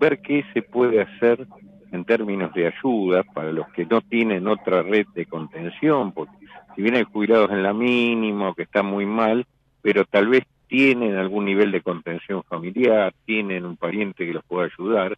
ver 0.00 0.20
qué 0.20 0.44
se 0.52 0.62
puede 0.62 1.02
hacer 1.02 1.46
en 1.92 2.04
términos 2.04 2.52
de 2.54 2.66
ayuda 2.66 3.22
para 3.22 3.52
los 3.52 3.68
que 3.68 3.86
no 3.86 4.00
tienen 4.00 4.48
otra 4.48 4.82
red 4.82 5.06
de 5.14 5.26
contención, 5.26 6.12
porque 6.12 6.32
si 6.74 6.82
vienen 6.82 7.04
jubilados 7.04 7.50
en 7.50 7.62
la 7.62 7.72
mínima 7.72 8.50
o 8.50 8.54
que 8.54 8.62
están 8.62 8.86
muy 8.86 9.06
mal, 9.06 9.46
pero 9.82 10.04
tal 10.04 10.28
vez 10.28 10.44
tienen 10.68 11.16
algún 11.16 11.46
nivel 11.46 11.72
de 11.72 11.80
contención 11.80 12.42
familiar, 12.44 13.12
tienen 13.24 13.64
un 13.64 13.76
pariente 13.76 14.26
que 14.26 14.34
los 14.34 14.44
pueda 14.44 14.66
ayudar, 14.66 15.16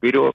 pero 0.00 0.34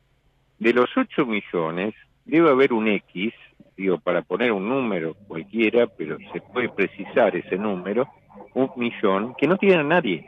de 0.58 0.74
los 0.74 0.90
8 0.96 1.26
millones 1.26 1.94
debe 2.24 2.50
haber 2.50 2.72
un 2.72 2.88
X, 2.88 3.34
digo, 3.76 4.00
para 4.00 4.22
poner 4.22 4.52
un 4.54 4.68
número 4.68 5.16
cualquiera, 5.28 5.88
pero 5.88 6.18
se 6.32 6.40
puede 6.42 6.70
precisar 6.70 7.36
ese 7.36 7.58
número, 7.58 8.08
un 8.54 8.72
millón, 8.78 9.36
que 9.36 9.48
no 9.48 9.58
tienen 9.58 9.80
a 9.80 9.84
nadie, 9.84 10.26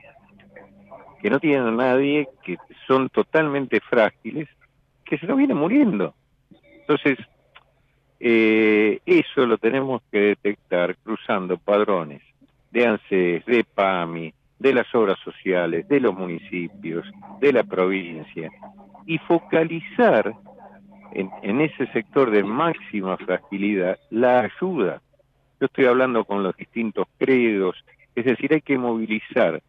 que 1.21 1.29
no 1.29 1.39
tienen 1.39 1.67
a 1.67 1.71
nadie, 1.71 2.27
que 2.43 2.57
son 2.85 3.09
totalmente 3.09 3.79
frágiles, 3.79 4.49
que 5.05 5.17
se 5.17 5.25
lo 5.25 5.37
vienen 5.37 5.57
muriendo. 5.57 6.13
Entonces, 6.81 7.17
eh, 8.19 8.99
eso 9.05 9.45
lo 9.45 9.57
tenemos 9.57 10.01
que 10.11 10.19
detectar 10.19 10.97
cruzando 10.97 11.57
padrones 11.57 12.21
de 12.71 12.85
ANSES, 12.85 13.45
de 13.45 13.63
PAMI, 13.63 14.33
de 14.59 14.73
las 14.73 14.93
obras 14.95 15.17
sociales, 15.23 15.87
de 15.87 15.99
los 15.99 16.15
municipios, 16.15 17.05
de 17.39 17.53
la 17.53 17.63
provincia, 17.63 18.51
y 19.05 19.17
focalizar 19.19 20.33
en, 21.13 21.61
ese 21.61 21.87
sector 21.87 22.31
de 22.31 22.43
máxima 22.43 23.17
fragilidad 23.17 23.97
la 24.09 24.41
ayuda. 24.41 25.01
Yo 25.59 25.65
estoy 25.65 25.85
hablando 25.85 26.25
con 26.25 26.43
los 26.43 26.55
distintos 26.55 27.07
credos, 27.17 27.83
es 28.15 28.25
decir, 28.25 28.53
hay 28.53 28.61
que 28.61 28.77
movilizar 28.77 29.61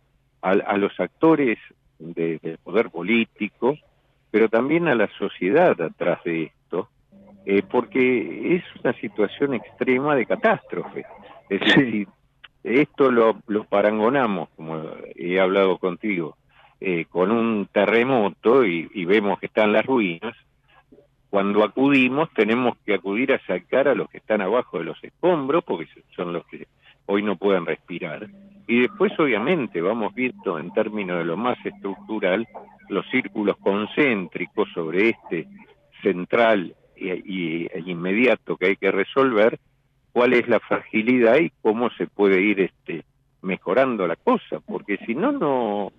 a, 0.43 0.77
los 0.77 0.99
actores 1.01 1.59
del 1.99 2.59
poder 2.63 2.91
político, 2.91 3.77
pero 4.31 4.49
también 4.49 4.89
a 4.89 4.95
la 4.95 5.09
sociedad 5.19 5.81
atrás 5.81 6.23
de 6.25 6.45
esto, 6.45 6.89
eh, 7.47 7.63
porque 7.63 8.57
es 8.57 8.65
una 8.83 8.93
situación 8.95 9.55
extrema 9.55 10.15
de 10.15 10.27
catástrofe. 10.27 11.05
Es 11.49 11.61
decir, 11.61 11.91
si 11.91 12.07
esto 12.65 13.11
lo, 13.11 13.41
parangonamos, 13.69 14.49
como 14.57 14.83
he 15.15 15.41
hablado 15.41 15.79
contigo, 15.79 16.37
eh, 16.81 17.07
con 17.09 17.31
un 17.31 17.67
terremoto 17.73 18.65
y, 18.65 19.05
vemos 19.05 19.39
que 19.39 19.47
están 19.47 19.73
las 19.73 19.85
ruinas, 19.85 20.35
cuando 21.31 21.63
acudimos 21.63 22.31
tenemos 22.33 22.77
que 22.87 22.95
acudir 22.95 23.33
a 23.33 23.47
sacar 23.47 23.89
a 23.89 23.95
los 23.95 24.09
que 24.09 24.19
están 24.19 24.41
abajo 24.41 24.79
de 24.79 24.85
los 24.85 25.03
escombros, 25.03 25.63
porque 25.65 25.87
son 26.17 26.33
los 26.33 26.47
que 26.47 26.67
hoy 27.07 27.23
no 27.23 27.37
pueden 27.37 27.67
respirar. 27.67 28.29
Y 28.67 28.83
después, 28.83 29.19
obviamente, 29.19 29.81
vamos 29.81 30.15
viendo 30.15 30.59
en 30.59 30.73
términos 30.73 31.19
de 31.19 31.25
lo 31.25 31.37
más 31.37 31.59
estructural 31.65 32.47
los 32.89 33.09
círculos 33.11 33.57
concéntricos 33.59 34.69
sobre 34.73 35.11
este 35.11 35.47
central 36.03 36.75
y, 36.97 37.67
e 37.67 37.83
inmediato 37.87 38.57
que 38.57 38.67
hay 38.67 38.77
que 38.77 38.91
resolver, 38.91 39.59
cuál 40.19 40.33
es 40.33 40.49
la 40.49 40.59
fragilidad 40.59 41.37
y 41.37 41.53
cómo 41.63 41.91
se 41.91 42.09
puede 42.09 42.43
ir 42.43 42.59
este 42.59 43.05
mejorando 43.41 44.05
la 44.05 44.17
cosa, 44.17 44.59
porque 44.59 44.97
si 45.07 45.15
no, 45.15 45.31
no, 45.31 45.93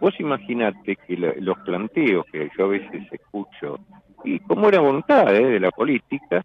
vos 0.00 0.18
imaginate 0.18 0.96
que 0.96 1.18
los 1.18 1.58
planteos 1.58 2.24
que 2.32 2.48
yo 2.56 2.64
a 2.64 2.68
veces 2.68 3.06
escucho 3.12 3.78
y 4.24 4.38
como 4.38 4.70
era 4.70 4.80
voluntad 4.80 5.36
¿eh? 5.36 5.44
de 5.44 5.60
la 5.60 5.70
política, 5.70 6.42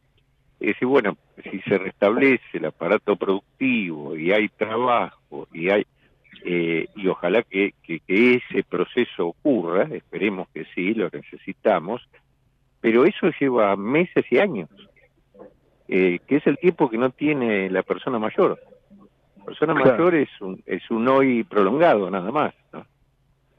es 0.60 0.68
decir, 0.68 0.90
bueno, 0.90 1.16
si 1.50 1.62
se 1.62 1.78
restablece 1.78 2.58
el 2.58 2.66
aparato 2.66 3.16
productivo 3.16 4.18
y 4.18 4.34
hay 4.34 4.50
trabajo 4.50 5.48
y 5.54 5.70
hay 5.70 5.86
eh, 6.44 6.88
y 6.98 7.08
ojalá 7.08 7.44
que, 7.44 7.76
que, 7.82 8.02
ese 8.10 8.64
proceso 8.64 9.28
ocurra, 9.28 9.84
esperemos 9.84 10.50
que 10.54 10.66
sí, 10.76 10.94
lo 10.96 11.10
necesitamos, 11.10 12.06
pero 12.82 13.06
eso 13.06 13.32
lleva 13.40 13.78
meses 13.78 14.26
y 14.30 14.38
años, 14.38 14.70
eh, 15.94 16.20
que 16.26 16.38
es 16.38 16.48
el 16.48 16.58
tiempo 16.58 16.90
que 16.90 16.98
no 16.98 17.10
tiene 17.10 17.70
la 17.70 17.84
persona 17.84 18.18
mayor. 18.18 18.58
La 19.38 19.44
persona 19.44 19.74
mayor 19.74 20.16
es 20.16 20.30
un, 20.40 20.64
es 20.66 20.90
un 20.90 21.06
hoy 21.10 21.44
prolongado, 21.44 22.10
nada 22.10 22.32
más. 22.32 22.54
¿no? 22.72 22.86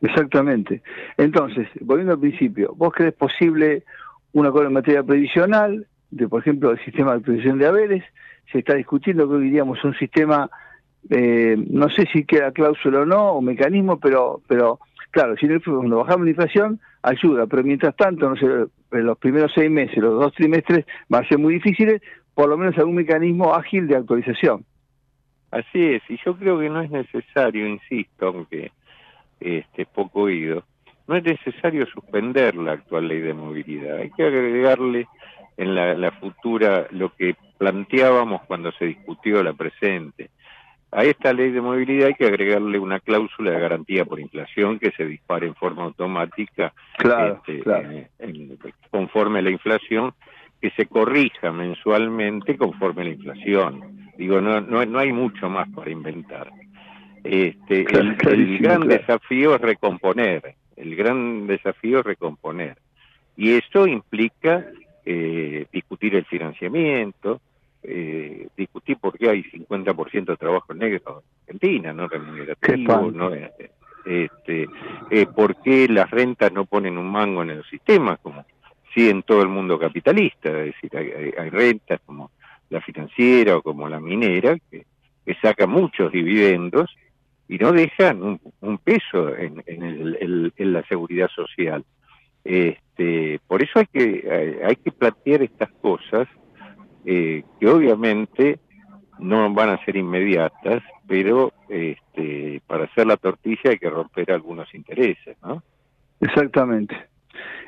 Exactamente. 0.01 0.81
Entonces, 1.19 1.69
volviendo 1.83 2.15
al 2.15 2.21
principio, 2.21 2.73
¿vos 2.75 2.91
crees 2.95 3.13
posible 3.13 3.85
un 4.33 4.47
acuerdo 4.47 4.69
en 4.69 4.75
materia 4.75 5.03
previsional, 5.03 5.87
de 6.11 6.27
por 6.27 6.41
ejemplo 6.41 6.71
el 6.71 6.83
sistema 6.83 7.13
de 7.13 7.21
previsión 7.21 7.59
de 7.59 7.67
haberes, 7.67 8.03
se 8.51 8.61
está 8.61 8.77
discutiendo, 8.77 9.29
creo 9.29 9.39
que 9.39 9.45
diríamos 9.45 9.85
un 9.85 9.95
sistema, 9.95 10.51
eh, 11.11 11.55
no 11.69 11.91
sé 11.91 12.09
si 12.15 12.25
queda 12.25 12.53
cláusula 12.53 13.01
o 13.01 13.05
no, 13.05 13.33
o 13.33 13.43
mecanismo, 13.43 14.01
pero, 14.01 14.41
pero 14.49 14.81
claro, 15.11 15.37
si 15.37 15.47
cuando 15.61 15.99
bajamos 15.99 16.25
la 16.25 16.31
inflación, 16.31 16.81
ayuda, 17.03 17.47
pero 17.47 17.63
mientras 17.63 17.95
tanto, 17.95 18.27
no 18.29 18.37
sé, 18.37 18.47
en 18.93 19.07
los 19.07 19.19
primeros 19.19 19.53
seis 19.55 19.71
meses, 19.71 19.99
los 19.99 20.19
dos 20.19 20.33
trimestres, 20.35 20.85
van 21.09 21.25
a 21.25 21.29
ser 21.29 21.39
muy 21.39 21.55
difíciles, 21.55 22.03
por 22.35 22.49
lo 22.49 22.57
menos 22.57 22.77
algún 22.79 22.97
mecanismo 22.97 23.55
ágil 23.55 23.87
de 23.87 23.97
actualización. 23.97 24.65
Así 25.51 25.95
es, 25.95 26.03
y 26.09 26.19
yo 26.25 26.35
creo 26.37 26.59
que 26.59 26.71
no 26.71 26.81
es 26.81 26.91
necesario, 26.91 27.67
insisto, 27.67 28.29
aunque 28.29 28.73
este, 29.39 29.85
poco 29.85 30.23
oído, 30.23 30.65
no 31.07 31.17
es 31.17 31.25
necesario 31.25 31.87
suspender 31.87 32.55
la 32.55 32.73
actual 32.73 33.09
ley 33.09 33.21
de 33.21 33.35
movilidad, 33.35 33.99
hay 33.99 34.11
que 34.11 34.23
agregarle 34.23 35.07
en 35.57 35.75
la, 35.75 36.11
futura 36.13 36.87
lo 36.91 37.15
que 37.15 37.37
planteábamos 37.59 38.43
cuando 38.47 38.73
se 38.73 38.87
discutió 38.87 39.43
la 39.43 39.53
presente. 39.53 40.31
A 40.91 41.05
esta 41.05 41.33
ley 41.33 41.51
de 41.51 41.61
movilidad 41.61 42.09
hay 42.09 42.15
que 42.15 42.27
agregarle 42.27 42.79
una 42.79 43.01
cláusula 43.01 43.51
de 43.51 43.61
garantía 43.61 44.05
por 44.05 44.21
inflación 44.21 44.79
que 44.79 44.91
se 44.93 45.05
dispare 45.05 45.47
en 45.47 45.55
forma 45.55 45.85
automática 45.85 46.73
este, 46.99 47.63
conforme 48.91 49.39
a 49.39 49.43
la 49.43 49.51
inflación, 49.51 50.13
que 50.63 50.71
se 50.71 50.87
corrija 50.87 51.51
mensualmente 51.51 52.57
conforme 52.57 53.03
a 53.03 53.05
la 53.07 53.11
inflación. 53.11 54.13
Digo, 54.17 54.41
no, 54.41 54.61
no, 54.61 54.87
no 54.87 54.99
hay 55.01 55.13
mucho 55.13 55.51
más 55.51 55.69
para 55.71 55.91
inventar. 55.91 56.53
Este, 57.25 57.85
el 58.31 58.59
gran 58.59 58.87
desafío 58.87 59.57
es 59.57 59.61
recomponer, 59.61 60.55
el 60.77 60.95
gran 60.95 61.49
desafío 61.49 61.99
es 61.99 62.05
recomponer. 62.05 62.79
Y 63.37 63.55
esto 63.55 63.89
implica 63.89 64.65
eh, 65.05 65.67
discutir 65.73 66.15
el 66.15 66.27
financiamiento, 66.27 67.41
eh, 67.83 68.47
discutir 68.57 68.99
por 68.99 69.19
qué 69.19 69.31
hay 69.31 69.43
50% 69.43 70.27
de 70.27 70.37
trabajo 70.37 70.75
negro 70.75 71.25
en 71.49 71.57
Argentina, 71.57 71.93
no 71.93 72.07
remunerativo, 72.07 73.11
no 73.11 73.31
este, 74.05 74.67
eh, 75.11 75.27
por 75.27 75.57
qué 75.63 75.89
las 75.89 76.11
rentas 76.11 76.53
no 76.53 76.67
ponen 76.67 76.99
un 76.99 77.11
mango 77.11 77.43
en 77.43 77.51
el 77.51 77.65
sistema, 77.65 78.17
como 78.17 78.45
sí 78.95 79.09
en 79.09 79.23
todo 79.23 79.43
el 79.43 79.49
mundo 79.49 79.79
capitalista, 79.79 80.51
es 80.51 80.75
decir, 80.75 80.97
hay, 80.97 81.51
rentas 81.51 82.01
como 82.05 82.31
la 82.71 82.81
financiera 82.81 83.57
o 83.57 83.63
como 83.63 83.89
la 83.89 84.01
minera 84.01 84.57
que, 84.71 84.87
saca 85.41 85.67
muchos 85.67 86.13
dividendos 86.13 86.95
y 87.49 87.57
no 87.57 87.73
dejan 87.73 88.41
un, 88.61 88.79
peso 88.79 89.37
en, 89.37 89.63
en, 89.67 90.73
la 90.73 90.83
seguridad 90.87 91.29
social. 91.29 91.85
Este, 92.45 93.41
por 93.47 93.63
eso 93.63 93.79
hay 93.79 93.87
que, 93.87 94.61
hay 94.65 94.77
que 94.77 94.91
plantear 94.91 95.43
estas 95.43 95.71
cosas 95.81 96.29
eh, 97.05 97.45
que 97.59 97.69
obviamente 97.69 98.59
no 99.19 99.53
van 99.53 99.71
a 99.71 99.85
ser 99.85 99.97
inmediatas, 99.97 100.83
pero 101.07 101.53
este, 101.69 102.61
para 102.67 102.85
hacer 102.85 103.07
la 103.07 103.17
tortilla 103.17 103.71
hay 103.71 103.79
que 103.79 103.91
romper 103.91 104.33
algunos 104.33 104.73
intereses, 104.75 105.37
¿no? 105.43 105.63
Exactamente. 106.21 107.12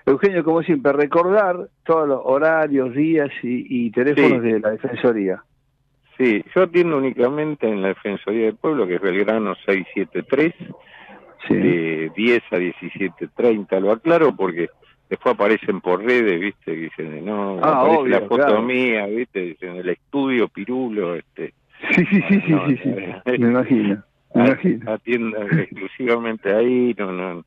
Eugenio, 0.06 0.44
como 0.44 0.62
siempre, 0.62 0.92
recordar 0.92 1.68
todos 1.84 2.06
los 2.08 2.20
horarios, 2.24 2.94
días 2.94 3.30
y, 3.42 3.90
teléfonos 3.90 4.42
de 4.42 4.60
la 4.60 4.70
Defensoría. 4.70 5.42
Sí, 6.18 6.44
yo 6.54 6.62
atiendo 6.62 6.98
únicamente 6.98 7.66
en 7.66 7.82
la 7.82 7.88
Defensoría 7.88 8.46
del 8.46 8.56
Pueblo, 8.56 8.86
que 8.86 8.96
es 8.96 9.00
Belgrano 9.00 9.54
673, 9.66 10.52
de 11.48 12.12
10 12.14 12.42
a 12.50 12.56
17.30. 12.56 13.80
Lo 13.80 13.92
aclaro 13.92 14.34
porque 14.34 14.68
después 15.08 15.34
aparecen 15.34 15.80
por 15.80 16.02
redes, 16.04 16.40
¿viste? 16.40 16.72
dicen, 16.72 17.24
no, 17.24 17.58
ah, 17.62 17.82
aparece 17.82 18.08
la 18.08 18.20
foto 18.22 18.62
mía, 18.62 19.06
¿viste? 19.06 19.40
Dicen, 19.40 19.76
el 19.76 19.88
estudio 19.88 20.48
Pirulo, 20.48 21.14
este. 21.14 21.54
Sí, 21.90 22.04
sí, 22.06 22.22
sí, 22.28 22.40
sí, 22.46 22.78
sí, 22.82 22.88
me 22.88 23.34
imagino, 23.36 24.02
me 24.34 24.44
imagino. 24.46 24.92
Atiendo 24.92 25.42
exclusivamente 25.52 26.54
ahí, 26.54 26.94
no, 26.96 27.12
no 27.12 27.44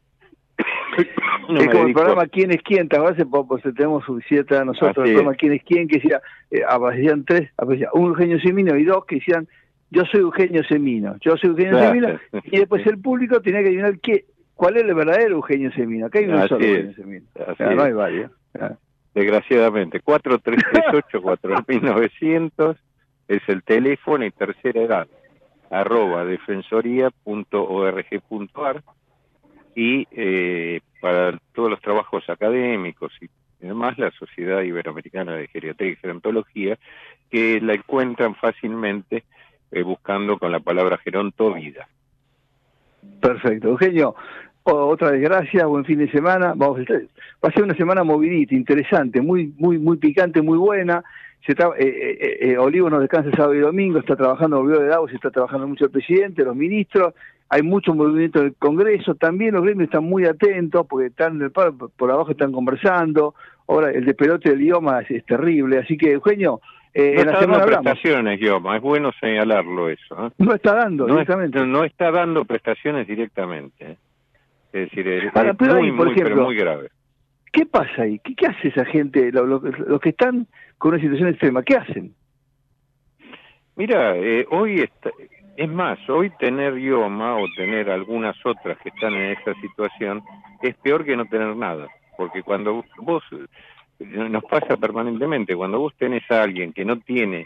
es 0.98 1.08
como 1.70 1.88
el 1.88 1.94
programa 1.94 2.26
¿Quién 2.28 2.52
es 2.52 2.62
quién? 2.64 2.90
Tal 2.90 3.04
vez 3.04 3.16
pues, 3.48 3.64
tenemos 3.64 4.04
suficiente 4.06 4.58
a 4.58 4.66
nosotros 4.66 5.08
el 5.08 5.14
programa 5.14 5.36
¿Quién 5.36 5.54
es 5.54 5.64
quién? 5.64 5.88
que 5.88 5.98
decía, 5.98 6.22
eh, 6.52 6.62
aparecían 6.68 7.24
tres, 7.26 7.50
aparecía 7.58 7.90
un 7.94 8.08
Eugenio 8.08 8.40
Semino 8.40 8.76
y 8.76 8.84
dos 8.84 9.06
que 9.06 9.16
decían 9.16 9.48
yo 9.90 10.04
soy 10.06 10.20
Eugenio 10.22 10.64
Semino, 10.66 11.16
yo 11.22 11.38
soy 11.38 11.52
Eugenio 11.52 11.80
Semino, 11.80 12.20
y 12.44 12.58
después 12.58 12.86
el 12.88 13.00
público 13.00 13.40
tenía 13.42 13.62
que 13.62 13.68
adivinar 13.68 13.98
qué, 14.00 14.26
cuál 14.54 14.76
es 14.76 14.84
el 14.84 14.94
verdadero 14.94 15.36
Eugenio 15.36 15.72
Semino. 15.72 16.08
Acá 16.08 16.20
hay 16.20 16.26
un 16.26 16.46
solo 16.48 16.66
Eugenio 16.66 16.94
Semino. 16.94 17.26
no 17.60 17.84
hay 17.84 17.94
varios. 17.94 18.32
Desgraciadamente, 19.14 20.04
4338-4900 20.04 22.76
es 23.30 23.42
el 23.48 23.64
teléfono 23.64 24.26
y 24.26 24.32
tercera 24.32 24.82
edad, 24.82 25.08
arroba 25.70 26.26
defensoría.org.ar 26.26 28.84
y 29.78 30.08
eh, 30.10 30.82
para 31.00 31.38
todos 31.54 31.70
los 31.70 31.80
trabajos 31.82 32.28
académicos 32.32 33.14
y 33.22 33.30
además 33.64 33.96
la 34.00 34.10
Sociedad 34.10 34.64
Iberoamericana 34.64 35.36
de 35.36 35.48
Geriatría 35.50 35.92
y 35.92 35.96
Gerontología, 35.98 36.80
que 37.30 37.62
la 37.62 37.76
encuentran 37.76 38.34
fácilmente 38.34 39.24
eh, 39.72 39.84
buscando 39.84 40.40
con 40.40 40.52
la 40.52 40.62
palabra 40.62 40.98
geronto 40.98 41.54
vida. 41.54 41.88
Perfecto. 43.22 43.68
Eugenio, 43.68 44.16
otra 44.64 45.12
desgracia, 45.12 45.68
buen 45.68 45.86
fin 45.86 46.00
de 46.00 46.10
semana. 46.10 46.54
Vamos, 46.56 46.80
va 46.80 47.50
a 47.50 47.52
ser 47.52 47.64
una 47.64 47.76
semana 47.76 48.04
movidita, 48.04 48.56
interesante, 48.56 49.22
muy, 49.22 49.54
muy, 49.60 49.78
muy 49.78 49.98
picante, 49.98 50.42
muy 50.42 50.58
buena. 50.58 51.04
Se 51.46 51.52
está, 51.52 51.68
eh, 51.78 51.86
eh, 51.88 52.38
eh 52.42 52.58
Olivo 52.58 52.90
no 52.90 53.00
descansa 53.00 53.30
sábado 53.30 53.54
y 53.54 53.60
domingo, 53.60 54.00
está 54.00 54.16
trabajando, 54.16 54.58
volvió 54.58 54.80
de 54.80 54.88
Davos, 54.88 55.14
está 55.14 55.30
trabajando 55.30 55.68
mucho 55.68 55.86
el 55.86 55.92
presidente, 55.92 56.44
los 56.44 56.56
ministros, 56.56 57.14
hay 57.50 57.62
mucho 57.62 57.94
movimiento 57.94 58.40
en 58.40 58.48
el 58.48 58.56
Congreso, 58.56 59.16
también 59.16 59.54
los 59.56 59.64
gremios 59.64 59.86
están 59.86 60.04
muy 60.04 60.26
atentos 60.26 60.86
porque 60.88 61.08
están 61.08 61.40
por 61.52 62.12
abajo 62.12 62.32
están 62.32 62.52
conversando, 62.52 63.36
ahora 63.68 63.92
el 63.92 64.06
despelote 64.06 64.50
del 64.50 64.62
idioma 64.62 65.02
es, 65.02 65.26
terrible, 65.26 65.80
así 65.80 65.98
que 65.98 66.12
Eugenio, 66.12 66.60
eh, 66.94 67.14
no 67.16 67.32
está 67.32 67.46
dando 67.46 67.66
prestaciones, 67.66 68.40
idioma, 68.40 68.76
es 68.76 68.82
bueno 68.82 69.12
señalarlo 69.20 69.90
eso. 69.90 70.28
¿eh? 70.28 70.32
No 70.40 70.56
está 70.56 70.76
dando, 70.76 71.08
no 71.08 71.14
directamente. 71.14 71.66
no 71.66 71.84
está 71.84 72.12
dando 72.12 72.44
prestaciones 72.44 73.08
directamente. 73.08 73.92
¿eh? 73.92 73.98
Es 74.74 74.90
decir, 74.90 75.08
es, 75.08 75.34
muy, 75.60 75.92
muy, 75.92 76.16
pero 76.16 76.44
muy 76.44 76.56
grave. 76.56 76.90
¿Qué 77.52 77.66
pasa 77.66 78.04
ahí? 78.04 78.20
¿Qué, 78.20 78.46
hace 78.46 78.68
esa 78.68 78.86
gente, 78.86 79.32
los 79.32 80.02
que 80.02 80.10
están 80.10 80.48
con 80.78 80.94
una 80.94 81.02
situación 81.02 81.30
extrema? 81.30 81.64
¿Qué 81.64 81.76
hacen? 81.76 82.14
Mira, 83.76 84.18
eh, 84.18 84.46
hoy 84.50 84.82
está, 84.82 85.12
es 85.58 85.68
más, 85.68 85.98
hoy 86.08 86.30
tener 86.40 86.78
IOMA 86.78 87.36
o 87.36 87.46
tener 87.56 87.90
algunas 87.90 88.38
otras 88.46 88.78
que 88.78 88.90
están 88.90 89.16
en 89.16 89.32
esa 89.32 89.56
situación 89.60 90.22
es 90.62 90.76
peor 90.76 91.04
que 91.04 91.18
no 91.18 91.26
tener 91.26 91.56
nada, 91.56 91.88
porque 92.16 92.44
cuando 92.44 92.86
vos, 93.00 93.24
nos 94.00 94.44
pasa 94.44 94.78
permanentemente, 94.78 95.56
cuando 95.56 95.80
vos 95.80 95.96
tenés 95.98 96.30
a 96.30 96.44
alguien 96.44 96.74
que 96.74 96.86
no 96.86 97.00
tiene 97.00 97.46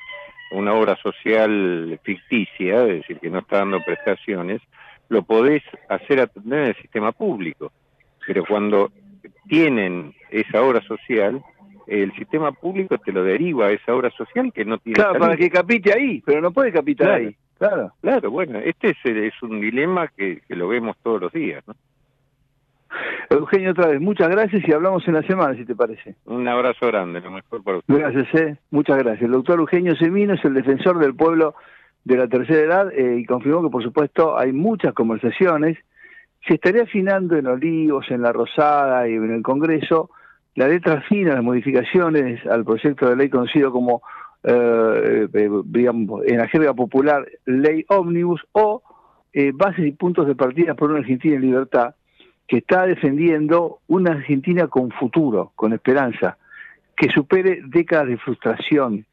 una 0.51 0.73
obra 0.73 0.97
social 0.97 1.97
ficticia, 2.03 2.81
es 2.81 2.99
decir, 2.99 3.19
que 3.19 3.29
no 3.29 3.39
está 3.39 3.59
dando 3.59 3.79
prestaciones, 3.81 4.61
lo 5.07 5.23
podés 5.23 5.63
hacer 5.87 6.19
atender 6.19 6.59
en 6.59 6.67
el 6.67 6.75
sistema 6.75 7.13
público. 7.13 7.71
Pero 8.27 8.43
cuando 8.45 8.91
tienen 9.47 10.13
esa 10.29 10.61
obra 10.61 10.81
social, 10.81 11.41
el 11.87 12.13
sistema 12.15 12.51
público 12.51 12.97
te 12.97 13.13
lo 13.13 13.23
deriva 13.23 13.67
a 13.67 13.71
esa 13.71 13.95
obra 13.95 14.09
social 14.11 14.51
que 14.53 14.65
no 14.65 14.77
tiene. 14.79 14.95
Claro, 14.95 15.17
para 15.17 15.37
que 15.37 15.49
capite 15.49 15.93
ahí, 15.93 16.21
pero 16.25 16.41
no 16.41 16.51
puede 16.51 16.73
capitar 16.73 17.11
ahí. 17.11 17.35
Claro. 17.61 17.93
Claro, 18.01 18.31
bueno, 18.31 18.57
este 18.57 18.89
es, 18.89 18.97
es 19.03 19.43
un 19.43 19.61
dilema 19.61 20.07
que, 20.07 20.41
lo 20.49 20.67
vemos 20.67 20.97
todos 21.03 21.21
los 21.21 21.31
días, 21.31 21.63
¿no? 21.67 21.75
Eugenio, 23.29 23.69
otra 23.69 23.89
vez, 23.89 24.01
muchas 24.01 24.29
gracias 24.29 24.67
y 24.67 24.73
hablamos 24.73 25.07
en 25.07 25.13
la 25.13 25.21
semana, 25.21 25.53
si 25.53 25.63
te 25.63 25.75
parece. 25.75 26.15
Un 26.25 26.47
abrazo 26.47 26.87
grande, 26.87 27.21
lo 27.21 27.29
mejor 27.29 27.63
para 27.63 27.77
usted. 27.77 27.93
Gracias, 27.93 28.33
eh. 28.33 28.57
muchas 28.71 28.97
gracias. 28.97 29.21
El 29.21 29.33
doctor 29.33 29.59
Eugenio 29.59 29.95
Semino 29.95 30.33
es 30.33 30.43
el 30.43 30.55
defensor 30.55 30.97
del 30.97 31.13
pueblo 31.13 31.53
de 32.03 32.17
la 32.17 32.27
tercera 32.27 32.61
edad 32.61 32.91
eh, 32.93 33.19
y 33.19 33.25
confirmó 33.25 33.61
que, 33.61 33.69
por 33.69 33.83
supuesto, 33.83 34.39
hay 34.39 34.51
muchas 34.53 34.95
conversaciones. 34.95 35.77
Se 36.47 36.55
estaría 36.55 36.81
afinando 36.81 37.37
en 37.37 37.45
Olivos, 37.45 38.09
en 38.09 38.23
La 38.23 38.33
Rosada 38.33 39.07
y 39.07 39.13
en 39.13 39.31
el 39.31 39.43
Congreso 39.43 40.09
la 40.55 40.67
letra 40.67 41.01
fina, 41.01 41.35
las 41.35 41.43
modificaciones 41.43 42.43
al 42.47 42.65
proyecto 42.65 43.07
de 43.07 43.15
ley 43.15 43.29
conocido 43.29 43.71
como, 43.71 44.01
eh, 44.43 45.27
eh, 45.33 45.49
digamos, 45.65 46.25
en 46.25 46.37
la 46.37 46.47
jerga 46.47 46.73
popular, 46.73 47.27
ley 47.45 47.85
ómnibus 47.89 48.41
o 48.51 48.83
bases 49.53 49.85
y 49.85 49.91
puntos 49.91 50.27
de 50.27 50.35
partida 50.35 50.73
por 50.73 50.89
una 50.89 50.99
Argentina 50.99 51.35
en 51.35 51.41
libertad, 51.41 51.95
que 52.47 52.57
está 52.57 52.85
defendiendo 52.85 53.79
una 53.87 54.11
Argentina 54.11 54.67
con 54.67 54.91
futuro, 54.91 55.53
con 55.55 55.71
esperanza, 55.71 56.37
que 56.97 57.09
supere 57.09 57.61
décadas 57.65 58.07
de 58.07 58.17
frustración, 58.17 59.05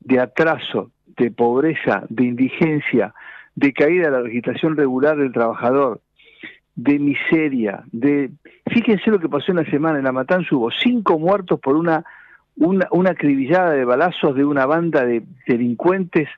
de 0.00 0.18
atraso, 0.18 0.90
de 1.16 1.30
pobreza, 1.30 2.04
de 2.08 2.24
indigencia, 2.24 3.14
de 3.54 3.72
caída 3.72 4.06
de 4.06 4.10
la 4.12 4.22
legislación 4.22 4.76
regular 4.76 5.16
del 5.16 5.32
trabajador, 5.32 6.00
de 6.74 6.98
miseria, 6.98 7.84
de... 7.90 8.30
Fíjense 8.70 9.10
lo 9.10 9.18
que 9.18 9.28
pasó 9.28 9.52
en 9.52 9.58
la 9.58 9.70
semana, 9.70 9.98
en 9.98 10.04
La 10.04 10.12
Matanza 10.12 10.54
hubo 10.54 10.70
cinco 10.70 11.18
muertos 11.18 11.58
por 11.60 11.76
una, 11.76 12.04
una, 12.56 12.88
una 12.90 13.10
acribillada 13.10 13.72
de 13.72 13.84
balazos 13.84 14.34
de 14.34 14.44
una 14.44 14.66
banda 14.66 15.04
de 15.04 15.22
delincuentes 15.46 16.28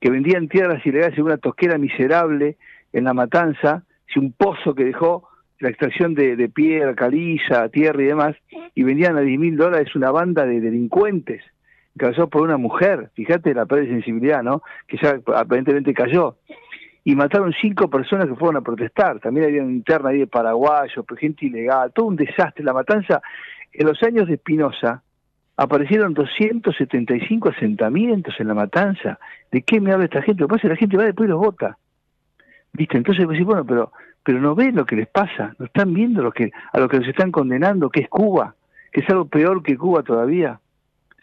que 0.00 0.10
vendían 0.10 0.48
tierras 0.48 0.84
ilegales 0.86 1.18
en 1.18 1.24
una 1.24 1.38
tosquera 1.38 1.78
miserable 1.78 2.56
en 2.92 3.04
La 3.04 3.14
Matanza, 3.14 3.84
un 4.16 4.32
pozo 4.32 4.74
que 4.74 4.84
dejó 4.84 5.28
la 5.58 5.70
extracción 5.70 6.14
de, 6.14 6.48
piedra, 6.48 6.94
caliza, 6.94 7.68
tierra 7.68 8.02
y 8.02 8.06
demás, 8.06 8.36
y 8.74 8.82
vendían 8.82 9.16
a 9.16 9.20
10 9.20 9.38
mil 9.38 9.56
dólares 9.56 9.94
una 9.94 10.10
banda 10.10 10.44
de 10.46 10.60
delincuentes 10.60 11.42
cayó 11.96 12.28
por 12.28 12.42
una 12.42 12.56
mujer, 12.56 13.10
fíjate 13.14 13.54
la 13.54 13.66
pérdida 13.66 13.86
de 13.86 13.94
sensibilidad, 13.94 14.42
¿no? 14.42 14.62
Que 14.88 14.98
ya 15.00 15.20
aparentemente 15.36 15.94
cayó. 15.94 16.36
Y 17.04 17.14
mataron 17.14 17.54
cinco 17.60 17.88
personas 17.88 18.26
que 18.26 18.34
fueron 18.34 18.56
a 18.56 18.62
protestar. 18.62 19.20
También 19.20 19.46
había 19.46 19.62
una 19.62 19.72
interna 19.72 20.08
ahí 20.08 20.18
de 20.18 20.26
paraguayos, 20.26 21.04
gente 21.18 21.46
ilegal, 21.46 21.92
todo 21.94 22.06
un 22.06 22.16
desastre. 22.16 22.64
La 22.64 22.72
matanza, 22.72 23.22
en 23.72 23.86
los 23.86 24.02
años 24.02 24.26
de 24.26 24.34
Espinosa, 24.34 25.02
aparecieron 25.56 26.14
275 26.14 27.50
asentamientos 27.50 28.34
en 28.38 28.48
la 28.48 28.54
matanza. 28.54 29.18
¿De 29.50 29.62
qué 29.62 29.80
me 29.80 29.92
habla 29.92 30.06
esta 30.06 30.22
gente? 30.22 30.40
Lo 30.40 30.48
que 30.48 30.54
pasa 30.54 30.58
es 30.58 30.62
que 30.62 30.74
la 30.74 30.76
gente 30.76 30.96
va 30.96 31.04
después 31.04 31.28
y 31.28 31.30
los 31.30 31.40
vota. 31.40 31.78
¿Viste? 32.72 32.96
Entonces, 32.96 33.24
pues, 33.24 33.42
bueno, 33.44 33.64
pero, 33.64 33.92
pero 34.22 34.40
no 34.40 34.54
ven 34.54 34.74
lo 34.74 34.84
que 34.84 34.96
les 34.96 35.08
pasa, 35.08 35.54
no 35.58 35.66
están 35.66 35.94
viendo 35.94 36.22
lo 36.22 36.32
que, 36.32 36.50
a 36.72 36.80
lo 36.80 36.88
que 36.88 36.98
nos 36.98 37.08
están 37.08 37.30
condenando, 37.30 37.88
que 37.88 38.00
es 38.00 38.08
Cuba, 38.08 38.54
que 38.92 39.00
es 39.00 39.10
algo 39.10 39.26
peor 39.26 39.62
que 39.62 39.76
Cuba 39.76 40.02
todavía. 40.02 40.58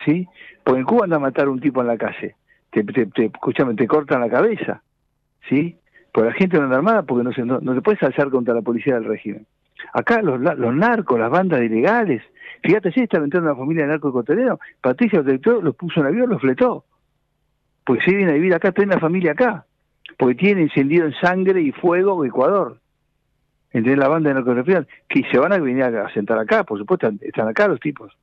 ¿sí? 0.05 0.27
Porque 0.63 0.79
en 0.79 0.85
Cuba 0.85 1.05
anda 1.05 1.17
a 1.17 1.19
matar 1.19 1.47
a 1.47 1.51
un 1.51 1.59
tipo 1.59 1.81
en 1.81 1.87
la 1.87 1.97
calle, 1.97 2.35
te, 2.69 2.83
escúchame, 3.15 3.75
te 3.75 3.87
cortan 3.87 4.21
la 4.21 4.29
cabeza, 4.29 4.81
¿sí? 5.49 5.77
Porque 6.11 6.29
la 6.29 6.35
gente 6.35 6.57
no 6.57 6.65
anda 6.65 6.77
armada 6.77 7.03
porque 7.03 7.23
no, 7.23 7.33
se, 7.33 7.43
no, 7.43 7.59
no 7.59 7.73
te 7.73 7.81
puedes 7.81 8.01
alzar 8.03 8.29
contra 8.29 8.53
la 8.53 8.61
policía 8.61 8.95
del 8.95 9.05
régimen. 9.05 9.45
Acá 9.93 10.21
los, 10.21 10.39
los 10.39 10.75
narcos, 10.75 11.19
las 11.19 11.31
bandas 11.31 11.61
ilegales, 11.61 12.21
fíjate, 12.63 12.91
si 12.91 13.01
está 13.01 13.17
entrando 13.17 13.51
una 13.51 13.59
familia 13.59 13.83
de 13.83 13.89
narcos 13.89 14.09
ecuatorianos, 14.09 14.59
Patricia 14.81 15.21
lo 15.21 15.61
los 15.61 15.75
puso 15.75 15.99
en 15.99 16.07
avión, 16.07 16.29
los 16.29 16.41
fletó. 16.41 16.85
Porque 17.85 18.03
si 18.03 18.15
viene 18.15 18.31
a 18.31 18.35
vivir 18.35 18.53
acá, 18.53 18.71
tiene 18.71 18.93
la 18.93 18.99
familia 18.99 19.31
acá. 19.31 19.65
Porque 20.17 20.35
tiene 20.35 20.63
encendido 20.63 21.05
en 21.05 21.13
sangre 21.13 21.61
y 21.61 21.71
fuego 21.71 22.23
Ecuador. 22.25 22.79
entre 23.71 23.95
La 23.95 24.07
banda 24.07 24.29
de 24.29 24.35
narcotraficantes, 24.35 24.93
que 25.07 25.23
se 25.31 25.39
van 25.39 25.53
a 25.53 25.57
venir 25.57 25.83
a 25.83 26.13
sentar 26.13 26.37
acá, 26.37 26.63
por 26.63 26.77
supuesto, 26.77 27.09
están 27.21 27.47
acá 27.47 27.67
los 27.67 27.79
tipos. 27.79 28.15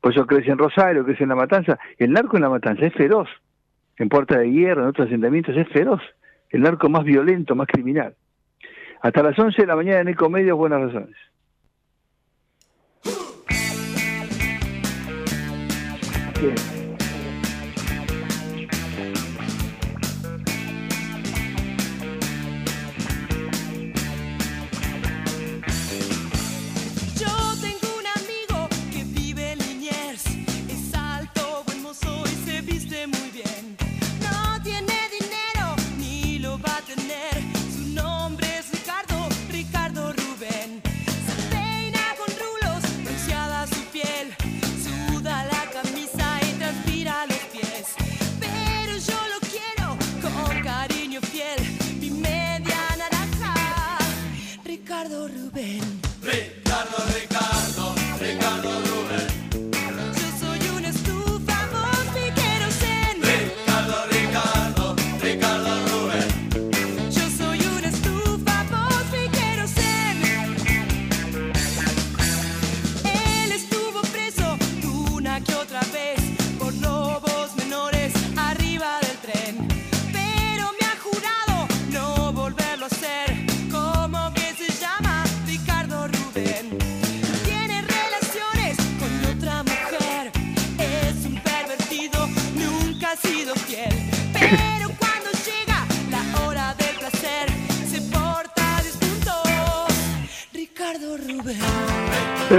Por 0.00 0.12
eso 0.12 0.26
crece 0.26 0.50
en 0.50 0.58
Rosario, 0.58 1.04
crece 1.04 1.24
en 1.24 1.30
La 1.30 1.34
Matanza. 1.34 1.78
El 1.98 2.12
narco 2.12 2.36
en 2.36 2.42
La 2.42 2.48
Matanza 2.48 2.86
es 2.86 2.94
feroz. 2.94 3.28
En 3.98 4.08
Puerta 4.08 4.38
de 4.38 4.50
Hierro, 4.50 4.82
en 4.82 4.88
otros 4.88 5.06
asentamientos, 5.08 5.56
es 5.56 5.68
feroz. 5.68 6.02
El 6.50 6.62
narco 6.62 6.88
más 6.88 7.04
violento, 7.04 7.54
más 7.54 7.66
criminal. 7.66 8.14
Hasta 9.00 9.22
las 9.22 9.38
11 9.38 9.62
de 9.62 9.66
la 9.66 9.76
mañana 9.76 10.00
en 10.00 10.08
Ecomedios, 10.08 10.56
buenas 10.56 10.80
razones. 10.80 11.16
Podcast. 16.36 16.75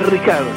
Ricardo. 0.06 0.53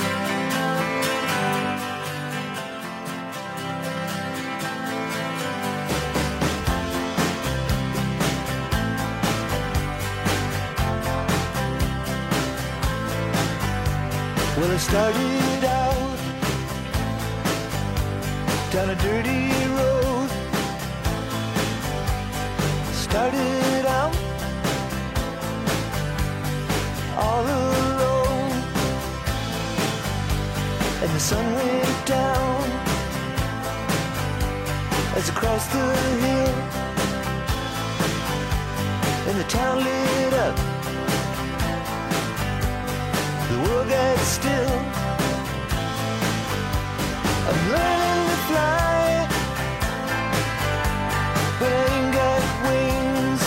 Well, 14.57 14.71
it 14.73 14.79
started 14.79 15.65
out 15.65 16.19
down 18.71 18.91
a 18.91 18.95
dirty 18.97 19.49
road. 19.75 20.31
Started 22.93 23.60
sun 31.31 31.55
went 31.55 32.07
down 32.07 32.63
as 35.17 35.29
across 35.29 35.65
the 35.75 35.85
hill. 36.25 36.57
And 39.29 39.37
the 39.43 39.49
town 39.59 39.77
lit 39.87 40.33
up. 40.47 40.57
The 43.51 43.59
world 43.65 43.89
got 43.89 44.19
still. 44.37 44.75
I'm 47.49 47.61
learning 47.75 48.25
to 48.31 48.39
fly. 48.49 49.07
But 51.61 51.71
I 51.79 51.83
ain't 51.95 52.11
got 52.19 52.43
wings. 52.67 53.43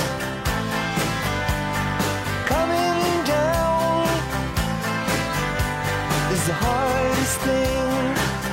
Coming 2.52 3.14
down 3.34 4.08
is 6.34 6.44
the 6.48 6.54
thing 6.64 6.83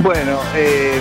Bueno, 0.03 0.39
eh, 0.57 1.01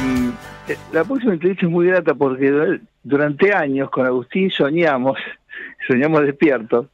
la 0.91 1.03
próxima 1.03 1.33
entrevista 1.33 1.65
es 1.65 1.71
muy 1.71 1.87
grata 1.87 2.13
porque 2.13 2.79
durante 3.03 3.53
años 3.53 3.89
con 3.89 4.05
Agustín 4.05 4.51
soñamos, 4.51 5.17
soñamos 5.87 6.23
despiertos, 6.23 6.87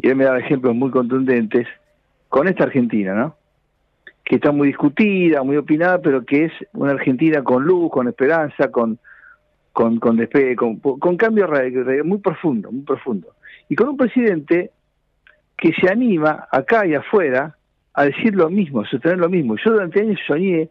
y 0.00 0.08
él 0.08 0.16
me 0.16 0.24
daba 0.24 0.38
ejemplos 0.38 0.74
muy 0.74 0.90
contundentes, 0.90 1.66
con 2.28 2.46
esta 2.46 2.64
Argentina, 2.64 3.14
¿no? 3.14 3.36
Que 4.24 4.36
está 4.36 4.52
muy 4.52 4.68
discutida, 4.68 5.42
muy 5.42 5.56
opinada, 5.56 5.98
pero 6.00 6.24
que 6.24 6.46
es 6.46 6.52
una 6.74 6.92
Argentina 6.92 7.42
con 7.42 7.64
luz, 7.64 7.90
con 7.90 8.08
esperanza, 8.08 8.70
con 8.70 8.98
con, 9.78 10.00
con, 10.00 10.18
con, 10.56 10.98
con 10.98 11.16
cambio 11.16 11.48
muy 12.02 12.18
profundo, 12.18 12.72
muy 12.72 12.82
profundo. 12.82 13.28
Y 13.68 13.76
con 13.76 13.90
un 13.90 13.96
presidente 13.96 14.72
que 15.56 15.72
se 15.72 15.88
anima 15.88 16.48
acá 16.50 16.84
y 16.84 16.96
afuera 16.96 17.56
a 17.98 18.04
decir 18.04 18.32
lo 18.36 18.48
mismo, 18.48 18.82
a 18.82 18.86
sostener 18.88 19.18
lo 19.18 19.28
mismo. 19.28 19.56
Yo 19.56 19.72
durante 19.72 20.00
años 20.00 20.20
soñé 20.24 20.70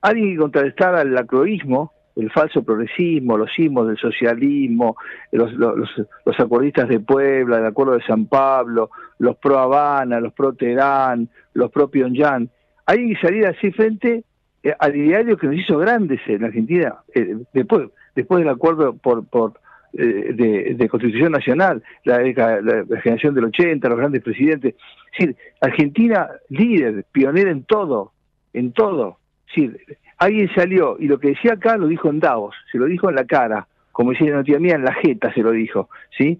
alguien 0.00 0.34
que 0.34 0.36
contrarrestara 0.36 1.02
el 1.02 1.18
acroísmo, 1.18 1.92
el 2.14 2.30
falso 2.30 2.62
progresismo, 2.62 3.36
los 3.36 3.52
sismos 3.52 3.88
del 3.88 3.96
socialismo, 3.96 4.96
los, 5.32 5.52
los, 5.54 5.76
los, 6.24 6.40
acuerdistas 6.40 6.88
de 6.88 7.00
Puebla, 7.00 7.58
el 7.58 7.66
acuerdo 7.66 7.94
de 7.94 8.04
San 8.04 8.26
Pablo, 8.26 8.90
los 9.18 9.36
pro 9.38 9.58
Habana, 9.58 10.20
los 10.20 10.32
pro 10.32 10.52
Teherán, 10.52 11.28
los 11.54 11.72
pro 11.72 11.90
Pyongyang. 11.90 12.48
Alguien 12.86 13.14
que 13.14 13.20
saliera 13.20 13.50
así 13.50 13.72
frente 13.72 14.22
eh, 14.62 14.74
al 14.78 14.94
ideario 14.94 15.36
que 15.36 15.48
nos 15.48 15.56
hizo 15.56 15.76
grandes 15.78 16.20
en 16.28 16.44
Argentina, 16.44 16.98
eh, 17.16 17.36
después, 17.52 17.88
después 18.14 18.38
del 18.38 18.48
acuerdo 18.48 18.96
por, 18.96 19.26
por 19.26 19.54
eh, 19.94 20.74
de, 20.76 20.88
Constitución 20.88 21.32
Nacional, 21.32 21.82
la, 22.04 22.18
la, 22.20 23.00
generación 23.00 23.34
del 23.34 23.46
80, 23.46 23.88
los 23.88 23.98
grandes 23.98 24.22
presidentes. 24.22 24.74
Es 25.12 25.18
decir, 25.18 25.36
Argentina 25.60 26.28
líder, 26.50 27.04
pionera 27.10 27.50
en 27.50 27.64
todo, 27.64 28.12
en 28.52 28.72
todo. 28.72 29.18
Sí, 29.54 29.70
alguien 30.18 30.50
salió 30.54 30.96
y 30.98 31.06
lo 31.06 31.18
que 31.18 31.28
decía 31.28 31.54
acá 31.54 31.76
lo 31.76 31.86
dijo 31.86 32.10
en 32.10 32.20
Davos, 32.20 32.54
se 32.70 32.78
lo 32.78 32.86
dijo 32.86 33.08
en 33.08 33.14
la 33.14 33.24
cara, 33.24 33.66
como 33.92 34.12
decía 34.12 34.34
la 34.34 34.44
tía 34.44 34.58
mía, 34.58 34.74
en 34.74 34.84
la 34.84 34.94
jeta 34.94 35.32
se 35.32 35.40
lo 35.40 35.52
dijo, 35.52 35.88
¿sí? 36.16 36.38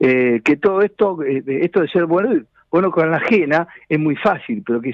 Eh, 0.00 0.40
que 0.44 0.56
todo 0.56 0.82
esto, 0.82 1.22
eh, 1.22 1.42
esto 1.46 1.80
de 1.80 1.88
ser 1.88 2.06
bueno, 2.06 2.44
bueno 2.70 2.90
con 2.90 3.10
la 3.10 3.16
ajena 3.16 3.68
es 3.88 3.98
muy 3.98 4.16
fácil, 4.16 4.62
pero 4.64 4.80
que 4.80 4.92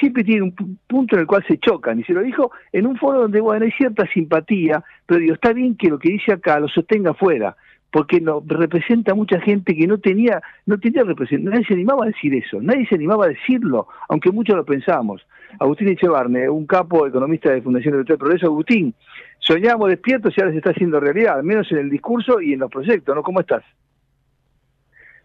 siempre 0.00 0.24
tiene 0.24 0.42
un 0.42 0.78
punto 0.86 1.16
en 1.16 1.22
el 1.22 1.26
cual 1.26 1.44
se 1.46 1.58
chocan, 1.58 2.00
y 2.00 2.04
se 2.04 2.12
lo 2.12 2.22
dijo 2.22 2.50
en 2.72 2.86
un 2.86 2.96
foro 2.96 3.20
donde, 3.22 3.40
bueno, 3.40 3.64
hay 3.64 3.72
cierta 3.72 4.06
simpatía, 4.12 4.82
pero 5.06 5.20
digo, 5.20 5.34
está 5.34 5.52
bien 5.52 5.76
que 5.76 5.88
lo 5.88 5.98
que 5.98 6.10
dice 6.10 6.32
acá 6.32 6.60
lo 6.60 6.68
sostenga 6.68 7.12
afuera, 7.12 7.56
porque 7.90 8.20
no, 8.20 8.42
representa 8.46 9.12
a 9.12 9.14
mucha 9.14 9.40
gente 9.40 9.74
que 9.74 9.86
no 9.86 9.98
tenía, 9.98 10.40
no 10.66 10.78
tenía 10.78 11.02
representación, 11.02 11.52
nadie 11.52 11.66
se 11.66 11.74
animaba 11.74 12.04
a 12.04 12.08
decir 12.08 12.34
eso, 12.34 12.60
nadie 12.60 12.86
se 12.86 12.94
animaba 12.94 13.26
a 13.26 13.28
decirlo, 13.28 13.88
aunque 14.08 14.30
muchos 14.30 14.56
lo 14.56 14.64
pensábamos. 14.64 15.26
Agustín 15.58 15.88
Echevarne, 15.88 16.48
un 16.48 16.66
capo 16.66 17.06
economista 17.06 17.50
de 17.50 17.62
Fundación 17.62 18.04
de 18.04 18.16
Progreso. 18.16 18.46
Agustín, 18.46 18.94
soñamos 19.40 19.88
despiertos 19.88 20.32
y 20.36 20.40
ahora 20.40 20.52
se 20.52 20.58
está 20.58 20.70
haciendo 20.70 21.00
realidad, 21.00 21.36
al 21.38 21.44
menos 21.44 21.70
en 21.72 21.78
el 21.78 21.90
discurso 21.90 22.40
y 22.40 22.52
en 22.52 22.60
los 22.60 22.70
proyectos, 22.70 23.14
¿no? 23.16 23.22
¿Cómo 23.22 23.40
estás? 23.40 23.64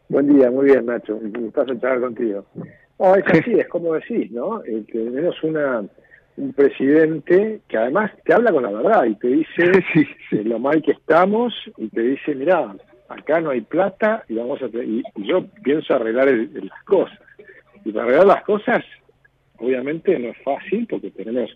Buen 0.09 0.35
día, 0.35 0.49
muy 0.49 0.65
bien, 0.65 0.85
Nacho. 0.85 1.15
Un 1.15 1.31
gustazo 1.31 1.75
charlar 1.75 1.99
contigo. 1.99 2.45
No, 2.99 3.15
es 3.15 3.25
así, 3.27 3.53
es 3.59 3.67
como 3.67 3.93
decís, 3.93 4.31
¿no? 4.31 4.63
Eh, 4.63 4.83
tenemos 4.91 5.41
una 5.43 5.83
un 6.37 6.51
presidente 6.51 7.61
que 7.69 7.77
además 7.77 8.11
te 8.25 8.33
habla 8.33 8.51
con 8.51 8.63
la 8.63 8.71
verdad 8.71 9.05
y 9.05 9.15
te 9.15 9.27
dice 9.29 9.71
lo 10.43 10.59
mal 10.59 10.81
que 10.81 10.91
estamos 10.91 11.53
y 11.77 11.87
te 11.87 12.01
dice, 12.01 12.35
mira, 12.35 12.75
acá 13.07 13.39
no 13.39 13.51
hay 13.51 13.61
plata 13.61 14.25
y 14.27 14.35
vamos 14.35 14.61
a 14.61 14.65
y, 14.65 15.01
yo 15.15 15.45
pienso 15.63 15.93
arreglar 15.93 16.27
las 16.27 16.83
cosas. 16.83 17.17
Y 17.85 17.91
para 17.93 18.05
arreglar 18.05 18.27
las 18.27 18.43
cosas 18.43 18.83
Obviamente 19.57 20.17
no 20.19 20.29
es 20.29 20.37
fácil 20.43 20.85
porque 20.89 21.11
tenemos 21.11 21.55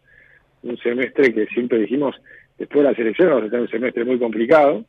un 0.64 0.78
semestre 0.78 1.34
que 1.34 1.48
siempre 1.48 1.80
dijimos, 1.80 2.16
después 2.58 2.84
de 2.84 2.90
las 2.90 3.00
elecciones 3.00 3.34
vamos 3.34 3.48
a 3.48 3.52
tener 3.52 3.62
un 3.62 3.70
semestre 3.72 4.06
muy 4.06 4.20
complicado, 4.20 4.86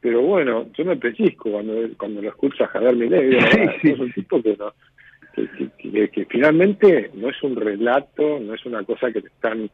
pero 0.00 0.22
bueno, 0.22 0.66
yo 0.76 0.84
me 0.84 0.96
pellizco 0.96 1.50
cuando, 1.50 1.74
cuando 1.98 2.22
lo 2.22 2.28
escucho 2.28 2.64
a 2.64 2.68
Javier 2.68 2.96
Milei, 2.96 3.36
es 3.82 3.98
un 3.98 4.12
tipo 4.12 4.42
que, 4.42 4.56
no, 4.56 4.72
que, 5.36 6.26
finalmente 6.30 7.10
no 7.14 7.28
es 7.28 7.42
un 7.42 7.56
relato, 7.56 8.40
no 8.40 8.54
es 8.54 8.64
una 8.64 8.82
cosa 8.84 9.12
que 9.12 9.20
te 9.20 9.28
están, 9.28 9.70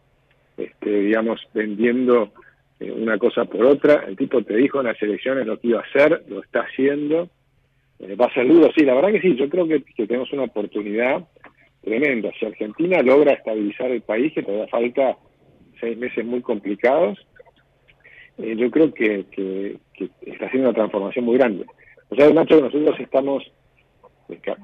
este, 0.57 0.91
digamos, 0.91 1.41
vendiendo 1.55 2.33
eh, 2.81 2.91
una 2.91 3.19
cosa 3.19 3.45
por 3.45 3.65
otra, 3.65 4.05
el 4.07 4.17
tipo 4.17 4.43
te 4.43 4.57
dijo 4.57 4.81
en 4.81 4.87
las 4.87 5.01
elecciones 5.01 5.47
lo 5.47 5.59
que 5.59 5.69
iba 5.69 5.81
a 5.81 5.85
hacer, 5.85 6.25
lo 6.29 6.43
está 6.43 6.61
haciendo, 6.61 7.31
eh, 8.01 8.17
va 8.17 8.27
a 8.27 8.35
ser 8.35 8.49
duro, 8.49 8.71
sí, 8.77 8.85
la 8.85 8.95
verdad 8.95 9.13
que 9.13 9.21
sí, 9.21 9.37
yo 9.37 9.49
creo 9.49 9.69
que, 9.69 9.83
que 9.83 10.07
tenemos 10.07 10.33
una 10.33 10.45
oportunidad 10.45 11.25
tremenda. 11.83 12.31
Si 12.39 12.47
Argentina 12.47 13.03
logra 13.03 13.35
estabilizar 13.35 13.91
el 13.91 14.03
país, 14.03 14.33
que 14.33 14.43
todavía 14.43 14.69
falta 14.69 15.17
seis 15.81 15.97
meses 15.99 16.25
muy 16.25 16.41
complicados, 16.41 17.19
eh, 18.39 18.55
yo 18.57 18.71
creo 18.71 18.93
que, 18.93 19.27
que, 19.31 19.79
está 20.23 20.47
haciendo 20.47 20.71
una 20.71 20.77
transformación 20.77 21.25
muy 21.25 21.37
grande. 21.37 21.67
O 22.09 22.17
sea, 22.17 22.31
Nacho, 22.31 22.61
nosotros 22.61 22.99
estamos 22.99 23.45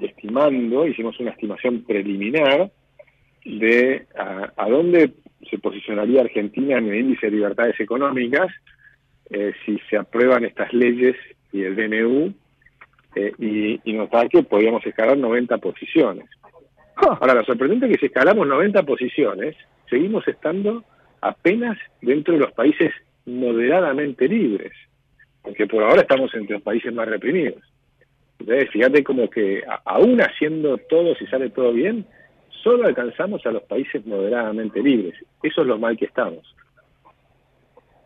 estimando, 0.00 0.86
hicimos 0.86 1.18
una 1.20 1.30
estimación 1.30 1.82
preliminar 1.82 2.70
de 3.44 4.06
a, 4.16 4.68
dónde 4.68 5.12
se 5.48 5.58
posicionaría 5.58 6.22
Argentina 6.22 6.78
en 6.78 6.88
el 6.88 6.96
índice 6.96 7.26
de 7.26 7.36
libertades 7.36 7.78
económicas 7.80 8.48
eh, 9.30 9.52
si 9.64 9.78
se 9.90 9.96
aprueban 9.96 10.44
estas 10.44 10.72
leyes 10.72 11.16
y 11.52 11.62
el 11.62 11.76
DNU, 11.76 12.34
eh, 13.14 13.32
y, 13.38 13.80
y 13.90 13.92
notar 13.94 14.28
que 14.28 14.42
podríamos 14.42 14.84
escalar 14.84 15.16
90 15.16 15.58
posiciones. 15.58 16.28
Ahora, 16.96 17.34
lo 17.34 17.44
sorprendente 17.44 17.86
es 17.86 17.92
que 17.92 17.98
si 18.00 18.06
escalamos 18.06 18.46
90 18.46 18.82
posiciones, 18.82 19.56
seguimos 19.88 20.26
estando 20.26 20.84
apenas 21.20 21.78
dentro 22.02 22.34
de 22.34 22.40
los 22.40 22.52
países 22.52 22.92
moderadamente 23.24 24.26
libres, 24.28 24.72
porque 25.42 25.66
por 25.66 25.82
ahora 25.82 26.02
estamos 26.02 26.34
entre 26.34 26.54
los 26.54 26.62
países 26.62 26.92
más 26.92 27.08
reprimidos. 27.08 27.62
Fíjate 28.72 29.02
como 29.04 29.28
que 29.28 29.62
aún 29.84 30.20
haciendo 30.20 30.78
todo, 30.78 31.14
si 31.16 31.26
sale 31.26 31.50
todo 31.50 31.72
bien, 31.72 32.06
solo 32.62 32.86
alcanzamos 32.86 33.44
a 33.46 33.50
los 33.50 33.62
países 33.62 34.04
moderadamente 34.06 34.82
libres. 34.82 35.14
Eso 35.42 35.62
es 35.62 35.66
lo 35.66 35.78
mal 35.78 35.96
que 35.96 36.06
estamos. 36.06 36.54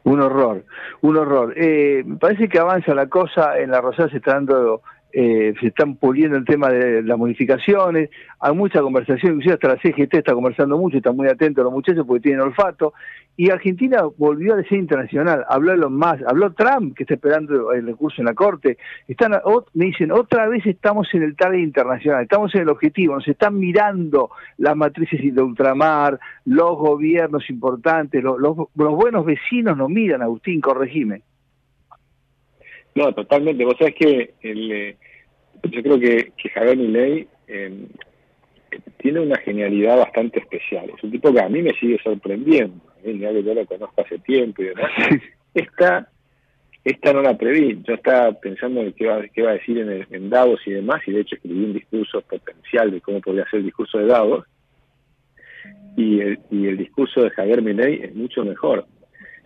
Un 0.05 0.21
horror, 0.21 0.65
un 1.03 1.17
horror. 1.17 1.55
Eh, 1.57 2.05
parece 2.19 2.49
que 2.49 2.59
avanza 2.59 2.95
la 2.95 3.07
cosa, 3.07 3.59
en 3.59 3.71
la 3.71 3.81
Rosada 3.81 4.09
se 4.09 4.17
está 4.17 4.35
dando 4.35 4.83
eh, 5.13 5.53
se 5.61 5.67
están 5.67 5.97
puliendo 5.97 6.37
el 6.39 6.45
tema 6.45 6.71
de 6.71 7.03
las 7.03 7.19
modificaciones, 7.19 8.09
hay 8.41 8.55
mucha 8.55 8.81
conversación, 8.81 9.33
inclusive 9.33 9.55
hasta 9.55 9.69
la 9.69 9.77
CGT 9.77 10.15
está 10.15 10.33
conversando 10.33 10.79
mucho, 10.79 10.97
están 10.97 11.17
muy 11.17 11.29
atentos 11.29 11.63
los 11.63 11.73
muchachos 11.73 12.07
porque 12.07 12.23
tienen 12.23 12.41
olfato, 12.41 12.95
y 13.37 13.51
Argentina 13.51 14.03
volvió 14.17 14.55
a 14.55 14.63
ser 14.63 14.79
internacional, 14.79 15.45
habló 15.49 15.77
lo 15.77 15.91
más, 15.91 16.21
habló 16.27 16.53
Trump 16.53 16.97
que 16.97 17.05
está 17.05 17.15
esperando 17.15 17.73
el 17.73 17.87
recurso 17.87 18.23
en 18.23 18.27
la 18.27 18.35
Corte, 18.35 18.79
están, 19.07 19.33
me 19.75 19.87
dicen, 19.87 20.13
otra 20.13 20.49
vez 20.49 20.65
estamos 20.67 21.09
en 21.13 21.23
el 21.23 21.37
target 21.37 21.61
internacional, 21.61 22.23
estamos 22.23 22.55
en 22.55 22.63
el 22.63 22.69
objetivo, 22.71 23.15
nos 23.15 23.29
están 23.29 23.59
mirando 23.59 24.31
las 24.59 24.77
matrices 24.77 25.21
de 25.35 25.43
ultramar, 25.43 26.19
los 26.47 26.77
gobiernos 26.79 27.49
importantes, 27.51 28.23
los, 28.23 28.39
los, 28.39 28.57
los 28.75 28.95
buenos 28.95 29.25
vecinos 29.25 29.77
nos 29.77 29.91
miran, 29.91 30.23
Agustín, 30.23 30.61
corregime. 30.61 31.23
No, 32.95 33.13
totalmente. 33.13 33.65
Vos 33.65 33.77
sabés 33.79 33.95
que 33.95 34.35
el, 34.43 34.73
eh, 34.73 34.97
yo 35.65 35.83
creo 35.83 35.99
que, 35.99 36.33
que 36.37 36.49
Javier 36.51 36.77
Milei 36.77 37.27
em, 37.47 37.87
tiene 38.99 39.21
una 39.21 39.39
genialidad 39.39 39.99
bastante 39.99 40.41
especial. 40.41 40.91
Es 40.97 41.03
un 41.03 41.11
tipo 41.11 41.33
que 41.33 41.41
a 41.41 41.49
mí 41.49 41.63
me 41.63 41.73
sigue 41.75 41.99
sorprendiendo. 42.03 42.77
Ya 43.05 43.33
que 43.33 43.43
yo 43.43 43.55
lo 43.55 43.67
conozco 43.67 44.03
hace 44.03 44.19
tiempo 44.19 44.63
y 44.63 44.67
demás. 44.67 44.91
Esta, 45.55 46.09
esta 46.83 47.13
no 47.13 47.21
la 47.21 47.37
preví. 47.37 47.79
Yo 47.87 47.95
estaba 47.95 48.33
pensando 48.33 48.81
en 48.81 48.95
qué 48.95 49.07
va, 49.07 49.23
qué 49.29 49.43
va 49.43 49.51
a 49.51 49.55
decir 49.55 49.77
en, 49.77 50.07
en 50.11 50.31
Davos 50.31 50.61
y 50.65 50.71
demás, 50.71 51.03
y 51.07 51.13
de 51.13 51.21
hecho 51.21 51.37
escribí 51.37 51.65
un 51.65 51.75
discurso 51.75 52.23
potencial 52.23 52.91
de 52.91 53.03
cómo 53.03 53.21
podría 53.21 53.45
ser 53.51 53.61
el 53.61 53.67
discurso 53.67 53.99
de 53.99 54.07
Davos. 54.07 54.47
Y 55.95 56.21
el, 56.21 56.39
y 56.51 56.69
el 56.69 56.79
discurso 56.79 57.23
de 57.23 57.29
Javier 57.31 57.61
Milei 57.61 58.03
es 58.03 58.15
mucho 58.15 58.45
mejor. 58.45 58.87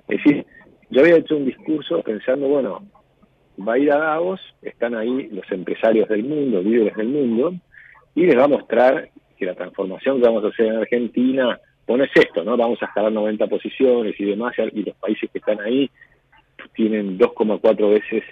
Es 0.06 0.22
decir, 0.22 0.46
yo 0.90 1.00
había 1.00 1.16
hecho 1.16 1.36
un 1.36 1.46
discurso 1.46 2.02
pensando, 2.02 2.46
bueno, 2.46 2.86
va 3.58 3.74
a 3.74 3.78
ir 3.78 3.92
a 3.92 3.98
Davos, 3.98 4.40
están 4.62 4.94
ahí 4.94 5.28
los 5.32 5.50
empresarios 5.50 6.08
del 6.08 6.24
mundo, 6.24 6.62
líderes 6.62 6.96
del 6.96 7.08
mundo, 7.08 7.54
y 8.14 8.26
les 8.26 8.36
va 8.36 8.44
a 8.44 8.48
mostrar 8.48 9.10
que 9.36 9.46
la 9.46 9.54
transformación 9.54 10.20
que 10.20 10.26
vamos 10.26 10.44
a 10.44 10.48
hacer 10.48 10.66
en 10.66 10.76
Argentina, 10.76 11.58
bueno, 11.86 12.04
es 12.04 12.10
esto, 12.14 12.42
¿no? 12.42 12.56
Vamos 12.56 12.82
a 12.82 12.86
escalar 12.86 13.12
90 13.12 13.46
posiciones 13.46 14.14
y 14.18 14.24
demás, 14.24 14.54
y 14.72 14.82
los 14.82 14.96
países 14.96 15.30
que 15.30 15.38
están 15.38 15.60
ahí 15.60 15.90
tienen 16.74 17.18
2,4 17.18 17.90
veces 17.90 18.24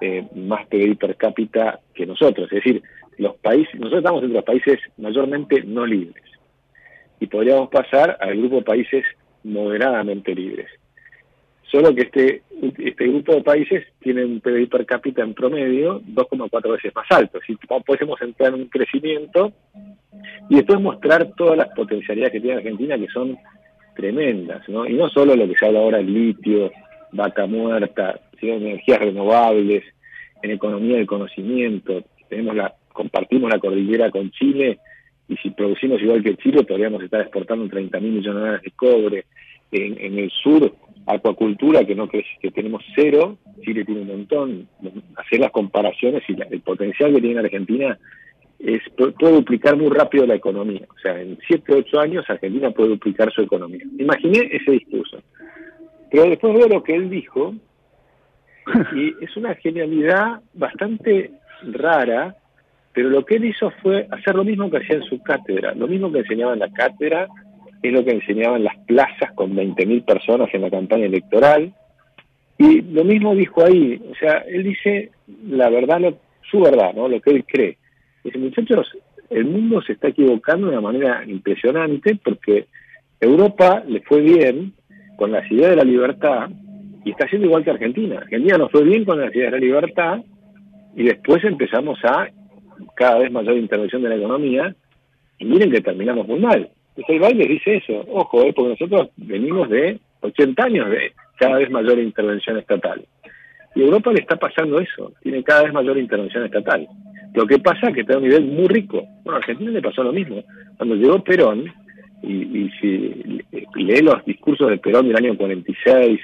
eh, 0.00 0.26
más 0.34 0.66
PIB 0.66 0.98
per 0.98 1.16
cápita 1.16 1.80
que 1.94 2.06
nosotros. 2.06 2.50
Es 2.52 2.64
decir, 2.64 2.82
los 3.18 3.36
países, 3.36 3.74
nosotros 3.74 4.00
estamos 4.00 4.22
entre 4.22 4.36
los 4.36 4.44
países 4.44 4.80
mayormente 4.98 5.62
no 5.62 5.86
libres. 5.86 6.24
Y 7.20 7.26
podríamos 7.26 7.68
pasar 7.68 8.18
al 8.20 8.36
grupo 8.36 8.56
de 8.56 8.62
países 8.62 9.04
moderadamente 9.44 10.34
libres. 10.34 10.68
Solo 11.72 11.94
que 11.94 12.02
este, 12.02 12.42
este 12.60 13.08
grupo 13.08 13.34
de 13.34 13.40
países 13.40 13.86
tiene 13.98 14.26
un 14.26 14.40
PIB 14.42 14.68
per 14.68 14.84
cápita 14.84 15.22
en 15.22 15.32
promedio 15.32 16.02
2,4 16.02 16.70
veces 16.70 16.94
más 16.94 17.06
alto. 17.08 17.40
Si 17.46 17.56
podemos 17.56 18.20
entrar 18.20 18.52
en 18.52 18.60
un 18.60 18.66
crecimiento 18.66 19.54
y 20.50 20.56
después 20.56 20.78
mostrar 20.80 21.32
todas 21.34 21.56
las 21.56 21.68
potencialidades 21.70 22.34
que 22.34 22.40
tiene 22.40 22.58
Argentina 22.58 22.98
que 22.98 23.08
son 23.08 23.38
tremendas, 23.96 24.68
¿no? 24.68 24.86
Y 24.86 24.92
no 24.92 25.08
solo 25.08 25.34
lo 25.34 25.48
que 25.48 25.56
se 25.56 25.64
habla 25.64 25.78
ahora, 25.78 26.00
el 26.00 26.12
litio, 26.12 26.70
vaca 27.12 27.46
muerta, 27.46 28.20
sino 28.38 28.56
energías 28.56 28.98
renovables, 28.98 29.82
en 30.42 30.50
economía 30.50 30.96
del 30.96 31.06
conocimiento, 31.06 32.04
tenemos 32.28 32.54
la, 32.54 32.74
compartimos 32.92 33.50
la 33.50 33.58
cordillera 33.58 34.10
con 34.10 34.30
Chile, 34.32 34.78
y 35.26 35.36
si 35.36 35.50
producimos 35.50 36.02
igual 36.02 36.22
que 36.22 36.36
Chile, 36.36 36.64
podríamos 36.64 37.02
estar 37.02 37.22
exportando 37.22 37.66
30 37.66 37.98
mil 38.00 38.12
millones 38.12 38.34
de 38.34 38.40
dólares 38.40 38.62
de 38.62 38.70
cobre. 38.72 39.24
En, 39.72 39.98
en 39.98 40.18
el 40.18 40.30
sur, 40.30 40.72
acuacultura, 41.06 41.84
que 41.84 41.94
no 41.94 42.08
que 42.08 42.24
tenemos 42.54 42.82
cero, 42.94 43.38
Chile 43.62 43.84
tiene 43.84 44.02
un 44.02 44.08
montón. 44.08 44.68
Hacer 45.16 45.40
las 45.40 45.50
comparaciones 45.50 46.22
y 46.28 46.36
el 46.40 46.60
potencial 46.60 47.14
que 47.14 47.20
tiene 47.20 47.40
Argentina 47.40 47.98
es 48.58 48.80
puede 48.94 49.34
duplicar 49.34 49.76
muy 49.76 49.90
rápido 49.90 50.26
la 50.26 50.36
economía. 50.36 50.82
O 50.88 50.98
sea, 50.98 51.20
en 51.20 51.38
7, 51.46 51.74
8 51.74 52.00
años 52.00 52.24
Argentina 52.28 52.70
puede 52.70 52.90
duplicar 52.90 53.32
su 53.32 53.42
economía. 53.42 53.84
Imaginé 53.98 54.48
ese 54.52 54.72
discurso. 54.72 55.20
Pero 56.10 56.24
después 56.24 56.54
veo 56.54 56.68
lo 56.68 56.82
que 56.82 56.94
él 56.94 57.10
dijo, 57.10 57.54
y 58.94 59.24
es 59.24 59.36
una 59.36 59.54
genialidad 59.56 60.40
bastante 60.54 61.32
rara, 61.62 62.36
pero 62.92 63.08
lo 63.08 63.24
que 63.24 63.36
él 63.36 63.46
hizo 63.46 63.70
fue 63.82 64.06
hacer 64.10 64.34
lo 64.34 64.44
mismo 64.44 64.70
que 64.70 64.76
hacía 64.76 64.96
en 64.96 65.04
su 65.04 65.20
cátedra, 65.22 65.74
lo 65.74 65.88
mismo 65.88 66.12
que 66.12 66.20
enseñaba 66.20 66.52
en 66.52 66.60
la 66.60 66.70
cátedra, 66.70 67.28
es 67.82 67.92
lo 67.92 68.04
que 68.04 68.12
enseñaba 68.12 68.56
en 68.56 68.64
las 68.64 68.76
plazas 68.86 69.32
con 69.34 69.54
20.000 69.54 70.04
personas 70.04 70.48
en 70.52 70.62
la 70.62 70.70
campaña 70.70 71.06
electoral, 71.06 71.72
y 72.58 72.80
lo 72.82 73.04
mismo 73.04 73.34
dijo 73.34 73.64
ahí, 73.64 74.00
o 74.10 74.14
sea, 74.14 74.44
él 74.46 74.62
dice 74.62 75.10
la 75.48 75.68
verdad, 75.68 76.14
su 76.50 76.60
verdad, 76.60 76.94
¿no? 76.94 77.08
lo 77.08 77.20
que 77.20 77.30
él 77.30 77.44
cree. 77.44 77.78
Dice, 78.22 78.38
muchachos, 78.38 78.86
el 79.30 79.46
mundo 79.46 79.82
se 79.82 79.94
está 79.94 80.08
equivocando 80.08 80.66
de 80.66 80.72
una 80.72 80.80
manera 80.80 81.24
impresionante 81.26 82.18
porque 82.22 82.66
Europa 83.20 83.82
le 83.86 84.00
fue 84.02 84.20
bien 84.20 84.74
con 85.16 85.32
la 85.32 85.46
ideas 85.48 85.70
de 85.70 85.76
la 85.76 85.84
libertad 85.84 86.50
y 87.04 87.10
está 87.10 87.24
haciendo 87.24 87.46
igual 87.46 87.64
que 87.64 87.70
Argentina. 87.70 88.18
Argentina 88.18 88.58
nos 88.58 88.70
fue 88.70 88.84
bien 88.84 89.04
con 89.04 89.18
la 89.18 89.26
ideas 89.34 89.52
de 89.52 89.58
la 89.58 89.64
libertad 89.64 90.20
y 90.94 91.04
después 91.04 91.42
empezamos 91.44 91.98
a 92.04 92.28
cada 92.94 93.18
vez 93.18 93.32
mayor 93.32 93.56
intervención 93.56 94.02
de 94.02 94.10
la 94.10 94.16
economía 94.16 94.74
y 95.38 95.44
miren 95.44 95.70
que 95.70 95.80
terminamos 95.80 96.28
muy 96.28 96.38
mal. 96.38 96.68
Entonces 96.96 97.14
el 97.14 97.20
baile 97.20 97.46
dice 97.46 97.76
eso, 97.76 98.04
ojo, 98.08 98.42
eh, 98.42 98.52
porque 98.54 98.70
nosotros 98.70 99.10
venimos 99.16 99.68
de 99.70 99.98
80 100.20 100.62
años 100.62 100.90
de 100.90 101.12
cada 101.38 101.58
vez 101.58 101.70
mayor 101.70 101.98
intervención 101.98 102.58
estatal. 102.58 103.04
Y 103.74 103.80
Europa 103.80 104.12
le 104.12 104.20
está 104.20 104.36
pasando 104.36 104.78
eso, 104.78 105.12
tiene 105.22 105.42
cada 105.42 105.62
vez 105.64 105.72
mayor 105.72 105.96
intervención 105.96 106.44
estatal. 106.44 106.86
Lo 107.34 107.46
que 107.46 107.58
pasa 107.58 107.88
es 107.88 107.94
que 107.94 108.00
está 108.02 108.14
a 108.14 108.18
un 108.18 108.24
nivel 108.24 108.44
muy 108.44 108.68
rico. 108.68 109.02
Bueno, 109.24 109.36
a 109.36 109.38
Argentina 109.38 109.70
le 109.70 109.80
pasó 109.80 110.02
lo 110.02 110.12
mismo. 110.12 110.44
Cuando 110.76 110.94
llegó 110.96 111.24
Perón, 111.24 111.72
y, 112.22 112.70
si 112.80 113.42
lee 113.74 114.02
los 114.02 114.24
discursos 114.26 114.68
de 114.68 114.78
Perón 114.78 115.08
del 115.08 115.16
año 115.16 115.36
46, 115.36 116.20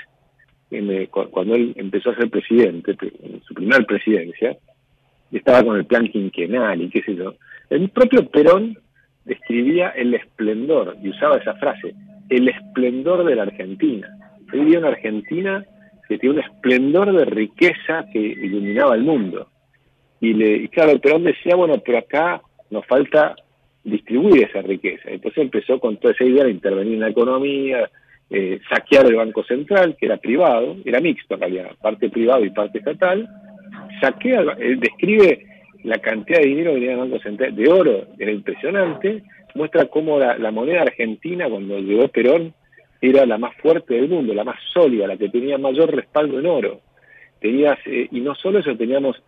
cuando 1.31 1.55
él 1.55 1.73
empezó 1.77 2.11
a 2.11 2.16
ser 2.16 2.28
presidente, 2.28 2.95
en 3.23 3.40
su 3.43 3.55
primera 3.55 3.82
presidencia, 3.85 4.57
estaba 5.32 5.62
con 5.62 5.77
el 5.77 5.86
plan 5.86 6.07
quinquenal 6.09 6.82
y 6.82 6.90
qué 6.90 7.03
sé 7.03 7.15
yo. 7.15 7.35
El 7.70 7.89
propio 7.89 8.28
Perón 8.28 8.78
describía 9.29 9.91
el 9.91 10.15
esplendor, 10.15 10.97
y 11.03 11.11
usaba 11.11 11.37
esa 11.37 11.55
frase, 11.55 11.95
el 12.31 12.49
esplendor 12.49 13.25
de 13.25 13.37
la 13.37 13.43
Argentina. 13.43 14.09
Él 14.53 14.61
vivía 14.61 14.79
una 14.79 14.89
Argentina 14.89 15.65
que 16.09 16.19
tiene 16.19 16.37
un 16.37 16.43
esplendor 16.43 17.13
de 17.13 17.25
riqueza 17.27 18.07
que 18.13 18.19
iluminaba 18.19 18.95
el 18.95 19.03
mundo. 19.03 19.49
Y, 20.21 20.33
le, 20.33 20.57
y 20.57 20.69
claro, 20.69 20.99
Perón 20.99 21.25
decía, 21.25 21.55
bueno, 21.55 21.75
pero 21.85 21.99
acá 21.99 22.41
nos 22.71 22.85
falta 22.87 23.37
distribuir 23.85 24.45
esa 24.45 24.63
riqueza. 24.63 25.11
Entonces 25.11 25.43
empezó 25.43 25.79
con 25.79 25.99
toda 25.99 26.15
esa 26.15 26.25
idea 26.25 26.45
de 26.45 26.51
intervenir 26.51 26.95
en 26.95 27.01
la 27.01 27.11
economía, 27.11 27.91
eh, 28.31 28.61
saquear 28.69 29.07
el 29.07 29.17
Banco 29.17 29.45
Central, 29.45 29.97
que 29.99 30.07
era 30.07 30.17
privado, 30.17 30.77
era 30.85 31.01
mixto 31.01 31.35
en 31.35 31.41
realidad, 31.41 31.71
parte 31.81 32.09
privado 32.09 32.45
y 32.45 32.51
parte 32.51 32.79
estatal, 32.79 33.29
saquea, 34.01 34.43
describe 34.79 35.47
la 35.85 35.99
cantidad 35.99 36.41
de 36.41 36.47
dinero 36.47 36.75
que 36.75 36.81
tenía 36.81 36.93
el 36.93 36.99
Banco 36.99 37.21
Central, 37.21 37.55
de 37.55 37.69
oro, 37.69 38.07
era 38.19 38.33
impresionante, 38.33 39.23
muestra 39.55 39.87
cómo 39.87 40.19
la, 40.19 40.51
moneda 40.51 40.83
argentina, 40.83 41.49
cuando 41.49 41.79
llegó 41.79 42.09
Perón, 42.09 42.55
era 43.01 43.27
la 43.27 43.39
más 43.39 43.55
fuerte 43.57 43.95
del 43.95 44.09
mundo, 44.09 44.35
la 44.35 44.45
más 44.45 44.59
sólida, 44.73 45.07
la 45.07 45.17
que 45.17 45.29
tenía 45.29 45.57
mayor 45.59 45.95
respaldo 45.95 46.39
en 46.39 46.47
oro. 46.47 46.81
Tenías, 47.41 47.79
eh, 47.87 48.09
y 48.11 48.21
no 48.21 48.35
solo 48.35 48.59
eso, 48.59 48.77
teníamos 48.77 49.23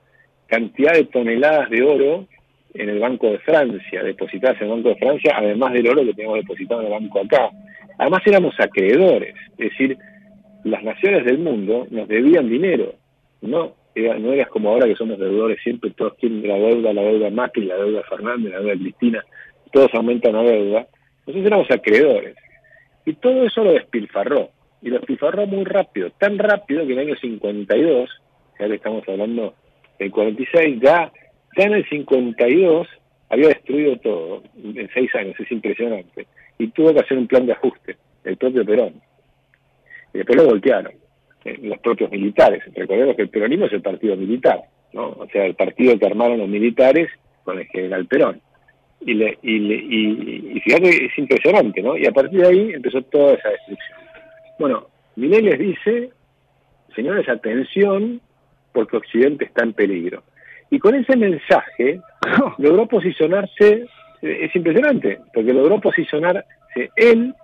cantidad 0.46 0.94
de 0.94 1.04
toneladas 1.04 1.70
de 1.70 1.82
oro 1.82 2.26
en 2.74 2.88
el 2.88 2.98
Banco 2.98 3.30
de 3.30 3.38
Francia, 3.38 4.02
depositadas 4.02 4.60
en 4.60 4.68
el 4.68 4.74
Banco 4.74 4.88
de 4.90 4.96
Francia, 4.96 5.34
además 5.36 5.72
del 5.72 5.88
oro 5.88 6.04
que 6.04 6.14
teníamos 6.14 6.40
depositado 6.40 6.80
en 6.80 6.86
el 6.86 6.92
banco 6.92 7.20
acá. 7.20 7.50
Además 7.98 8.22
éramos 8.26 8.58
acreedores, 8.58 9.34
es 9.58 9.70
decir, 9.70 9.96
las 10.64 10.82
naciones 10.82 11.24
del 11.24 11.38
mundo 11.38 11.86
nos 11.90 12.08
debían 12.08 12.48
dinero, 12.48 12.94
no 13.40 13.74
no 14.18 14.32
eras 14.32 14.48
como 14.48 14.70
ahora 14.70 14.86
que 14.86 14.96
somos 14.96 15.18
deudores, 15.18 15.58
siempre 15.62 15.90
todos 15.90 16.16
tienen 16.16 16.46
la 16.46 16.56
deuda, 16.56 16.92
la 16.92 17.02
deuda 17.02 17.30
Macri, 17.30 17.64
la 17.64 17.76
deuda 17.76 18.02
Fernández, 18.08 18.52
la 18.52 18.60
deuda 18.60 18.74
Cristina, 18.74 19.24
todos 19.72 19.88
aumentan 19.94 20.32
la 20.32 20.42
deuda. 20.42 20.86
Nosotros 21.26 21.46
éramos 21.46 21.70
acreedores. 21.70 22.36
Y 23.04 23.14
todo 23.14 23.44
eso 23.44 23.64
lo 23.64 23.72
despilfarró. 23.72 24.50
Y 24.82 24.88
lo 24.88 24.96
despilfarró 24.96 25.46
muy 25.46 25.64
rápido, 25.64 26.10
tan 26.18 26.38
rápido 26.38 26.86
que 26.86 26.92
en 26.92 26.98
el 26.98 27.08
año 27.08 27.16
52, 27.20 28.10
ya 28.58 28.66
que 28.66 28.74
estamos 28.74 29.06
hablando 29.08 29.54
del 29.98 30.10
46, 30.10 30.80
ya, 30.80 31.12
ya 31.56 31.64
en 31.64 31.74
el 31.74 31.88
52 31.88 32.88
había 33.28 33.48
destruido 33.48 33.96
todo, 33.96 34.42
en 34.62 34.88
seis 34.94 35.14
años, 35.14 35.38
es 35.38 35.52
impresionante. 35.52 36.26
Y 36.58 36.68
tuvo 36.68 36.94
que 36.94 37.00
hacer 37.00 37.18
un 37.18 37.26
plan 37.26 37.46
de 37.46 37.52
ajuste, 37.52 37.96
el 38.24 38.36
propio 38.36 38.64
Perón. 38.64 38.94
Y 40.14 40.18
después 40.18 40.38
lo 40.38 40.46
voltearon 40.46 40.92
los 41.44 41.78
propios 41.78 42.10
militares. 42.10 42.62
Recordemos 42.74 43.16
que 43.16 43.22
el 43.22 43.28
peronismo 43.28 43.66
es 43.66 43.72
el 43.72 43.82
partido 43.82 44.16
militar, 44.16 44.60
¿no? 44.92 45.08
O 45.08 45.26
sea, 45.32 45.46
el 45.46 45.54
partido 45.54 45.98
que 45.98 46.06
armaron 46.06 46.38
los 46.38 46.48
militares 46.48 47.08
con 47.44 47.58
el 47.58 47.66
general 47.66 48.06
Perón. 48.06 48.40
Y, 49.00 49.14
le, 49.14 49.38
y, 49.42 49.58
le, 49.58 49.74
y, 49.76 50.60
fíjate, 50.60 51.06
es 51.06 51.18
impresionante, 51.18 51.80
¿no? 51.82 51.96
Y 51.96 52.06
a 52.06 52.12
partir 52.12 52.40
de 52.40 52.48
ahí 52.48 52.72
empezó 52.74 53.00
toda 53.02 53.34
esa 53.34 53.48
destrucción. 53.48 53.98
Bueno, 54.58 54.88
Milei 55.16 55.40
les 55.40 55.58
dice, 55.58 56.10
señores, 56.94 57.26
atención, 57.28 58.20
porque 58.72 58.98
Occidente 58.98 59.46
está 59.46 59.64
en 59.64 59.72
peligro. 59.72 60.22
Y 60.70 60.78
con 60.78 60.94
ese 60.94 61.16
mensaje 61.16 62.00
logró 62.58 62.86
posicionarse, 62.86 63.86
es 64.20 64.54
impresionante, 64.54 65.18
porque 65.32 65.54
logró 65.54 65.80
posicionarse 65.80 66.90
él 66.96 67.34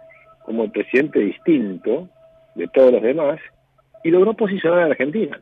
como 0.44 0.64
el 0.64 0.70
presidente 0.70 1.20
distinto 1.20 2.09
de 2.55 2.68
todos 2.68 2.93
los 2.93 3.02
demás, 3.02 3.40
y 4.07 4.11
logró 4.11 4.35
posicionar 4.35 4.78
a 4.78 4.83
la 4.83 4.91
Argentina. 4.93 5.41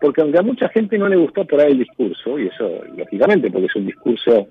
Porque 0.00 0.20
aunque 0.20 0.38
a 0.38 0.42
mucha 0.42 0.68
gente 0.70 0.98
no 0.98 1.08
le 1.08 1.16
gustó 1.16 1.44
por 1.44 1.60
ahí 1.60 1.72
el 1.72 1.78
discurso, 1.78 2.38
y 2.38 2.46
eso 2.48 2.82
lógicamente 2.96 3.50
porque 3.50 3.66
es 3.66 3.76
un 3.76 3.86
discurso 3.86 4.48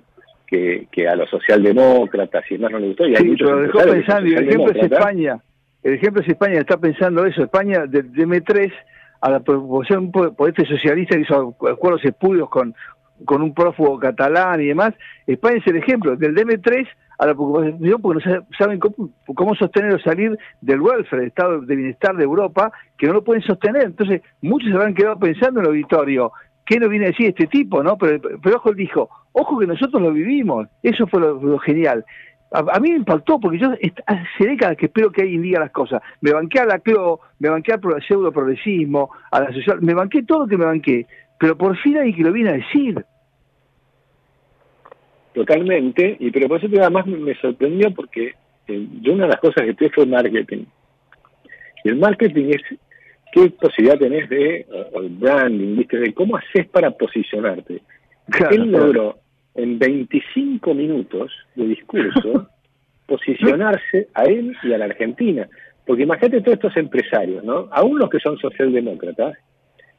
que, 0.47 0.87
que 0.91 1.07
a 1.07 1.15
los 1.15 1.29
socialdemócratas 1.29 2.43
y 2.49 2.55
demás 2.55 2.71
no 2.71 2.79
le 2.79 2.87
gustó, 2.89 3.07
y 3.07 3.15
hay 3.15 3.23
sí, 3.23 3.35
pero 3.37 3.61
dejó 3.61 3.79
pensando, 3.79 4.29
y 4.29 4.33
el 4.33 4.47
ejemplo 4.47 4.71
es 4.71 4.91
España, 4.91 5.39
el 5.83 5.93
ejemplo 5.93 6.21
es 6.21 6.29
España, 6.29 6.59
está 6.59 6.77
pensando 6.77 7.25
eso, 7.25 7.43
España 7.43 7.85
del 7.87 8.11
DM3 8.11 8.71
a 9.21 9.29
la 9.31 9.39
proposición 9.39 10.11
por 10.11 10.49
este 10.49 10.65
socialista 10.65 11.15
que 11.15 11.21
hizo 11.21 11.55
acuerdos 11.69 12.03
espurios 12.05 12.49
con, 12.49 12.73
con 13.25 13.41
un 13.41 13.53
prófugo 13.53 13.99
catalán 13.99 14.61
y 14.61 14.67
demás, 14.67 14.93
España 15.27 15.57
es 15.57 15.67
el 15.67 15.77
ejemplo, 15.77 16.15
del 16.15 16.35
DM3 16.35 16.87
a 17.21 17.27
la 17.27 17.33
preocupación 17.35 18.01
porque 18.01 18.23
no 18.25 18.45
saben 18.57 18.79
cómo, 18.79 19.55
sostener 19.55 19.93
o 19.93 19.99
salir 19.99 20.37
del 20.59 20.81
welfare, 20.81 21.21
del 21.21 21.27
estado 21.27 21.61
de 21.61 21.75
bienestar 21.75 22.15
de 22.15 22.23
Europa, 22.23 22.71
que 22.97 23.05
no 23.05 23.13
lo 23.13 23.23
pueden 23.23 23.43
sostener. 23.43 23.83
Entonces, 23.83 24.21
muchos 24.41 24.69
se 24.69 24.75
habrán 24.75 24.95
quedado 24.95 25.19
pensando 25.19 25.59
en 25.59 25.65
el 25.67 25.71
auditorio, 25.71 26.31
¿qué 26.65 26.79
nos 26.79 26.89
viene 26.89 27.05
a 27.05 27.09
decir 27.09 27.27
este 27.27 27.45
tipo? 27.45 27.83
no 27.83 27.95
Pero, 27.97 28.19
pero 28.41 28.57
ojo, 28.57 28.69
él 28.69 28.75
dijo, 28.75 29.09
ojo 29.33 29.59
que 29.59 29.67
nosotros 29.67 30.01
lo 30.01 30.11
vivimos. 30.11 30.67
Eso 30.81 31.05
fue 31.05 31.19
lo, 31.19 31.59
genial. 31.59 32.03
A, 32.53 32.79
mí 32.79 32.89
me 32.89 32.97
impactó 32.97 33.39
porque 33.39 33.59
yo 33.59 33.69
hace 34.07 34.45
décadas 34.45 34.75
que 34.75 34.87
espero 34.87 35.11
que 35.11 35.21
alguien 35.21 35.43
diga 35.43 35.59
las 35.59 35.71
cosas. 35.71 36.01
Me 36.21 36.33
banqué 36.33 36.59
a 36.59 36.65
la 36.65 36.79
CLO, 36.79 37.19
me 37.37 37.49
banqué 37.49 37.73
al 37.73 37.81
pseudo 38.05 38.31
progresismo, 38.31 39.11
a 39.31 39.41
la 39.41 39.53
social, 39.53 39.79
me 39.81 39.93
banqué 39.93 40.23
todo 40.23 40.39
lo 40.41 40.47
que 40.47 40.57
me 40.57 40.65
banqué. 40.65 41.05
Pero 41.39 41.57
por 41.57 41.77
fin 41.77 41.97
hay 41.97 42.13
que 42.13 42.23
lo 42.23 42.33
viene 42.33 42.49
a 42.49 42.53
decir. 42.53 43.05
Totalmente, 45.33 46.17
y 46.19 46.31
pero 46.31 46.47
por 46.47 46.63
eso 46.63 46.67
además 46.79 47.05
me 47.07 47.35
sorprendió 47.35 47.91
porque 47.91 48.33
eh, 48.67 48.87
yo 49.01 49.13
una 49.13 49.23
de 49.23 49.31
las 49.31 49.39
cosas 49.39 49.65
que 49.65 49.73
tuve 49.73 49.89
fue 49.89 50.05
marketing. 50.05 50.65
Y 51.83 51.89
el 51.89 51.95
marketing 51.95 52.51
es 52.51 52.79
qué 53.31 53.49
posibilidad 53.49 53.97
tenés 53.97 54.29
de 54.29 54.65
o 54.93 55.01
el 55.01 55.09
branding, 55.09 55.77
¿viste? 55.77 55.97
de 55.97 56.13
cómo 56.13 56.37
haces 56.37 56.67
para 56.67 56.91
posicionarte. 56.91 57.81
Él 58.51 58.71
logró 58.71 59.17
en 59.55 59.79
25 59.79 60.73
minutos 60.73 61.31
de 61.55 61.67
discurso 61.67 62.47
posicionarse 63.05 64.07
a 64.13 64.23
él 64.23 64.55
y 64.63 64.73
a 64.73 64.77
la 64.77 64.85
Argentina. 64.85 65.47
Porque 65.85 66.03
imagínate 66.03 66.41
todos 66.41 66.55
estos 66.55 66.77
empresarios, 66.77 67.43
¿no? 67.43 67.67
Aún 67.71 67.99
los 67.99 68.09
que 68.09 68.19
son 68.19 68.37
socialdemócratas 68.37 69.37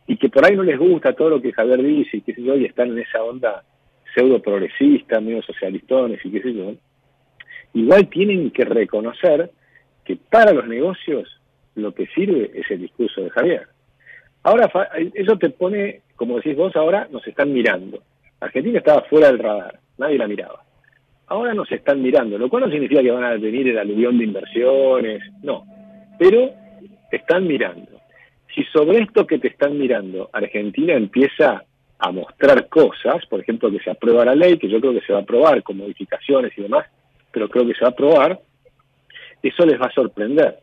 y 0.06 0.16
que 0.16 0.28
por 0.28 0.44
ahí 0.44 0.56
no 0.56 0.62
les 0.62 0.78
gusta 0.78 1.12
todo 1.12 1.30
lo 1.30 1.42
que 1.42 1.52
Javier 1.52 1.82
dice 1.82 2.18
y 2.18 2.20
qué 2.22 2.34
sé 2.34 2.42
yo, 2.42 2.56
y 2.56 2.64
están 2.64 2.90
en 2.90 2.98
esa 3.00 3.22
onda 3.22 3.62
pseudo 4.14 4.40
progresista, 4.40 5.20
medio 5.20 5.42
socialistones 5.42 6.24
y 6.24 6.30
qué 6.30 6.42
sé 6.42 6.54
yo, 6.54 6.72
igual 7.74 8.08
tienen 8.08 8.50
que 8.50 8.64
reconocer 8.64 9.50
que 10.04 10.16
para 10.16 10.52
los 10.52 10.66
negocios 10.66 11.40
lo 11.74 11.94
que 11.94 12.06
sirve 12.08 12.50
es 12.54 12.70
el 12.70 12.80
discurso 12.80 13.22
de 13.22 13.30
Javier. 13.30 13.66
Ahora, 14.42 14.70
eso 15.14 15.38
te 15.38 15.50
pone, 15.50 16.02
como 16.16 16.36
decís 16.36 16.56
vos, 16.56 16.74
ahora 16.74 17.08
nos 17.10 17.26
están 17.26 17.52
mirando. 17.52 18.02
Argentina 18.40 18.78
estaba 18.78 19.02
fuera 19.02 19.28
del 19.28 19.38
radar, 19.38 19.78
nadie 19.98 20.18
la 20.18 20.26
miraba. 20.26 20.64
Ahora 21.28 21.54
nos 21.54 21.70
están 21.70 22.02
mirando, 22.02 22.36
lo 22.36 22.48
cual 22.48 22.64
no 22.64 22.70
significa 22.70 23.02
que 23.02 23.10
van 23.10 23.24
a 23.24 23.36
venir 23.36 23.68
el 23.68 23.78
aluvión 23.78 24.18
de 24.18 24.24
inversiones, 24.24 25.22
no, 25.42 25.64
pero 26.18 26.50
están 27.10 27.46
mirando. 27.46 28.00
Si 28.54 28.64
sobre 28.64 28.98
esto 28.98 29.26
que 29.26 29.38
te 29.38 29.48
están 29.48 29.78
mirando 29.78 30.28
Argentina 30.32 30.94
empieza 30.94 31.64
a 32.04 32.10
mostrar 32.10 32.68
cosas, 32.68 33.24
por 33.26 33.38
ejemplo, 33.38 33.70
que 33.70 33.78
se 33.78 33.88
aprueba 33.88 34.24
la 34.24 34.34
ley, 34.34 34.58
que 34.58 34.68
yo 34.68 34.80
creo 34.80 34.92
que 34.92 35.02
se 35.02 35.12
va 35.12 35.20
a 35.20 35.22
aprobar 35.22 35.62
con 35.62 35.76
modificaciones 35.76 36.52
y 36.58 36.62
demás, 36.62 36.84
pero 37.30 37.48
creo 37.48 37.64
que 37.64 37.74
se 37.74 37.82
va 37.82 37.88
a 37.88 37.92
aprobar, 37.92 38.40
eso 39.40 39.64
les 39.64 39.80
va 39.80 39.86
a 39.86 39.92
sorprender. 39.92 40.58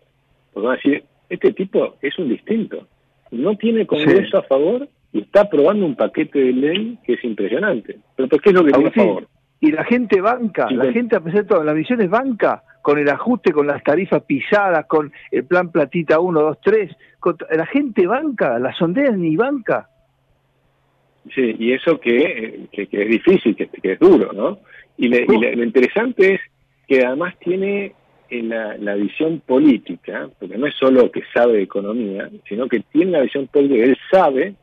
Porque 0.52 0.68
van 0.68 0.74
a 0.74 0.82
decir, 0.82 1.03
este 1.30 1.53
tipo 1.53 1.95
es 2.02 2.20
un 2.20 2.28
distinto, 2.28 2.88
no 3.32 3.56
tiene 3.56 3.88
Congreso 3.88 4.38
a 4.38 4.44
favor 4.44 4.90
y 5.14 5.22
está 5.22 5.41
aprobando 5.41 5.86
un 5.86 5.95
paquete 5.95 6.40
de 6.40 6.52
ley 6.52 6.99
que 7.06 7.14
es 7.14 7.24
impresionante. 7.24 7.98
Pero 8.18 8.28
¿por 8.28 8.41
qué 8.41 8.49
es 8.49 8.56
lo 8.56 8.66
que 8.66 8.74
tiene 8.74 8.90
a 8.90 8.91
favor? 8.91 9.28
Y 9.61 9.72
la 9.72 9.86
gente 9.86 10.20
banca, 10.20 10.70
la 10.70 10.91
gente 10.91 11.16
a 11.16 11.22
pesar 11.22 11.44
de 11.44 11.48
todo, 11.48 11.64
la 11.64 11.74
visión 11.74 12.02
es 12.02 12.10
banca, 12.10 12.64
con 12.82 12.98
el 12.98 13.10
ajuste, 13.10 13.53
con 13.53 13.66
las 13.66 13.82
tarifas 13.82 14.24
pisadas, 14.24 14.86
con 14.88 15.14
el 15.32 15.45
plan 15.45 15.72
platita 15.72 16.20
1, 16.20 16.41
2, 16.41 16.57
3, 16.61 16.91
la 17.52 17.66
gente 17.66 18.07
banca, 18.07 18.60
la 18.60 18.74
sondean 18.74 19.22
ni 19.22 19.38
banca. 19.38 19.90
Sí, 21.34 21.56
y 21.60 21.74
eso 21.74 22.00
que, 22.00 22.68
que, 22.72 22.88
es 22.92 23.10
difícil, 23.10 23.56
que, 23.56 23.70
es 23.82 24.00
duro, 24.00 24.34
¿no? 24.34 24.60
Y, 24.98 25.08
lo 25.08 25.64
interesante 25.64 26.36
es 26.36 26.42
que 26.88 27.06
además 27.06 27.36
tiene 27.40 27.94
en 28.30 28.50
la, 28.50 28.78
la, 28.78 28.96
visión 28.96 29.42
política, 29.46 30.30
porque 30.40 30.58
no 30.58 30.68
es 30.68 30.76
solo 30.76 31.12
que 31.12 31.24
sabe 31.34 31.54
de 31.54 31.64
economía, 31.64 32.30
sino 32.48 32.68
que 32.68 32.82
tiene 32.92 33.12
la 33.12 33.22
visión 33.22 33.48
política, 33.48 33.84
él 33.84 33.98
sabe 34.12 34.56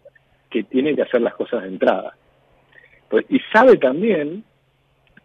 que 0.51 0.63
tiene 0.65 0.95
que 0.95 1.03
hacer 1.03 1.21
las 1.21 1.35
cosas 1.35 1.63
de 1.63 1.69
entrada. 1.69 2.17
Pues, 3.09 3.25
y 3.29 3.41
sabe 3.53 3.77
también 3.77 4.45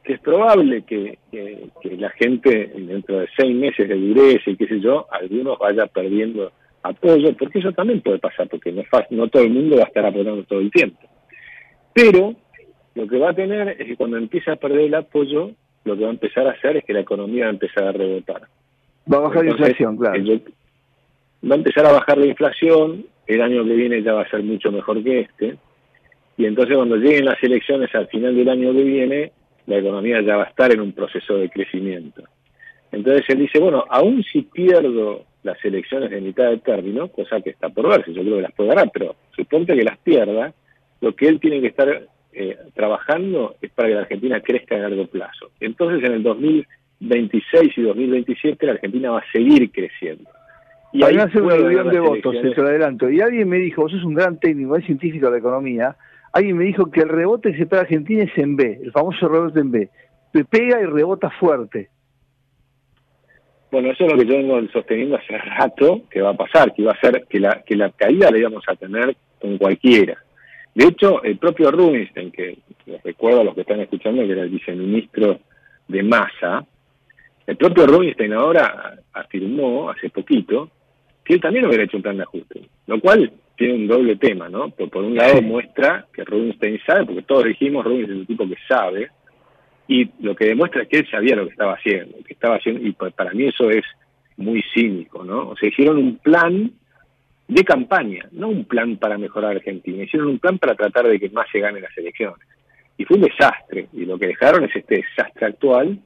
que 0.03 0.13
es 0.13 0.19
probable 0.19 0.83
que, 0.83 1.17
que, 1.31 1.97
la 1.97 2.09
gente 2.11 2.71
dentro 2.75 3.19
de 3.19 3.27
seis 3.37 3.55
meses 3.55 3.87
de 3.87 3.95
dureza 3.95 4.49
y 4.49 4.55
qué 4.55 4.67
sé 4.67 4.79
yo, 4.79 5.05
algunos 5.11 5.59
vaya 5.59 5.85
perdiendo 5.87 6.51
apoyo, 6.83 7.35
porque 7.37 7.59
eso 7.59 7.71
también 7.71 8.01
puede 8.01 8.17
pasar, 8.17 8.47
porque 8.47 8.71
no, 8.71 8.81
es 8.81 8.89
fácil, 8.89 9.17
no 9.17 9.27
todo 9.27 9.43
el 9.43 9.51
mundo 9.51 9.77
va 9.77 9.83
a 9.83 9.87
estar 9.87 10.05
apoyando 10.05 10.43
todo 10.43 10.59
el 10.59 10.71
tiempo. 10.71 10.99
Pero 11.93 12.35
lo 12.95 13.07
que 13.07 13.17
va 13.17 13.31
a 13.31 13.33
tener 13.33 13.69
es 13.69 13.87
que 13.87 13.95
cuando 13.95 14.17
empiece 14.17 14.51
a 14.51 14.55
perder 14.55 14.81
el 14.81 14.95
apoyo, 14.95 15.51
lo 15.83 15.95
que 15.95 16.03
va 16.03 16.09
a 16.09 16.13
empezar 16.13 16.47
a 16.47 16.51
hacer 16.51 16.77
es 16.77 16.83
que 16.83 16.93
la 16.93 17.01
economía 17.01 17.45
va 17.45 17.49
a 17.49 17.53
empezar 17.53 17.83
a 17.85 17.91
rebotar. 17.91 18.43
Va 19.11 19.17
a 19.17 19.21
bajar 19.21 19.45
la 19.45 19.51
inflación, 19.51 19.97
claro. 19.97 20.23
va 20.23 21.55
a 21.55 21.57
empezar 21.57 21.85
a 21.85 21.91
bajar 21.91 22.17
la 22.17 22.27
inflación, 22.27 23.05
el 23.27 23.41
año 23.41 23.63
que 23.63 23.73
viene 23.73 24.03
ya 24.03 24.13
va 24.13 24.21
a 24.21 24.29
ser 24.29 24.43
mucho 24.43 24.71
mejor 24.71 25.03
que 25.03 25.21
este, 25.21 25.57
y 26.37 26.45
entonces 26.45 26.75
cuando 26.75 26.95
lleguen 26.95 27.25
las 27.25 27.41
elecciones 27.43 27.93
al 27.93 28.07
final 28.07 28.35
del 28.35 28.49
año 28.49 28.73
que 28.73 28.83
viene, 28.83 29.31
la 29.67 29.77
economía 29.77 30.21
ya 30.21 30.37
va 30.37 30.43
a 30.43 30.47
estar 30.47 30.71
en 30.71 30.81
un 30.81 30.91
proceso 30.91 31.37
de 31.37 31.49
crecimiento. 31.49 32.23
Entonces 32.91 33.23
él 33.29 33.39
dice, 33.39 33.59
bueno, 33.59 33.85
aún 33.89 34.23
si 34.23 34.41
pierdo 34.41 35.23
las 35.43 35.63
elecciones 35.63 36.09
de 36.09 36.21
mitad 36.21 36.49
de 36.49 36.57
término, 36.57 37.07
cosa 37.09 37.41
que 37.41 37.51
está 37.51 37.69
por 37.69 37.87
verse, 37.87 38.13
yo 38.13 38.21
creo 38.21 38.37
que 38.37 38.41
las 38.41 38.53
puede 38.53 38.69
ganar, 38.69 38.89
pero 38.93 39.15
suponte 39.35 39.75
que 39.75 39.83
las 39.83 39.97
pierda, 39.99 40.53
lo 41.01 41.15
que 41.15 41.27
él 41.27 41.39
tiene 41.39 41.59
que 41.59 41.67
estar 41.67 42.07
eh, 42.33 42.57
trabajando 42.73 43.55
es 43.61 43.71
para 43.71 43.89
que 43.89 43.95
la 43.95 44.01
Argentina 44.01 44.39
crezca 44.39 44.75
a 44.75 44.79
largo 44.79 45.07
plazo. 45.07 45.51
Entonces 45.59 46.07
en 46.07 46.13
el 46.13 46.23
2026 46.23 47.77
y 47.77 47.81
2027 47.81 48.65
la 48.65 48.73
Argentina 48.73 49.11
va 49.11 49.19
a 49.19 49.31
seguir 49.31 49.69
creciendo. 49.71 50.29
Y 50.93 51.03
ahí 51.03 51.17
hace 51.17 51.41
un 51.41 51.47
millón 51.47 51.89
de 51.89 51.99
votos, 51.99 52.35
se 52.41 52.61
lo 52.61 52.67
adelanto. 52.67 53.09
Y 53.09 53.21
alguien 53.21 53.47
me 53.49 53.57
dijo, 53.57 53.81
vos 53.81 53.91
sos 53.91 54.03
un 54.03 54.13
gran 54.13 54.39
técnico, 54.39 54.75
es 54.75 54.85
científico 54.85 55.27
de 55.27 55.31
la 55.33 55.37
economía, 55.37 55.95
alguien 56.33 56.57
me 56.57 56.65
dijo 56.65 56.91
que 56.91 57.01
el 57.01 57.09
rebote 57.09 57.51
que 57.51 57.59
se 57.59 57.65
para 57.65 57.83
Argentina 57.83 58.23
es 58.23 58.37
en 58.37 58.55
B, 58.55 58.79
el 58.83 58.91
famoso 58.91 59.27
rebote 59.27 59.59
en 59.59 59.71
B. 59.71 59.89
Pega 60.49 60.81
y 60.81 60.85
rebota 60.85 61.29
fuerte. 61.29 61.89
Bueno, 63.71 63.91
eso 63.91 64.05
es 64.05 64.11
lo 64.11 64.17
que 64.17 64.25
yo 64.25 64.35
vengo 64.35 64.61
sosteniendo 64.73 65.15
hace 65.15 65.37
rato 65.37 66.01
que 66.09 66.21
va 66.21 66.31
a 66.31 66.37
pasar, 66.37 66.73
que 66.73 66.83
va 66.83 66.91
a 66.91 66.99
ser 66.99 67.25
que 67.29 67.39
la, 67.39 67.63
que 67.65 67.75
la 67.75 67.89
caída 67.91 68.29
la 68.29 68.37
íbamos 68.37 68.63
a 68.67 68.75
tener 68.75 69.15
con 69.39 69.57
cualquiera. 69.57 70.17
De 70.73 70.85
hecho, 70.85 71.21
el 71.23 71.37
propio 71.37 71.71
Rubinstein, 71.71 72.31
que 72.31 72.57
les 72.85 73.03
recuerdo 73.03 73.41
a 73.41 73.43
los 73.43 73.55
que 73.55 73.61
están 73.61 73.81
escuchando 73.81 74.23
que 74.23 74.31
era 74.31 74.43
el 74.43 74.49
viceministro 74.49 75.39
de 75.87 76.03
Massa, 76.03 76.65
el 77.45 77.57
propio 77.57 77.85
Rubinstein 77.85 78.33
ahora 78.33 78.97
afirmó 79.13 79.89
hace 79.89 80.09
poquito 80.09 80.69
que 81.23 81.33
él 81.35 81.41
también 81.41 81.65
hubiera 81.65 81.83
hecho 81.83 81.97
un 81.97 82.03
plan 82.03 82.17
de 82.17 82.23
ajuste, 82.23 82.61
lo 82.87 82.99
cual 82.99 83.31
tiene 83.57 83.73
un 83.73 83.87
doble 83.87 84.15
tema, 84.15 84.49
¿no? 84.49 84.69
Por, 84.69 84.89
por 84.89 85.03
un 85.03 85.15
lado 85.15 85.41
muestra 85.41 86.07
que 86.13 86.23
Rubinstein 86.23 86.79
sabe, 86.85 87.05
porque 87.05 87.21
todos 87.23 87.45
dijimos 87.45 87.83
Rubinstein 87.83 88.17
es 88.17 88.21
un 88.21 88.25
tipo 88.25 88.47
que 88.47 88.57
sabe, 88.67 89.09
y 89.87 90.09
lo 90.21 90.35
que 90.35 90.45
demuestra 90.45 90.83
es 90.83 90.87
que 90.87 90.97
él 90.99 91.07
sabía 91.11 91.35
lo 91.35 91.45
que 91.45 91.51
estaba 91.51 91.73
haciendo, 91.73 92.17
que 92.25 92.33
estaba 92.33 92.55
haciendo, 92.55 92.81
y 92.87 92.93
para 92.93 93.31
mí 93.33 93.45
eso 93.45 93.69
es 93.69 93.83
muy 94.37 94.63
cínico, 94.73 95.23
¿no? 95.23 95.49
O 95.49 95.57
sea, 95.57 95.69
hicieron 95.69 95.97
un 95.97 96.17
plan 96.17 96.71
de 97.51 97.65
campaña, 97.65 98.29
no 98.31 98.47
un 98.47 98.63
plan 98.63 98.95
para 98.95 99.17
mejorar 99.17 99.57
Argentina, 99.57 100.03
hicieron 100.03 100.29
un 100.29 100.39
plan 100.39 100.57
para 100.57 100.73
tratar 100.73 101.09
de 101.09 101.19
que 101.19 101.29
más 101.31 101.47
se 101.51 101.59
ganen 101.59 101.81
las 101.81 101.97
elecciones. 101.97 102.39
Y 102.97 103.03
fue 103.03 103.17
un 103.17 103.23
desastre, 103.23 103.89
y 103.91 104.05
lo 104.05 104.17
que 104.17 104.27
dejaron 104.27 104.63
es 104.63 104.73
este 104.73 105.03
desastre 105.03 105.47
actual 105.47 105.99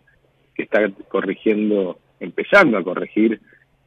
que 0.56 0.64
está 0.64 0.90
corrigiendo, 1.08 2.00
empezando 2.20 2.80
a 2.80 2.84
corregir 2.84 3.40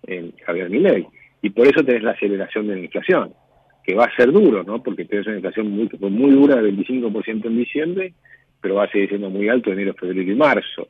en 0.07 0.33
Javier 0.47 0.71
Milei. 0.71 1.05
Y 1.43 1.51
por 1.51 1.67
eso 1.67 1.83
tenés 1.85 2.05
la 2.05 2.13
aceleración 2.13 2.69
de 2.69 2.77
la 2.77 2.83
inflación, 2.83 3.35
que 3.83 3.97
va 3.97 4.05
a 4.05 4.15
ser 4.15 4.31
duro, 4.31 4.63
¿no? 4.63 4.81
Porque 4.81 5.05
tenés 5.05 5.27
una 5.27 5.37
inflación 5.37 5.69
muy, 5.69 5.91
muy 5.99 6.31
dura 6.31 6.63
del 6.63 6.77
25% 6.77 7.45
en 7.45 7.57
diciembre, 7.57 8.13
pero 8.61 8.77
va 8.77 8.85
a 8.85 8.91
seguir 8.93 9.09
siendo 9.09 9.31
muy 9.31 9.49
alto 9.49 9.73
en 9.73 9.81
enero, 9.81 9.95
febrero 9.99 10.31
y 10.31 10.37
marzo. 10.37 10.87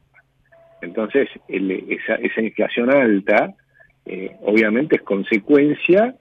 Entonces, 0.83 1.31
esa, 1.49 2.17
esa 2.17 2.43
inflación 2.43 2.91
alta, 2.91 3.55
eh, 4.05 4.37
obviamente 4.43 4.97
es 4.97 5.03
consecuencia 5.03 6.15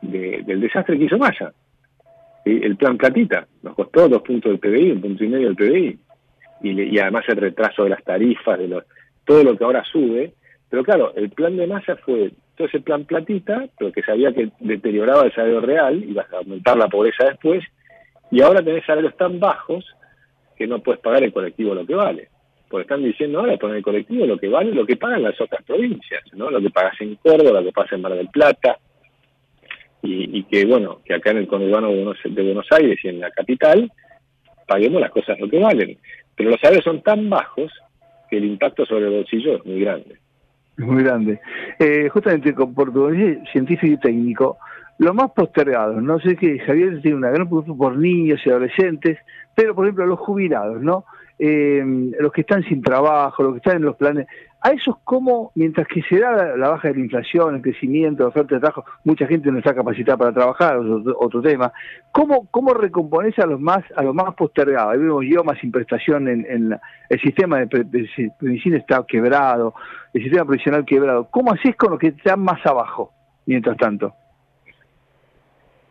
del 0.00 0.60
desastre 0.60 0.98
que 0.98 1.04
hizo 1.04 1.18
Massa. 1.18 1.52
El 2.44 2.76
plan 2.76 2.96
Platita 2.96 3.46
nos 3.62 3.74
costó 3.74 4.08
dos 4.08 4.22
puntos 4.22 4.50
del 4.50 4.58
PBI, 4.58 4.92
un 4.92 5.00
punto 5.00 5.24
y 5.24 5.28
medio 5.28 5.52
del 5.52 5.56
PBI. 5.56 5.98
Y, 6.62 6.82
y 6.82 6.98
además 6.98 7.24
el 7.28 7.36
retraso 7.36 7.84
de 7.84 7.90
las 7.90 8.02
tarifas, 8.02 8.58
de 8.58 8.68
los, 8.68 8.84
todo 9.24 9.44
lo 9.44 9.56
que 9.56 9.64
ahora 9.64 9.84
sube. 9.84 10.32
Pero 10.70 10.82
claro, 10.82 11.12
el 11.14 11.30
plan 11.30 11.56
de 11.56 11.66
Massa 11.66 11.96
fue 11.96 12.32
todo 12.56 12.66
ese 12.66 12.80
plan 12.80 13.04
Platita, 13.04 13.66
pero 13.78 13.92
que 13.92 14.02
sabía 14.02 14.32
que 14.32 14.50
deterioraba 14.60 15.22
el 15.22 15.34
salario 15.34 15.60
real, 15.60 16.02
iba 16.02 16.22
a 16.22 16.36
aumentar 16.38 16.76
la 16.76 16.88
pobreza 16.88 17.24
después, 17.24 17.64
y 18.30 18.42
ahora 18.42 18.62
tenés 18.62 18.84
salarios 18.84 19.16
tan 19.16 19.38
bajos 19.38 19.84
que 20.56 20.66
no 20.66 20.80
puedes 20.80 21.00
pagar 21.00 21.22
el 21.22 21.32
colectivo 21.32 21.74
lo 21.74 21.86
que 21.86 21.94
vale. 21.94 22.28
Porque 22.68 22.82
están 22.82 23.02
diciendo 23.02 23.38
ahora 23.38 23.56
poner 23.56 23.76
el 23.76 23.82
colectivo 23.82 24.26
lo 24.26 24.36
que 24.36 24.48
vale 24.48 24.72
lo 24.72 24.84
que 24.84 24.96
pagan 24.96 25.22
las 25.22 25.40
otras 25.40 25.62
provincias, 25.64 26.22
¿no? 26.34 26.50
Lo 26.50 26.60
que 26.60 26.68
pagas 26.68 27.00
en 27.00 27.14
Córdoba, 27.16 27.60
lo 27.60 27.66
que 27.66 27.72
pasa 27.72 27.94
en 27.94 28.02
Mar 28.02 28.14
del 28.14 28.28
Plata, 28.28 28.78
y, 30.02 30.44
que 30.44 30.64
bueno, 30.64 31.00
que 31.04 31.14
acá 31.14 31.30
en 31.30 31.38
el 31.38 31.48
conurbano 31.48 31.88
de 31.90 32.42
Buenos, 32.42 32.66
Aires 32.70 32.98
y 33.02 33.08
en 33.08 33.20
la 33.20 33.30
capital 33.30 33.90
paguemos 34.66 35.00
las 35.00 35.10
cosas 35.10 35.38
lo 35.40 35.48
que 35.48 35.58
valen. 35.58 35.98
Pero 36.36 36.50
los 36.50 36.60
salarios 36.60 36.84
son 36.84 37.02
tan 37.02 37.28
bajos 37.28 37.72
que 38.30 38.36
el 38.36 38.44
impacto 38.44 38.86
sobre 38.86 39.06
el 39.06 39.14
bolsillo 39.14 39.56
es 39.56 39.66
muy 39.66 39.80
grande. 39.80 40.18
Muy 40.76 41.02
grande. 41.02 41.40
Eh, 41.80 42.08
justamente 42.08 42.54
con 42.54 42.74
portugués 42.74 43.38
científico 43.50 43.94
y 43.94 44.00
técnico, 44.00 44.58
lo 44.98 45.14
más 45.14 45.30
postergado, 45.32 46.00
no 46.00 46.20
sé 46.20 46.36
que 46.36 46.58
Javier 46.60 47.00
tiene 47.02 47.16
una 47.16 47.30
gran 47.30 47.48
preocupación 47.48 47.78
por 47.78 47.96
niños 47.96 48.40
y 48.44 48.50
adolescentes, 48.50 49.18
pero 49.54 49.74
por 49.74 49.86
ejemplo 49.86 50.06
los 50.06 50.18
jubilados, 50.18 50.80
¿no? 50.80 51.04
Eh, 51.38 51.84
los 52.18 52.32
que 52.32 52.40
están 52.40 52.62
sin 52.64 52.82
trabajo, 52.82 53.42
los 53.42 53.52
que 53.52 53.58
están 53.58 53.76
en 53.76 53.82
los 53.82 53.96
planes, 53.96 54.26
a 54.60 54.70
esos 54.70 54.96
como, 55.04 55.52
mientras 55.54 55.86
que 55.86 56.02
se 56.02 56.18
da 56.18 56.56
la, 56.56 56.68
baja 56.68 56.88
de 56.88 56.94
la 56.94 57.00
inflación, 57.00 57.54
el 57.54 57.62
crecimiento, 57.62 58.24
la 58.24 58.30
oferta 58.30 58.56
de 58.56 58.60
trabajo, 58.60 58.84
mucha 59.04 59.26
gente 59.26 59.52
no 59.52 59.58
está 59.58 59.72
capacitada 59.72 60.16
para 60.16 60.32
trabajar, 60.32 60.78
otro, 60.78 61.40
tema, 61.40 61.72
¿cómo, 62.10 62.48
cómo 62.50 62.74
recompones 62.74 63.38
a 63.38 63.46
los 63.46 63.60
más 63.60 63.84
a 63.94 64.02
los 64.02 64.14
más 64.14 64.34
postergados? 64.34 64.94
Ahí 64.94 64.98
vemos 64.98 65.24
idiomas 65.24 65.58
sin 65.60 65.70
prestación 65.70 66.26
en, 66.26 66.76
el 67.08 67.20
sistema 67.20 67.58
de, 67.60 68.08
medicina 68.40 68.78
está 68.78 69.04
quebrado, 69.06 69.74
el 70.12 70.22
sistema 70.22 70.44
provisional 70.44 70.84
quebrado. 70.84 71.28
¿Cómo 71.30 71.52
haces 71.52 71.76
con 71.76 71.90
los 71.92 72.00
que 72.00 72.08
están 72.08 72.40
más 72.40 72.64
abajo, 72.66 73.12
mientras 73.46 73.76
tanto? 73.76 74.12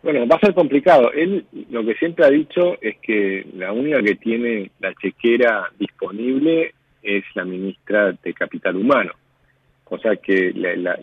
Bueno, 0.03 0.28
va 0.28 0.36
a 0.36 0.40
ser 0.40 0.53
complicado. 0.53 1.11
Él 1.11 1.45
lo 1.69 1.84
que 1.86 1.95
siempre 1.95 2.26
ha 2.26 2.30
dicho 2.30 2.78
es 2.82 2.98
que 2.99 3.45
la 3.56 3.72
única 3.72 4.02
que 4.02 4.15
tiene 4.15 4.72
la 4.80 4.94
chequera 4.94 5.69
disponible 5.78 6.74
es 7.02 7.24
la 7.36 7.45
ministra 7.45 8.11
de 8.11 8.34
Capital 8.34 8.76
Humano. 8.76 9.14
O 9.90 9.98
sea 9.98 10.15
que, 10.18 10.53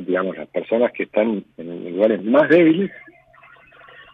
digamos, 0.01 0.37
las 0.37 0.49
personas 0.49 0.93
que 0.93 1.05
están 1.05 1.43
en 1.57 1.91
lugares 1.93 2.23
más 2.23 2.49
débiles 2.49 2.91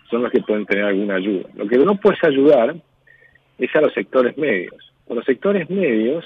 son 0.08 0.22
las 0.22 0.32
que 0.32 0.40
pueden 0.40 0.66
tener 0.66 0.84
alguna 0.84 1.16
ayuda. 1.16 1.48
Lo 1.56 1.66
que 1.66 1.78
no 1.78 1.96
puedes 1.96 2.22
ayudar 2.22 2.76
es 3.58 3.76
a 3.76 3.80
los 3.80 3.92
sectores 3.92 4.36
medios. 4.36 4.92
Los 5.08 5.24
sectores 5.24 5.68
medios 5.68 6.24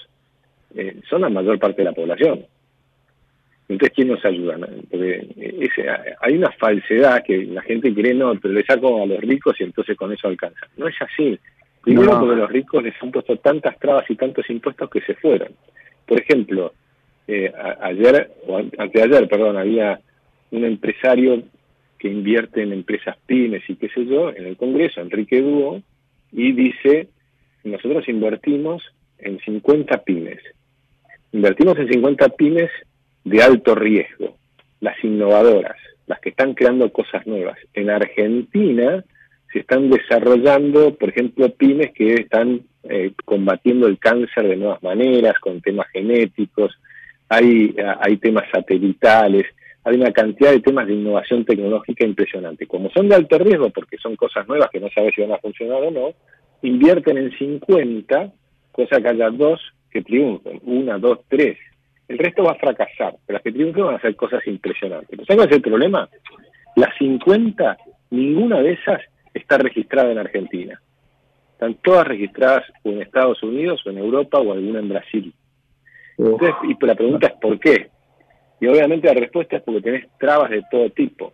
eh, 0.75 1.01
son 1.09 1.23
la 1.23 1.31
mayor 1.31 1.59
parte 1.59 1.83
de 1.83 1.85
la 1.85 1.93
población. 1.93 2.47
Entonces, 3.69 3.95
¿quién 3.95 4.09
nos 4.09 4.25
ayuda? 4.25 4.59
Porque 4.91 5.27
ese, 5.39 5.87
hay 6.21 6.37
una 6.37 6.51
falsedad 6.53 7.23
que 7.25 7.45
la 7.47 7.63
gente 7.63 7.95
cree, 7.95 8.13
no, 8.13 8.35
pero 8.39 8.53
le 8.53 8.65
saco 8.65 9.03
a 9.03 9.07
los 9.07 9.21
ricos 9.21 9.59
y 9.59 9.65
entonces 9.65 9.97
con 9.97 10.13
eso 10.13 10.29
alcanza. 10.29 10.67
No 10.77 10.87
es 10.87 10.95
así. 11.01 11.39
Primero 11.83 12.19
porque 12.19 12.37
los 12.37 12.51
ricos 12.51 12.83
les 12.83 12.95
han 13.03 13.11
puesto 13.11 13.37
tantas 13.37 13.79
trabas 13.79 14.05
y 14.11 14.17
tantos 14.17 14.49
impuestos 14.51 14.89
que 14.91 15.01
se 15.03 15.15
fueron. 15.15 15.49
Por 16.07 16.21
ejemplo, 16.21 16.73
eh, 17.27 17.53
ayer, 17.81 18.33
o 18.47 18.59
anteayer, 18.59 19.29
perdón, 19.29 19.57
había 19.57 20.01
un 20.51 20.65
empresario 20.65 21.43
que 21.99 22.09
invierte 22.09 22.63
en 22.63 22.73
empresas 22.73 23.17
pymes 23.27 23.63
y 23.69 23.77
qué 23.77 23.89
sé 23.89 24.05
yo, 24.05 24.31
en 24.31 24.47
el 24.47 24.57
Congreso, 24.57 25.01
Enrique 25.01 25.41
Dúo, 25.41 25.83
y 26.33 26.53
dice, 26.53 27.09
nosotros 27.65 28.07
invertimos 28.09 28.83
en 29.19 29.39
50 29.41 30.05
pymes. 30.05 30.41
Invertimos 31.33 31.79
en 31.79 31.89
50 31.89 32.29
pymes 32.31 32.71
de 33.25 33.43
alto 33.43 33.75
riesgo, 33.75 34.37
las 34.81 35.03
innovadoras, 35.03 35.77
las 36.07 36.21
que 36.21 36.31
están 36.31 36.55
creando 36.55 36.93
cosas 36.93 37.27
nuevas. 37.27 37.59
En 37.73 37.91
Argentina 37.91 39.05
se 39.53 39.61
están 39.61 39.89
desarrollando, 39.91 40.95
por 40.95 41.09
ejemplo, 41.09 41.49
pymes 41.51 41.93
que 41.93 42.15
están 42.15 42.63
eh, 42.85 43.13
combatiendo 43.25 43.87
el 43.87 43.99
cáncer 43.99 44.49
de 44.49 44.57
nuevas 44.57 44.83
maneras, 44.83 45.39
con 45.41 45.61
temas 45.61 45.89
genéticos, 45.89 46.73
hay, 47.29 47.75
hay 48.01 48.17
temas 48.19 48.45
satelitales, 48.53 49.47
hay 49.85 49.97
una 49.97 50.13
cantidad 50.13 50.51
de 50.51 50.61
temas 50.61 50.87
de 50.87 50.95
innovación 50.95 51.45
tecnológica 51.45 52.05
impresionante. 52.05 52.67
Como 52.67 52.91
son 52.91 53.09
de 53.09 53.17
alto 53.17 53.39
riesgo, 53.39 53.71
porque 53.71 53.99
son 53.99 54.17
cosas 54.17 54.47
nuevas 54.49 54.71
que 54.71 54.81
no 54.81 54.89
sabes 54.95 55.13
si 55.15 55.23
van 55.23 55.33
a 55.33 55.39
funcionar 55.39 55.83
o 55.83 55.91
no, 55.91 56.15
invierten 56.63 57.19
en 57.19 57.31
50, 57.37 58.33
cosa 58.73 59.01
que 59.01 59.09
haya 59.09 59.31
dos 59.31 59.61
que 59.91 60.03
triunfen, 60.03 60.61
una, 60.65 60.99
dos, 60.99 61.21
tres. 61.29 61.59
El 62.09 62.19
resto 62.19 62.45
va 62.45 62.53
a 62.53 62.57
fracasar, 62.57 63.17
pero 63.27 63.37
las 63.37 63.43
que 63.43 63.53
triunfen 63.53 63.85
van 63.85 63.95
a 63.95 63.99
hacer 63.99 64.15
cosas 64.17 64.47
impresionantes. 64.47 65.17
¿Sabes 65.27 65.37
cuál 65.37 65.49
es 65.49 65.57
el 65.57 65.63
problema? 65.63 66.09
Las 66.77 66.95
50, 66.99 67.77
ninguna 68.11 68.61
de 68.61 68.73
esas 68.73 69.01
está 69.33 69.59
registrada 69.59 70.13
en 70.13 70.19
Argentina. 70.19 70.81
Están 71.53 71.75
todas 71.75 72.07
registradas 72.07 72.65
o 72.83 72.91
en 72.91 73.03
Estados 73.03 73.43
Unidos 73.43 73.83
o 73.87 73.91
en 73.91 73.99
Europa 73.99 74.39
o 74.39 74.53
alguna 74.53 74.81
en 74.81 74.89
Brasil. 74.89 75.35
Entonces, 76.19 76.55
y 76.69 76.87
la 76.87 76.95
pregunta 76.95 77.27
es 77.29 77.33
¿por 77.35 77.59
qué? 77.59 77.91
Y 78.61 78.67
obviamente 78.67 79.09
la 79.09 79.21
respuesta 79.21 79.57
es 79.57 79.63
porque 79.63 79.81
tenés 79.81 80.07
trabas 80.19 80.51
de 80.51 80.63
todo 80.71 80.91
tipo. 80.91 81.33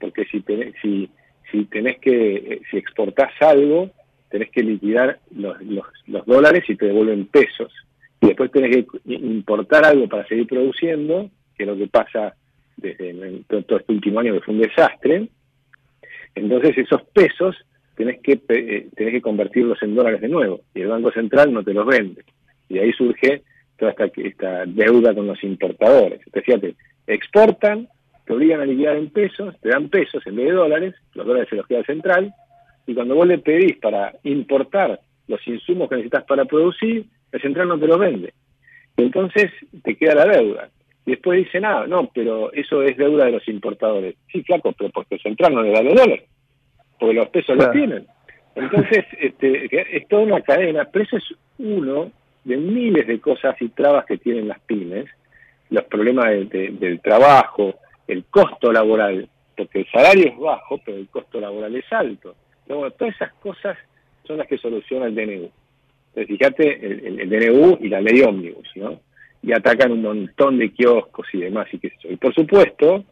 Porque 0.00 0.24
si 0.26 0.40
tenés, 0.40 0.74
si, 0.80 1.10
si 1.50 1.64
tenés 1.64 1.98
que, 1.98 2.36
eh, 2.36 2.60
si 2.70 2.76
exportás 2.76 3.32
algo, 3.40 3.90
tenés 4.28 4.50
que 4.50 4.62
liquidar 4.62 5.18
los, 5.34 5.60
los, 5.62 5.86
los 6.06 6.24
dólares 6.26 6.64
y 6.68 6.76
te 6.76 6.86
devuelven 6.86 7.26
pesos. 7.26 7.72
Y 8.20 8.26
después 8.26 8.50
tenés 8.50 8.76
que 8.76 8.86
importar 9.06 9.84
algo 9.84 10.08
para 10.08 10.26
seguir 10.26 10.46
produciendo, 10.46 11.30
que 11.56 11.62
es 11.62 11.68
lo 11.68 11.76
que 11.76 11.86
pasa 11.86 12.34
desde 12.76 13.42
todo 13.48 13.78
este 13.78 13.92
último 13.92 14.20
año 14.20 14.34
que 14.34 14.40
fue 14.40 14.54
un 14.54 14.60
desastre, 14.60 15.28
entonces 16.34 16.78
esos 16.78 17.02
pesos 17.12 17.56
tenés 17.94 18.20
que, 18.20 18.40
eh, 18.48 18.88
tenés 18.94 19.12
que 19.12 19.20
convertirlos 19.20 19.82
en 19.82 19.94
dólares 19.94 20.20
de 20.20 20.28
nuevo 20.28 20.60
y 20.74 20.80
el 20.80 20.88
Banco 20.88 21.12
Central 21.12 21.52
no 21.52 21.62
te 21.62 21.74
los 21.74 21.86
vende. 21.86 22.24
Y 22.68 22.78
ahí 22.78 22.92
surge 22.92 23.42
toda 23.76 23.90
esta, 23.90 24.04
esta 24.16 24.64
deuda 24.66 25.14
con 25.14 25.26
los 25.26 25.42
importadores. 25.42 26.20
Entonces, 26.24 26.44
fíjate, 26.44 26.74
exportan, 27.06 27.88
te 28.24 28.32
obligan 28.32 28.60
a 28.60 28.64
liquidar 28.64 28.96
en 28.96 29.10
pesos, 29.10 29.54
te 29.60 29.70
dan 29.70 29.88
pesos 29.88 30.26
en 30.26 30.36
vez 30.36 30.46
de 30.46 30.52
dólares, 30.52 30.94
los 31.14 31.26
dólares 31.26 31.48
se 31.50 31.56
los 31.56 31.66
queda 31.66 31.80
el 31.80 31.86
central, 31.86 32.32
y 32.86 32.94
cuando 32.94 33.14
vos 33.14 33.26
le 33.26 33.38
pedís 33.38 33.76
para 33.78 34.14
importar 34.24 35.00
los 35.26 35.46
insumos 35.46 35.88
que 35.88 35.96
necesitas 35.96 36.24
para 36.24 36.44
producir, 36.44 37.06
el 37.32 37.40
central 37.40 37.68
no 37.68 37.78
te 37.78 37.86
los 37.86 37.98
vende. 37.98 38.32
Entonces 38.96 39.50
te 39.82 39.96
queda 39.96 40.26
la 40.26 40.36
deuda. 40.36 40.68
Y 41.06 41.12
después 41.12 41.44
dice 41.44 41.60
nada, 41.60 41.86
no, 41.86 42.10
pero 42.14 42.52
eso 42.52 42.82
es 42.82 42.96
deuda 42.96 43.24
de 43.24 43.32
los 43.32 43.48
importadores. 43.48 44.16
Sí, 44.30 44.42
claro, 44.42 44.74
pero 44.76 44.90
porque 44.90 45.14
el 45.14 45.22
central 45.22 45.54
no 45.54 45.62
le 45.62 45.72
da 45.72 45.82
los 45.82 45.94
dólares, 45.94 46.24
porque 46.98 47.14
los 47.14 47.28
pesos 47.28 47.56
los 47.56 47.70
tienen. 47.72 48.06
Entonces, 48.54 49.04
este, 49.18 49.96
es 49.96 50.08
toda 50.08 50.22
una 50.22 50.40
cadena, 50.42 50.84
pero 50.84 51.04
eso 51.04 51.16
es 51.16 51.34
uno 51.58 52.12
de 52.44 52.56
miles 52.56 53.06
de 53.06 53.20
cosas 53.20 53.60
y 53.60 53.68
trabas 53.68 54.06
que 54.06 54.18
tienen 54.18 54.48
las 54.48 54.60
pymes, 54.60 55.06
los 55.70 55.84
problemas 55.84 56.26
del 56.50 57.00
trabajo, 57.00 57.76
el 58.06 58.24
costo 58.24 58.72
laboral, 58.72 59.28
porque 59.56 59.80
el 59.80 59.90
salario 59.90 60.28
es 60.28 60.38
bajo, 60.38 60.80
pero 60.84 60.98
el 60.98 61.08
costo 61.08 61.40
laboral 61.40 61.74
es 61.76 61.90
alto. 61.92 62.34
Entonces, 62.66 62.98
todas 62.98 63.14
esas 63.14 63.32
cosas 63.34 63.78
son 64.24 64.38
las 64.38 64.46
que 64.46 64.58
soluciona 64.58 65.06
el 65.06 65.14
DNU. 65.14 65.50
Entonces, 66.14 66.38
fíjate, 66.38 66.86
el, 66.86 67.28
DNU 67.28 67.78
y 67.80 67.88
la 67.88 68.00
ley 68.00 68.20
ómnibus, 68.22 68.68
¿no? 68.76 69.00
y 69.42 69.52
atacan 69.52 69.92
un 69.92 70.02
montón 70.02 70.58
de 70.58 70.70
kioscos 70.70 71.26
y 71.32 71.40
demás 71.40 71.66
y 71.72 71.78
qué 71.78 71.90
sé 71.90 72.12
Y 72.12 72.16
por 72.16 72.34
supuesto, 72.34 73.04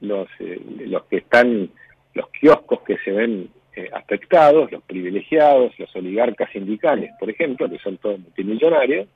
los, 0.00 0.28
eh, 0.40 0.60
los 0.86 1.04
que 1.04 1.18
están, 1.18 1.70
los 2.14 2.28
kioscos 2.30 2.80
que 2.82 2.96
se 2.98 3.12
ven 3.12 3.48
eh, 3.76 3.88
afectados, 3.92 4.72
los 4.72 4.82
privilegiados, 4.82 5.78
los 5.78 5.94
oligarcas 5.94 6.50
sindicales, 6.50 7.10
por 7.20 7.30
ejemplo, 7.30 7.70
que 7.70 7.78
son 7.78 7.98
todos 7.98 8.18
multimillonarios, 8.18 9.06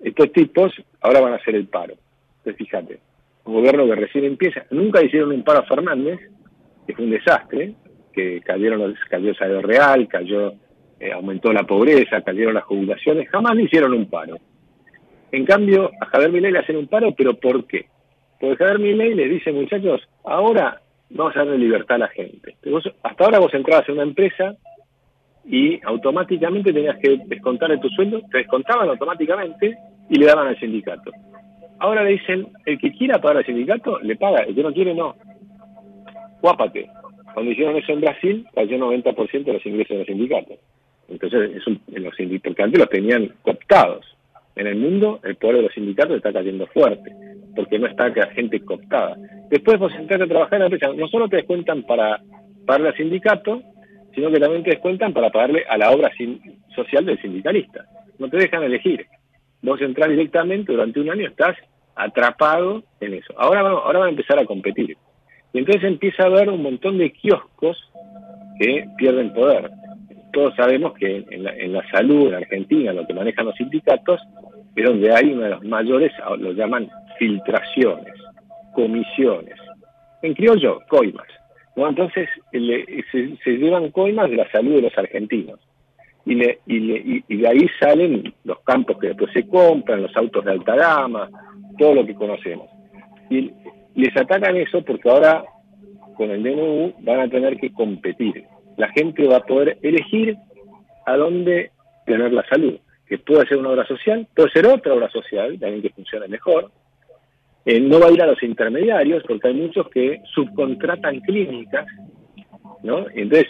estos 0.00 0.32
tipos 0.32 0.72
ahora 1.00 1.20
van 1.20 1.32
a 1.32 1.36
hacer 1.36 1.54
el 1.54 1.66
paro. 1.66 1.94
Entonces, 2.38 2.56
fíjate, 2.56 2.98
un 3.44 3.54
gobierno 3.54 3.86
que 3.86 3.94
recién 3.94 4.24
empieza, 4.24 4.66
nunca 4.70 5.02
hicieron 5.02 5.32
un 5.32 5.42
paro 5.42 5.60
a 5.60 5.66
Fernández, 5.66 6.20
que 6.86 6.94
fue 6.94 7.04
un 7.04 7.10
desastre, 7.12 7.74
que 8.12 8.40
cayeron, 8.42 8.94
cayó 9.08 9.30
el 9.30 9.36
salario 9.36 9.62
real, 9.62 10.06
cayó, 10.08 10.52
eh, 11.00 11.12
aumentó 11.12 11.52
la 11.52 11.64
pobreza, 11.64 12.22
cayeron 12.22 12.54
las 12.54 12.64
jubilaciones, 12.64 13.28
jamás 13.28 13.54
le 13.54 13.64
hicieron 13.64 13.92
un 13.92 14.06
paro. 14.06 14.36
En 15.30 15.44
cambio, 15.44 15.90
a 16.00 16.06
Javier 16.06 16.32
Milei 16.32 16.52
le 16.52 16.58
hacen 16.60 16.76
un 16.76 16.88
paro, 16.88 17.14
¿pero 17.16 17.34
por 17.34 17.66
qué? 17.66 17.86
Porque 18.40 18.56
Javier 18.56 18.78
Milei 18.78 19.14
les 19.14 19.30
dice, 19.30 19.52
muchachos, 19.52 20.08
ahora 20.24 20.80
vamos 21.10 21.36
a 21.36 21.40
darle 21.40 21.58
libertad 21.58 21.96
a 21.96 21.98
la 21.98 22.08
gente. 22.08 22.56
hasta 23.02 23.24
ahora 23.24 23.38
vos 23.38 23.52
entrabas 23.54 23.88
en 23.88 23.94
una 23.94 24.04
empresa 24.04 24.56
y 25.44 25.80
automáticamente 25.84 26.72
tenías 26.72 26.98
que 26.98 27.18
descontar 27.26 27.70
de 27.70 27.78
tu 27.78 27.88
sueldo, 27.90 28.20
te 28.30 28.38
descontaban 28.38 28.88
automáticamente 28.88 29.76
y 30.10 30.18
le 30.18 30.26
daban 30.26 30.48
al 30.48 30.58
sindicato. 30.58 31.10
Ahora 31.78 32.02
le 32.02 32.10
dicen, 32.10 32.48
el 32.66 32.78
que 32.78 32.92
quiera 32.92 33.20
pagar 33.20 33.38
al 33.38 33.46
sindicato, 33.46 34.00
le 34.00 34.16
paga, 34.16 34.40
el 34.40 34.54
que 34.54 34.62
no 34.62 34.72
quiere, 34.72 34.94
no. 34.94 35.14
Guápate. 36.42 36.90
Cuando 37.34 37.52
hicieron 37.52 37.76
eso 37.76 37.92
en 37.92 38.00
Brasil, 38.00 38.46
cayó 38.54 38.78
90% 38.78 39.44
de 39.44 39.52
los 39.52 39.64
ingresos 39.64 39.90
de 39.90 39.98
los 39.98 40.06
sindicatos. 40.06 40.58
Entonces, 41.08 41.56
es 41.56 41.66
un, 41.66 41.80
los 41.88 42.14
sindicatos, 42.16 42.78
los 42.78 42.88
tenían 42.88 43.32
cooptados 43.42 44.04
en 44.58 44.66
el 44.66 44.76
mundo 44.76 45.20
el 45.22 45.36
poder 45.36 45.56
de 45.56 45.62
los 45.62 45.72
sindicatos 45.72 46.16
está 46.16 46.32
cayendo 46.32 46.66
fuerte, 46.66 47.12
porque 47.54 47.78
no 47.78 47.86
está 47.86 48.08
la 48.08 48.26
gente 48.28 48.60
cooptada. 48.60 49.16
Después 49.48 49.78
vos 49.78 49.92
entras 49.94 50.20
a 50.20 50.26
trabajar 50.26 50.54
en 50.54 50.60
la 50.60 50.66
empresa, 50.66 50.92
no 50.94 51.06
solo 51.08 51.28
te 51.28 51.36
descuentan 51.36 51.84
para 51.84 52.20
pagarle 52.66 52.88
al 52.88 52.96
sindicato, 52.96 53.62
sino 54.14 54.30
que 54.32 54.40
también 54.40 54.64
te 54.64 54.70
descuentan 54.70 55.12
para 55.12 55.30
pagarle 55.30 55.64
a 55.68 55.78
la 55.78 55.92
obra 55.92 56.10
social 56.74 57.06
del 57.06 57.22
sindicalista. 57.22 57.84
No 58.18 58.28
te 58.28 58.36
dejan 58.36 58.64
elegir. 58.64 59.06
Vos 59.62 59.80
entras 59.80 60.10
directamente, 60.10 60.72
durante 60.72 61.00
un 61.00 61.10
año 61.10 61.28
estás 61.28 61.56
atrapado 61.94 62.82
en 63.00 63.14
eso. 63.14 63.32
Ahora, 63.38 63.60
ahora 63.60 64.00
van 64.00 64.08
a 64.08 64.10
empezar 64.10 64.40
a 64.40 64.44
competir. 64.44 64.96
Y 65.52 65.58
entonces 65.58 65.84
empieza 65.84 66.24
a 66.24 66.26
haber 66.26 66.50
un 66.50 66.62
montón 66.62 66.98
de 66.98 67.12
kioscos 67.12 67.78
que 68.58 68.86
pierden 68.96 69.32
poder. 69.32 69.70
Todos 70.38 70.54
sabemos 70.54 70.92
que 70.94 71.24
en 71.30 71.42
la, 71.42 71.50
en 71.56 71.72
la 71.72 71.82
salud 71.90 72.28
en 72.28 72.34
Argentina, 72.34 72.92
lo 72.92 73.04
que 73.04 73.12
manejan 73.12 73.46
los 73.46 73.56
sindicatos, 73.56 74.20
es 74.76 74.84
donde 74.84 75.12
hay 75.12 75.32
una 75.32 75.46
de 75.46 75.50
las 75.50 75.64
mayores, 75.64 76.12
lo 76.38 76.52
llaman 76.52 76.88
filtraciones, 77.18 78.14
comisiones. 78.72 79.56
En 80.22 80.34
criollo, 80.34 80.78
coimas. 80.88 81.26
¿no? 81.74 81.88
Entonces 81.88 82.28
se, 82.52 83.50
llevan 83.50 83.90
coimas 83.90 84.30
de 84.30 84.36
la 84.36 84.48
salud 84.52 84.76
de 84.76 84.82
los 84.82 84.96
argentinos. 84.96 85.58
y, 86.24 86.36
le, 86.36 86.60
y, 86.66 86.78
le, 86.78 87.22
y, 87.26 87.36
de 87.36 87.48
ahí 87.48 87.66
salen 87.80 88.32
los 88.44 88.60
campos 88.60 88.96
que 89.00 89.08
después 89.08 89.32
se 89.32 89.44
compran, 89.48 90.02
los 90.02 90.16
autos 90.16 90.44
de 90.44 90.52
alta 90.52 90.76
gama, 90.76 91.28
todo 91.76 91.94
lo 91.94 92.06
que 92.06 92.14
conocemos. 92.14 92.68
Y 93.28 93.50
les 93.96 94.16
atacan 94.16 94.56
eso 94.56 94.84
porque 94.84 95.10
ahora 95.10 95.42
con 96.16 96.30
el 96.30 96.44
DNU 96.44 96.92
van 97.00 97.22
a 97.22 97.28
tener 97.28 97.56
que 97.56 97.72
competir. 97.72 98.44
La 98.78 98.88
gente 98.88 99.26
va 99.26 99.36
a 99.36 99.44
poder 99.44 99.76
elegir 99.82 100.36
a 101.04 101.16
dónde 101.16 101.72
tener 102.06 102.32
la 102.32 102.46
salud, 102.48 102.78
que 103.06 103.18
puede 103.18 103.46
ser 103.46 103.58
una 103.58 103.70
obra 103.70 103.86
social, 103.86 104.26
puede 104.34 104.50
ser 104.50 104.66
otra 104.66 104.94
obra 104.94 105.10
social, 105.10 105.58
también 105.58 105.82
que 105.82 105.90
funcione 105.90 106.28
mejor. 106.28 106.70
Eh, 107.66 107.78
no 107.80 108.00
va 108.00 108.06
a 108.06 108.12
ir 108.12 108.22
a 108.22 108.26
los 108.26 108.42
intermediarios, 108.42 109.22
porque 109.28 109.48
hay 109.48 109.54
muchos 109.54 109.90
que 109.90 110.22
subcontratan 110.32 111.20
clínicas 111.20 111.86
¿no? 112.82 113.06
Entonces 113.14 113.46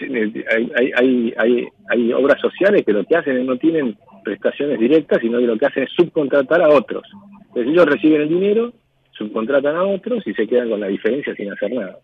hay, 0.51 0.93
hay, 0.97 1.35
hay, 1.37 1.69
hay, 1.89 2.13
obras 2.13 2.41
sociales 2.41 2.85
que 2.85 2.93
lo 2.93 3.05
que 3.05 3.17
hacen 3.17 3.37
es 3.37 3.45
no 3.45 3.57
tienen 3.57 3.97
prestaciones 4.25 4.79
directas, 4.79 5.21
sino 5.21 5.39
que 5.39 5.47
lo 5.47 5.59
que 5.59 5.67
hacen 5.67 5.85
es 5.85 5.91
subcontratar 5.97 6.63
a 6.63 6.69
otros. 6.69 7.05
Entonces 7.49 7.73
ellos 7.73 7.87
reciben 7.87 8.23
el 8.23 8.29
dinero, 8.29 8.73
subcontratan 9.13 9.77
a 9.77 9.85
otros 9.85 10.27
y 10.27 10.35
se 10.35 10.47
quedan 10.47 10.71
con 10.71 10.81
la 10.81 10.89
diferencia 10.89 11.35
sin 11.35 11.53
hacer 11.53 11.73
nada. 11.73 11.99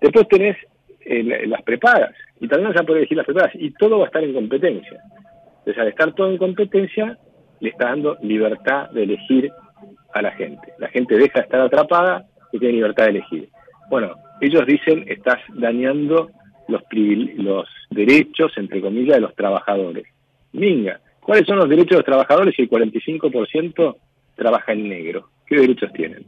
Después 0.00 0.28
tenés 0.28 0.56
eh, 1.04 1.46
las 1.46 1.62
prepagas, 1.62 2.14
y 2.40 2.48
también 2.48 2.72
vas 2.72 2.80
a 2.80 2.84
poder 2.84 2.98
elegir 2.98 3.16
las 3.16 3.26
prepagas, 3.26 3.52
y 3.54 3.70
todo 3.72 3.98
va 3.98 4.04
a 4.04 4.06
estar 4.06 4.24
en 4.24 4.34
competencia. 4.34 5.00
Entonces 5.58 5.78
al 5.78 5.88
estar 5.88 6.12
todo 6.14 6.30
en 6.30 6.38
competencia, 6.38 7.18
le 7.60 7.70
está 7.70 7.86
dando 7.86 8.18
libertad 8.22 8.90
de 8.90 9.04
elegir 9.04 9.50
a 10.12 10.22
la 10.22 10.30
gente. 10.32 10.72
La 10.78 10.88
gente 10.88 11.16
deja 11.16 11.40
de 11.40 11.44
estar 11.44 11.60
atrapada 11.60 12.26
y 12.52 12.58
tiene 12.58 12.74
libertad 12.74 13.04
de 13.04 13.10
elegir. 13.10 13.48
Bueno, 13.88 14.14
ellos 14.40 14.66
dicen, 14.66 15.04
estás 15.08 15.38
dañando 15.54 16.30
los, 16.68 16.82
los 17.36 17.68
derechos, 17.90 18.52
entre 18.56 18.80
comillas, 18.80 19.16
de 19.16 19.22
los 19.22 19.34
trabajadores. 19.34 20.06
Minga, 20.52 21.00
¿cuáles 21.20 21.46
son 21.46 21.58
los 21.58 21.68
derechos 21.68 21.90
de 21.90 21.96
los 21.96 22.04
trabajadores 22.04 22.54
si 22.54 22.62
el 22.62 22.70
45% 22.70 23.96
trabaja 24.36 24.72
en 24.72 24.88
negro? 24.88 25.28
¿Qué 25.46 25.56
derechos 25.56 25.92
tienen? 25.92 26.24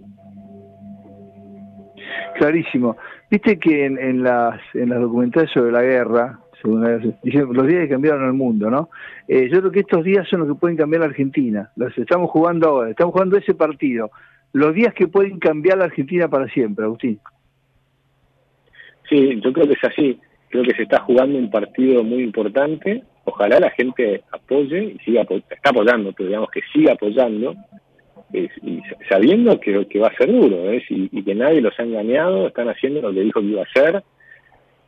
Clarísimo. 2.35 2.97
Viste 3.31 3.59
que 3.59 3.86
en, 3.86 3.98
en 3.98 4.23
las 4.23 4.61
en 4.74 4.90
las 4.90 5.01
documentales 5.01 5.51
sobre 5.51 5.73
la 5.73 5.82
guerra, 5.82 6.39
los 6.62 7.66
días 7.66 7.82
que 7.82 7.89
cambiaron 7.89 8.27
el 8.27 8.32
mundo, 8.32 8.70
¿no? 8.70 8.89
Eh, 9.28 9.48
yo 9.53 9.61
creo 9.61 9.73
que 9.73 9.81
estos 9.81 10.05
días 10.05 10.27
son 10.28 10.40
los 10.40 10.48
que 10.48 10.55
pueden 10.55 10.77
cambiar 10.77 11.01
la 11.01 11.07
Argentina. 11.07 11.70
Los 11.77 11.97
estamos 11.98 12.31
jugando 12.31 12.69
ahora, 12.69 12.90
estamos 12.90 13.12
jugando 13.12 13.36
ese 13.36 13.55
partido. 13.55 14.11
Los 14.53 14.74
días 14.74 14.94
que 14.94 15.09
pueden 15.09 15.39
cambiar 15.39 15.78
la 15.78 15.85
Argentina 15.85 16.28
para 16.28 16.48
siempre, 16.48 16.85
Agustín. 16.85 17.20
Sí, 19.09 19.40
yo 19.40 19.53
creo 19.53 19.66
que 19.66 19.74
es 19.74 19.85
así. 19.85 20.20
Creo 20.48 20.65
que 20.65 20.74
se 20.74 20.85
está 20.85 21.01
jugando 21.01 21.39
un 21.39 21.51
partido 21.51 22.03
muy 22.03 22.23
importante. 22.23 23.03
Ojalá 23.24 23.61
la 23.61 23.70
gente 23.70 24.23
apoye 24.32 24.94
y 24.94 24.98
siga 25.05 25.23
está 25.23 25.70
apoyando, 25.70 26.12
pero 26.12 26.28
digamos 26.28 26.51
que 26.51 26.61
siga 26.73 26.93
apoyando, 26.93 27.55
y 28.32 28.82
sabiendo 29.09 29.61
que, 29.61 29.86
que, 29.86 29.98
va 29.98 30.09
a 30.09 30.16
ser 30.16 30.31
duro 30.31 30.70
¿eh? 30.70 30.82
y, 30.89 31.23
que 31.23 31.35
nadie 31.35 31.61
los 31.61 31.78
ha 31.78 31.85
engañado, 31.85 32.48
están 32.48 32.69
haciendo 32.69 33.01
lo 33.01 33.12
que 33.12 33.20
dijo 33.20 33.40
que 33.40 33.47
iba 33.47 33.62
a 33.62 33.65
hacer. 33.65 34.03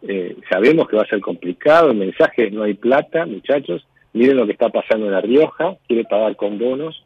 Eh, 0.02 0.36
sabemos 0.50 0.88
que 0.88 0.96
va 0.96 1.02
a 1.02 1.08
ser 1.08 1.20
complicado, 1.20 1.90
el 1.90 1.98
mensaje 1.98 2.46
es 2.46 2.52
no 2.52 2.64
hay 2.64 2.74
plata, 2.74 3.26
muchachos. 3.26 3.86
Miren 4.12 4.36
lo 4.36 4.46
que 4.46 4.52
está 4.52 4.70
pasando 4.70 5.06
en 5.06 5.12
La 5.12 5.20
Rioja, 5.20 5.76
quiere 5.86 6.04
pagar 6.04 6.34
con 6.36 6.58
bonos 6.58 7.04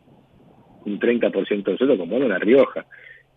un 0.85 0.99
30% 0.99 1.63
de 1.63 1.77
sueldo 1.77 1.99
con 1.99 2.09
bonos 2.09 2.25
en 2.25 2.33
La 2.33 2.39
Rioja. 2.39 2.87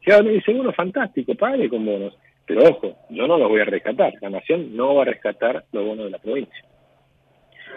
Y 0.01 0.11
ahora 0.11 0.23
me 0.23 0.31
dice, 0.31 0.53
bueno, 0.53 0.71
fantástico, 0.73 1.35
pague 1.35 1.69
con 1.69 1.85
bonos. 1.85 2.17
Pero 2.45 2.63
ojo, 2.63 2.95
yo 3.09 3.27
no 3.27 3.37
los 3.37 3.49
voy 3.49 3.61
a 3.61 3.65
rescatar. 3.65 4.13
La 4.21 4.29
nación 4.29 4.75
no 4.75 4.95
va 4.95 5.01
a 5.01 5.05
rescatar 5.05 5.65
los 5.71 5.85
bonos 5.85 6.05
de 6.05 6.11
la 6.11 6.19
provincia. 6.19 6.63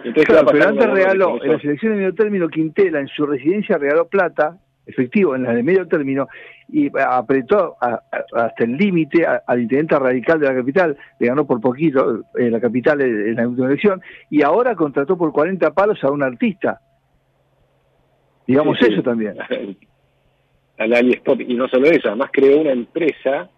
Entonces, 0.04 0.26
claro, 0.26 0.46
pero 0.52 0.68
antes 0.68 0.90
regaló, 0.90 1.42
en 1.42 1.52
las 1.52 1.64
elecciones 1.64 1.98
de 1.98 2.04
medio 2.04 2.14
término, 2.14 2.48
Quintela 2.48 3.00
en 3.00 3.08
su 3.08 3.26
residencia 3.26 3.78
regaló 3.78 4.06
plata, 4.08 4.58
efectivo, 4.88 5.36
en 5.36 5.44
la 5.44 5.52
de 5.52 5.62
medio 5.62 5.86
término, 5.86 6.28
y 6.68 6.90
apretó 6.98 7.76
hasta 7.80 8.64
el 8.64 8.76
límite 8.76 9.26
al 9.26 9.60
intendente 9.60 9.98
radical 9.98 10.40
de 10.40 10.46
la 10.46 10.54
capital, 10.54 10.96
le 11.18 11.26
ganó 11.26 11.46
por 11.46 11.60
poquito 11.60 12.24
en 12.34 12.46
eh, 12.46 12.50
la 12.50 12.60
capital 12.60 13.00
en 13.00 13.36
la 13.36 13.46
última 13.46 13.68
elección, 13.68 14.00
y 14.30 14.42
ahora 14.42 14.74
contrató 14.74 15.16
por 15.16 15.30
40 15.32 15.70
palos 15.72 16.02
a 16.02 16.10
un 16.10 16.22
artista. 16.22 16.80
Digamos 18.46 18.78
eso 18.80 19.02
también. 19.02 19.36
Al 20.78 20.94
Ali 20.94 21.20
y 21.40 21.54
no 21.54 21.68
solo 21.68 21.86
eso, 21.88 22.08
además 22.08 22.30
creó 22.32 22.60
una 22.60 22.70
empresa 22.70 23.50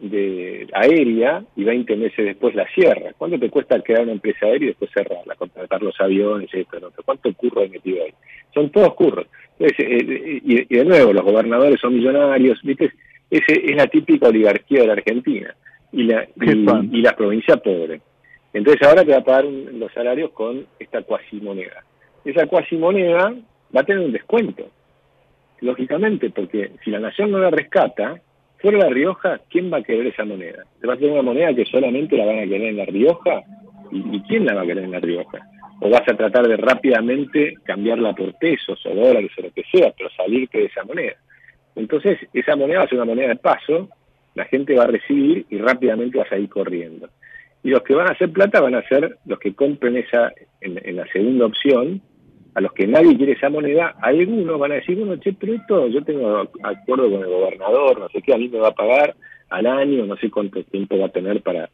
de 0.00 0.66
aérea 0.72 1.42
y 1.56 1.64
20 1.64 1.96
meses 1.96 2.24
después 2.24 2.54
la 2.54 2.66
cierra. 2.74 3.12
¿Cuánto 3.16 3.38
te 3.38 3.50
cuesta 3.50 3.80
crear 3.80 4.02
una 4.02 4.12
empresa 4.12 4.46
aérea 4.46 4.66
y 4.66 4.68
después 4.68 4.90
cerrarla, 4.92 5.34
contratar 5.36 5.82
los 5.82 5.98
aviones, 6.00 6.52
esto, 6.52 6.78
lo 6.80 6.88
otro? 6.88 7.02
¿Cuánto 7.04 7.32
curro 7.34 7.62
hay 7.62 7.70
metido 7.70 8.04
ahí? 8.04 8.12
Son 8.52 8.70
todos 8.70 8.94
curros. 8.94 9.26
Eh, 9.58 9.72
eh, 9.78 10.40
y, 10.44 10.74
de 10.74 10.84
nuevo, 10.84 11.12
los 11.12 11.24
gobernadores 11.24 11.80
son 11.80 11.94
millonarios, 11.94 12.60
¿viste? 12.62 12.92
Ese 13.30 13.64
es 13.64 13.76
la 13.76 13.86
típica 13.86 14.28
oligarquía 14.28 14.82
de 14.82 14.86
la 14.86 14.92
Argentina 14.94 15.54
y 15.92 16.04
la, 16.04 16.26
y, 16.40 17.00
la 17.00 17.16
provincia 17.16 17.56
pobre. 17.56 18.00
Entonces 18.52 18.86
ahora 18.86 19.04
te 19.04 19.12
va 19.12 19.18
a 19.18 19.24
pagar 19.24 19.44
los 19.44 19.92
salarios 19.92 20.30
con 20.30 20.66
esta 20.78 21.02
cuasimoneda. 21.02 21.84
Esa 22.24 22.46
cuasimoneda 22.46 23.34
va 23.74 23.80
a 23.80 23.84
tener 23.84 24.04
un 24.04 24.12
descuento, 24.12 24.68
lógicamente, 25.60 26.30
porque 26.30 26.72
si 26.84 26.90
la 26.90 27.00
nación 27.00 27.30
no 27.30 27.38
la 27.38 27.50
rescata, 27.50 28.20
Fuera 28.64 28.78
de 28.78 28.84
La 28.84 28.94
Rioja, 28.94 29.40
¿quién 29.50 29.70
va 29.70 29.76
a 29.76 29.82
querer 29.82 30.06
esa 30.06 30.24
moneda? 30.24 30.64
¿Se 30.80 30.86
va 30.86 30.94
a 30.94 30.96
tener 30.96 31.12
una 31.12 31.20
moneda 31.20 31.52
que 31.52 31.66
solamente 31.66 32.16
la 32.16 32.24
van 32.24 32.38
a 32.38 32.44
querer 32.44 32.68
en 32.68 32.78
La 32.78 32.86
Rioja? 32.86 33.42
¿Y, 33.92 34.22
quién 34.22 34.46
la 34.46 34.54
va 34.54 34.62
a 34.62 34.66
querer 34.66 34.84
en 34.84 34.92
La 34.92 35.00
Rioja? 35.00 35.40
¿O 35.82 35.90
vas 35.90 36.00
a 36.08 36.16
tratar 36.16 36.48
de 36.48 36.56
rápidamente 36.56 37.56
cambiarla 37.62 38.14
por 38.14 38.32
pesos 38.38 38.80
o 38.86 38.94
dólares 38.94 39.32
o 39.36 39.42
lo 39.42 39.50
que 39.50 39.64
sea, 39.70 39.92
pero 39.94 40.08
salirte 40.16 40.60
de 40.60 40.64
esa 40.64 40.82
moneda? 40.82 41.12
Entonces, 41.76 42.18
esa 42.32 42.56
moneda 42.56 42.78
va 42.78 42.84
a 42.86 42.88
ser 42.88 42.96
una 42.96 43.04
moneda 43.04 43.28
de 43.28 43.36
paso, 43.36 43.90
la 44.34 44.46
gente 44.46 44.74
va 44.74 44.84
a 44.84 44.86
recibir 44.86 45.44
y 45.50 45.58
rápidamente 45.58 46.16
va 46.16 46.24
a 46.24 46.30
salir 46.30 46.48
corriendo. 46.48 47.10
Y 47.62 47.68
los 47.68 47.82
que 47.82 47.94
van 47.94 48.08
a 48.08 48.12
hacer 48.12 48.32
plata 48.32 48.62
van 48.62 48.76
a 48.76 48.88
ser 48.88 49.18
los 49.26 49.38
que 49.40 49.54
compren 49.54 49.98
esa 49.98 50.32
en 50.62 50.96
la 50.96 51.06
segunda 51.08 51.44
opción, 51.44 52.00
a 52.54 52.60
los 52.60 52.72
que 52.72 52.86
nadie 52.86 53.16
quiere 53.16 53.32
esa 53.32 53.50
moneda, 53.50 53.96
algunos 54.00 54.58
van 54.58 54.72
a 54.72 54.76
decir, 54.76 54.96
bueno, 54.96 55.16
che, 55.16 55.32
pero 55.32 55.54
esto 55.54 55.88
yo 55.88 56.02
tengo 56.02 56.48
acuerdo 56.62 57.10
con 57.10 57.22
el 57.22 57.28
gobernador, 57.28 57.98
no 57.98 58.08
sé 58.08 58.22
qué, 58.22 58.32
a 58.32 58.38
mí 58.38 58.48
me 58.48 58.58
va 58.58 58.68
a 58.68 58.74
pagar 58.74 59.14
al 59.50 59.66
año, 59.66 60.06
no 60.06 60.16
sé 60.16 60.30
cuánto 60.30 60.62
tiempo 60.64 60.98
va 60.98 61.06
a 61.06 61.12
tener 61.12 61.42
para, 61.42 61.68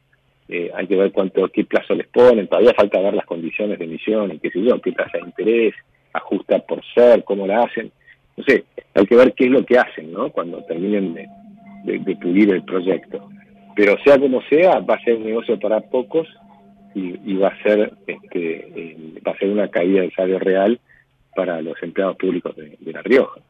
eh, 0.49 0.71
hay 0.75 0.87
que 0.87 0.97
ver 0.97 1.13
cuánto, 1.13 1.49
qué 1.49 1.65
plazo 1.65 1.95
les 1.95 2.09
ponen, 2.09 2.49
todavía 2.49 2.75
falta 2.75 3.01
ver 3.01 3.15
las 3.15 3.27
condiciones 3.27 3.79
de 3.79 3.85
emisión 3.85 4.33
y 4.33 4.39
qué 4.39 4.51
sé 4.51 4.63
yo, 4.63 4.81
qué 4.81 4.93
tasa 4.93 5.19
de 5.19 5.25
interés, 5.25 5.75
ajusta 6.13 6.59
por 6.61 6.83
ser, 6.95 7.25
cómo 7.25 7.47
la 7.47 7.63
hacen, 7.63 7.93
no 8.37 8.45
sé, 8.45 8.65
hay 8.95 9.07
que 9.07 9.17
ver 9.17 9.35
qué 9.35 9.45
es 9.45 9.51
lo 9.51 9.65
que 9.65 9.79
hacen, 9.79 10.13
¿no? 10.13 10.31
Cuando 10.31 10.65
terminen 10.65 11.15
de, 11.15 11.29
de, 11.85 12.17
pulir 12.17 12.53
el 12.53 12.63
proyecto. 12.63 13.29
Pero 13.77 13.97
sea 14.05 14.19
como 14.19 14.43
sea, 14.43 14.81
va 14.81 14.95
a 14.95 15.05
ser 15.05 15.17
un 15.17 15.27
negocio 15.27 15.59
para 15.59 15.81
pocos 15.81 16.27
y, 16.95 17.37
va 17.37 17.49
a 17.49 17.63
ser 17.63 17.93
este 18.07 18.97
va 19.27 19.33
a 19.33 19.39
ser 19.39 19.51
una 19.51 19.69
caída 19.69 20.01
del 20.03 20.13
salario 20.13 20.39
real 20.39 20.81
para 21.35 21.63
los 21.63 21.81
empleados 21.83 22.17
públicos 22.17 22.55
de, 22.57 22.77
La 22.93 23.03
Rioja. 23.03 23.41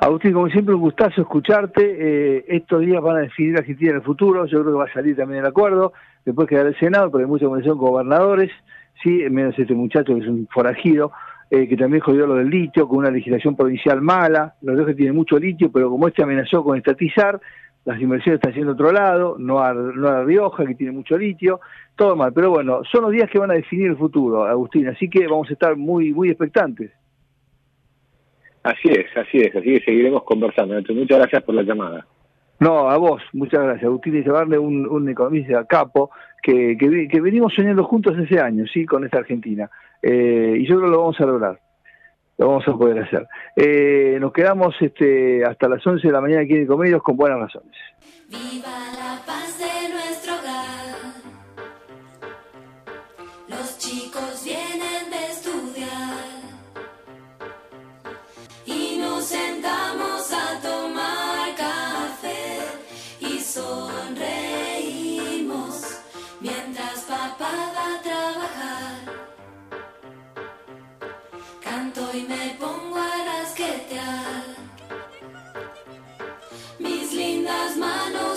Agustín, 0.00 0.32
como 0.32 0.48
siempre, 0.48 0.74
un 0.74 0.80
gustazo 0.80 1.22
escucharte. 1.22 1.82
Eh, 1.82 2.44
estos 2.48 2.80
días 2.82 3.02
van 3.02 3.16
a 3.16 3.20
definir 3.20 3.56
Argentina 3.56 3.90
en 3.90 3.96
el 3.96 4.02
futuro. 4.02 4.46
Yo 4.46 4.60
creo 4.60 4.72
que 4.72 4.78
va 4.78 4.84
a 4.84 4.92
salir 4.92 5.16
también 5.16 5.40
el 5.40 5.46
acuerdo. 5.46 5.92
Después 6.24 6.48
quedará 6.48 6.68
el 6.68 6.78
Senado, 6.78 7.10
pero 7.10 7.24
hay 7.24 7.30
mucha 7.30 7.46
comunicación 7.46 7.78
con 7.78 7.90
gobernadores. 7.90 8.50
Sí, 9.02 9.24
menos 9.30 9.58
este 9.58 9.74
muchacho 9.74 10.14
que 10.14 10.20
es 10.20 10.28
un 10.28 10.46
forajido, 10.50 11.12
eh, 11.50 11.66
que 11.68 11.76
también 11.76 12.02
jodió 12.02 12.26
lo 12.26 12.34
del 12.34 12.50
litio, 12.50 12.88
con 12.88 12.98
una 12.98 13.10
legislación 13.10 13.56
provincial 13.56 14.00
mala. 14.00 14.54
Los 14.62 14.76
dos 14.76 14.86
que 14.86 14.94
tienen 14.94 15.14
mucho 15.14 15.38
litio, 15.38 15.72
pero 15.72 15.90
como 15.90 16.08
este 16.08 16.22
amenazó 16.22 16.62
con 16.62 16.76
estatizar, 16.76 17.40
las 17.86 18.00
inversiones 18.00 18.40
están 18.40 18.52
yendo 18.52 18.72
a 18.72 18.74
otro 18.74 18.90
lado, 18.90 19.36
no 19.38 19.60
a, 19.60 19.72
no 19.72 20.08
a 20.08 20.24
Rioja, 20.24 20.66
que 20.66 20.74
tiene 20.74 20.92
mucho 20.92 21.16
litio, 21.16 21.60
todo 21.94 22.16
mal. 22.16 22.32
Pero 22.32 22.50
bueno, 22.50 22.82
son 22.90 23.02
los 23.02 23.12
días 23.12 23.30
que 23.30 23.38
van 23.38 23.52
a 23.52 23.54
definir 23.54 23.86
el 23.86 23.96
futuro, 23.96 24.44
Agustín, 24.44 24.88
así 24.88 25.08
que 25.08 25.26
vamos 25.28 25.48
a 25.48 25.52
estar 25.52 25.76
muy, 25.76 26.12
muy 26.12 26.28
expectantes. 26.28 26.90
Así 28.64 28.88
es, 28.88 29.06
así 29.16 29.38
es, 29.38 29.54
así 29.54 29.78
que 29.78 29.80
seguiremos 29.84 30.24
conversando. 30.24 30.74
Muchas 30.74 31.18
gracias 31.18 31.44
por 31.44 31.54
la 31.54 31.62
llamada. 31.62 32.04
No, 32.58 32.90
a 32.90 32.96
vos, 32.96 33.22
muchas 33.32 33.62
gracias. 33.62 33.84
Agustín 33.84 34.16
y 34.16 34.22
llevarle 34.22 34.58
un, 34.58 34.88
un 34.88 35.08
economista 35.08 35.64
capo 35.66 36.10
que, 36.42 36.76
que, 36.76 37.20
venimos 37.20 37.54
soñando 37.54 37.84
juntos 37.84 38.18
ese 38.18 38.40
año, 38.40 38.64
¿sí? 38.66 38.84
Con 38.84 39.04
esta 39.04 39.18
Argentina. 39.18 39.70
Eh, 40.02 40.56
y 40.58 40.66
yo 40.66 40.76
creo 40.76 40.86
que 40.86 40.90
lo 40.90 40.98
vamos 40.98 41.20
a 41.20 41.26
lograr 41.26 41.60
lo 42.38 42.48
vamos 42.48 42.68
a 42.68 42.72
poder 42.72 43.02
hacer. 43.02 43.26
Eh, 43.54 44.18
nos 44.20 44.32
quedamos 44.32 44.74
este, 44.80 45.44
hasta 45.44 45.68
las 45.68 45.86
11 45.86 46.06
de 46.06 46.12
la 46.12 46.20
mañana 46.20 46.42
aquí 46.42 46.54
en 46.54 46.66
Comedios 46.66 47.02
con 47.02 47.16
buenas 47.16 47.40
razones. 47.40 47.76
Viva 48.28 48.68
la 48.98 49.24
paz 49.24 49.45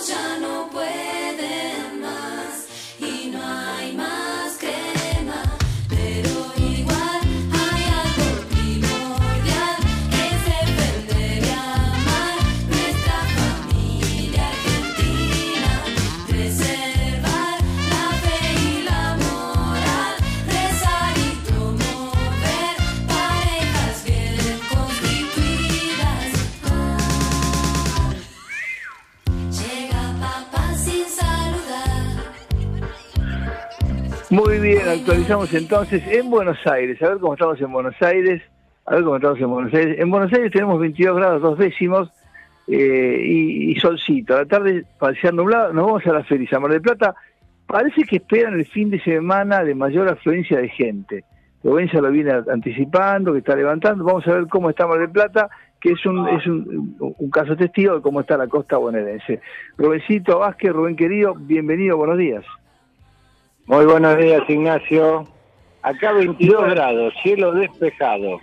ya 0.08 0.38
no 0.40 0.59
Muy 34.30 34.60
bien, 34.60 34.88
actualizamos 34.88 35.52
entonces 35.54 36.04
en 36.06 36.30
Buenos 36.30 36.64
Aires. 36.64 37.02
A 37.02 37.08
ver 37.08 37.18
cómo 37.18 37.32
estamos 37.32 37.60
en 37.60 37.72
Buenos 37.72 38.00
Aires. 38.00 38.40
A 38.86 38.94
ver 38.94 39.02
cómo 39.02 39.16
estamos 39.16 39.40
en 39.40 39.50
Buenos 39.50 39.74
Aires. 39.74 39.98
En 39.98 40.08
Buenos 40.08 40.32
Aires 40.32 40.52
tenemos 40.52 40.78
22 40.78 41.16
grados, 41.16 41.42
dos 41.42 41.58
décimos 41.58 42.12
eh, 42.68 43.24
y, 43.24 43.72
y 43.72 43.80
solcito. 43.80 44.36
A 44.36 44.42
la 44.42 44.46
tarde 44.46 44.84
parecía 45.00 45.32
nublado. 45.32 45.72
Nos 45.72 45.84
vamos 45.84 46.06
a 46.06 46.12
la 46.12 46.22
Feria 46.22 46.60
Mar 46.60 46.70
del 46.70 46.80
Plata. 46.80 47.16
Parece 47.66 48.04
que 48.04 48.16
esperan 48.16 48.54
el 48.54 48.66
fin 48.66 48.88
de 48.90 49.00
semana 49.02 49.64
de 49.64 49.74
mayor 49.74 50.08
afluencia 50.08 50.58
de 50.58 50.68
gente. 50.68 51.24
Provincia 51.60 52.00
lo 52.00 52.12
viene 52.12 52.30
anticipando, 52.52 53.32
que 53.32 53.40
está 53.40 53.56
levantando. 53.56 54.04
Vamos 54.04 54.28
a 54.28 54.34
ver 54.34 54.46
cómo 54.46 54.70
está 54.70 54.86
Mar 54.86 55.00
del 55.00 55.10
Plata, 55.10 55.50
que 55.80 55.90
es 55.90 56.06
un, 56.06 56.28
es 56.28 56.46
un, 56.46 56.94
un 57.00 57.30
caso 57.30 57.56
testigo 57.56 57.96
de 57.96 58.00
cómo 58.00 58.20
está 58.20 58.36
la 58.36 58.46
costa 58.46 58.76
bonaerense. 58.76 59.40
Rubéncito 59.76 60.38
Vázquez, 60.38 60.72
Rubén 60.72 60.94
querido, 60.94 61.34
bienvenido, 61.34 61.96
buenos 61.96 62.16
días. 62.16 62.44
Muy 63.70 63.84
buenos 63.84 64.18
días, 64.18 64.42
Ignacio. 64.48 65.28
Acá 65.82 66.10
22 66.10 66.70
grados, 66.70 67.14
cielo 67.22 67.52
despejado. 67.52 68.40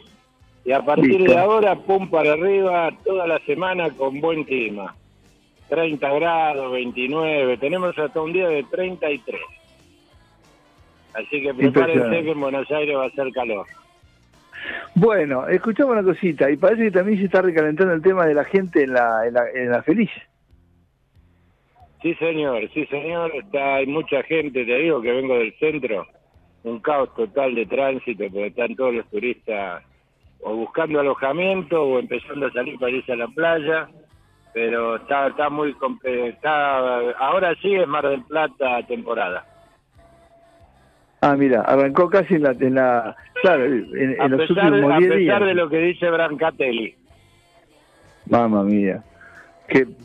Y 0.64 0.72
a 0.72 0.80
partir 0.80 1.20
Listo. 1.20 1.34
de 1.34 1.38
ahora, 1.38 1.76
pum 1.76 2.10
para 2.10 2.32
arriba, 2.32 2.90
toda 3.04 3.28
la 3.28 3.38
semana 3.40 3.90
con 3.90 4.22
buen 4.22 4.45
clima. 4.45 4.95
30 5.68 6.14
grados, 6.14 6.72
29, 6.72 7.58
tenemos 7.58 7.99
hasta 7.99 8.22
un 8.22 8.32
día 8.32 8.48
de 8.48 8.64
33. 8.72 9.41
Así 11.14 11.41
que 11.41 11.54
prepárense 11.54 12.24
que 12.24 12.32
en 12.32 12.40
Buenos 12.40 12.72
Aires 12.72 12.95
va 12.95 13.08
a 13.08 13.12
ser 13.12 13.30
calor. 13.34 13.68
Bueno, 14.95 15.45
escuchamos 15.49 15.91
una 15.91 16.04
cosita, 16.04 16.49
y 16.49 16.56
parece 16.56 16.84
que 16.84 16.91
también 16.91 17.20
se 17.20 17.26
está 17.26 17.41
recalentando 17.41 17.94
el 17.94 18.02
tema 18.02 18.26
de 18.26 18.34
la 18.34 18.45
gente 18.45 18.84
en 18.84 18.94
la, 18.94 19.28
en 19.28 19.34
la, 19.34 19.44
en 19.54 19.72
la 19.72 19.84
feliz. 19.84 20.10
Sí, 22.02 22.14
señor, 22.15 22.69
sí, 22.74 22.86
señor. 22.88 23.32
Está, 23.36 23.76
hay 23.76 23.88
mucha 23.88 24.22
gente, 24.24 24.65
te 24.65 24.76
digo 24.78 25.02
que 25.02 25.11
vengo 25.11 25.38
del 25.38 25.53
centro. 25.60 26.06
Un 26.64 26.80
caos 26.80 27.14
total 27.15 27.56
de 27.56 27.65
tránsito 27.65 28.26
porque 28.26 28.48
están 28.48 28.76
todos 28.76 28.94
los 28.94 29.10
turistas 29.10 29.84
o 30.41 30.56
buscando 30.56 30.99
alojamiento 30.99 31.82
o 31.82 31.99
empezando 31.99 32.48
a 32.48 32.52
salir 32.52 32.78
para 32.78 32.91
irse 32.91 33.14
a 33.14 33.15
la 33.15 33.28
playa. 33.28 33.88
Pero 34.53 34.98
está, 34.98 35.28
está 35.28 35.49
muy. 35.49 35.76
Está, 36.03 36.99
ahora 37.19 37.53
sí 37.61 37.74
es 37.76 37.88
Mar 37.88 38.07
del 38.07 38.24
Plata 38.24 38.82
temporada. 38.88 39.45
Ah, 41.22 41.36
mira, 41.36 41.61
arrancó 41.61 42.10
casi 42.10 42.36
en 42.36 42.44
la, 42.44 42.52
en 42.52 42.76
la 42.76 43.15
claro, 43.41 43.65
en, 43.65 43.88
en 43.95 44.22
A 44.22 44.28
los 44.28 44.48
pesar, 44.48 44.72
últimos 44.72 44.94
a 44.94 44.98
10 44.99 45.11
pesar 45.11 45.19
días. 45.19 45.45
de 45.45 45.53
lo 45.56 45.69
que 45.69 45.78
dice 45.80 46.10
Brancatelli. 46.11 46.95
Mamma 48.30 48.64
mía. 48.64 49.03
Qué... 49.68 49.86